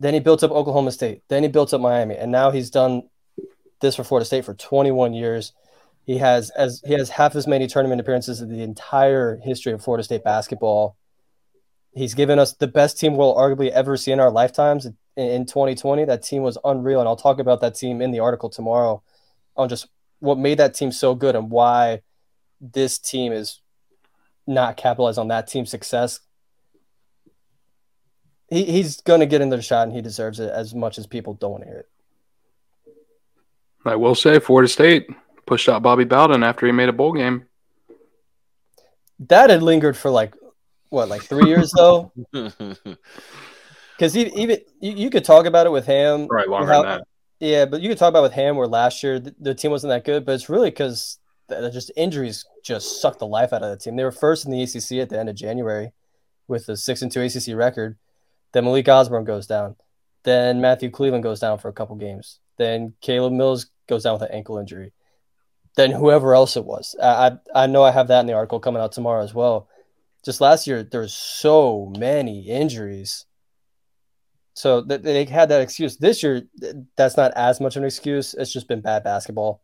Then 0.00 0.14
he 0.14 0.20
built 0.20 0.42
up 0.42 0.50
Oklahoma 0.50 0.92
State. 0.92 1.22
Then 1.28 1.42
he 1.42 1.48
built 1.48 1.72
up 1.72 1.80
Miami, 1.80 2.16
and 2.16 2.32
now 2.32 2.50
he's 2.50 2.70
done 2.70 3.08
this 3.80 3.96
for 3.96 4.04
Florida 4.04 4.24
State 4.24 4.44
for 4.44 4.54
21 4.54 5.14
years. 5.14 5.52
He 6.04 6.18
has 6.18 6.50
as 6.50 6.82
he 6.84 6.94
has 6.94 7.10
half 7.10 7.34
as 7.34 7.46
many 7.46 7.66
tournament 7.66 8.00
appearances 8.00 8.40
in 8.40 8.48
the 8.48 8.62
entire 8.62 9.38
history 9.42 9.72
of 9.72 9.82
Florida 9.82 10.04
State 10.04 10.24
basketball. 10.24 10.96
He's 11.94 12.14
given 12.14 12.38
us 12.38 12.54
the 12.54 12.66
best 12.66 12.98
team 12.98 13.16
we'll 13.16 13.36
arguably 13.36 13.70
ever 13.70 13.96
see 13.96 14.10
in 14.10 14.18
our 14.18 14.30
lifetimes 14.30 14.84
in, 14.84 14.96
in 15.16 15.46
2020. 15.46 16.04
That 16.06 16.22
team 16.22 16.42
was 16.42 16.58
unreal, 16.64 17.00
and 17.00 17.08
I'll 17.08 17.16
talk 17.16 17.38
about 17.38 17.60
that 17.60 17.74
team 17.74 18.02
in 18.02 18.10
the 18.10 18.20
article 18.20 18.50
tomorrow 18.50 19.02
on 19.56 19.68
just 19.68 19.86
what 20.18 20.38
made 20.38 20.58
that 20.58 20.74
team 20.74 20.90
so 20.90 21.14
good 21.14 21.36
and 21.36 21.50
why 21.50 22.02
this 22.60 22.98
team 22.98 23.32
is 23.32 23.60
not 24.46 24.76
capitalize 24.76 25.18
on 25.18 25.28
that 25.28 25.48
team's 25.48 25.70
success. 25.70 26.20
He, 28.50 28.64
he's 28.64 29.00
going 29.00 29.20
to 29.20 29.26
get 29.26 29.40
in 29.40 29.48
the 29.48 29.60
shot, 29.62 29.86
and 29.86 29.96
he 29.96 30.02
deserves 30.02 30.40
it 30.40 30.50
as 30.50 30.74
much 30.74 30.98
as 30.98 31.06
people 31.06 31.34
don't 31.34 31.52
want 31.52 31.62
to 31.64 31.68
hear 31.68 31.78
it. 31.78 31.88
I 33.86 33.96
will 33.96 34.14
say, 34.14 34.38
Florida 34.38 34.68
State 34.68 35.08
pushed 35.46 35.68
out 35.68 35.82
Bobby 35.82 36.04
Bowden 36.04 36.42
after 36.42 36.66
he 36.66 36.72
made 36.72 36.88
a 36.88 36.92
bowl 36.92 37.12
game. 37.12 37.46
That 39.18 39.50
had 39.50 39.62
lingered 39.62 39.96
for 39.96 40.10
like 40.10 40.34
what, 40.88 41.08
like 41.08 41.22
three 41.22 41.46
years 41.46 41.72
though. 41.72 42.12
Because 43.96 44.16
even 44.16 44.58
you, 44.80 44.92
you, 44.92 45.10
could 45.10 45.24
talk 45.24 45.46
about 45.46 45.66
it 45.66 45.70
with 45.70 45.86
Ham, 45.86 46.26
right? 46.28 46.48
Longer 46.48 46.72
how, 46.72 46.82
than 46.82 46.98
that. 46.98 47.06
Yeah, 47.38 47.64
but 47.64 47.80
you 47.80 47.88
could 47.88 47.98
talk 47.98 48.08
about 48.08 48.24
with 48.24 48.32
Ham 48.32 48.56
where 48.56 48.66
last 48.66 49.02
year 49.02 49.20
the, 49.20 49.34
the 49.38 49.54
team 49.54 49.70
wasn't 49.70 49.92
that 49.92 50.04
good, 50.04 50.24
but 50.24 50.32
it's 50.32 50.48
really 50.48 50.70
because 50.70 51.18
just 51.48 51.92
injuries 51.96 52.44
just 52.62 53.00
sucked 53.00 53.18
the 53.18 53.26
life 53.26 53.52
out 53.52 53.62
of 53.62 53.70
the 53.70 53.76
team. 53.76 53.96
They 53.96 54.04
were 54.04 54.12
first 54.12 54.44
in 54.44 54.50
the 54.50 54.62
ACC 54.62 54.98
at 54.98 55.10
the 55.10 55.18
end 55.18 55.28
of 55.28 55.36
January 55.36 55.92
with 56.48 56.68
a 56.68 56.76
six 56.76 57.02
and 57.02 57.10
two 57.10 57.22
ACC 57.22 57.54
record. 57.54 57.96
Then 58.52 58.64
Malik 58.64 58.88
Osborne 58.88 59.24
goes 59.24 59.46
down. 59.46 59.76
Then 60.22 60.60
Matthew 60.60 60.90
Cleveland 60.90 61.22
goes 61.22 61.40
down 61.40 61.58
for 61.58 61.68
a 61.68 61.72
couple 61.72 61.96
games. 61.96 62.40
Then 62.56 62.94
Caleb 63.00 63.32
Mills 63.32 63.66
goes 63.88 64.04
down 64.04 64.14
with 64.14 64.22
an 64.22 64.34
ankle 64.34 64.58
injury. 64.58 64.92
Then 65.76 65.90
whoever 65.90 66.34
else 66.34 66.56
it 66.56 66.64
was. 66.64 66.94
I, 67.02 67.32
I, 67.54 67.66
know 67.66 67.82
I 67.82 67.90
have 67.90 68.08
that 68.08 68.20
in 68.20 68.26
the 68.26 68.32
article 68.32 68.60
coming 68.60 68.80
out 68.80 68.92
tomorrow 68.92 69.22
as 69.22 69.34
well. 69.34 69.68
Just 70.24 70.40
last 70.40 70.66
year, 70.66 70.82
there 70.82 71.02
there's 71.02 71.14
so 71.14 71.92
many 71.98 72.42
injuries. 72.42 73.26
So 74.54 74.84
th- 74.84 75.02
they 75.02 75.24
had 75.24 75.48
that 75.48 75.60
excuse. 75.60 75.96
This 75.96 76.22
year, 76.22 76.42
that's 76.96 77.16
not 77.16 77.32
as 77.34 77.60
much 77.60 77.76
of 77.76 77.82
an 77.82 77.86
excuse. 77.86 78.34
It's 78.34 78.52
just 78.52 78.68
been 78.68 78.80
bad 78.80 79.02
basketball 79.02 79.60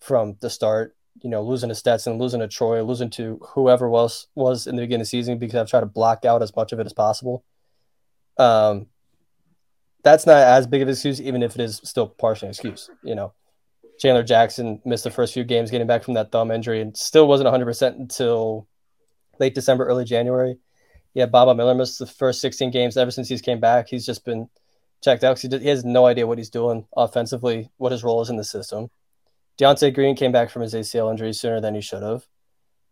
from 0.00 0.36
the 0.40 0.50
start. 0.50 0.96
You 1.22 1.30
know, 1.30 1.42
losing 1.42 1.68
to 1.68 1.74
Stetson, 1.74 2.18
losing 2.18 2.40
to 2.40 2.48
Troy, 2.48 2.82
losing 2.82 3.10
to 3.10 3.40
whoever 3.54 3.92
else 3.94 4.26
was 4.34 4.66
in 4.66 4.76
the 4.76 4.82
beginning 4.82 5.02
of 5.02 5.06
the 5.06 5.10
season 5.10 5.38
because 5.38 5.56
I've 5.56 5.70
tried 5.70 5.80
to 5.80 5.86
block 5.86 6.24
out 6.24 6.42
as 6.42 6.54
much 6.54 6.72
of 6.72 6.80
it 6.80 6.86
as 6.86 6.92
possible. 6.92 7.44
Um, 8.38 8.86
that's 10.02 10.26
not 10.26 10.38
as 10.38 10.66
big 10.66 10.82
of 10.82 10.88
an 10.88 10.92
excuse, 10.92 11.20
even 11.20 11.42
if 11.42 11.54
it 11.54 11.60
is 11.60 11.80
still 11.84 12.08
partially 12.08 12.48
an 12.48 12.50
excuse. 12.50 12.90
You 13.04 13.14
know, 13.14 13.32
Chandler 14.00 14.24
Jackson 14.24 14.80
missed 14.84 15.04
the 15.04 15.10
first 15.10 15.32
few 15.32 15.44
games 15.44 15.70
getting 15.70 15.86
back 15.86 16.02
from 16.02 16.14
that 16.14 16.32
thumb 16.32 16.50
injury 16.50 16.80
and 16.80 16.96
still 16.96 17.28
wasn't 17.28 17.48
100% 17.48 17.98
until 17.98 18.66
late 19.38 19.54
December, 19.54 19.86
early 19.86 20.04
January. 20.04 20.58
Yeah, 21.14 21.26
Baba 21.26 21.54
Miller 21.54 21.74
missed 21.74 21.98
the 21.98 22.06
first 22.06 22.40
16 22.40 22.70
games 22.70 22.96
ever 22.96 23.10
since 23.10 23.28
he's 23.28 23.42
came 23.42 23.60
back. 23.60 23.88
He's 23.88 24.06
just 24.06 24.24
been 24.24 24.48
checked 25.02 25.24
out 25.24 25.38
he, 25.38 25.48
he, 25.48 25.68
has 25.68 25.84
no 25.84 26.06
idea 26.06 26.26
what 26.26 26.38
he's 26.38 26.50
doing 26.50 26.86
offensively, 26.96 27.70
what 27.76 27.92
his 27.92 28.04
role 28.04 28.22
is 28.22 28.30
in 28.30 28.36
the 28.36 28.44
system. 28.44 28.88
De'Ante 29.62 29.94
Green 29.94 30.16
came 30.16 30.32
back 30.32 30.50
from 30.50 30.62
his 30.62 30.74
ACL 30.74 31.10
injury 31.10 31.32
sooner 31.32 31.60
than 31.60 31.74
he 31.74 31.80
should 31.80 32.02
have. 32.02 32.26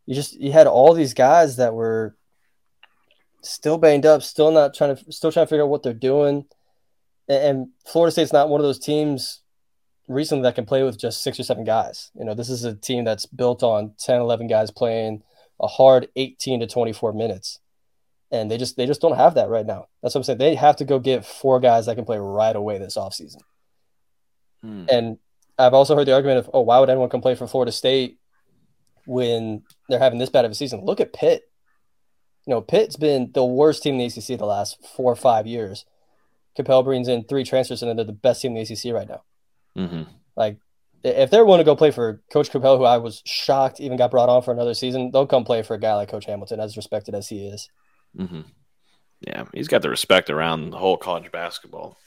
You 0.06 0.14
just 0.14 0.38
you 0.40 0.52
had 0.52 0.66
all 0.66 0.94
these 0.94 1.14
guys 1.14 1.56
that 1.56 1.74
were 1.74 2.16
still 3.42 3.76
banged 3.76 4.06
up, 4.06 4.22
still 4.22 4.52
not 4.52 4.74
trying 4.74 4.96
to 4.96 5.12
still 5.12 5.32
trying 5.32 5.46
to 5.46 5.50
figure 5.50 5.64
out 5.64 5.70
what 5.70 5.82
they're 5.82 5.92
doing. 5.92 6.46
And 7.28 7.68
Florida 7.86 8.12
State's 8.12 8.32
not 8.32 8.48
one 8.48 8.60
of 8.60 8.64
those 8.64 8.78
teams 8.78 9.40
recently 10.08 10.42
that 10.42 10.54
can 10.54 10.66
play 10.66 10.82
with 10.82 10.98
just 10.98 11.22
six 11.22 11.38
or 11.38 11.44
seven 11.44 11.64
guys. 11.64 12.10
You 12.14 12.24
know, 12.24 12.34
this 12.34 12.50
is 12.50 12.64
a 12.64 12.74
team 12.74 13.04
that's 13.04 13.26
built 13.26 13.62
on 13.62 13.94
10, 13.98 14.20
11 14.20 14.48
guys 14.48 14.72
playing 14.72 15.22
a 15.60 15.68
hard 15.68 16.08
18 16.16 16.60
to 16.60 16.66
24 16.66 17.12
minutes. 17.12 17.60
And 18.32 18.50
they 18.50 18.58
just 18.58 18.76
they 18.76 18.86
just 18.86 19.00
don't 19.00 19.16
have 19.16 19.34
that 19.34 19.48
right 19.48 19.66
now. 19.66 19.86
That's 20.02 20.14
what 20.14 20.20
I'm 20.20 20.24
saying. 20.24 20.38
They 20.38 20.54
have 20.54 20.76
to 20.76 20.84
go 20.84 21.00
get 21.00 21.24
four 21.24 21.58
guys 21.58 21.86
that 21.86 21.96
can 21.96 22.04
play 22.04 22.18
right 22.18 22.54
away 22.54 22.78
this 22.78 22.96
offseason. 22.96 23.40
Hmm. 24.62 24.86
And 24.88 25.18
I've 25.60 25.74
also 25.74 25.94
heard 25.94 26.06
the 26.06 26.14
argument 26.14 26.38
of, 26.38 26.50
oh, 26.52 26.62
why 26.62 26.78
would 26.78 26.90
anyone 26.90 27.08
come 27.08 27.20
play 27.20 27.34
for 27.34 27.46
Florida 27.46 27.72
State 27.72 28.18
when 29.06 29.62
they're 29.88 29.98
having 29.98 30.18
this 30.18 30.30
bad 30.30 30.44
of 30.44 30.50
a 30.50 30.54
season? 30.54 30.84
Look 30.84 31.00
at 31.00 31.12
Pitt. 31.12 31.42
You 32.46 32.54
know, 32.54 32.60
Pitt's 32.60 32.96
been 32.96 33.30
the 33.32 33.44
worst 33.44 33.82
team 33.82 33.94
in 33.94 33.98
the 33.98 34.06
ACC 34.06 34.38
the 34.38 34.46
last 34.46 34.78
four 34.96 35.12
or 35.12 35.16
five 35.16 35.46
years. 35.46 35.84
Capel 36.56 36.82
brings 36.82 37.08
in 37.08 37.24
three 37.24 37.44
transfers, 37.44 37.82
and 37.82 37.98
they're 37.98 38.04
the 38.04 38.12
best 38.12 38.42
team 38.42 38.56
in 38.56 38.64
the 38.64 38.72
ACC 38.72 38.94
right 38.94 39.08
now. 39.08 39.22
Mm-hmm. 39.76 40.02
Like, 40.36 40.58
if 41.04 41.30
they're 41.30 41.44
willing 41.44 41.60
to 41.60 41.64
go 41.64 41.76
play 41.76 41.90
for 41.90 42.20
Coach 42.32 42.50
Capel, 42.50 42.78
who 42.78 42.84
I 42.84 42.98
was 42.98 43.22
shocked 43.24 43.80
even 43.80 43.98
got 43.98 44.10
brought 44.10 44.28
on 44.28 44.42
for 44.42 44.52
another 44.52 44.74
season, 44.74 45.10
they'll 45.12 45.26
come 45.26 45.44
play 45.44 45.62
for 45.62 45.74
a 45.74 45.80
guy 45.80 45.94
like 45.94 46.10
Coach 46.10 46.26
Hamilton, 46.26 46.60
as 46.60 46.76
respected 46.76 47.14
as 47.14 47.28
he 47.28 47.46
is. 47.46 47.68
Mm-hmm. 48.18 48.40
Yeah, 49.20 49.44
he's 49.52 49.68
got 49.68 49.82
the 49.82 49.90
respect 49.90 50.30
around 50.30 50.70
the 50.70 50.78
whole 50.78 50.96
college 50.96 51.30
basketball 51.30 51.98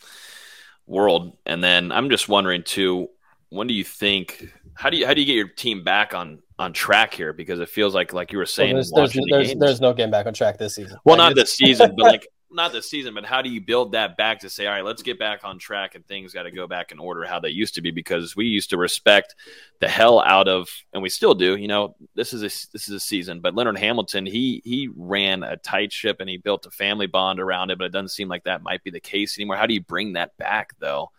world. 0.85 1.37
And 1.45 1.63
then 1.63 1.91
I'm 1.91 2.09
just 2.09 2.27
wondering 2.27 2.63
too, 2.63 3.07
when 3.53 3.67
do 3.67 3.73
you 3.73 3.83
think? 3.83 4.51
How 4.73 4.89
do 4.89 4.97
you 4.97 5.05
how 5.05 5.13
do 5.13 5.21
you 5.21 5.27
get 5.27 5.35
your 5.35 5.47
team 5.47 5.83
back 5.83 6.13
on 6.13 6.41
on 6.57 6.73
track 6.73 7.13
here? 7.13 7.33
Because 7.33 7.59
it 7.59 7.69
feels 7.69 7.93
like 7.93 8.11
like 8.11 8.31
you 8.31 8.39
were 8.39 8.45
saying, 8.45 8.75
well, 8.75 8.83
there's, 8.83 9.13
there's, 9.13 9.13
the 9.13 9.27
there's, 9.29 9.55
there's, 9.55 9.81
no 9.81 9.93
getting 9.93 10.11
back 10.11 10.25
on 10.25 10.33
track 10.33 10.57
this 10.57 10.75
season. 10.75 10.97
Well, 11.05 11.17
like, 11.17 11.29
not 11.29 11.35
this 11.35 11.53
season, 11.53 11.93
but 11.95 12.03
like 12.03 12.27
not 12.51 12.71
this 12.71 12.89
season, 12.89 13.13
but 13.13 13.25
how 13.25 13.41
do 13.41 13.49
you 13.49 13.61
build 13.61 13.91
that 13.91 14.17
back 14.17 14.39
to 14.39 14.49
say, 14.49 14.65
all 14.65 14.73
right, 14.73 14.83
let's 14.83 15.03
get 15.03 15.19
back 15.19 15.43
on 15.43 15.59
track 15.59 15.95
and 15.95 16.05
things 16.07 16.33
got 16.33 16.43
to 16.43 16.51
go 16.51 16.67
back 16.67 16.91
in 16.91 16.99
order 16.99 17.25
how 17.25 17.39
they 17.39 17.49
used 17.49 17.75
to 17.75 17.81
be 17.81 17.91
because 17.91 18.35
we 18.35 18.45
used 18.45 18.71
to 18.71 18.77
respect 18.77 19.35
the 19.79 19.87
hell 19.87 20.19
out 20.19 20.47
of, 20.47 20.69
and 20.93 21.03
we 21.03 21.09
still 21.09 21.35
do. 21.35 21.55
You 21.55 21.67
know, 21.67 21.95
this 22.15 22.33
is 22.33 22.41
a 22.41 22.49
this 22.71 22.87
is 22.87 22.89
a 22.89 22.99
season, 22.99 23.39
but 23.39 23.55
Leonard 23.55 23.77
Hamilton 23.77 24.25
he 24.25 24.61
he 24.65 24.89
ran 24.95 25.43
a 25.43 25.57
tight 25.57 25.93
ship 25.93 26.17
and 26.19 26.29
he 26.29 26.37
built 26.37 26.65
a 26.65 26.71
family 26.71 27.07
bond 27.07 27.39
around 27.39 27.69
it, 27.69 27.77
but 27.77 27.85
it 27.85 27.91
doesn't 27.91 28.09
seem 28.09 28.29
like 28.29 28.45
that 28.45 28.63
might 28.63 28.83
be 28.83 28.89
the 28.89 28.99
case 28.99 29.37
anymore. 29.37 29.57
How 29.57 29.67
do 29.67 29.75
you 29.75 29.81
bring 29.81 30.13
that 30.13 30.35
back 30.37 30.73
though? 30.79 31.11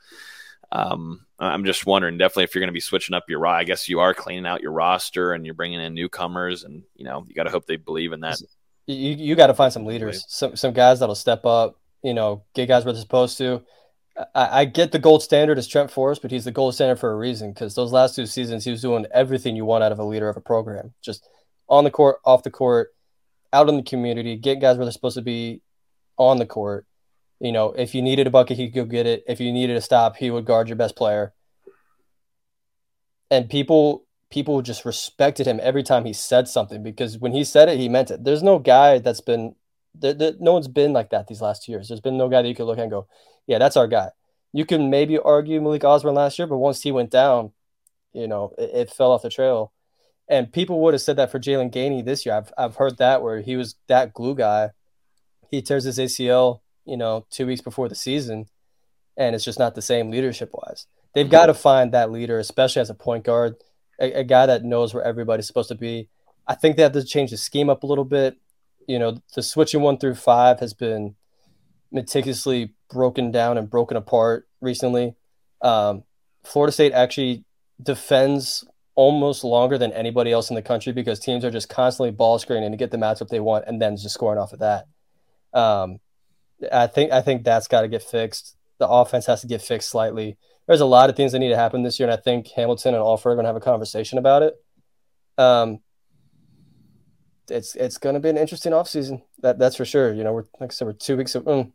Um, 0.73 1.25
I'm 1.47 1.65
just 1.65 1.87
wondering, 1.87 2.19
definitely, 2.19 2.45
if 2.45 2.55
you're 2.55 2.61
going 2.61 2.69
to 2.69 2.73
be 2.73 2.81
switching 2.81 3.15
up 3.15 3.25
your, 3.29 3.47
I 3.47 3.65
guess 3.65 3.89
you 3.89 4.01
are 4.01 4.15
cleaning 4.15 4.47
out 4.47 4.63
your 4.63 4.73
roster 4.73 5.33
and 5.33 5.45
you're 5.45 5.55
bringing 5.55 5.81
in 5.81 5.95
newcomers, 5.95 6.65
and 6.65 6.83
you 6.95 7.05
know 7.05 7.25
you 7.29 7.35
got 7.35 7.45
to 7.45 7.51
hope 7.51 7.67
they 7.67 7.77
believe 7.77 8.13
in 8.13 8.21
that 8.21 8.39
you 8.87 9.11
you 9.13 9.35
got 9.35 9.49
to 9.49 9.55
find 9.55 9.73
some 9.73 9.87
leaders, 9.87 10.25
some 10.29 10.57
some 10.57 10.73
guys 10.73 11.01
that'll 11.01 11.15
step 11.15 11.47
up. 11.47 11.79
You 12.03 12.15
know, 12.15 12.45
get 12.55 12.69
guys 12.69 12.85
where 12.85 12.93
they're 12.93 13.01
supposed 13.01 13.39
to. 13.39 13.63
I, 14.35 14.61
I 14.61 14.65
get 14.67 14.93
the 14.93 14.99
gold 14.99 15.23
standard 15.23 15.59
is 15.59 15.67
Trent 15.67 15.91
Forrest, 15.91 16.23
but 16.23 16.31
he's 16.31 16.45
the 16.45 16.53
gold 16.53 16.75
standard 16.75 17.01
for 17.01 17.11
a 17.11 17.17
reason 17.17 17.53
because 17.53 17.75
those 17.75 17.93
last 17.93 18.15
two 18.15 18.27
seasons 18.27 18.65
he 18.65 18.71
was 18.71 18.83
doing 18.83 19.07
everything 19.13 19.57
you 19.57 19.65
want 19.65 19.83
out 19.83 19.93
of 19.93 19.99
a 19.99 20.05
leader 20.05 20.29
of 20.29 20.37
a 20.37 20.41
program, 20.41 20.93
just 21.03 21.27
on 21.69 21.85
the 21.85 21.91
court, 21.91 22.19
off 22.25 22.43
the 22.43 22.51
court, 22.51 22.95
out 23.53 23.69
in 23.69 23.77
the 23.77 23.83
community, 23.83 24.37
get 24.37 24.61
guys 24.61 24.77
where 24.77 24.85
they're 24.85 24.93
supposed 24.93 25.17
to 25.17 25.23
be 25.23 25.63
on 26.19 26.37
the 26.37 26.47
court. 26.47 26.87
You 27.41 27.53
know, 27.53 27.73
if 27.73 27.95
you 27.95 28.03
needed 28.03 28.27
a 28.27 28.31
bucket, 28.31 28.57
he 28.57 28.67
could 28.67 28.75
go 28.75 28.85
get 28.85 29.07
it. 29.07 29.25
If 29.27 29.41
you 29.41 29.53
needed 29.53 29.77
a 29.77 29.81
stop, 29.81 30.17
he 30.17 30.31
would 30.31 30.45
guard 30.45 30.69
your 30.69 30.77
best 30.77 30.97
player. 30.97 31.35
And 33.31 33.51
people 33.51 34.07
people 34.31 34.63
just 34.63 34.85
respected 34.85 35.47
him 35.47 35.61
every 35.63 35.83
time 35.83 36.05
he 36.05 36.13
said 36.13 36.49
something 36.49 36.83
because 36.83 37.19
when 37.19 37.33
he 37.33 37.45
said 37.45 37.69
it, 37.69 37.79
he 37.79 37.89
meant 37.89 38.11
it. 38.11 38.25
There's 38.25 38.43
no 38.43 38.59
guy 38.59 38.99
that's 38.99 39.21
been 39.21 39.55
there, 39.95 40.13
there, 40.13 40.33
no 40.41 40.53
one's 40.53 40.69
been 40.69 40.93
like 40.93 41.11
that 41.11 41.29
these 41.29 41.41
last 41.41 41.63
two 41.63 41.73
years. 41.73 41.89
There's 41.89 42.01
been 42.01 42.19
no 42.19 42.29
guy 42.29 42.43
that 42.43 42.49
you 42.49 42.55
could 42.55 42.65
look 42.65 42.79
at 42.79 42.83
and 42.83 42.91
go, 42.91 43.07
yeah, 43.47 43.59
that's 43.59 43.77
our 43.77 43.87
guy. 43.87 44.11
You 44.53 44.65
can 44.65 44.91
maybe 44.91 45.19
argue 45.19 45.61
Malik 45.61 45.85
Osborne 45.85 46.15
last 46.15 46.39
year, 46.39 46.47
but 46.47 46.59
once 46.59 46.83
he 46.83 46.93
went 46.93 47.11
down, 47.11 47.53
you 48.13 48.27
know, 48.27 48.55
it, 48.59 48.71
it 48.75 48.91
fell 48.91 49.13
off 49.13 49.23
the 49.23 49.31
trail. 49.31 49.73
And 50.29 50.53
people 50.53 50.81
would 50.81 50.95
have 50.95 51.03
said 51.03 51.17
that 51.17 51.31
for 51.31 51.39
Jaylan 51.39 51.73
Gainey 51.73 52.05
this 52.05 52.25
year. 52.25 52.35
I've 52.35 52.53
I've 52.57 52.77
heard 52.77 52.97
that 52.99 53.23
where 53.23 53.41
he 53.41 53.57
was 53.57 53.77
that 53.89 54.15
glue 54.15 54.35
guy. 54.35 54.71
He 55.51 55.61
tears 55.61 55.85
his 55.85 55.99
ACL, 55.99 56.61
you 56.85 56.97
know, 56.97 57.27
two 57.31 57.47
weeks 57.47 57.61
before 57.61 57.89
the 57.89 57.95
season, 57.95 58.47
and 59.17 59.35
it's 59.35 59.45
just 59.45 59.59
not 59.59 59.75
the 59.75 59.83
same 59.83 60.11
leadership 60.11 60.51
wise. 60.53 60.87
They've 61.15 61.31
got 61.31 61.47
to 61.47 61.55
find 61.55 61.93
that 61.93 62.11
leader, 62.11 62.39
especially 62.39 62.83
as 62.83 62.91
a 62.91 62.95
point 62.95 63.25
guard 63.25 63.57
a, 64.01 64.21
a 64.21 64.25
guy 64.25 64.47
that 64.47 64.65
knows 64.65 64.95
where 64.95 65.03
everybody's 65.03 65.47
supposed 65.47 65.69
to 65.69 65.75
be. 65.75 66.09
I 66.47 66.55
think 66.55 66.77
they 66.77 66.83
have 66.83 66.93
to 66.93 67.05
change 67.05 67.31
the 67.31 67.37
scheme 67.37 67.71
up 67.71 67.83
a 67.83 67.87
little 67.87 68.05
bit. 68.05 68.37
You 68.87 68.99
know, 68.99 69.23
the 69.35 69.43
switching 69.43 69.81
one 69.81 69.99
through 69.99 70.17
five 70.17 70.61
has 70.61 70.75
been 70.75 71.15
meticulously 71.91 72.75
broken 72.91 73.31
down 73.31 73.57
and 73.57 73.71
broken 73.71 73.97
apart 73.97 74.47
recently. 74.61 75.15
Um, 75.63 76.05
Florida 76.43 76.73
State 76.73 76.93
actually 76.93 77.45
defends 77.83 78.65
almost 78.95 79.43
longer 79.43 79.79
than 79.79 79.93
anybody 79.93 80.31
else 80.31 80.51
in 80.51 80.55
the 80.55 80.63
country 80.63 80.93
because 80.93 81.19
teams 81.19 81.45
are 81.45 81.51
just 81.51 81.69
constantly 81.69 82.11
ball 82.11 82.39
screening 82.39 82.71
to 82.71 82.77
get 82.77 82.91
the 82.91 82.97
matchup 82.97 83.29
they 83.29 83.41
want 83.41 83.65
and 83.67 83.81
then 83.81 83.97
just 83.97 84.15
scoring 84.15 84.39
off 84.39 84.53
of 84.53 84.61
that. 84.61 84.87
Um, 85.53 85.99
I 86.73 86.87
think 86.87 87.13
I 87.13 87.21
think 87.23 87.45
that's 87.45 87.69
got 87.69 87.83
to 87.83 87.89
get 87.89 88.03
fixed. 88.03 88.57
The 88.79 88.89
offense 88.89 89.27
has 89.27 89.41
to 89.43 89.47
get 89.47 89.63
fixed 89.63 89.91
slightly 89.91 90.37
there's 90.67 90.81
a 90.81 90.87
lot 90.87 91.11
of 91.11 91.17
things 91.17 91.33
that 91.33 91.39
need 91.39 91.51
to 91.51 91.57
happen 91.57 91.83
this 91.83 91.99
year, 91.99 92.09
and 92.09 92.19
I 92.19 92.21
think 92.21 92.49
Hamilton 92.49 92.95
and 92.95 93.03
Alford 93.03 93.33
are 93.33 93.35
going 93.35 93.45
to 93.45 93.49
have 93.49 93.57
a 93.57 93.61
conversation 93.61 94.19
about 94.19 94.43
it. 94.43 94.55
Um, 95.37 95.81
it's 97.51 97.75
it's 97.75 97.99
going 97.99 98.15
to 98.15 98.21
be 98.21 98.31
an 98.31 98.39
interesting 98.39 98.73
offseason. 98.73 99.23
That 99.43 99.59
that's 99.59 99.77
for 99.77 99.85
sure. 99.85 100.13
You 100.13 100.25
know, 100.25 100.33
we're 100.33 100.45
like 100.61 100.71
I 100.71 100.75
said, 100.75 100.87
we're 100.87 100.93
two 100.93 101.17
weeks, 101.19 101.37
um, 101.37 101.75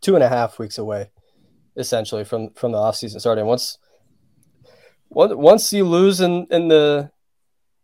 two 0.00 0.16
and 0.16 0.24
a 0.24 0.28
half 0.28 0.58
weeks 0.58 0.78
away, 0.78 1.10
essentially 1.76 2.24
from 2.24 2.50
from 2.54 2.72
the 2.72 2.78
offseason 2.78 3.20
starting. 3.20 3.46
Once 3.46 3.78
once 5.10 5.72
you 5.72 5.84
lose 5.84 6.20
in 6.20 6.48
in 6.50 6.66
the 6.66 7.12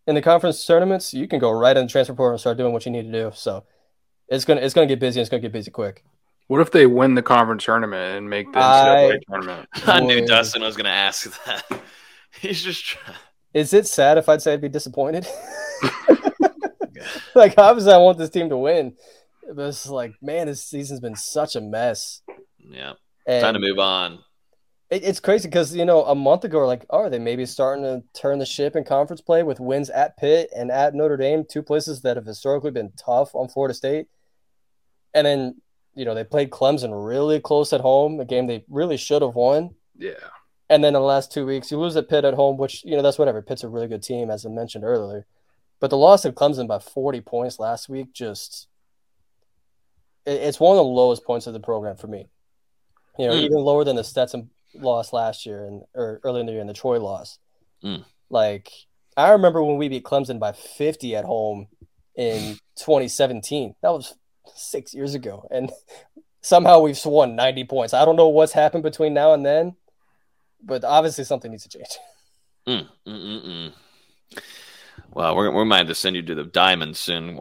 in 0.09 0.17
the 0.17 0.23
conference 0.23 0.67
tournaments, 0.67 1.15
you 1.15 1.29
can 1.29 1.39
go 1.39 1.53
right 1.53 1.77
in 1.77 1.87
the 1.87 1.91
transfer 1.91 2.15
portal 2.15 2.33
and 2.33 2.41
start 2.41 2.57
doing 2.57 2.73
what 2.73 2.85
you 2.85 2.91
need 2.91 3.05
to 3.05 3.13
do. 3.13 3.31
So 3.33 3.65
it's 4.27 4.45
gonna 4.45 4.61
it's 4.61 4.75
gonna 4.75 4.89
get 4.89 4.99
busy. 4.99 5.21
and 5.21 5.23
It's 5.23 5.31
gonna 5.31 5.43
get 5.43 5.53
busy 5.53 5.71
quick. 5.71 6.03
What 6.53 6.61
if 6.61 6.71
they 6.71 6.85
win 6.85 7.15
the 7.15 7.23
conference 7.23 7.65
tournament 7.65 8.19
and 8.19 8.29
make 8.29 8.53
the 8.53 8.59
I- 8.59 8.85
NCAA 9.11 9.21
tournament? 9.27 9.69
I 9.87 10.01
knew 10.01 10.21
Boy. 10.21 10.27
Dustin 10.27 10.61
was 10.61 10.77
going 10.77 10.85
to 10.85 10.91
ask 10.91 11.43
that. 11.47 11.65
He's 12.43 12.63
just 12.63 12.85
trying. 12.85 13.17
Is 13.55 13.73
it 13.73 13.87
sad 13.87 14.19
if 14.19 14.29
I'd 14.29 14.43
say 14.43 14.53
I'd 14.53 14.61
be 14.61 14.69
disappointed? 14.69 15.27
like 17.35 17.55
obviously 17.57 17.95
I 17.95 17.97
want 17.97 18.19
this 18.19 18.29
team 18.29 18.51
to 18.51 18.59
win, 18.59 18.95
but 19.51 19.69
it's 19.69 19.89
like 19.89 20.13
man, 20.21 20.47
this 20.47 20.63
season's 20.63 21.01
been 21.01 21.17
such 21.17 21.57
a 21.57 21.63
mess. 21.63 22.21
Yeah. 22.59 22.93
And 23.27 23.43
Time 23.43 23.55
to 23.55 23.61
move 23.61 23.79
on. 23.79 24.19
It, 24.91 25.05
it's 25.05 25.21
crazy 25.21 25.49
because 25.49 25.75
you 25.75 25.87
know 25.87 26.05
a 26.05 26.15
month 26.15 26.45
ago, 26.45 26.59
we're 26.59 26.67
like, 26.67 26.85
oh, 26.91 26.99
are 26.99 27.09
they 27.09 27.19
maybe 27.19 27.47
starting 27.47 27.85
to 27.85 28.03
turn 28.13 28.39
the 28.39 28.45
ship 28.45 28.77
in 28.77 28.85
conference 28.85 29.23
play 29.23 29.43
with 29.43 29.59
wins 29.59 29.89
at 29.89 30.19
Pitt 30.19 30.51
and 30.55 30.71
at 30.71 30.95
Notre 30.95 31.17
Dame, 31.17 31.47
two 31.49 31.63
places 31.63 32.03
that 32.03 32.19
have 32.19 32.27
historically 32.27 32.73
been 32.73 32.93
tough 33.03 33.35
on 33.35 33.49
Florida 33.49 33.73
State. 33.73 34.09
And 35.15 35.27
then 35.27 35.55
you 35.95 36.05
know 36.05 36.15
they 36.15 36.25
played 36.25 36.51
Clemson 36.51 36.91
really 36.93 37.41
close 37.41 37.73
at 37.73 37.81
home, 37.81 38.21
a 38.21 38.25
game 38.25 38.47
they 38.47 38.65
really 38.69 38.97
should 38.97 39.23
have 39.23 39.35
won. 39.35 39.75
Yeah. 39.97 40.13
And 40.71 40.83
then 40.83 40.89
in 40.91 40.95
the 40.95 41.01
last 41.01 41.31
two 41.33 41.45
weeks, 41.45 41.71
you 41.71 41.79
lose 41.79 41.97
at 41.97 42.09
Pitt 42.09 42.25
at 42.25 42.35
home, 42.35 42.57
which 42.57 42.85
you 42.85 42.97
know 42.97 43.03
that's 43.03 43.19
whatever. 43.19 43.43
Pitt's 43.43 43.65
a 43.65 43.69
really 43.69 43.89
good 43.89 44.03
team, 44.03 44.31
as 44.31 44.47
I 44.47 44.49
mentioned 44.49 44.85
earlier. 44.85 45.27
But 45.81 45.91
the 45.91 45.97
loss 45.99 46.25
at 46.25 46.35
Clemson 46.35 46.69
by 46.69 46.79
40 46.79 47.21
points 47.23 47.59
last 47.59 47.89
week 47.89 48.13
just 48.13 48.69
it's 50.25 50.61
one 50.61 50.73
of 50.73 50.77
the 50.77 50.85
lowest 50.85 51.25
points 51.25 51.47
of 51.49 51.53
the 51.53 51.61
program 51.61 51.97
for 51.97 52.07
me. 52.07 52.29
You 53.19 53.27
know, 53.27 53.35
Mm. 53.35 53.43
even 53.43 53.59
lower 53.59 53.85
than 53.85 53.97
the 53.97 54.05
Stetson 54.05 54.51
loss 54.75 55.13
last 55.13 55.45
year 55.45 55.67
and 55.67 55.83
or 55.95 56.21
earlier 56.25 56.41
in 56.41 56.47
the 56.47 56.53
year 56.53 56.61
and 56.61 56.71
the 56.71 56.75
Troy 56.75 57.01
loss. 57.01 57.39
Mm. 57.85 58.05
Like 58.31 58.71
I 59.17 59.31
remember 59.33 59.63
when 59.63 59.77
we 59.77 59.89
beat 59.89 60.05
Clemson 60.05 60.39
by 60.39 60.53
50 60.53 61.17
at 61.17 61.25
home 61.25 61.67
in 62.15 62.57
2017. 62.77 63.75
That 63.83 63.91
was 63.91 64.15
six 64.55 64.95
years 64.95 65.15
ago, 65.15 65.47
and 65.51 65.71
somehow 66.41 66.81
we've 66.81 66.99
won 67.05 67.37
90 67.37 67.65
points. 67.65 67.95
I 67.95 68.05
don't 68.05 68.17
know 68.17 68.29
what's 68.29 68.53
happened 68.53 68.83
between 68.83 69.15
now 69.15 69.35
and 69.35 69.45
then, 69.45 69.77
but 70.63 70.85
obviously 70.85 71.25
something 71.25 71.51
needs 71.51 71.65
to 71.65 71.69
change. 71.69 71.99
Mm, 72.67 72.89
mm, 73.07 73.25
mm, 73.25 73.47
mm. 73.47 74.43
Well, 75.11 75.37
we're, 75.37 75.51
we 75.51 75.65
might 75.65 75.79
have 75.79 75.89
to 75.89 75.95
send 75.95 76.17
you 76.17 76.23
to 76.23 76.35
the 76.35 76.45
diamond 76.45 76.97
soon 76.97 77.41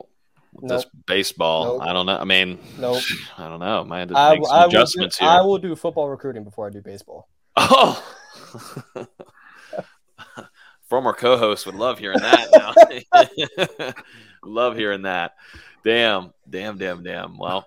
with 0.53 0.69
this 0.69 0.85
baseball. 1.05 1.77
Nope. 1.77 1.87
I 1.87 1.93
don't 1.93 2.05
know. 2.05 2.17
I 2.17 2.23
mean, 2.23 2.59
Nope. 2.79 3.01
I 3.37 3.47
don't 3.47 3.59
know. 3.59 3.83
Might 3.85 3.99
have 3.99 4.09
to 4.09 4.17
I, 4.17 4.33
make 4.33 4.45
some 4.45 4.55
I 4.55 4.63
will 4.63 4.69
do, 4.69 4.77
adjustments 4.77 5.17
here. 5.17 5.29
I 5.29 5.41
will 5.41 5.57
do 5.57 5.75
football 5.75 6.09
recruiting 6.09 6.43
before 6.43 6.67
I 6.67 6.69
do 6.69 6.81
baseball. 6.81 7.29
Oh, 7.55 8.03
former 10.91 11.13
co-host 11.13 11.65
would 11.65 11.75
love 11.75 11.99
hearing 11.99 12.19
that. 12.19 12.73
Now, 13.09 13.93
love 14.43 14.75
hearing 14.75 15.03
that. 15.03 15.35
Damn, 15.83 16.33
damn, 16.49 16.77
damn, 16.77 17.03
damn. 17.03 17.37
Well, 17.37 17.65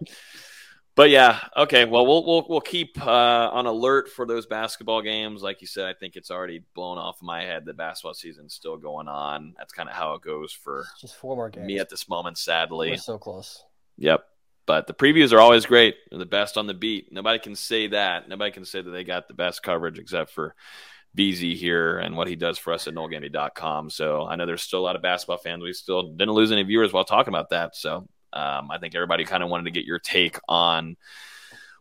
but 0.94 1.10
yeah, 1.10 1.40
okay. 1.56 1.84
Well, 1.84 2.06
we'll 2.06 2.24
we'll 2.24 2.46
we'll 2.48 2.60
keep 2.60 3.04
uh, 3.04 3.50
on 3.52 3.66
alert 3.66 4.08
for 4.08 4.26
those 4.26 4.46
basketball 4.46 5.02
games. 5.02 5.42
Like 5.42 5.60
you 5.60 5.66
said, 5.66 5.86
I 5.86 5.94
think 5.94 6.14
it's 6.16 6.30
already 6.30 6.62
blown 6.74 6.98
off 6.98 7.20
my 7.20 7.42
head. 7.42 7.64
The 7.64 7.74
basketball 7.74 8.14
season's 8.14 8.54
still 8.54 8.76
going 8.76 9.08
on. 9.08 9.54
That's 9.58 9.72
kind 9.72 9.88
of 9.88 9.94
how 9.94 10.14
it 10.14 10.22
goes 10.22 10.52
for 10.52 10.86
Just 11.00 11.16
four 11.16 11.34
more 11.34 11.50
games. 11.50 11.66
me 11.66 11.78
at 11.78 11.90
this 11.90 12.08
moment. 12.08 12.38
Sadly, 12.38 12.90
We're 12.90 12.96
so 12.98 13.18
close. 13.18 13.62
Yep. 13.98 14.24
But 14.66 14.86
the 14.86 14.94
previews 14.94 15.32
are 15.32 15.40
always 15.40 15.66
great. 15.66 15.96
They're 16.08 16.18
the 16.18 16.24
best 16.24 16.56
on 16.56 16.66
the 16.66 16.72
beat. 16.74 17.12
Nobody 17.12 17.38
can 17.38 17.54
say 17.54 17.88
that. 17.88 18.28
Nobody 18.30 18.50
can 18.50 18.64
say 18.64 18.80
that 18.80 18.90
they 18.90 19.04
got 19.04 19.28
the 19.28 19.34
best 19.34 19.62
coverage 19.62 19.98
except 19.98 20.30
for 20.30 20.54
BZ 21.16 21.54
here 21.56 21.98
and 21.98 22.16
what 22.16 22.26
he 22.28 22.36
does 22.36 22.58
for 22.58 22.72
us 22.72 22.88
at 22.88 22.94
NoleGameDay.com. 22.94 23.90
So 23.90 24.26
I 24.26 24.36
know 24.36 24.46
there's 24.46 24.62
still 24.62 24.80
a 24.80 24.82
lot 24.86 24.96
of 24.96 25.02
basketball 25.02 25.36
fans. 25.38 25.62
We 25.62 25.72
still 25.72 26.12
didn't 26.14 26.34
lose 26.34 26.50
any 26.52 26.62
viewers 26.64 26.92
while 26.92 27.04
talking 27.04 27.32
about 27.32 27.50
that. 27.50 27.76
So 27.76 28.08
um, 28.32 28.70
I 28.70 28.78
think 28.78 28.94
everybody 28.94 29.24
kind 29.24 29.42
of 29.42 29.48
wanted 29.48 29.64
to 29.64 29.70
get 29.70 29.84
your 29.84 30.00
take 30.00 30.38
on 30.48 30.96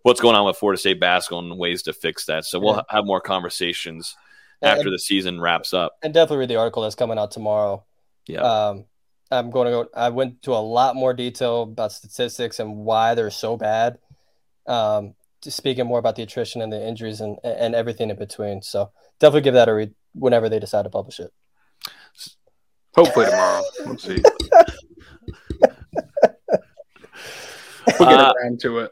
what's 0.04 0.22
going 0.22 0.36
on 0.36 0.46
with 0.46 0.58
Florida 0.58 0.80
State 0.80 1.00
basketball 1.00 1.40
and 1.40 1.58
ways 1.58 1.84
to 1.84 1.94
fix 1.94 2.26
that. 2.26 2.46
So 2.46 2.60
we'll 2.60 2.76
Yeah. 2.76 2.82
have 2.90 3.06
more 3.06 3.22
conversations 3.22 4.16
And- 4.62 4.78
after 4.78 4.92
the 4.92 5.00
season 5.00 5.42
wraps 5.42 5.74
up. 5.74 5.94
And 6.04 6.14
definitely 6.14 6.38
read 6.40 6.50
the 6.50 6.58
article 6.58 6.84
that's 6.84 6.96
coming 6.96 7.18
out 7.18 7.32
tomorrow. 7.32 7.84
Yeah. 8.28 8.42
Um, 8.42 8.86
I'm 9.32 9.50
going 9.50 9.66
to 9.66 9.72
go. 9.72 9.88
I 9.96 10.10
went 10.10 10.44
to 10.44 10.52
a 10.54 10.62
lot 10.62 10.96
more 10.96 11.14
detail 11.14 11.64
about 11.64 11.92
statistics 11.92 12.60
and 12.60 12.78
why 12.86 13.16
they're 13.16 13.32
so 13.32 13.58
bad. 13.58 13.98
Um, 14.68 15.16
speaking 15.42 15.86
more 15.88 15.98
about 16.00 16.16
the 16.16 16.22
attrition 16.24 16.62
and 16.62 16.72
the 16.72 16.88
injuries 16.88 17.20
and 17.20 17.38
and 17.44 17.74
everything 17.76 18.10
in 18.12 18.16
between. 18.16 18.62
So 18.62 18.92
definitely 19.24 19.42
give 19.42 19.54
that 19.54 19.70
a 19.70 19.74
read 19.74 19.94
whenever 20.14 20.50
they 20.50 20.60
decide 20.60 20.84
to 20.84 20.90
publish 20.90 21.22
it. 21.22 21.32
Hopefully 22.94 23.26
tomorrow. 23.26 23.64
We'll 23.86 23.98
see. 23.98 24.22
We'll 28.00 28.10
get 28.10 28.20
Uh, 28.20 28.34
around 28.42 28.60
to 28.62 28.80
it. 28.80 28.92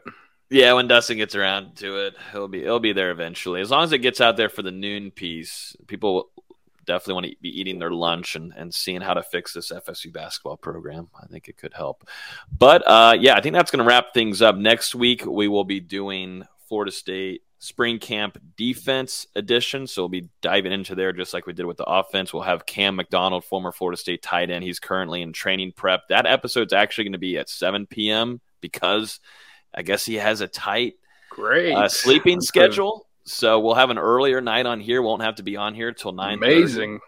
Yeah, 0.50 0.72
when 0.74 0.88
Dustin 0.88 1.16
gets 1.18 1.34
around 1.34 1.76
to 1.76 2.06
it, 2.06 2.14
he'll 2.30 2.48
be 2.48 2.60
he'll 2.60 2.80
be 2.80 2.92
there 2.92 3.10
eventually. 3.10 3.60
As 3.60 3.70
long 3.70 3.84
as 3.84 3.92
it 3.92 3.98
gets 3.98 4.20
out 4.20 4.36
there 4.36 4.48
for 4.48 4.62
the 4.62 4.70
noon 4.70 5.10
piece, 5.10 5.76
people 5.86 6.30
definitely 6.84 7.14
want 7.14 7.26
to 7.26 7.36
be 7.40 7.60
eating 7.60 7.78
their 7.78 7.90
lunch 7.92 8.34
and, 8.36 8.52
and 8.56 8.74
seeing 8.74 9.00
how 9.00 9.14
to 9.14 9.22
fix 9.22 9.52
this 9.52 9.70
FSU 9.70 10.12
basketball 10.12 10.56
program. 10.56 11.08
I 11.20 11.26
think 11.26 11.48
it 11.48 11.56
could 11.56 11.72
help. 11.74 12.08
But 12.58 12.82
uh, 12.86 13.16
yeah, 13.18 13.34
I 13.36 13.40
think 13.40 13.54
that's 13.54 13.70
going 13.70 13.84
to 13.84 13.88
wrap 13.88 14.12
things 14.14 14.42
up. 14.42 14.56
Next 14.56 14.94
week 14.94 15.24
we 15.24 15.46
will 15.48 15.64
be 15.64 15.80
doing 15.80 16.44
Florida 16.72 16.90
State 16.90 17.42
spring 17.58 17.98
camp 17.98 18.38
defense 18.56 19.26
edition. 19.36 19.86
So 19.86 20.00
we'll 20.00 20.08
be 20.08 20.30
diving 20.40 20.72
into 20.72 20.94
there 20.94 21.12
just 21.12 21.34
like 21.34 21.44
we 21.44 21.52
did 21.52 21.66
with 21.66 21.76
the 21.76 21.84
offense. 21.84 22.32
We'll 22.32 22.44
have 22.44 22.64
Cam 22.64 22.96
McDonald, 22.96 23.44
former 23.44 23.72
Florida 23.72 23.98
State 23.98 24.22
tight 24.22 24.50
end. 24.50 24.64
He's 24.64 24.80
currently 24.80 25.20
in 25.20 25.34
training 25.34 25.72
prep. 25.76 26.08
That 26.08 26.24
episode's 26.24 26.72
actually 26.72 27.04
going 27.04 27.12
to 27.12 27.18
be 27.18 27.36
at 27.36 27.50
7 27.50 27.84
p.m. 27.84 28.40
because 28.62 29.20
I 29.74 29.82
guess 29.82 30.06
he 30.06 30.14
has 30.14 30.40
a 30.40 30.48
tight 30.48 30.94
Great. 31.28 31.74
uh, 31.74 31.90
sleeping 31.90 32.38
That's 32.38 32.48
schedule. 32.48 33.06
So 33.24 33.60
we'll 33.60 33.74
have 33.74 33.90
an 33.90 33.98
earlier 33.98 34.40
night 34.40 34.64
on 34.64 34.80
here. 34.80 35.02
Won't 35.02 35.20
have 35.20 35.34
to 35.34 35.42
be 35.42 35.58
on 35.58 35.74
here 35.74 35.92
till 35.92 36.12
nine. 36.12 36.38
Amazing. 36.38 37.00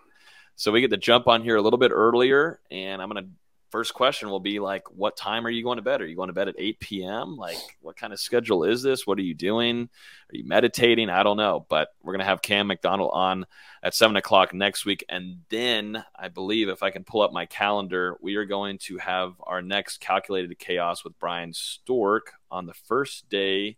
So 0.56 0.72
we 0.72 0.82
get 0.82 0.90
to 0.90 0.98
jump 0.98 1.26
on 1.26 1.42
here 1.42 1.56
a 1.56 1.62
little 1.62 1.78
bit 1.78 1.90
earlier, 1.90 2.60
and 2.70 3.00
I'm 3.00 3.08
gonna. 3.08 3.28
First 3.74 3.92
question 3.92 4.30
will 4.30 4.38
be 4.38 4.60
like, 4.60 4.84
what 4.92 5.16
time 5.16 5.44
are 5.44 5.50
you 5.50 5.64
going 5.64 5.78
to 5.78 5.82
bed? 5.82 6.00
Are 6.00 6.06
you 6.06 6.14
going 6.14 6.28
to 6.28 6.32
bed 6.32 6.46
at 6.46 6.54
8 6.56 6.78
p.m.? 6.78 7.36
Like, 7.36 7.58
what 7.80 7.96
kind 7.96 8.12
of 8.12 8.20
schedule 8.20 8.62
is 8.62 8.84
this? 8.84 9.04
What 9.04 9.18
are 9.18 9.22
you 9.22 9.34
doing? 9.34 9.88
Are 10.32 10.36
you 10.36 10.46
meditating? 10.46 11.10
I 11.10 11.24
don't 11.24 11.36
know, 11.36 11.66
but 11.68 11.88
we're 12.00 12.12
gonna 12.12 12.22
have 12.22 12.40
Cam 12.40 12.68
McDonald 12.68 13.10
on 13.12 13.46
at 13.82 13.92
seven 13.92 14.14
o'clock 14.14 14.54
next 14.54 14.86
week, 14.86 15.04
and 15.08 15.38
then 15.48 16.04
I 16.14 16.28
believe 16.28 16.68
if 16.68 16.84
I 16.84 16.90
can 16.90 17.02
pull 17.02 17.22
up 17.22 17.32
my 17.32 17.46
calendar, 17.46 18.16
we 18.20 18.36
are 18.36 18.44
going 18.44 18.78
to 18.84 18.98
have 18.98 19.32
our 19.42 19.60
next 19.60 19.98
calculated 19.98 20.56
chaos 20.56 21.02
with 21.02 21.18
Bryan 21.18 21.52
Stork 21.52 22.30
on 22.52 22.66
the 22.66 22.74
first 22.74 23.28
day 23.28 23.76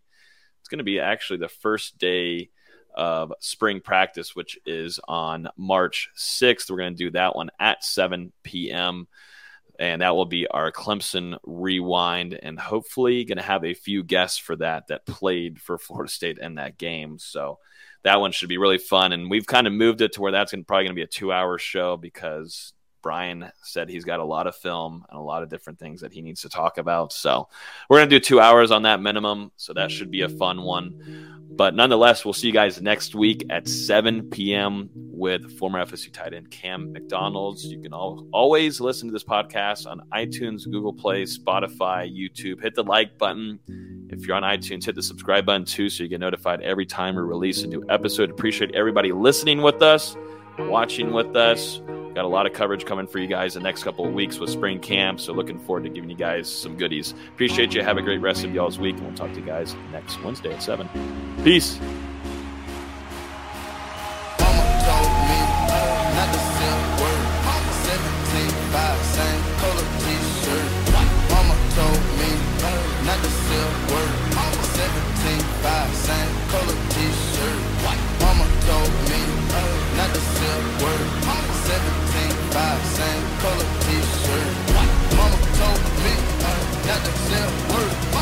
it's 0.67 0.69
going 0.69 0.79
to 0.79 0.83
be 0.83 0.99
actually 0.99 1.39
the 1.39 1.47
first 1.47 1.97
day 1.97 2.49
of 2.93 3.31
spring 3.39 3.79
practice, 3.79 4.35
which 4.35 4.59
is 4.65 4.99
on 5.07 5.47
March 5.55 6.09
6th. 6.17 6.69
We're 6.69 6.75
going 6.75 6.93
to 6.93 7.03
do 7.05 7.11
that 7.11 7.37
one 7.37 7.49
at 7.57 7.85
7 7.85 8.33
p.m. 8.43 9.07
And 9.79 10.01
that 10.01 10.15
will 10.15 10.25
be 10.25 10.47
our 10.47 10.71
Clemson 10.71 11.37
rewind, 11.43 12.39
and 12.41 12.59
hopefully 12.59 13.23
going 13.25 13.37
to 13.37 13.43
have 13.43 13.63
a 13.63 13.75
few 13.75 14.03
guests 14.03 14.39
for 14.39 14.55
that 14.55 14.87
that 14.87 15.05
played 15.05 15.59
for 15.59 15.77
Florida 15.77 16.11
State 16.11 16.39
in 16.39 16.55
that 16.55 16.77
game. 16.79 17.19
So 17.19 17.59
that 18.03 18.19
one 18.19 18.31
should 18.31 18.49
be 18.49 18.57
really 18.57 18.79
fun. 18.79 19.13
And 19.13 19.29
we've 19.29 19.45
kind 19.45 19.67
of 19.67 19.73
moved 19.73 20.01
it 20.01 20.13
to 20.13 20.21
where 20.21 20.31
that's 20.31 20.51
gonna, 20.51 20.63
probably 20.63 20.85
going 20.85 20.95
to 20.95 20.99
be 20.99 21.03
a 21.03 21.07
two-hour 21.07 21.59
show 21.59 21.95
because 21.95 22.73
Bryan 23.07 23.49
said 23.61 23.87
he's 23.87 24.03
got 24.03 24.19
a 24.19 24.23
lot 24.25 24.47
of 24.47 24.55
film 24.57 25.05
and 25.09 25.17
a 25.17 25.21
lot 25.21 25.41
of 25.41 25.47
different 25.47 25.79
things 25.79 26.01
that 26.01 26.11
he 26.11 26.21
needs 26.21 26.41
to 26.41 26.49
talk 26.49 26.77
about. 26.77 27.13
So 27.13 27.47
we're 27.89 27.99
going 27.99 28.09
to 28.09 28.19
do 28.19 28.19
two 28.19 28.41
hours 28.41 28.69
on 28.69 28.81
that 28.81 28.99
minimum. 28.99 29.53
So 29.55 29.71
that 29.75 29.91
should 29.91 30.11
be 30.11 30.23
a 30.23 30.27
fun 30.27 30.61
one. 30.61 31.45
But 31.49 31.73
nonetheless, 31.73 32.25
we'll 32.25 32.33
see 32.33 32.47
you 32.47 32.53
guys 32.53 32.81
next 32.81 33.15
week 33.15 33.45
at 33.49 33.65
7 33.65 34.29
p.m. 34.29 34.89
with 34.93 35.57
former 35.57 35.85
FSU 35.85 36.11
tight 36.11 36.33
end 36.33 36.51
Cam 36.51 36.91
McDonald's. 36.91 37.63
You 37.63 37.79
can 37.81 37.93
al- 37.93 38.27
always 38.33 38.81
listen 38.81 39.07
to 39.07 39.13
this 39.13 39.23
podcast 39.23 39.87
on 39.87 40.01
iTunes, 40.13 40.69
Google 40.69 40.91
Play, 40.91 41.23
Spotify, 41.23 42.13
YouTube. 42.13 42.61
Hit 42.61 42.75
the 42.75 42.83
like 42.83 43.17
button. 43.17 43.57
If 44.09 44.27
you're 44.27 44.35
on 44.35 44.43
iTunes, 44.43 44.83
hit 44.83 44.95
the 44.95 45.01
subscribe 45.01 45.45
button 45.45 45.63
too 45.63 45.89
so 45.89 46.03
you 46.03 46.09
get 46.09 46.19
notified 46.19 46.59
every 46.59 46.85
time 46.85 47.15
we 47.15 47.21
release 47.21 47.63
a 47.63 47.67
new 47.67 47.85
episode. 47.87 48.29
Appreciate 48.29 48.75
everybody 48.75 49.13
listening 49.13 49.61
with 49.61 49.81
us, 49.81 50.17
watching 50.59 51.13
with 51.13 51.37
us. 51.37 51.79
Got 52.17 52.25
a 52.25 52.29
lot 52.29 52.47
of 52.47 52.53
coverage 52.53 52.83
coming 52.83 53.05
for 53.05 53.19
you 53.19 53.27
guys 53.27 53.53
the 53.53 53.59
next 53.59 53.83
couple 53.83 54.03
of 54.03 54.11
weeks 54.11 54.39
with 54.39 54.49
spring 54.49 54.79
camp. 54.79 55.19
So 55.19 55.33
looking 55.33 55.59
forward 55.59 55.83
to 55.83 55.89
giving 55.89 56.09
you 56.09 56.15
guys 56.15 56.51
some 56.51 56.75
goodies. 56.75 57.13
Appreciate 57.27 57.75
you. 57.75 57.83
Have 57.83 57.97
a 57.97 58.01
great 58.01 58.21
rest 58.21 58.43
of 58.43 58.55
y'all's 58.55 58.79
week. 58.79 58.95
And 58.95 59.05
we'll 59.05 59.13
talk 59.13 59.31
to 59.33 59.39
you 59.39 59.45
guys 59.45 59.75
next 59.91 60.19
Wednesday 60.23 60.51
at 60.51 60.63
7. 60.63 60.89
Peace. 61.43 61.77
Same 69.03 69.36
color 82.97 83.69
t-shirt. 83.81 84.53
Mama 85.15 85.37
told 85.59 85.81
me 86.01 86.13
not 86.41 86.85
Got 86.87 87.05
to 87.05 87.11
sell 87.29 87.51
work. 87.69 88.16